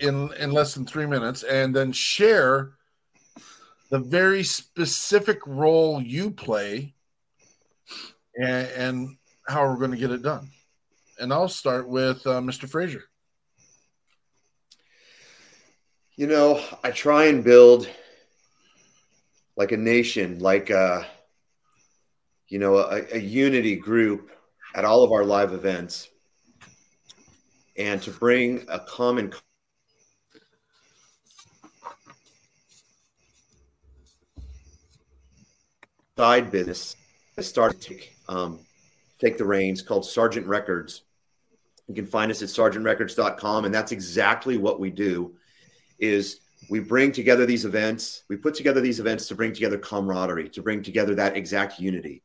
in 0.00 0.32
in 0.34 0.50
less 0.50 0.74
than 0.74 0.84
three 0.84 1.06
minutes, 1.06 1.44
and 1.44 1.74
then 1.74 1.92
share 1.92 2.72
the 3.90 3.98
very 3.98 4.42
specific 4.42 5.40
role 5.46 6.00
you 6.00 6.30
play 6.30 6.94
and, 8.36 8.68
and 8.68 9.16
how 9.46 9.66
we're 9.66 9.78
going 9.78 9.90
to 9.90 9.96
get 9.96 10.10
it 10.10 10.22
done. 10.22 10.50
And 11.18 11.32
I'll 11.32 11.48
start 11.48 11.88
with 11.88 12.26
uh, 12.26 12.40
Mr. 12.40 12.68
Fraser. 12.68 13.04
You 16.16 16.26
know, 16.26 16.62
I 16.84 16.90
try 16.90 17.26
and 17.26 17.44
build 17.44 17.88
like 19.56 19.72
a 19.72 19.76
nation, 19.76 20.38
like 20.38 20.70
a, 20.70 21.06
you 22.48 22.58
know, 22.58 22.76
a, 22.76 23.04
a 23.12 23.18
unity 23.18 23.76
group 23.76 24.30
at 24.74 24.84
all 24.84 25.02
of 25.02 25.12
our 25.12 25.24
live 25.24 25.52
events 25.52 26.08
and 27.76 28.02
to 28.02 28.10
bring 28.10 28.64
a 28.68 28.80
common 28.80 29.32
side 36.18 36.50
business 36.50 36.96
I 37.38 37.42
started 37.42 37.80
to 37.80 37.88
take, 37.90 38.16
um, 38.28 38.58
take 39.20 39.38
the 39.38 39.44
reins 39.44 39.82
called 39.82 40.04
Sergeant 40.04 40.48
Records. 40.48 41.02
You 41.86 41.94
can 41.94 42.06
find 42.06 42.28
us 42.32 42.42
at 42.42 42.48
sergeantrecords.com. 42.48 43.64
And 43.64 43.72
that's 43.72 43.92
exactly 43.92 44.58
what 44.58 44.80
we 44.80 44.90
do 44.90 45.36
is 46.00 46.40
we 46.68 46.80
bring 46.80 47.12
together 47.12 47.46
these 47.46 47.64
events. 47.64 48.24
We 48.28 48.34
put 48.34 48.54
together 48.54 48.80
these 48.80 48.98
events 48.98 49.28
to 49.28 49.36
bring 49.36 49.52
together 49.52 49.78
camaraderie, 49.78 50.48
to 50.48 50.60
bring 50.60 50.82
together 50.82 51.14
that 51.14 51.36
exact 51.36 51.78
unity. 51.78 52.24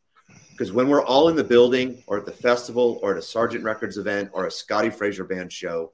Because 0.50 0.72
when 0.72 0.90
we're 0.90 1.06
all 1.06 1.30
in 1.30 1.36
the 1.36 1.44
building 1.44 2.02
or 2.08 2.18
at 2.18 2.26
the 2.26 2.32
festival 2.32 3.00
or 3.04 3.12
at 3.12 3.20
a 3.20 3.22
Sergeant 3.22 3.64
Records 3.64 4.00
event 4.00 4.32
or 4.34 4.48
a 4.48 4.50
Scotti 4.50 4.92
Fraser 4.92 5.24
band 5.24 5.54
show, 5.54 5.92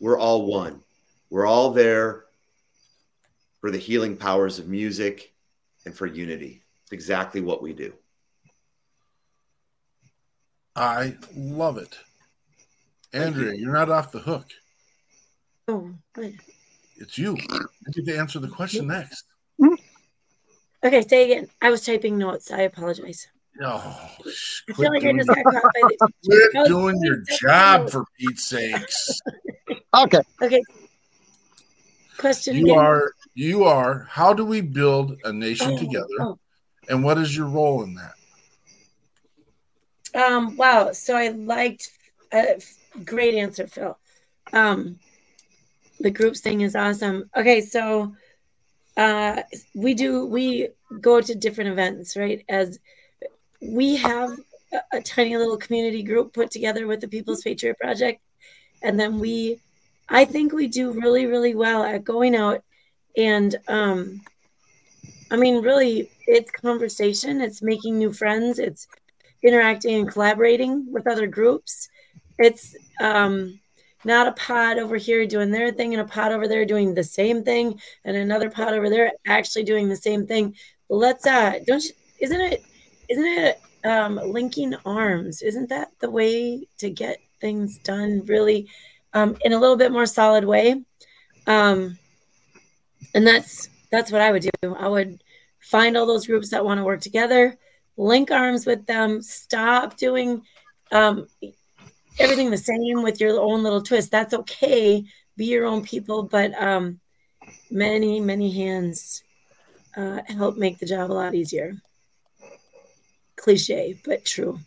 we're 0.00 0.18
all 0.18 0.46
one. 0.46 0.82
We're 1.30 1.46
all 1.46 1.70
there 1.70 2.24
for 3.60 3.70
the 3.70 3.78
healing 3.78 4.16
powers 4.16 4.58
of 4.58 4.66
music 4.66 5.32
and 5.86 5.94
for 5.94 6.06
unity. 6.06 6.64
It's 6.88 6.92
exactly 6.94 7.42
what 7.42 7.60
we 7.60 7.74
do. 7.74 7.92
I 10.74 11.16
love 11.36 11.76
it. 11.76 11.94
Andrea, 13.12 13.52
you're 13.52 13.74
not 13.74 13.90
off 13.90 14.10
the 14.10 14.20
hook. 14.20 14.46
Oh, 15.66 15.90
good. 16.14 16.38
It's 16.96 17.18
you. 17.18 17.36
You 17.36 17.92
get 17.92 18.06
to 18.06 18.16
answer 18.16 18.38
the 18.38 18.48
question 18.48 18.86
mm-hmm. 18.86 19.00
next. 19.00 19.24
Okay, 20.82 21.02
say 21.02 21.30
again. 21.30 21.48
I 21.60 21.68
was 21.68 21.84
typing 21.84 22.16
notes. 22.16 22.50
I 22.50 22.62
apologize. 22.62 23.28
Oh, 23.62 24.00
I 24.68 24.72
feel 24.72 24.90
like 24.90 25.04
I 25.04 25.12
just 25.12 25.28
got 25.28 25.44
caught 25.44 25.62
by 25.62 25.88
the 25.88 26.08
quit 26.24 26.68
doing 26.68 26.98
your 27.02 27.22
job 27.38 27.90
for 27.90 28.06
Pete's 28.18 28.48
sakes. 28.48 29.20
Okay. 29.94 30.20
Okay. 30.42 30.62
Question 32.18 32.56
You 32.56 32.64
again. 32.66 32.78
are 32.78 33.12
you 33.34 33.64
are 33.64 34.06
how 34.10 34.34
do 34.34 34.44
we 34.44 34.60
build 34.60 35.16
a 35.24 35.32
nation 35.32 35.72
Oh, 35.72 35.78
together? 35.78 36.06
oh. 36.20 36.38
And 36.88 37.04
what 37.04 37.18
is 37.18 37.36
your 37.36 37.46
role 37.46 37.82
in 37.82 37.94
that? 37.94 38.14
Um, 40.14 40.56
wow. 40.56 40.92
So 40.92 41.16
I 41.16 41.28
liked 41.28 41.90
uh, 42.32 42.44
great 43.04 43.34
answer, 43.34 43.66
Phil. 43.66 43.98
Um, 44.52 44.98
the 46.00 46.10
groups 46.10 46.40
thing 46.40 46.62
is 46.62 46.74
awesome. 46.74 47.28
Okay, 47.36 47.60
so 47.60 48.14
uh, 48.96 49.42
we 49.74 49.94
do 49.94 50.26
we 50.26 50.68
go 51.00 51.20
to 51.20 51.34
different 51.34 51.70
events, 51.70 52.16
right? 52.16 52.44
As 52.48 52.78
we 53.60 53.96
have 53.96 54.30
a, 54.72 54.96
a 54.98 55.02
tiny 55.02 55.36
little 55.36 55.56
community 55.56 56.02
group 56.02 56.32
put 56.32 56.50
together 56.50 56.86
with 56.86 57.00
the 57.00 57.08
People's 57.08 57.42
Patriot 57.42 57.78
Project, 57.78 58.20
and 58.82 58.98
then 58.98 59.18
we, 59.18 59.60
I 60.08 60.24
think 60.24 60.52
we 60.52 60.68
do 60.68 60.92
really 60.92 61.26
really 61.26 61.54
well 61.54 61.82
at 61.82 62.04
going 62.04 62.34
out 62.34 62.62
and 63.16 63.56
um, 63.66 64.20
I 65.30 65.36
mean, 65.36 65.62
really, 65.62 66.10
it's 66.26 66.50
conversation. 66.50 67.40
It's 67.40 67.62
making 67.62 67.98
new 67.98 68.12
friends. 68.12 68.58
It's 68.58 68.88
interacting 69.42 69.94
and 69.96 70.10
collaborating 70.10 70.90
with 70.90 71.06
other 71.06 71.26
groups. 71.26 71.88
It's 72.38 72.74
um, 73.00 73.58
not 74.04 74.28
a 74.28 74.32
pod 74.32 74.78
over 74.78 74.96
here 74.96 75.26
doing 75.26 75.50
their 75.50 75.72
thing 75.72 75.92
and 75.94 76.00
a 76.00 76.06
pod 76.06 76.32
over 76.32 76.48
there 76.48 76.64
doing 76.64 76.94
the 76.94 77.04
same 77.04 77.42
thing 77.42 77.80
and 78.04 78.16
another 78.16 78.50
pod 78.50 78.74
over 78.74 78.88
there 78.88 79.12
actually 79.26 79.64
doing 79.64 79.88
the 79.88 79.96
same 79.96 80.26
thing. 80.26 80.54
Let's 80.88 81.26
uh, 81.26 81.58
don't 81.66 81.84
you, 81.84 81.90
isn't 82.20 82.40
it 82.40 82.64
isn't 83.08 83.24
it 83.24 83.60
um, 83.84 84.16
linking 84.16 84.74
arms? 84.86 85.42
Isn't 85.42 85.68
that 85.68 85.90
the 86.00 86.10
way 86.10 86.66
to 86.78 86.90
get 86.90 87.18
things 87.40 87.78
done 87.78 88.22
really 88.26 88.68
um, 89.12 89.36
in 89.42 89.52
a 89.52 89.58
little 89.58 89.76
bit 89.76 89.92
more 89.92 90.06
solid 90.06 90.44
way? 90.44 90.82
Um, 91.46 91.98
and 93.14 93.26
that's 93.26 93.68
that's 93.90 94.12
what 94.12 94.20
I 94.20 94.32
would 94.32 94.48
do. 94.62 94.74
I 94.74 94.88
would 94.88 95.22
find 95.60 95.96
all 95.96 96.06
those 96.06 96.26
groups 96.26 96.50
that 96.50 96.64
want 96.64 96.78
to 96.78 96.84
work 96.84 97.00
together, 97.00 97.56
link 97.96 98.30
arms 98.30 98.66
with 98.66 98.86
them, 98.86 99.22
stop 99.22 99.96
doing 99.96 100.42
um, 100.92 101.26
everything 102.18 102.50
the 102.50 102.56
same 102.56 103.02
with 103.02 103.20
your 103.20 103.40
own 103.40 103.62
little 103.62 103.82
twist. 103.82 104.10
That's 104.10 104.34
okay. 104.34 105.04
Be 105.36 105.46
your 105.46 105.66
own 105.66 105.82
people, 105.84 106.24
but 106.24 106.52
um, 106.60 107.00
many, 107.70 108.20
many 108.20 108.50
hands 108.50 109.22
uh, 109.96 110.20
help 110.26 110.56
make 110.56 110.78
the 110.78 110.86
job 110.86 111.10
a 111.10 111.12
lot 111.12 111.34
easier. 111.34 111.76
Cliche, 113.36 113.98
but 114.04 114.24
true. 114.24 114.58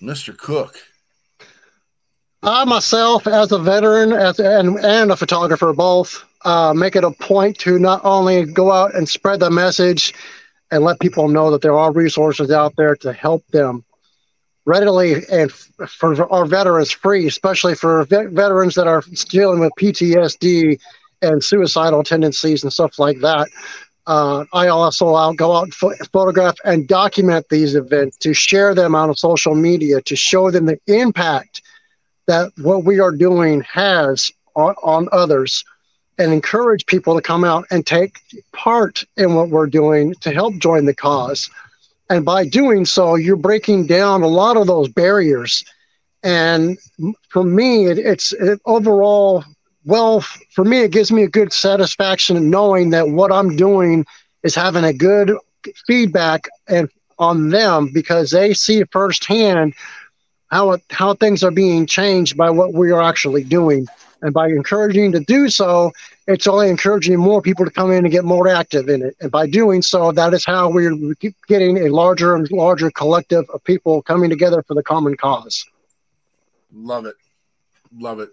Mr. 0.00 0.36
Cook. 0.36 0.78
I 2.42 2.64
myself, 2.64 3.26
as 3.26 3.52
a 3.52 3.58
veteran 3.58 4.12
as, 4.12 4.40
and, 4.40 4.78
and 4.78 5.12
a 5.12 5.16
photographer, 5.16 5.74
both, 5.74 6.24
uh, 6.44 6.72
make 6.74 6.96
it 6.96 7.04
a 7.04 7.10
point 7.10 7.58
to 7.58 7.78
not 7.78 8.00
only 8.04 8.44
go 8.44 8.70
out 8.70 8.94
and 8.94 9.08
spread 9.08 9.40
the 9.40 9.50
message 9.50 10.14
and 10.70 10.84
let 10.84 11.00
people 11.00 11.28
know 11.28 11.50
that 11.50 11.62
there 11.62 11.76
are 11.76 11.92
resources 11.92 12.50
out 12.50 12.74
there 12.76 12.96
to 12.96 13.12
help 13.12 13.46
them 13.48 13.84
readily 14.64 15.14
and 15.30 15.50
f- 15.50 15.90
for 15.90 16.30
our 16.32 16.46
veterans 16.46 16.90
free, 16.90 17.26
especially 17.26 17.74
for 17.74 18.04
vet- 18.04 18.30
veterans 18.30 18.74
that 18.74 18.86
are 18.86 19.02
dealing 19.28 19.60
with 19.60 19.72
PTSD 19.78 20.78
and 21.22 21.42
suicidal 21.42 22.02
tendencies 22.02 22.62
and 22.62 22.72
stuff 22.72 22.98
like 22.98 23.18
that. 23.20 23.48
Uh, 24.06 24.44
I 24.52 24.68
also 24.68 25.14
I'll 25.14 25.34
go 25.34 25.54
out 25.54 25.64
and 25.64 25.74
pho- 25.74 25.94
photograph 26.12 26.56
and 26.64 26.88
document 26.88 27.46
these 27.50 27.74
events 27.74 28.16
to 28.18 28.32
share 28.32 28.74
them 28.74 28.94
on 28.94 29.14
social 29.14 29.54
media 29.54 30.00
to 30.02 30.16
show 30.16 30.50
them 30.50 30.66
the 30.66 30.78
impact 30.86 31.62
that 32.26 32.52
what 32.58 32.84
we 32.84 33.00
are 33.00 33.12
doing 33.12 33.60
has 33.62 34.30
on, 34.56 34.74
on 34.82 35.08
others 35.12 35.64
and 36.18 36.32
encourage 36.32 36.86
people 36.86 37.14
to 37.14 37.22
come 37.22 37.44
out 37.44 37.66
and 37.70 37.86
take 37.86 38.18
part 38.52 39.04
in 39.16 39.34
what 39.34 39.48
we're 39.48 39.66
doing 39.66 40.14
to 40.20 40.32
help 40.32 40.56
join 40.58 40.84
the 40.84 40.94
cause. 40.94 41.48
And 42.10 42.24
by 42.24 42.46
doing 42.46 42.84
so, 42.84 43.14
you're 43.14 43.36
breaking 43.36 43.86
down 43.86 44.22
a 44.22 44.28
lot 44.28 44.56
of 44.56 44.66
those 44.66 44.88
barriers. 44.88 45.64
And 46.22 46.76
for 47.28 47.44
me, 47.44 47.86
it, 47.86 47.98
it's 47.98 48.32
it 48.32 48.60
overall, 48.66 49.44
well, 49.84 50.20
for 50.20 50.64
me, 50.64 50.80
it 50.80 50.90
gives 50.90 51.10
me 51.10 51.22
a 51.22 51.28
good 51.28 51.52
satisfaction 51.52 52.36
in 52.36 52.50
knowing 52.50 52.90
that 52.90 53.08
what 53.08 53.32
I'm 53.32 53.56
doing 53.56 54.04
is 54.42 54.54
having 54.54 54.84
a 54.84 54.92
good 54.92 55.32
feedback 55.86 56.48
and 56.68 56.88
on 57.18 57.50
them 57.50 57.90
because 57.92 58.30
they 58.30 58.54
see 58.54 58.82
firsthand 58.90 59.74
how 60.50 60.78
how 60.90 61.14
things 61.14 61.44
are 61.44 61.50
being 61.50 61.86
changed 61.86 62.36
by 62.36 62.50
what 62.50 62.72
we 62.72 62.90
are 62.90 63.02
actually 63.02 63.44
doing. 63.44 63.86
And 64.22 64.34
by 64.34 64.48
encouraging 64.48 65.12
to 65.12 65.20
do 65.20 65.48
so, 65.48 65.92
it's 66.26 66.46
only 66.46 66.68
encouraging 66.68 67.18
more 67.18 67.40
people 67.40 67.64
to 67.64 67.70
come 67.70 67.90
in 67.90 68.04
and 68.04 68.12
get 68.12 68.24
more 68.24 68.48
active 68.48 68.88
in 68.88 69.02
it. 69.02 69.16
And 69.20 69.30
by 69.30 69.46
doing 69.46 69.82
so, 69.82 70.12
that 70.12 70.34
is 70.34 70.44
how 70.44 70.70
we're 70.70 71.14
getting 71.48 71.86
a 71.86 71.88
larger 71.88 72.34
and 72.34 72.50
larger 72.50 72.90
collective 72.90 73.48
of 73.50 73.64
people 73.64 74.02
coming 74.02 74.30
together 74.30 74.62
for 74.62 74.74
the 74.74 74.82
common 74.82 75.16
cause. 75.16 75.64
Love 76.72 77.06
it. 77.06 77.16
Love 77.96 78.20
it. 78.20 78.30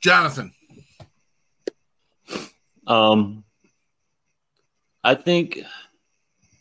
Jonathan. 0.00 0.52
Um, 2.86 3.44
I 5.04 5.14
think 5.14 5.60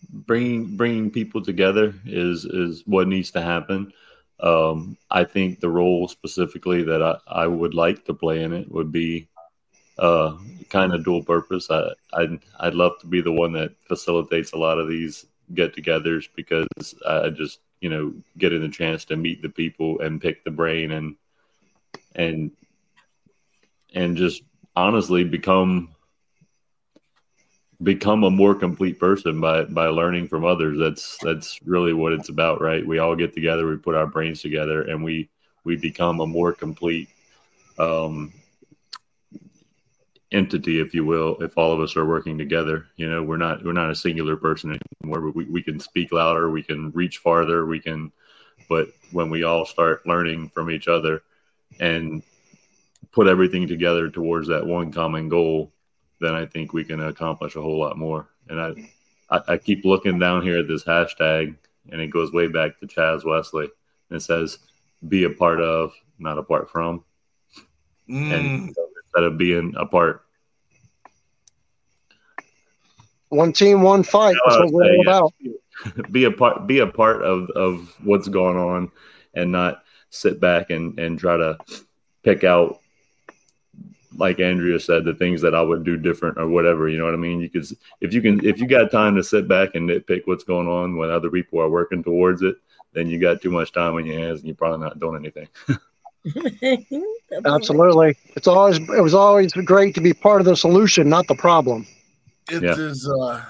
bringing 0.10 0.76
bringing 0.76 1.11
people 1.11 1.41
together 1.41 1.94
is 2.06 2.45
is 2.45 2.84
what 2.86 3.07
needs 3.07 3.32
to 3.32 3.41
happen. 3.41 3.94
Um, 4.39 4.97
I 5.09 5.23
think 5.23 5.59
the 5.59 5.69
role 5.69 6.07
specifically 6.07 6.84
that 6.84 7.01
I, 7.01 7.18
I 7.27 7.47
would 7.47 7.73
like 7.73 8.05
to 8.05 8.14
play 8.14 8.43
in 8.43 8.53
it 8.53 8.72
would 8.72 8.91
be 8.91 9.27
uh, 9.97 10.38
kind 10.69 10.93
of 10.93 11.03
dual 11.03 11.23
purpose. 11.23 11.69
I, 11.72 11.89
I'd, 12.14 12.39
I'd 12.59 12.76
love 12.76 12.99
to 12.99 13.07
be 13.07 13.22
the 13.22 13.31
one 13.31 13.51
that 13.53 13.72
facilitates 13.88 14.53
a 14.53 14.57
lot 14.57 14.77
of 14.77 14.88
these 14.88 15.26
get 15.53 15.76
togethers 15.76 16.27
because 16.35 16.68
I 17.07 17.30
just, 17.30 17.59
you 17.81 17.89
know, 17.89 18.14
getting 18.38 18.61
the 18.61 18.69
chance 18.69 19.05
to 19.05 19.15
meet 19.15 19.41
the 19.41 19.49
people 19.49 19.99
and 20.01 20.22
pick 20.22 20.43
the 20.43 20.51
brain 20.51 20.91
and, 20.91 21.15
and, 22.15 22.51
and 23.93 24.18
just 24.18 24.43
honestly 24.76 25.23
become 25.23 25.89
become 27.84 28.24
a 28.24 28.32
more 28.32 28.56
complete 28.56 28.99
person 28.99 29.40
by 29.40 29.64
by 29.66 29.88
learning 29.88 30.28
from 30.28 30.45
others. 30.45 30.78
That's 30.80 31.18
that's 31.22 31.60
really 31.64 31.94
what 31.94 32.14
it's 32.14 32.30
about 32.30 32.62
right? 32.62 32.86
We 32.86 32.99
all 32.99 33.16
get 33.16 33.34
together 33.34 33.68
we 33.68 33.78
put 33.78 33.95
our 33.95 34.08
brains 34.08 34.41
together 34.41 34.84
and 34.84 35.04
we 35.04 35.30
we 35.64 35.76
become 35.76 36.20
a 36.20 36.28
more 36.28 36.54
complete 36.54 37.10
um 37.78 38.34
entity 40.32 40.82
if 40.82 40.94
you 40.94 41.06
will 41.06 41.38
if 41.41 41.58
all 41.58 41.72
of 41.72 41.80
us 41.80 41.95
are 41.95 42.06
working 42.06 42.38
together. 42.38 42.88
You 42.95 43.10
know 43.10 43.24
we're 43.24 43.38
not 43.38 43.64
we're 43.64 43.74
not 43.74 43.91
a 43.91 43.95
singular 43.95 44.36
person 44.36 44.80
anymore 45.04 45.32
we, 45.32 45.45
we 45.45 45.62
can 45.62 45.80
speak 45.80 46.12
louder 46.12 46.49
we 46.49 46.64
can 46.64 46.91
reach 46.91 47.20
farther 47.20 47.66
we 47.66 47.80
can 47.80 48.12
but 48.68 48.90
when 49.12 49.30
we 49.30 49.44
all 49.44 49.66
start 49.66 50.06
learning 50.06 50.49
from 50.49 50.70
each 50.70 50.88
other 50.88 51.22
and 51.80 52.24
put 53.12 53.28
everything 53.28 53.68
together 53.68 54.10
towards 54.10 54.48
that 54.48 54.66
one 54.66 54.91
common 54.91 55.30
goal 55.30 55.72
then 56.19 56.34
I 56.34 56.45
think 56.45 56.73
we 56.73 56.84
can 56.84 57.02
accomplish 57.02 57.56
a 57.56 57.61
whole 57.61 57.80
lot 57.80 57.98
more. 57.98 58.30
And 58.49 58.60
I, 58.60 58.73
I, 59.30 59.53
I 59.53 59.57
keep 59.57 59.85
looking 59.85 60.19
down 60.19 60.41
here 60.41 60.60
at 60.60 60.68
this 60.68 60.84
hashtag, 60.84 61.56
and 61.91 62.02
it 62.02 62.07
goes 62.07 62.31
way 62.31 62.48
back 62.48 62.80
to 62.80 62.88
Chaz 62.88 63.26
Wesley. 63.26 63.69
And 64.10 64.18
it 64.18 64.22
says, 64.22 64.60
"Be 65.07 65.26
a 65.26 65.30
part 65.30 65.61
of, 65.61 65.94
not 66.18 66.38
apart 66.38 66.69
from." 66.69 67.03
Mm. 68.10 68.34
And 68.34 68.76
instead 69.03 69.23
of 69.23 69.38
being 69.38 69.76
apart, 69.77 70.23
one 73.30 73.52
team, 73.52 73.81
one 73.81 74.03
fight. 74.03 74.35
That's 74.45 74.60
what 74.60 74.72
we're 74.72 74.84
all 74.84 75.02
about. 75.02 75.34
be 76.11 76.23
a 76.23 76.31
part, 76.31 76.68
be 76.68 76.80
a 76.80 76.88
part 76.88 77.22
of 77.22 77.49
of 77.52 77.94
what's 78.03 78.27
going 78.27 78.57
on, 78.57 78.91
and 79.34 79.52
not 79.52 79.84
sit 80.10 80.39
back 80.39 80.69
and 80.69 80.98
and 80.99 81.19
try 81.19 81.38
to 81.38 81.57
pick 82.23 82.44
out 82.44 82.80
like 84.18 84.39
Andrea 84.39 84.80
said, 84.80 85.06
the 85.06 85.14
things 85.14 85.41
that 85.41 85.56
I 85.56 85.61
would 85.61 85.84
do 85.84 85.95
different 85.98 86.38
or 86.38 86.48
whatever. 86.48 86.89
You 86.89 86.98
know 86.98 87.06
what 87.06 87.14
I 87.14 87.18
mean? 87.18 87.39
You 87.39 87.49
could, 87.49 87.65
if 88.02 88.14
you 88.14 88.22
can, 88.22 88.44
if 88.45 88.60
you 88.60 88.68
got 88.68 88.91
time 88.91 89.15
to 89.15 89.23
sit 89.23 89.48
back 89.48 89.76
and 89.76 89.89
nitpick 89.89 90.23
what's 90.26 90.44
going 90.44 90.68
on 90.68 90.98
when 90.98 91.10
other 91.10 91.30
people 91.30 91.60
are 91.60 91.69
working 91.69 92.03
towards 92.03 92.41
it, 92.41 92.57
then 92.94 93.10
you 93.10 93.19
got 93.19 93.41
too 93.41 93.52
much 93.52 93.72
time 93.72 93.95
on 93.95 94.06
your 94.06 94.19
hands 94.19 94.39
and 94.39 94.48
you're 94.48 94.56
probably 94.56 94.84
not 94.84 94.99
doing 94.99 95.15
anything. 95.18 95.48
Absolutely, 97.45 98.18
it's 98.35 98.48
always 98.48 98.77
it 98.77 99.02
was 99.02 99.14
always 99.14 99.52
great 99.53 99.94
to 99.95 100.02
be 100.02 100.14
part 100.14 100.41
of 100.41 100.45
the 100.45 100.56
solution, 100.56 101.07
not 101.10 101.27
the 101.27 101.35
problem. 101.35 101.85
It 102.49 102.64
Yeah. 102.64 102.76
is, 102.77 103.07
uh, 103.07 103.44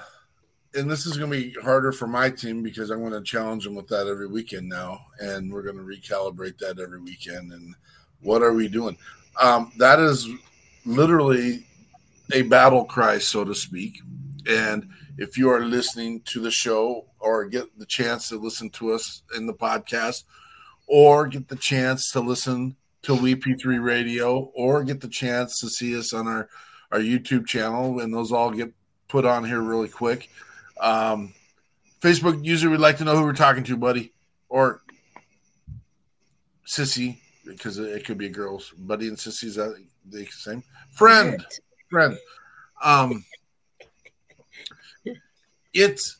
and 0.74 0.90
this 0.90 1.06
is 1.06 1.16
going 1.16 1.30
to 1.30 1.36
be 1.36 1.52
harder 1.60 1.92
for 1.92 2.06
my 2.06 2.30
team 2.30 2.62
because 2.62 2.90
I'm 2.90 3.00
going 3.00 3.12
to 3.12 3.22
challenge 3.22 3.64
them 3.64 3.74
with 3.74 3.88
that 3.88 4.06
every 4.06 4.26
weekend 4.26 4.68
now, 4.68 5.00
and 5.20 5.50
we're 5.52 5.62
going 5.62 5.76
to 5.76 5.82
recalibrate 5.82 6.58
that 6.58 6.78
every 6.78 7.00
weekend. 7.00 7.52
And 7.52 7.74
what 8.20 8.42
are 8.42 8.52
we 8.52 8.68
doing? 8.68 8.98
Um, 9.40 9.72
that 9.78 10.00
is 10.00 10.28
literally 10.88 11.66
a 12.32 12.42
battle 12.42 12.84
cry, 12.84 13.18
so 13.18 13.44
to 13.44 13.54
speak. 13.54 14.00
And 14.48 14.88
if 15.18 15.36
you 15.36 15.50
are 15.50 15.60
listening 15.60 16.20
to 16.26 16.40
the 16.40 16.50
show 16.50 17.06
or 17.20 17.44
get 17.46 17.78
the 17.78 17.86
chance 17.86 18.28
to 18.28 18.38
listen 18.38 18.70
to 18.70 18.92
us 18.92 19.22
in 19.36 19.46
the 19.46 19.54
podcast, 19.54 20.24
or 20.86 21.26
get 21.26 21.48
the 21.48 21.56
chance 21.56 22.10
to 22.12 22.20
listen 22.20 22.76
to 23.02 23.14
WeP3 23.14 23.82
Radio, 23.82 24.50
or 24.54 24.82
get 24.84 25.00
the 25.00 25.08
chance 25.08 25.60
to 25.60 25.68
see 25.68 25.96
us 25.98 26.12
on 26.12 26.26
our, 26.26 26.48
our 26.90 27.00
YouTube 27.00 27.46
channel, 27.46 28.00
and 28.00 28.12
those 28.12 28.32
all 28.32 28.50
get 28.50 28.72
put 29.08 29.24
on 29.24 29.44
here 29.44 29.60
really 29.60 29.88
quick. 29.88 30.30
Um, 30.80 31.34
Facebook 32.00 32.44
user 32.44 32.70
we'd 32.70 32.80
like 32.80 32.98
to 32.98 33.04
know 33.04 33.16
who 33.16 33.24
we're 33.24 33.32
talking 33.32 33.64
to, 33.64 33.76
buddy, 33.76 34.12
or 34.48 34.82
sissy, 36.66 37.18
because 37.44 37.78
it, 37.78 38.04
could 38.04 38.18
be 38.18 38.26
a 38.26 38.30
girls. 38.30 38.72
Buddy 38.78 39.08
and 39.08 39.16
sissy 39.16 39.44
is 39.44 39.56
that 39.56 39.74
the 40.10 40.26
same? 40.26 40.62
Friend, 40.90 41.44
friend. 41.90 42.16
Um, 42.82 43.24
it's 45.74 46.16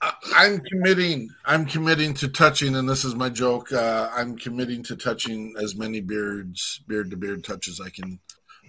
I- 0.00 0.14
I'm 0.34 0.60
committing. 0.60 1.30
I'm 1.44 1.64
committing 1.66 2.14
to 2.14 2.28
touching, 2.28 2.76
and 2.76 2.88
this 2.88 3.04
is 3.04 3.14
my 3.14 3.28
joke. 3.28 3.72
Uh, 3.72 4.10
I'm 4.14 4.36
committing 4.36 4.82
to 4.84 4.96
touching 4.96 5.54
as 5.62 5.76
many 5.76 6.00
beards, 6.00 6.80
beard 6.86 7.10
to 7.10 7.16
beard 7.16 7.42
touches 7.44 7.80
I 7.80 7.88
can, 7.88 8.18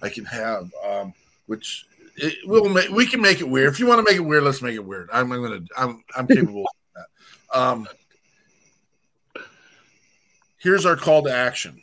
I 0.02 0.08
can 0.08 0.24
have. 0.24 0.70
Um, 0.86 1.12
which 1.46 1.86
it 2.16 2.34
will 2.46 2.68
make. 2.68 2.88
We 2.90 3.06
can 3.06 3.20
make 3.20 3.40
it 3.40 3.48
weird. 3.48 3.68
If 3.68 3.78
you 3.78 3.86
want 3.86 3.98
to 3.98 4.10
make 4.10 4.16
it 4.20 4.24
weird, 4.24 4.44
let's 4.44 4.62
make 4.62 4.74
it 4.74 4.84
weird. 4.84 5.10
I'm, 5.12 5.30
I'm 5.30 5.42
gonna. 5.42 5.60
I'm. 5.76 6.02
I'm 6.16 6.26
capable 6.26 6.62
of 6.62 7.04
that. 7.52 7.58
Um, 7.58 7.88
here's 10.58 10.86
our 10.86 10.96
call 10.96 11.22
to 11.24 11.32
action. 11.32 11.80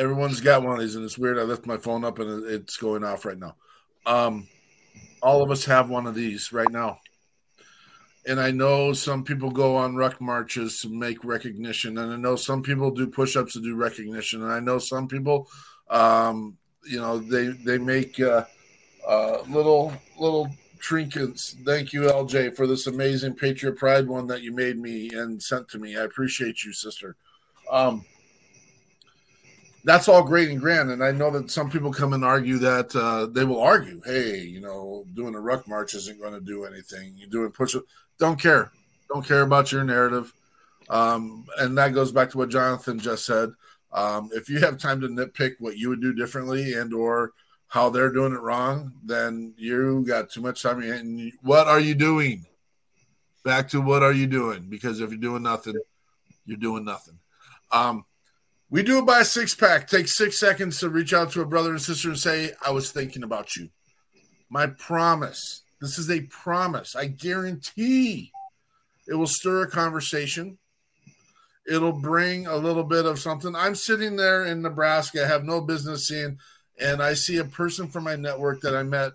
Everyone's 0.00 0.40
got 0.40 0.62
one 0.62 0.74
of 0.74 0.80
these, 0.80 0.96
and 0.96 1.04
it's 1.04 1.18
weird. 1.18 1.38
I 1.38 1.42
left 1.42 1.66
my 1.66 1.76
phone 1.76 2.04
up, 2.04 2.18
and 2.18 2.46
it's 2.46 2.78
going 2.78 3.04
off 3.04 3.26
right 3.26 3.38
now. 3.38 3.54
Um, 4.06 4.48
all 5.22 5.42
of 5.42 5.50
us 5.50 5.66
have 5.66 5.90
one 5.90 6.06
of 6.06 6.14
these 6.14 6.52
right 6.52 6.70
now. 6.70 7.00
And 8.26 8.40
I 8.40 8.50
know 8.50 8.94
some 8.94 9.24
people 9.24 9.50
go 9.50 9.76
on 9.76 9.96
ruck 9.96 10.18
marches 10.18 10.80
to 10.80 10.88
make 10.88 11.22
recognition, 11.22 11.98
and 11.98 12.12
I 12.12 12.16
know 12.16 12.34
some 12.34 12.62
people 12.62 12.90
do 12.90 13.08
push-ups 13.08 13.52
to 13.52 13.60
do 13.60 13.76
recognition, 13.76 14.42
and 14.42 14.50
I 14.50 14.60
know 14.60 14.78
some 14.78 15.06
people, 15.06 15.48
um, 15.90 16.56
you 16.86 16.98
know, 16.98 17.18
they 17.18 17.48
they 17.48 17.76
make 17.76 18.18
uh, 18.20 18.44
uh, 19.06 19.42
little 19.48 19.92
little 20.18 20.50
trinkets. 20.78 21.56
Thank 21.66 21.92
you, 21.92 22.02
LJ, 22.02 22.56
for 22.56 22.66
this 22.66 22.86
amazing 22.86 23.34
Patriot 23.34 23.76
Pride 23.76 24.08
one 24.08 24.26
that 24.28 24.42
you 24.42 24.54
made 24.54 24.78
me 24.78 25.10
and 25.12 25.42
sent 25.42 25.68
to 25.70 25.78
me. 25.78 25.96
I 25.98 26.02
appreciate 26.02 26.64
you, 26.64 26.72
sister. 26.72 27.16
Um, 27.70 28.04
that's 29.84 30.08
all 30.08 30.22
great 30.22 30.50
and 30.50 30.60
grand. 30.60 30.90
And 30.90 31.02
I 31.02 31.12
know 31.12 31.30
that 31.30 31.50
some 31.50 31.70
people 31.70 31.92
come 31.92 32.12
and 32.12 32.24
argue 32.24 32.58
that 32.58 32.94
uh, 32.94 33.26
they 33.26 33.44
will 33.44 33.60
argue, 33.60 34.00
hey, 34.04 34.40
you 34.40 34.60
know, 34.60 35.04
doing 35.14 35.34
a 35.34 35.40
ruck 35.40 35.66
march 35.66 35.94
isn't 35.94 36.20
going 36.20 36.34
to 36.34 36.40
do 36.40 36.64
anything. 36.64 37.14
You're 37.16 37.30
doing 37.30 37.50
push 37.50 37.74
up. 37.74 37.84
Don't 38.18 38.38
care. 38.38 38.72
Don't 39.12 39.26
care 39.26 39.42
about 39.42 39.72
your 39.72 39.84
narrative. 39.84 40.32
Um, 40.88 41.46
and 41.58 41.78
that 41.78 41.94
goes 41.94 42.12
back 42.12 42.30
to 42.30 42.38
what 42.38 42.50
Jonathan 42.50 42.98
just 42.98 43.24
said. 43.24 43.50
Um, 43.92 44.30
if 44.32 44.48
you 44.48 44.60
have 44.60 44.78
time 44.78 45.00
to 45.00 45.08
nitpick 45.08 45.54
what 45.58 45.76
you 45.76 45.88
would 45.88 46.00
do 46.00 46.12
differently 46.12 46.74
and 46.74 46.92
or 46.92 47.32
how 47.68 47.88
they're 47.88 48.12
doing 48.12 48.32
it 48.32 48.40
wrong, 48.40 48.92
then 49.04 49.54
you 49.56 50.04
got 50.06 50.30
too 50.30 50.40
much 50.40 50.62
time. 50.62 50.82
And 50.82 51.32
what 51.42 51.68
are 51.68 51.80
you 51.80 51.94
doing? 51.94 52.44
Back 53.44 53.68
to 53.70 53.80
what 53.80 54.02
are 54.02 54.12
you 54.12 54.26
doing? 54.26 54.66
Because 54.68 55.00
if 55.00 55.10
you're 55.10 55.18
doing 55.18 55.44
nothing, 55.44 55.76
you're 56.44 56.58
doing 56.58 56.84
nothing. 56.84 57.18
Um, 57.72 58.04
we 58.70 58.84
do 58.84 58.98
it 58.98 59.06
by 59.06 59.20
a 59.20 59.24
six 59.24 59.54
pack. 59.54 59.88
Take 59.88 60.06
six 60.06 60.38
seconds 60.38 60.78
to 60.78 60.88
reach 60.88 61.12
out 61.12 61.32
to 61.32 61.40
a 61.40 61.46
brother 61.46 61.70
and 61.70 61.82
sister 61.82 62.08
and 62.08 62.18
say, 62.18 62.52
I 62.64 62.70
was 62.70 62.92
thinking 62.92 63.24
about 63.24 63.56
you. 63.56 63.68
My 64.48 64.66
promise. 64.66 65.62
This 65.80 65.98
is 65.98 66.10
a 66.10 66.20
promise. 66.22 66.94
I 66.94 67.06
guarantee 67.06 68.32
it 69.08 69.14
will 69.14 69.26
stir 69.26 69.62
a 69.62 69.70
conversation. 69.70 70.58
It'll 71.66 71.92
bring 71.92 72.46
a 72.46 72.56
little 72.56 72.84
bit 72.84 73.06
of 73.06 73.18
something. 73.18 73.56
I'm 73.56 73.74
sitting 73.74 74.16
there 74.16 74.46
in 74.46 74.62
Nebraska, 74.62 75.24
I 75.24 75.28
have 75.28 75.44
no 75.44 75.60
business 75.60 76.08
seeing, 76.08 76.38
and 76.80 77.02
I 77.02 77.14
see 77.14 77.38
a 77.38 77.44
person 77.44 77.88
from 77.88 78.04
my 78.04 78.16
network 78.16 78.60
that 78.60 78.76
I 78.76 78.82
met 78.82 79.12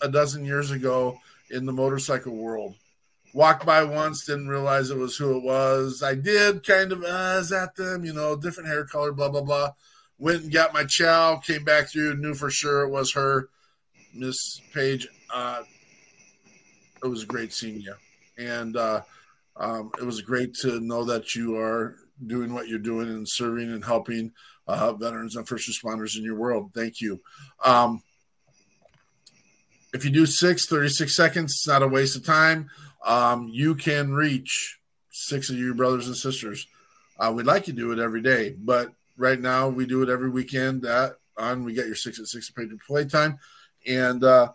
a 0.00 0.08
dozen 0.08 0.44
years 0.44 0.70
ago 0.70 1.18
in 1.50 1.66
the 1.66 1.72
motorcycle 1.72 2.34
world 2.34 2.74
walked 3.32 3.64
by 3.64 3.82
once, 3.84 4.24
didn't 4.24 4.48
realize 4.48 4.90
it 4.90 4.98
was 4.98 5.16
who 5.16 5.36
it 5.36 5.42
was. 5.42 6.02
I 6.02 6.14
did 6.14 6.66
kind 6.66 6.92
of, 6.92 7.02
uh, 7.02 7.38
is 7.40 7.48
that 7.50 7.74
them? 7.76 8.04
You 8.04 8.12
know, 8.12 8.36
different 8.36 8.68
hair 8.68 8.84
color, 8.84 9.12
blah, 9.12 9.28
blah, 9.28 9.42
blah. 9.42 9.70
Went 10.18 10.42
and 10.42 10.52
got 10.52 10.74
my 10.74 10.84
chow, 10.84 11.36
came 11.36 11.64
back 11.64 11.90
through, 11.90 12.16
knew 12.16 12.34
for 12.34 12.50
sure 12.50 12.82
it 12.82 12.90
was 12.90 13.12
her, 13.12 13.48
Miss 14.14 14.60
Page. 14.72 15.08
Uh, 15.32 15.62
it 17.02 17.08
was 17.08 17.24
great 17.24 17.52
seeing 17.52 17.80
you. 17.80 17.94
And 18.38 18.76
uh, 18.76 19.02
um, 19.56 19.90
it 19.98 20.04
was 20.04 20.20
great 20.20 20.54
to 20.62 20.80
know 20.80 21.04
that 21.04 21.34
you 21.34 21.56
are 21.56 21.96
doing 22.24 22.54
what 22.54 22.68
you're 22.68 22.78
doing 22.78 23.08
and 23.08 23.28
serving 23.28 23.72
and 23.72 23.84
helping 23.84 24.32
uh, 24.68 24.92
veterans 24.92 25.34
and 25.34 25.48
first 25.48 25.68
responders 25.68 26.16
in 26.16 26.22
your 26.22 26.36
world. 26.36 26.70
Thank 26.74 27.00
you. 27.00 27.20
Um, 27.64 28.02
if 29.92 30.04
you 30.04 30.10
do 30.10 30.24
six, 30.24 30.66
36 30.66 31.14
seconds, 31.14 31.52
it's 31.52 31.68
not 31.68 31.82
a 31.82 31.88
waste 31.88 32.16
of 32.16 32.24
time. 32.24 32.70
Um, 33.04 33.48
you 33.48 33.74
can 33.74 34.12
reach 34.12 34.78
six 35.10 35.50
of 35.50 35.58
your 35.58 35.74
brothers 35.74 36.06
and 36.06 36.16
sisters. 36.16 36.66
Uh, 37.18 37.32
we'd 37.34 37.46
like 37.46 37.66
you 37.66 37.72
to 37.72 37.78
do 37.78 37.92
it 37.92 37.98
every 37.98 38.22
day, 38.22 38.54
but 38.58 38.92
right 39.16 39.40
now 39.40 39.68
we 39.68 39.86
do 39.86 40.02
it 40.02 40.08
every 40.08 40.30
weekend. 40.30 40.84
At 40.84 41.16
on 41.38 41.64
we 41.64 41.74
get 41.74 41.86
your 41.86 41.94
six 41.94 42.18
at 42.18 42.26
six 42.26 42.50
Patriot 42.50 42.80
playtime, 42.86 43.38
and 43.86 44.22
uh, 44.24 44.52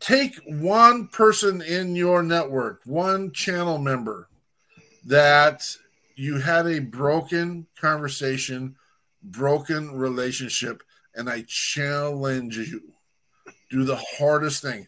take 0.00 0.38
one 0.46 1.08
person 1.08 1.62
in 1.62 1.96
your 1.96 2.22
network, 2.22 2.80
one 2.84 3.32
channel 3.32 3.78
member 3.78 4.28
that 5.06 5.62
you 6.16 6.38
had 6.38 6.66
a 6.66 6.78
broken 6.78 7.66
conversation, 7.76 8.76
broken 9.22 9.92
relationship, 9.92 10.82
and 11.14 11.28
I 11.28 11.44
challenge 11.46 12.56
you 12.56 12.82
do 13.70 13.84
the 13.84 14.02
hardest 14.18 14.62
thing. 14.62 14.86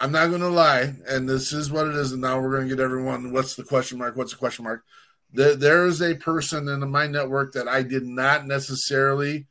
I'm 0.00 0.12
not 0.12 0.28
going 0.28 0.40
to 0.40 0.48
lie, 0.48 0.94
and 1.06 1.28
this 1.28 1.52
is 1.52 1.70
what 1.70 1.86
it 1.86 1.94
is. 1.94 2.12
And 2.12 2.22
now 2.22 2.40
we're 2.40 2.50
going 2.50 2.68
to 2.68 2.74
get 2.74 2.82
everyone. 2.82 3.32
What's 3.32 3.54
the 3.54 3.64
question 3.64 3.98
mark? 3.98 4.16
What's 4.16 4.32
the 4.32 4.38
question 4.38 4.64
mark? 4.64 4.82
There, 5.32 5.54
there 5.54 5.86
is 5.86 6.00
a 6.00 6.14
person 6.14 6.68
in 6.68 6.90
my 6.90 7.06
network 7.06 7.52
that 7.52 7.68
I 7.68 7.82
did 7.82 8.06
not 8.06 8.46
necessarily 8.46 9.46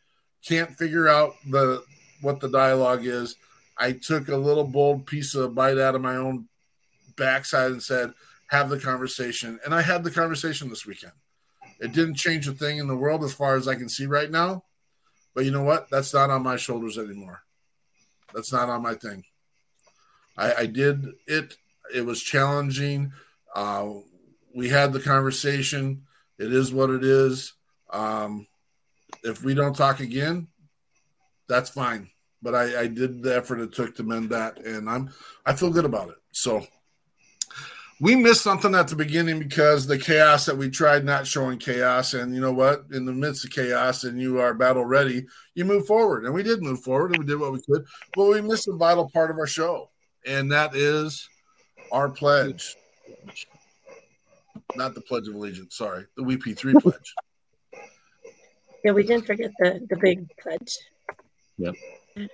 can't 0.45 0.75
figure 0.75 1.07
out 1.07 1.35
the 1.47 1.83
what 2.21 2.39
the 2.39 2.49
dialogue 2.49 3.05
is. 3.05 3.35
I 3.77 3.93
took 3.93 4.27
a 4.27 4.35
little 4.35 4.65
bold 4.65 5.05
piece 5.05 5.35
of 5.35 5.53
bite 5.55 5.77
out 5.77 5.95
of 5.95 6.01
my 6.01 6.15
own 6.15 6.49
backside 7.15 7.71
and 7.71 7.83
said, 7.83 8.13
"Have 8.47 8.69
the 8.69 8.79
conversation," 8.79 9.59
and 9.63 9.73
I 9.73 9.83
had 9.83 10.03
the 10.03 10.11
conversation 10.11 10.69
this 10.69 10.85
weekend. 10.85 11.13
It 11.79 11.93
didn't 11.93 12.15
change 12.15 12.47
a 12.47 12.53
thing 12.53 12.77
in 12.77 12.87
the 12.87 12.97
world 12.97 13.23
as 13.23 13.33
far 13.33 13.55
as 13.55 13.67
I 13.67 13.75
can 13.75 13.87
see 13.87 14.05
right 14.07 14.29
now, 14.29 14.65
but 15.33 15.45
you 15.45 15.51
know 15.51 15.63
what? 15.63 15.89
That's 15.91 16.13
not 16.13 16.29
on 16.29 16.43
my 16.43 16.57
shoulders 16.57 16.97
anymore. 16.97 17.43
That's 18.33 18.51
not 18.51 18.69
on 18.69 18.81
my 18.81 18.95
thing. 18.95 19.23
I, 20.39 20.53
I 20.61 20.65
did 20.65 21.05
it. 21.27 21.57
It 21.93 22.05
was 22.05 22.23
challenging. 22.23 23.11
Uh, 23.53 23.89
we 24.55 24.69
had 24.69 24.93
the 24.93 24.99
conversation. 24.99 26.03
It 26.37 26.53
is 26.53 26.73
what 26.73 26.89
it 26.89 27.03
is. 27.03 27.53
Um, 27.91 28.47
if 29.23 29.43
we 29.43 29.53
don't 29.53 29.75
talk 29.75 29.99
again, 29.99 30.47
that's 31.47 31.69
fine. 31.69 32.09
But 32.41 32.55
I, 32.55 32.81
I 32.81 32.87
did 32.87 33.21
the 33.21 33.35
effort 33.35 33.59
it 33.59 33.73
took 33.73 33.95
to 33.95 34.03
mend 34.03 34.29
that, 34.29 34.59
and 34.59 34.89
I'm 34.89 35.11
I 35.45 35.53
feel 35.53 35.71
good 35.71 35.83
about 35.83 36.09
it. 36.09 36.15
So 36.31 36.65
we 37.99 38.15
missed 38.15 38.43
something 38.43 38.73
at 38.75 38.87
the 38.87 38.95
beginning 38.95 39.39
because 39.39 39.85
the 39.85 39.97
chaos 39.97 40.45
that 40.45 40.57
we 40.57 40.69
tried 40.69 41.03
not 41.03 41.27
showing 41.27 41.59
chaos. 41.59 42.13
And 42.13 42.33
you 42.33 42.39
know 42.39 42.53
what? 42.53 42.85
In 42.91 43.03
the 43.03 43.11
midst 43.11 43.43
of 43.43 43.51
chaos 43.51 44.05
and 44.05 44.21
you 44.21 44.39
are 44.39 44.53
battle 44.53 44.85
ready, 44.85 45.25
you 45.53 45.65
move 45.65 45.85
forward. 45.85 46.23
And 46.23 46.33
we 46.33 46.43
did 46.43 46.63
move 46.63 46.81
forward 46.81 47.11
and 47.11 47.19
we 47.19 47.25
did 47.25 47.39
what 47.39 47.51
we 47.51 47.61
could. 47.61 47.85
But 48.15 48.29
we 48.29 48.41
missed 48.41 48.69
a 48.69 48.73
vital 48.73 49.09
part 49.09 49.31
of 49.31 49.37
our 49.37 49.47
show. 49.47 49.89
And 50.25 50.51
that 50.51 50.75
is 50.75 51.27
our 51.91 52.09
pledge. 52.09 52.75
Not 54.75 54.93
the 54.93 55.01
Pledge 55.01 55.27
of 55.27 55.35
Allegiance, 55.35 55.75
sorry, 55.75 56.05
the 56.15 56.23
WeP3 56.23 56.81
pledge. 56.81 57.13
Yeah, 58.83 58.91
we 58.91 59.03
didn't 59.03 59.25
forget 59.25 59.51
the, 59.59 59.85
the 59.89 59.97
big 59.97 60.27
pledge. 60.41 60.77
Yep. 61.57 61.75
You 62.15 62.29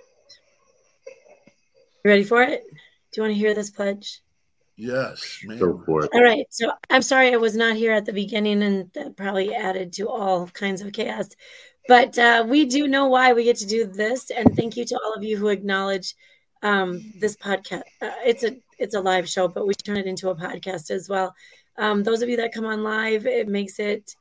ready 2.04 2.24
for 2.24 2.42
it? 2.42 2.62
Do 2.70 2.76
you 3.16 3.22
want 3.22 3.34
to 3.34 3.38
hear 3.38 3.54
this 3.54 3.70
pledge? 3.70 4.20
Yes, 4.76 5.40
man. 5.44 5.58
Go 5.58 5.82
for 5.84 6.04
it. 6.04 6.10
All 6.12 6.22
right. 6.22 6.46
So 6.50 6.70
I'm 6.90 7.02
sorry 7.02 7.32
I 7.32 7.36
was 7.36 7.56
not 7.56 7.76
here 7.76 7.92
at 7.92 8.04
the 8.04 8.12
beginning 8.12 8.62
and 8.62 8.90
that 8.92 9.16
probably 9.16 9.54
added 9.54 9.92
to 9.94 10.08
all 10.08 10.46
kinds 10.48 10.82
of 10.82 10.92
chaos. 10.92 11.28
But 11.88 12.18
uh, 12.18 12.44
we 12.46 12.66
do 12.66 12.86
know 12.86 13.06
why 13.06 13.32
we 13.32 13.44
get 13.44 13.56
to 13.56 13.66
do 13.66 13.86
this. 13.86 14.30
And 14.30 14.54
thank 14.54 14.76
you 14.76 14.84
to 14.84 14.98
all 15.02 15.14
of 15.14 15.24
you 15.24 15.36
who 15.36 15.48
acknowledge 15.48 16.14
um, 16.62 17.12
this 17.18 17.36
podcast. 17.36 17.82
Uh, 18.00 18.10
it's 18.24 18.44
a 18.44 18.56
it's 18.78 18.94
a 18.94 19.00
live 19.00 19.28
show, 19.28 19.48
but 19.48 19.66
we 19.66 19.74
turn 19.74 19.96
it 19.96 20.06
into 20.06 20.30
a 20.30 20.34
podcast 20.34 20.90
as 20.90 21.08
well. 21.08 21.34
Um, 21.78 22.02
those 22.02 22.22
of 22.22 22.28
you 22.28 22.36
that 22.38 22.52
come 22.52 22.66
on 22.66 22.82
live, 22.82 23.26
it 23.26 23.48
makes 23.48 23.78
it 23.78 24.14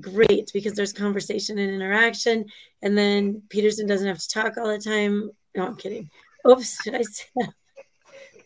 great 0.00 0.50
because 0.52 0.74
there's 0.74 0.92
conversation 0.92 1.58
and 1.58 1.70
interaction. 1.70 2.46
And 2.82 2.96
then 2.96 3.42
Peterson 3.48 3.86
doesn't 3.86 4.06
have 4.06 4.18
to 4.18 4.28
talk 4.28 4.56
all 4.56 4.68
the 4.68 4.78
time. 4.78 5.30
No, 5.54 5.66
I'm 5.66 5.76
kidding. 5.76 6.10
Oops, 6.48 6.84
did 6.84 6.94
I 6.94 7.02
say 7.02 7.24
that? 7.36 7.52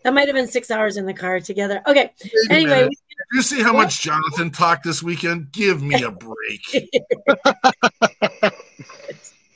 That 0.02 0.14
might 0.14 0.28
have 0.28 0.34
been 0.34 0.48
six 0.48 0.70
hours 0.70 0.96
in 0.96 1.04
the 1.04 1.12
car 1.12 1.40
together. 1.40 1.82
Okay. 1.86 2.10
Wait 2.24 2.32
Anyway, 2.50 2.70
minute. 2.70 2.94
you 3.32 3.42
see 3.42 3.60
how 3.62 3.74
much 3.74 4.00
Jonathan 4.00 4.50
talked 4.50 4.82
this 4.84 5.02
weekend? 5.02 5.52
Give 5.52 5.82
me 5.82 6.02
a 6.02 6.10
break. 6.10 6.90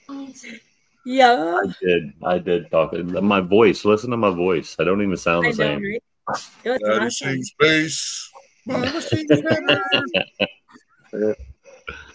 yeah. 1.05 1.61
I 1.63 1.75
did. 1.81 2.13
I 2.25 2.39
did 2.39 2.71
talk. 2.71 2.93
My 2.95 3.41
voice. 3.41 3.85
Listen 3.85 4.11
to 4.11 4.17
my 4.17 4.31
voice. 4.31 4.77
I 4.79 4.85
don't 4.85 5.03
even 5.03 5.17
sound 5.17 5.47
I 5.47 5.53
the 5.53 5.57
know, 5.57 5.65
same. 5.65 5.83
right? 5.83 6.03
It 6.65 6.83
Daddy 6.83 7.11
sings 7.11 7.53
bass. 7.59 8.31
Mama 8.67 9.01
sings 9.01 9.29
tenor. 9.29 9.85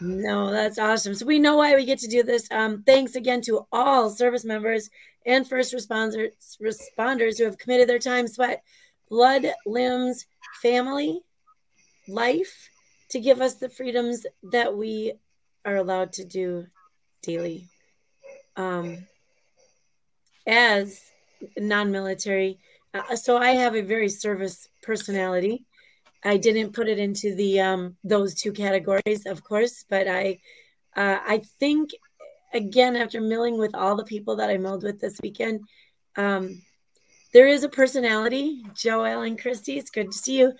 No, 0.01 0.51
that's 0.51 0.79
awesome. 0.79 1.13
So 1.13 1.25
we 1.25 1.39
know 1.39 1.57
why 1.57 1.75
we 1.75 1.85
get 1.85 1.99
to 1.99 2.07
do 2.07 2.23
this. 2.23 2.49
Um, 2.51 2.83
thanks 2.83 3.15
again 3.15 3.41
to 3.41 3.67
all 3.71 4.09
service 4.09 4.43
members 4.43 4.89
and 5.25 5.47
first 5.47 5.73
responders 5.73 6.31
responders 6.61 7.37
who 7.37 7.45
have 7.45 7.57
committed 7.57 7.87
their 7.87 7.99
time, 7.99 8.27
sweat, 8.27 8.63
blood, 9.09 9.45
limbs, 9.65 10.25
family, 10.61 11.21
life 12.07 12.69
to 13.09 13.19
give 13.19 13.41
us 13.41 13.55
the 13.55 13.69
freedoms 13.69 14.25
that 14.51 14.75
we 14.75 15.13
are 15.65 15.75
allowed 15.75 16.13
to 16.13 16.25
do 16.25 16.65
daily. 17.21 17.67
Um, 18.59 19.07
as 20.45 21.01
non-military, 21.57 22.59
uh, 22.93 23.15
so 23.15 23.37
I 23.37 23.51
have 23.51 23.75
a 23.75 23.81
very 23.81 24.09
service 24.09 24.67
personality. 24.81 25.65
I 26.23 26.37
didn't 26.37 26.73
put 26.73 26.87
it 26.87 26.99
into 26.99 27.35
the 27.35 27.61
um, 27.61 27.95
those 28.03 28.35
two 28.35 28.51
categories, 28.51 29.25
of 29.25 29.43
course, 29.43 29.85
but 29.89 30.07
I 30.07 30.39
uh, 30.95 31.19
I 31.25 31.41
think 31.59 31.91
again 32.53 32.95
after 32.95 33.21
milling 33.21 33.57
with 33.57 33.75
all 33.75 33.95
the 33.95 34.03
people 34.03 34.35
that 34.37 34.49
I 34.49 34.57
milled 34.57 34.83
with 34.83 34.99
this 34.99 35.19
weekend, 35.23 35.61
um, 36.17 36.61
there 37.33 37.47
is 37.47 37.63
a 37.63 37.69
personality. 37.69 38.65
Joel 38.75 39.21
and 39.21 39.39
Christy, 39.39 39.77
it's 39.77 39.91
good 39.91 40.11
to 40.11 40.17
see 40.17 40.39
you. 40.39 40.53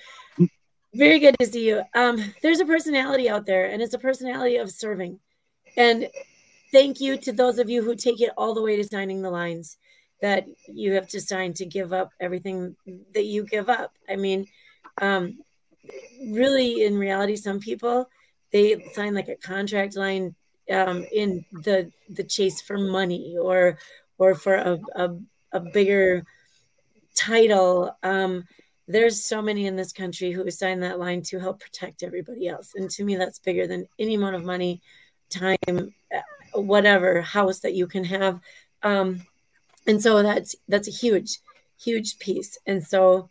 Very 0.93 1.19
good 1.19 1.35
to 1.39 1.45
see 1.45 1.67
you. 1.67 1.81
Um, 1.93 2.34
there's 2.41 2.61
a 2.61 2.65
personality 2.65 3.30
out 3.30 3.45
there, 3.45 3.65
and 3.65 3.81
it's 3.81 3.93
a 3.93 3.99
personality 3.99 4.57
of 4.57 4.71
serving. 4.71 5.19
And 5.76 6.07
thank 6.71 6.99
you 6.99 7.17
to 7.17 7.31
those 7.31 7.59
of 7.59 7.69
you 7.69 7.83
who 7.83 7.95
take 7.95 8.21
it 8.21 8.31
all 8.37 8.53
the 8.53 8.61
way 8.61 8.75
to 8.75 8.83
signing 8.83 9.21
the 9.21 9.31
lines 9.31 9.77
that 10.21 10.47
you 10.67 10.93
have 10.93 11.07
to 11.07 11.21
sign 11.21 11.53
to 11.53 11.65
give 11.65 11.93
up 11.93 12.11
everything 12.19 12.75
that 13.13 13.25
you 13.25 13.43
give 13.43 13.69
up. 13.69 13.93
I 14.09 14.15
mean, 14.15 14.47
um, 15.01 15.39
really, 16.27 16.83
in 16.83 16.97
reality, 16.97 17.35
some 17.35 17.59
people 17.59 18.09
they 18.51 18.83
sign 18.93 19.13
like 19.13 19.29
a 19.29 19.35
contract 19.35 19.95
line 19.95 20.35
um, 20.71 21.05
in 21.11 21.45
the 21.51 21.91
the 22.09 22.23
chase 22.23 22.61
for 22.61 22.77
money 22.77 23.37
or 23.39 23.77
or 24.17 24.35
for 24.35 24.55
a 24.55 24.79
a, 24.95 25.09
a 25.53 25.59
bigger 25.59 26.23
title. 27.15 27.95
Um, 28.03 28.45
there's 28.87 29.23
so 29.23 29.41
many 29.41 29.67
in 29.67 29.75
this 29.75 29.91
country 29.91 30.31
who 30.31 30.49
sign 30.49 30.79
that 30.79 30.99
line 30.99 31.21
to 31.21 31.39
help 31.39 31.59
protect 31.59 32.01
everybody 32.01 32.47
else, 32.47 32.73
and 32.75 32.89
to 32.91 33.03
me, 33.03 33.15
that's 33.15 33.39
bigger 33.39 33.67
than 33.67 33.87
any 33.99 34.15
amount 34.15 34.35
of 34.35 34.43
money, 34.43 34.81
time, 35.29 35.93
whatever 36.53 37.21
house 37.21 37.59
that 37.59 37.73
you 37.73 37.88
can 37.88 38.03
have. 38.03 38.39
Um, 38.84 39.21
and 39.88 40.01
so 40.01 40.21
that's 40.23 40.55
that's 40.67 40.88
a 40.88 40.91
huge, 40.91 41.39
huge 41.81 42.19
piece. 42.19 42.57
And 42.65 42.85
so, 42.85 43.30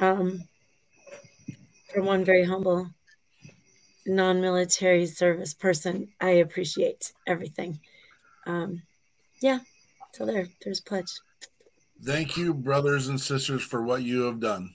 um, 0.00 0.42
for 1.92 2.02
one 2.02 2.24
very 2.24 2.44
humble 2.44 2.90
non-military 4.06 5.06
service 5.06 5.52
person, 5.52 6.08
I 6.20 6.30
appreciate 6.30 7.12
everything. 7.26 7.80
Um, 8.46 8.82
yeah. 9.40 9.58
So 10.12 10.24
there, 10.24 10.46
there's 10.62 10.80
pledge. 10.80 11.10
Thank 12.04 12.36
you, 12.36 12.54
brothers 12.54 13.08
and 13.08 13.20
sisters, 13.20 13.62
for 13.62 13.82
what 13.82 14.02
you 14.02 14.22
have 14.22 14.40
done. 14.40 14.70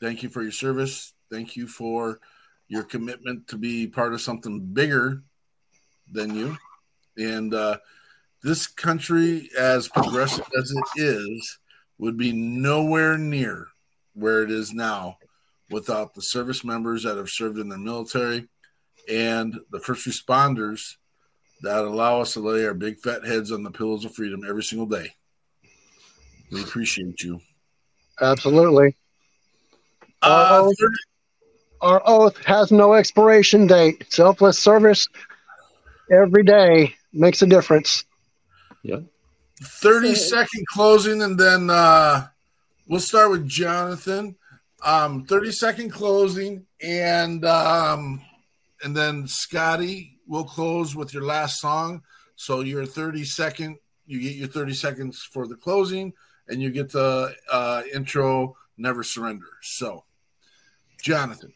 Thank 0.00 0.22
you 0.22 0.28
for 0.28 0.42
your 0.42 0.52
service. 0.52 1.12
Thank 1.30 1.56
you 1.56 1.66
for 1.66 2.20
your 2.68 2.84
commitment 2.84 3.48
to 3.48 3.58
be 3.58 3.86
part 3.86 4.14
of 4.14 4.20
something 4.20 4.60
bigger 4.60 5.22
than 6.12 6.34
you. 6.34 6.56
And 7.20 7.52
uh, 7.52 7.76
this 8.42 8.66
country, 8.66 9.50
as 9.58 9.88
progressive 9.88 10.46
as 10.58 10.70
it 10.70 11.00
is, 11.00 11.58
would 11.98 12.16
be 12.16 12.32
nowhere 12.32 13.18
near 13.18 13.66
where 14.14 14.42
it 14.42 14.50
is 14.50 14.72
now 14.72 15.18
without 15.70 16.14
the 16.14 16.22
service 16.22 16.64
members 16.64 17.02
that 17.02 17.16
have 17.16 17.28
served 17.28 17.58
in 17.58 17.68
the 17.68 17.78
military 17.78 18.48
and 19.08 19.58
the 19.70 19.80
first 19.80 20.06
responders 20.06 20.96
that 21.62 21.84
allow 21.84 22.20
us 22.20 22.32
to 22.32 22.40
lay 22.40 22.64
our 22.64 22.74
big 22.74 22.98
fat 23.00 23.24
heads 23.24 23.52
on 23.52 23.62
the 23.62 23.70
pillows 23.70 24.04
of 24.04 24.14
freedom 24.14 24.42
every 24.48 24.62
single 24.62 24.86
day. 24.86 25.14
We 26.50 26.62
appreciate 26.62 27.22
you. 27.22 27.40
Absolutely. 28.20 28.96
Our, 30.22 30.30
Uh, 30.30 30.62
oath, 30.62 30.76
our 31.82 32.02
oath 32.06 32.44
has 32.44 32.72
no 32.72 32.94
expiration 32.94 33.66
date. 33.66 34.10
Selfless 34.10 34.58
service 34.58 35.06
every 36.10 36.42
day 36.42 36.94
makes 37.12 37.42
a 37.42 37.46
difference. 37.46 38.04
Yeah. 38.82 39.00
30 39.62 40.14
second 40.14 40.66
closing 40.68 41.20
and 41.20 41.38
then 41.38 41.68
uh 41.68 42.26
we'll 42.88 42.98
start 42.98 43.30
with 43.30 43.46
jonathan 43.46 44.34
um 44.82 45.26
30 45.26 45.52
second 45.52 45.90
closing 45.90 46.64
and 46.82 47.44
um 47.44 48.22
and 48.82 48.96
then 48.96 49.24
scotti 49.24 50.12
will 50.26 50.44
close 50.44 50.96
with 50.96 51.12
your 51.12 51.24
last 51.24 51.60
song 51.60 52.00
so 52.36 52.60
your 52.60 52.86
30 52.86 53.22
second 53.24 53.76
you 54.06 54.18
get 54.18 54.34
your 54.34 54.48
30 54.48 54.72
seconds 54.72 55.28
for 55.30 55.46
the 55.46 55.56
closing 55.56 56.14
and 56.48 56.62
you 56.62 56.70
get 56.70 56.90
the 56.90 57.34
uh 57.52 57.82
intro 57.92 58.56
never 58.78 59.02
surrender 59.02 59.44
so 59.60 60.04
jonathan 61.02 61.52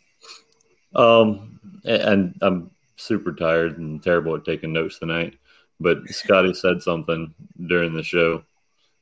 Um, 0.95 1.59
and 1.87 2.35
I'm 2.43 2.71
super 2.97 3.33
tired 3.33 3.79
and 3.79 4.03
terrible 4.03 4.37
at 4.37 4.45
taking 4.45 4.73
notes 4.75 4.99
tonight. 4.99 5.39
But 5.81 6.05
Scotti 6.05 6.57
said 6.57 6.83
something 6.83 7.35
during 7.67 7.95
the 7.95 8.03
show, 8.03 8.45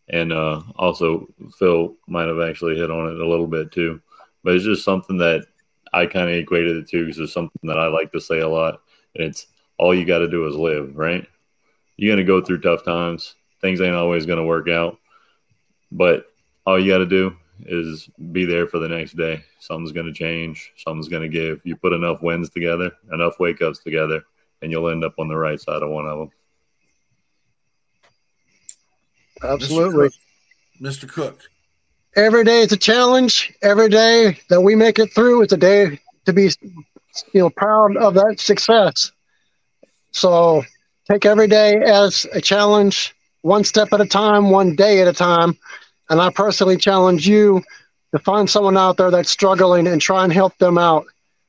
and 0.08 0.32
uh, 0.32 0.62
also 0.76 1.28
Phil 1.58 1.94
might 2.08 2.28
have 2.28 2.40
actually 2.40 2.76
hit 2.76 2.90
on 2.90 3.08
it 3.08 3.20
a 3.20 3.28
little 3.28 3.46
bit 3.46 3.72
too. 3.72 4.00
But 4.42 4.54
it's 4.54 4.64
just 4.64 4.84
something 4.84 5.18
that 5.18 5.46
I 5.92 6.06
kind 6.06 6.30
of 6.30 6.36
equated 6.36 6.76
it 6.76 6.88
to 6.88 7.04
because 7.04 7.18
it's 7.18 7.32
something 7.32 7.60
that 7.64 7.78
I 7.78 7.86
like 7.86 8.10
to 8.12 8.20
say 8.20 8.40
a 8.40 8.48
lot. 8.48 8.80
And 9.14 9.24
it's 9.24 9.46
all 9.78 9.94
you 9.94 10.04
got 10.04 10.18
to 10.18 10.28
do 10.28 10.46
is 10.46 10.56
live, 10.56 10.96
right? 10.96 11.26
You're 11.96 12.12
gonna 12.12 12.24
go 12.24 12.40
through 12.40 12.60
tough 12.60 12.84
times. 12.84 13.34
Things 13.60 13.80
ain't 13.80 13.94
always 13.94 14.26
gonna 14.26 14.44
work 14.44 14.68
out, 14.68 14.98
but 15.92 16.26
all 16.66 16.80
you 16.80 16.90
got 16.90 16.98
to 16.98 17.06
do 17.06 17.36
is 17.66 18.08
be 18.32 18.44
there 18.44 18.66
for 18.66 18.78
the 18.78 18.88
next 18.88 19.16
day. 19.16 19.44
Something's 19.58 19.92
going 19.92 20.06
to 20.06 20.12
change. 20.12 20.72
Something's 20.76 21.08
going 21.08 21.22
to 21.22 21.28
give. 21.28 21.60
You 21.64 21.76
put 21.76 21.92
enough 21.92 22.22
wins 22.22 22.50
together, 22.50 22.92
enough 23.12 23.38
wake 23.38 23.62
ups 23.62 23.80
together, 23.80 24.22
and 24.60 24.70
you'll 24.70 24.88
end 24.88 25.04
up 25.04 25.14
on 25.18 25.28
the 25.28 25.36
right 25.36 25.60
side 25.60 25.82
of 25.82 25.90
one 25.90 26.06
of 26.06 26.18
them. 26.18 26.30
Absolutely. 29.42 30.10
mr 30.80 31.08
cook 31.08 31.40
Every 32.14 32.44
day 32.44 32.60
is 32.60 32.72
a 32.72 32.76
challenge. 32.76 33.54
Every 33.62 33.88
day 33.88 34.38
that 34.50 34.60
we 34.60 34.74
make 34.74 34.98
it 34.98 35.14
through 35.14 35.42
is 35.42 35.52
a 35.52 35.56
day 35.56 35.98
to 36.26 36.32
be, 36.34 36.50
you 37.32 37.40
know, 37.40 37.48
proud 37.48 37.96
of 37.96 38.12
that 38.14 38.38
success. 38.38 39.10
So 40.10 40.62
take 41.10 41.24
every 41.24 41.48
day 41.48 41.76
as 41.76 42.26
a 42.34 42.40
challenge, 42.40 43.14
one 43.40 43.64
step 43.64 43.94
at 43.94 44.02
a 44.02 44.06
time, 44.06 44.50
one 44.50 44.76
day 44.76 45.00
at 45.00 45.08
a 45.08 45.14
time. 45.14 45.56
And 46.10 46.20
I 46.20 46.30
personally 46.30 46.76
challenge 46.76 47.26
you 47.26 47.62
to 48.12 48.18
find 48.18 48.48
someone 48.48 48.76
out 48.76 48.98
there 48.98 49.10
that's 49.10 49.30
struggling 49.30 49.86
and 49.86 49.98
try 49.98 50.22
and 50.22 50.32
help 50.32 50.56
them 50.58 50.76
out. 50.76 51.06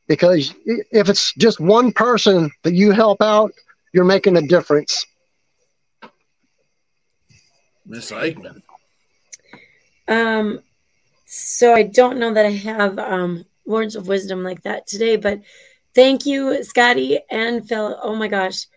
Because 0.07 0.53
if 0.65 1.10
it's 1.10 1.34
just 1.34 1.60
one 1.60 1.91
person 1.91 2.49
that 2.64 2.74
you 2.74 2.91
help 2.91 3.22
out, 3.22 3.52
you're 3.91 4.06
making 4.06 4.38
a 4.38 4.41
difference. 4.41 5.06
Miss 7.85 8.11
eichmann 8.11 8.61
Um, 10.07 10.60
so 11.26 11.73
I 11.73 11.84
don't 11.84 12.19
know 12.19 12.34
that 12.34 12.45
I 12.45 12.51
have 12.51 12.99
um 12.99 13.45
words 13.65 13.95
of 13.95 14.07
wisdom 14.07 14.43
like 14.43 14.64
that 14.64 14.88
today, 14.88 15.15
but 15.15 15.41
thank 15.95 16.26
you, 16.26 16.57
Scotti 16.61 17.19
and 17.30 17.68
Phil. 17.68 17.97
Oh 18.01 18.15
my 18.15 18.27
gosh, 18.27 18.68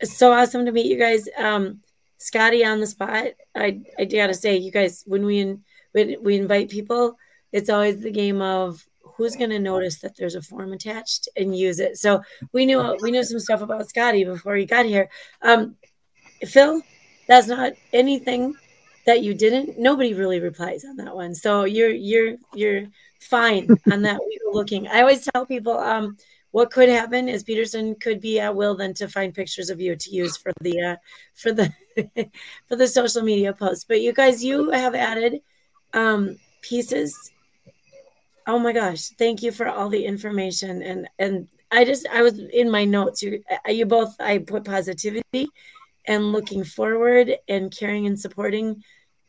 it's 0.00 0.16
so 0.16 0.32
awesome 0.32 0.66
to 0.66 0.72
meet 0.72 0.86
you 0.86 0.98
guys. 0.98 1.28
Um, 1.36 1.80
Scotti 2.18 2.64
on 2.64 2.80
the 2.80 2.86
spot. 2.86 3.28
I 3.54 3.80
I 3.98 4.04
gotta 4.04 4.34
say, 4.34 4.56
you 4.56 4.70
guys, 4.70 5.02
when 5.06 5.24
we 5.24 5.40
in, 5.40 5.64
when 5.92 6.16
we 6.22 6.36
invite 6.36 6.70
people, 6.70 7.16
it's 7.52 7.70
always 7.70 8.00
the 8.00 8.10
game 8.10 8.40
of 8.40 8.84
who's 9.00 9.36
gonna 9.36 9.58
notice 9.58 10.00
that 10.00 10.16
there's 10.16 10.34
a 10.34 10.42
form 10.42 10.72
attached 10.72 11.28
and 11.36 11.56
use 11.56 11.80
it. 11.80 11.98
So 11.98 12.22
we 12.52 12.66
knew 12.66 12.96
we 13.00 13.10
knew 13.10 13.24
some 13.24 13.40
stuff 13.40 13.60
about 13.60 13.88
Scotti 13.88 14.24
before 14.24 14.56
he 14.56 14.66
got 14.66 14.86
here. 14.86 15.08
Um, 15.42 15.76
Phil, 16.44 16.82
that's 17.26 17.46
not 17.48 17.72
anything 17.92 18.54
that 19.06 19.22
you 19.22 19.34
didn't 19.34 19.78
nobody 19.78 20.14
really 20.14 20.40
replies 20.40 20.84
on 20.84 20.96
that 20.96 21.14
one. 21.14 21.34
So 21.34 21.64
you're 21.64 21.90
you're 21.90 22.36
you're 22.54 22.84
fine 23.20 23.68
on 23.92 24.02
that 24.02 24.20
we 24.20 24.38
were 24.44 24.52
looking. 24.52 24.88
I 24.88 25.00
always 25.00 25.26
tell 25.26 25.46
people 25.46 25.78
um 25.78 26.16
what 26.50 26.70
could 26.70 26.88
happen 26.88 27.28
is 27.28 27.42
peterson 27.42 27.96
could 27.96 28.20
be 28.20 28.38
at 28.38 28.54
will 28.54 28.76
then 28.76 28.94
to 28.94 29.08
find 29.08 29.34
pictures 29.34 29.70
of 29.70 29.80
you 29.80 29.96
to 29.96 30.10
use 30.10 30.36
for 30.36 30.52
the 30.60 30.80
uh 30.80 30.96
for 31.34 31.52
the 31.52 31.72
for 32.68 32.76
the 32.76 32.86
social 32.86 33.22
media 33.22 33.52
posts 33.52 33.84
but 33.84 34.00
you 34.00 34.12
guys 34.12 34.44
you 34.44 34.70
have 34.70 34.94
added 34.94 35.40
um 35.92 36.36
pieces. 36.62 37.32
Oh 38.46 38.58
my 38.58 38.72
gosh 38.72 39.08
thank 39.18 39.42
you 39.42 39.52
for 39.52 39.68
all 39.68 39.88
the 39.88 40.04
information. 40.04 40.82
And 40.82 41.08
and 41.18 41.48
i 41.70 41.84
just 41.84 42.06
i 42.12 42.22
was 42.22 42.38
in 42.38 42.70
my 42.70 42.84
notes. 42.84 43.22
You 43.22 43.42
you 43.68 43.84
both 43.86 44.14
i 44.20 44.38
put 44.38 44.64
positivity 44.64 45.48
and 46.06 46.32
looking 46.32 46.64
forward 46.64 47.36
and 47.48 47.74
caring 47.76 48.06
and 48.06 48.18
supporting 48.18 48.82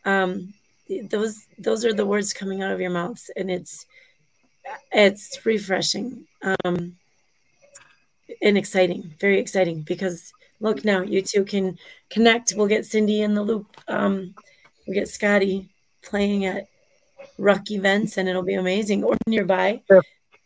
um 0.06 0.54
those 1.10 1.48
those 1.58 1.84
are 1.86 1.94
the 1.94 2.06
words 2.06 2.34
coming 2.34 2.62
out 2.62 2.72
of 2.72 2.82
your 2.82 2.92
mouths 2.92 3.32
and 3.36 3.50
it's 3.50 3.86
it's 4.92 5.46
refreshing 5.46 6.26
um 6.64 6.96
and 8.42 8.58
exciting 8.58 9.14
very 9.20 9.40
exciting 9.40 9.82
because 9.82 10.34
look 10.60 10.84
now 10.86 11.02
you 11.02 11.22
two 11.22 11.44
can 11.44 11.78
connect. 12.10 12.54
We'll 12.56 12.68
get 12.68 12.86
cindy 12.86 13.22
in 13.22 13.34
the 13.34 13.44
loop 13.44 13.68
um 13.88 14.34
we'll 14.86 14.96
get 14.96 15.08
scotti 15.08 15.70
playing 16.02 16.46
at 16.46 16.68
ruck 17.38 17.72
events 17.72 18.18
and 18.18 18.28
it'll 18.30 18.44
be 18.44 18.56
amazing 18.56 19.04
or 19.04 19.18
nearby. 19.28 19.82
If- 19.90 20.06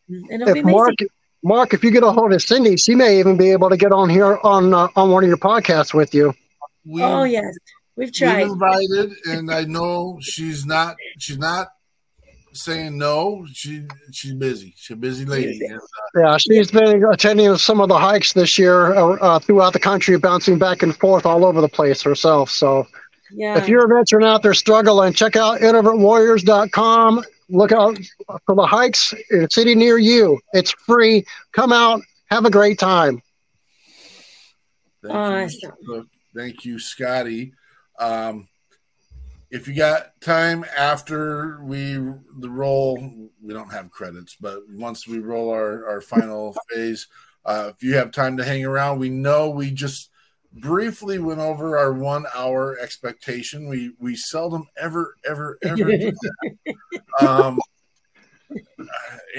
and 0.09 0.41
it'll 0.41 0.53
be 0.53 0.59
if 0.59 0.65
amazing 0.65 0.95
Mark, 1.43 1.57
Mark, 1.57 1.73
if 1.73 1.83
you 1.83 1.91
get 1.91 2.03
a 2.03 2.11
hold 2.11 2.33
of 2.33 2.41
Cindy, 2.41 2.77
she 2.77 2.95
may 2.95 3.19
even 3.19 3.37
be 3.37 3.51
able 3.51 3.69
to 3.69 3.77
get 3.77 3.91
on 3.91 4.09
here 4.09 4.39
on 4.43 4.73
uh, 4.73 4.87
on 4.95 5.11
one 5.11 5.23
of 5.23 5.27
your 5.27 5.37
podcasts 5.37 5.93
with 5.93 6.13
you. 6.13 6.33
we 6.85 7.01
oh 7.01 7.23
yes 7.23 7.45
we've 7.95 8.07
We've 8.07 8.13
tried 8.13 8.43
invited, 8.43 9.13
and 9.27 9.51
I 9.51 9.63
know 9.63 10.19
she's 10.21 10.65
not. 10.65 10.95
She's 11.17 11.37
not 11.37 11.67
saying 12.53 12.97
no. 12.97 13.45
She 13.53 13.85
she's 14.11 14.33
busy. 14.33 14.73
She's 14.77 14.95
a 14.95 14.97
busy 14.97 15.25
lady. 15.25 15.59
And, 15.65 15.77
uh, 15.77 16.19
Yeah, 16.21 16.37
she's 16.37 16.71
been 16.71 17.03
attending 17.11 17.55
some 17.57 17.81
of 17.81 17.89
the 17.89 17.97
hikes 17.97 18.33
this 18.33 18.57
year 18.57 18.95
uh, 18.95 19.15
uh, 19.17 19.39
throughout 19.39 19.73
the 19.73 19.79
country, 19.79 20.17
bouncing 20.17 20.57
back 20.57 20.81
and 20.83 20.95
forth 20.95 21.25
all 21.25 21.45
over 21.45 21.61
the 21.61 21.69
place 21.69 22.01
herself. 22.01 22.49
So 22.49 22.87
yeah 23.31 23.57
if 23.57 23.67
you're 23.67 23.85
a 23.85 23.99
veteran 23.99 24.25
out 24.25 24.43
there 24.43 24.53
struggling, 24.53 25.13
check 25.13 25.35
out 25.35 25.59
irreverentwarriors.com. 25.61 27.23
Look 27.49 27.71
out 27.71 27.97
for 28.45 28.55
the 28.55 28.65
hikes 28.65 29.13
in 29.31 29.43
a 29.43 29.49
city 29.49 29.73
near 29.75 29.97
you. 29.97 30.39
It's 30.53 30.71
free. 30.71 31.25
Come 31.51 31.73
out, 31.73 32.01
have 32.29 32.45
a 32.45 32.51
great 32.51 32.77
time. 32.77 33.21
thank 35.03 35.13
you, 35.13 35.19
Awesome. 35.19 35.71
Mr. 35.71 35.73
Cook. 35.85 36.07
Thank 36.35 36.63
you, 36.63 36.75
Scotti. 36.75 37.53
Um, 37.97 38.47
if 39.49 39.67
you 39.67 39.73
got 39.73 40.19
time 40.21 40.63
after 40.77 41.59
we 41.63 41.93
the 41.93 42.49
roll, 42.49 42.97
we 43.41 43.53
don't 43.53 43.71
have 43.71 43.89
credits, 43.89 44.37
but 44.39 44.59
once 44.69 45.07
we 45.07 45.19
roll 45.19 45.49
our 45.49 45.87
our 45.87 46.01
final 46.01 46.55
phase, 46.69 47.07
uh, 47.45 47.71
if 47.75 47.81
you 47.81 47.95
have 47.95 48.11
time 48.11 48.37
to 48.37 48.43
hang 48.43 48.63
around, 48.63 48.99
we 48.99 49.09
know 49.09 49.49
we 49.49 49.71
just 49.71 50.11
briefly 50.53 51.19
went 51.19 51.39
over 51.39 51.77
our 51.77 51.93
one 51.93 52.25
hour 52.35 52.77
expectation. 52.79 53.67
We 53.67 53.93
we 53.99 54.15
seldom 54.15 54.67
ever 54.77 55.15
ever 55.25 55.57
ever 55.63 55.75
do 55.97 56.11
that. 56.65 57.27
Um, 57.27 57.59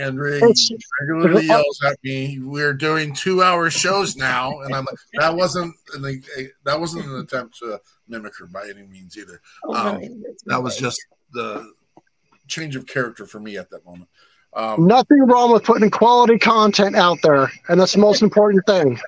Andre 0.01 0.37
It's- 0.37 0.71
regularly 1.01 1.47
yells 1.47 1.81
at 1.85 1.99
me. 2.05 2.39
We're 2.41 2.73
doing 2.75 3.13
two 3.15 3.43
hour 3.43 3.69
shows 3.71 4.15
now, 4.17 4.61
and 4.61 4.75
I'm 4.75 4.85
like, 4.85 4.99
that 5.15 5.35
wasn't 5.35 5.75
an, 5.95 6.23
that 6.65 6.79
wasn't 6.79 7.07
an 7.07 7.17
attempt 7.17 7.59
to 7.59 7.81
mimic 8.09 8.37
her 8.39 8.47
by 8.47 8.69
any 8.69 8.83
means 8.87 9.17
either. 9.19 9.41
Oh, 9.65 9.75
Um, 9.75 9.97
really? 9.99 10.23
That 10.47 10.63
was 10.63 10.77
just 10.77 11.01
the 11.33 11.73
change 12.47 12.77
of 12.77 12.87
character 12.87 13.27
for 13.27 13.41
me 13.41 13.57
at 13.57 13.69
that 13.71 13.85
moment. 13.85 14.09
Um, 14.53 14.87
Nothing 14.87 15.21
wrong 15.27 15.53
with 15.53 15.65
putting 15.65 15.91
quality 15.91 16.39
content 16.39 16.95
out 16.97 17.19
there, 17.23 17.51
and 17.69 17.81
that's 17.81 17.93
the 17.93 17.99
most 17.99 18.23
important 18.23 18.65
thing. 18.67 18.99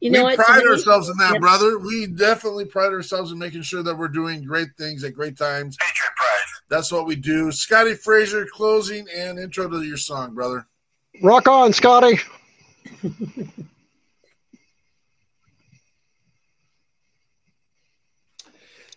You 0.00 0.10
know 0.10 0.20
we 0.20 0.24
what 0.24 0.36
pride 0.36 0.60
today- 0.60 0.68
ourselves 0.70 1.08
in 1.08 1.16
that, 1.18 1.32
Yep. 1.34 1.40
brother. 1.40 1.78
We 1.78 2.06
definitely 2.06 2.64
pride 2.64 2.92
ourselves 2.92 3.32
in 3.32 3.38
making 3.38 3.62
sure 3.62 3.82
that 3.82 3.96
we're 3.96 4.08
doing 4.08 4.44
great 4.44 4.68
things 4.76 5.04
at 5.04 5.14
great 5.14 5.36
times. 5.36 5.76
Patriot 5.80 6.12
pride. 6.16 6.28
That's 6.68 6.90
what 6.92 7.06
we 7.06 7.16
do. 7.16 7.48
Scotti 7.48 7.98
Fraser, 7.98 8.46
closing 8.46 9.06
and 9.14 9.38
intro 9.38 9.68
to 9.68 9.82
your 9.82 9.96
song, 9.96 10.34
brother. 10.34 10.66
Rock 11.22 11.46
on, 11.48 11.72
Scotti. 11.72 12.20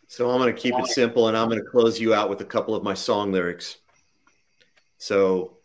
So 0.07 0.29
I'm 0.29 0.39
going 0.39 0.53
to 0.53 0.59
keep 0.59 0.75
it 0.75 0.87
simple 0.87 1.27
and 1.27 1.35
I'm 1.37 1.49
going 1.49 1.61
to 1.61 1.69
close 1.69 1.99
you 1.99 2.13
out 2.13 2.29
with 2.29 2.41
a 2.41 2.45
couple 2.45 2.75
of 2.75 2.83
my 2.83 2.93
song 2.93 3.31
lyrics. 3.31 3.77
So, 4.97 5.57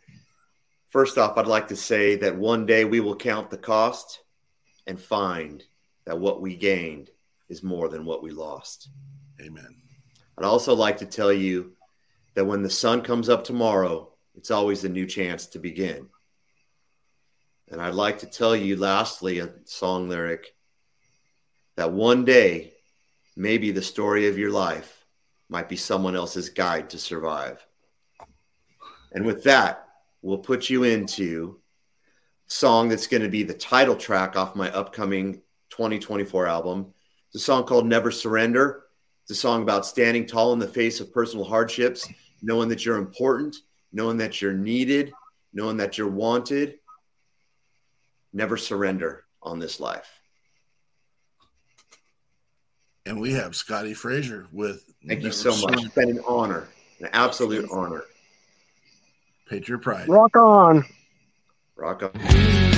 first 0.89 1.17
off, 1.17 1.37
I'd 1.37 1.47
like 1.47 1.67
to 1.69 1.75
say 1.75 2.15
that 2.17 2.35
one 2.35 2.65
day 2.65 2.83
we 2.85 2.99
will 2.99 3.15
count 3.15 3.49
the 3.49 3.57
cost 3.57 4.20
and 4.87 4.99
find 4.99 5.63
that 6.05 6.19
what 6.19 6.41
we 6.41 6.55
gained 6.55 7.09
is 7.49 7.63
more 7.63 7.89
than 7.89 8.05
what 8.05 8.23
we 8.23 8.31
lost. 8.31 8.89
Amen. 9.39 9.75
I'd 10.37 10.45
also 10.45 10.73
like 10.73 10.97
to 10.97 11.05
tell 11.05 11.31
you 11.31 11.73
that 12.33 12.45
when 12.45 12.63
the 12.63 12.69
sun 12.69 13.01
comes 13.01 13.29
up 13.29 13.43
tomorrow, 13.43 14.11
it's 14.35 14.51
always 14.51 14.83
a 14.83 14.89
new 14.89 15.05
chance 15.05 15.45
to 15.47 15.59
begin. 15.59 16.07
And 17.69 17.81
I'd 17.81 17.93
like 17.93 18.19
to 18.19 18.25
tell 18.25 18.55
you, 18.55 18.75
lastly, 18.75 19.39
a 19.39 19.53
song 19.65 20.09
lyric 20.09 20.55
that 21.77 21.91
one 21.91 22.25
day, 22.25 22.73
maybe 23.35 23.71
the 23.71 23.81
story 23.81 24.27
of 24.27 24.37
your 24.37 24.51
life 24.51 25.05
might 25.47 25.69
be 25.69 25.77
someone 25.77 26.15
else's 26.15 26.49
guide 26.49 26.89
to 26.89 26.97
survive. 26.97 27.65
And 29.13 29.25
with 29.25 29.43
that, 29.43 29.87
we'll 30.21 30.37
put 30.37 30.69
you 30.69 30.83
into 30.83 31.60
song 32.51 32.89
that's 32.89 33.07
going 33.07 33.23
to 33.23 33.29
be 33.29 33.43
the 33.43 33.53
title 33.53 33.95
track 33.95 34.35
off 34.35 34.57
my 34.57 34.69
upcoming 34.71 35.35
2024 35.69 36.47
album. 36.47 36.93
It's 37.27 37.41
a 37.41 37.45
song 37.45 37.63
called 37.63 37.85
Never 37.85 38.11
Surrender. 38.11 38.83
It's 39.23 39.31
a 39.31 39.35
song 39.35 39.61
about 39.61 39.85
standing 39.85 40.25
tall 40.25 40.51
in 40.51 40.59
the 40.59 40.67
face 40.67 40.99
of 40.99 41.13
personal 41.13 41.45
hardships, 41.45 42.09
knowing 42.41 42.67
that 42.67 42.83
you're 42.83 42.97
important, 42.97 43.55
knowing 43.93 44.17
that 44.17 44.41
you're 44.41 44.53
needed, 44.53 45.13
knowing 45.53 45.77
that 45.77 45.97
you're 45.97 46.09
wanted. 46.09 46.79
Never 48.33 48.57
surrender 48.57 49.23
on 49.41 49.59
this 49.59 49.79
life. 49.79 50.19
And 53.05 53.21
we 53.21 53.31
have 53.31 53.53
Scotti 53.53 53.95
Fraser 53.95 54.47
with. 54.51 54.93
Thank 55.07 55.21
you 55.21 55.29
Never 55.29 55.33
so 55.33 55.51
much. 55.51 55.59
Surrender. 55.59 55.85
It's 55.85 55.95
been 55.95 56.09
an 56.09 56.23
honor, 56.27 56.67
an 56.99 57.09
absolute 57.13 57.69
honor. 57.71 58.03
Patriot 59.47 59.79
Pride. 59.79 60.09
Rock 60.09 60.35
on. 60.35 60.83
Rock 61.81 62.03
on. 62.03 62.70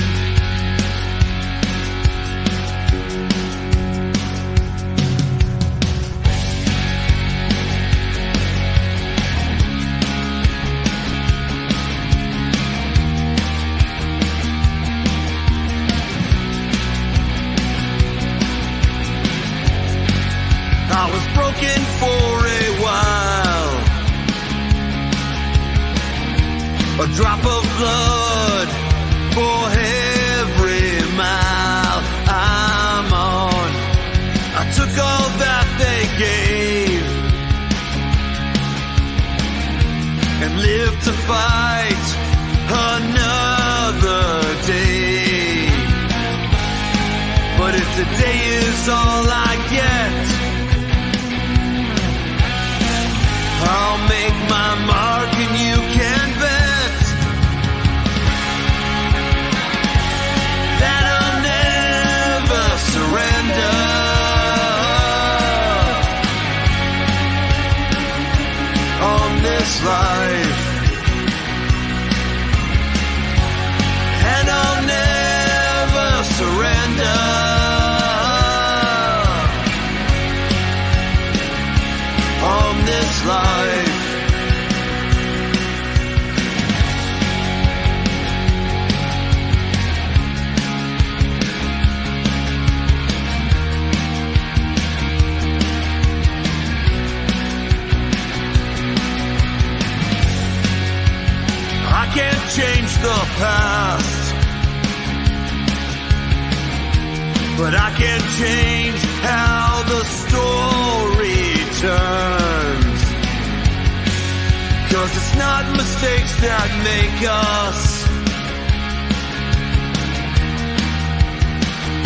Mistakes 115.84 116.34
that 116.40 116.70
make 116.92 117.20
us, 117.28 117.82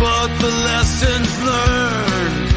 but 0.02 0.30
the 0.44 0.52
lessons 0.70 1.30
learned. 1.50 2.48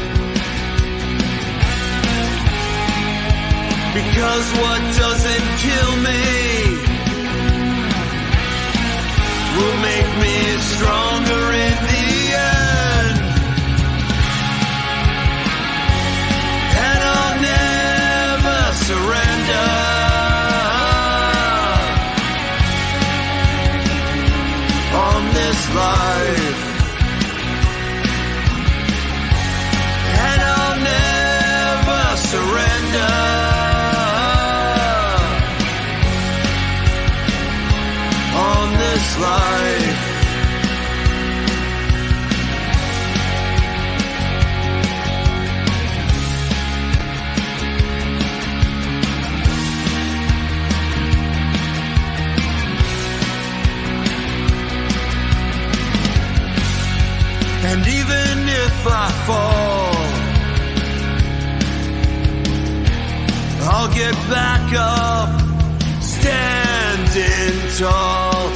Because 3.99 4.45
what 4.61 4.81
doesn't 5.03 5.47
kill 5.65 5.91
me 6.09 6.23
will 9.55 9.77
make 9.89 10.11
me 10.25 10.35
stronger 10.73 11.43
in 11.65 11.90
if 58.81 58.87
I 58.87 59.09
fall. 59.27 59.95
I'll 63.69 63.93
get 63.93 64.15
back 64.29 64.73
up, 64.73 65.29
standing 66.01 67.57
tall 67.77 68.47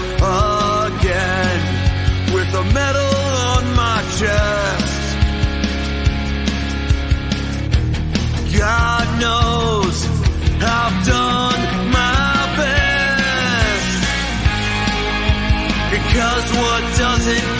again 0.88 1.60
with 2.34 2.49
a 2.53 2.64
medal 2.73 3.15
on 3.53 3.64
my 3.76 3.99
chest. 4.18 4.95
God 8.57 9.07
knows 9.22 9.97
I've 10.60 11.06
done 11.06 11.61
my 11.91 12.38
best. 12.57 13.91
Because 15.91 16.45
what 16.61 16.81
doesn't 16.97 17.55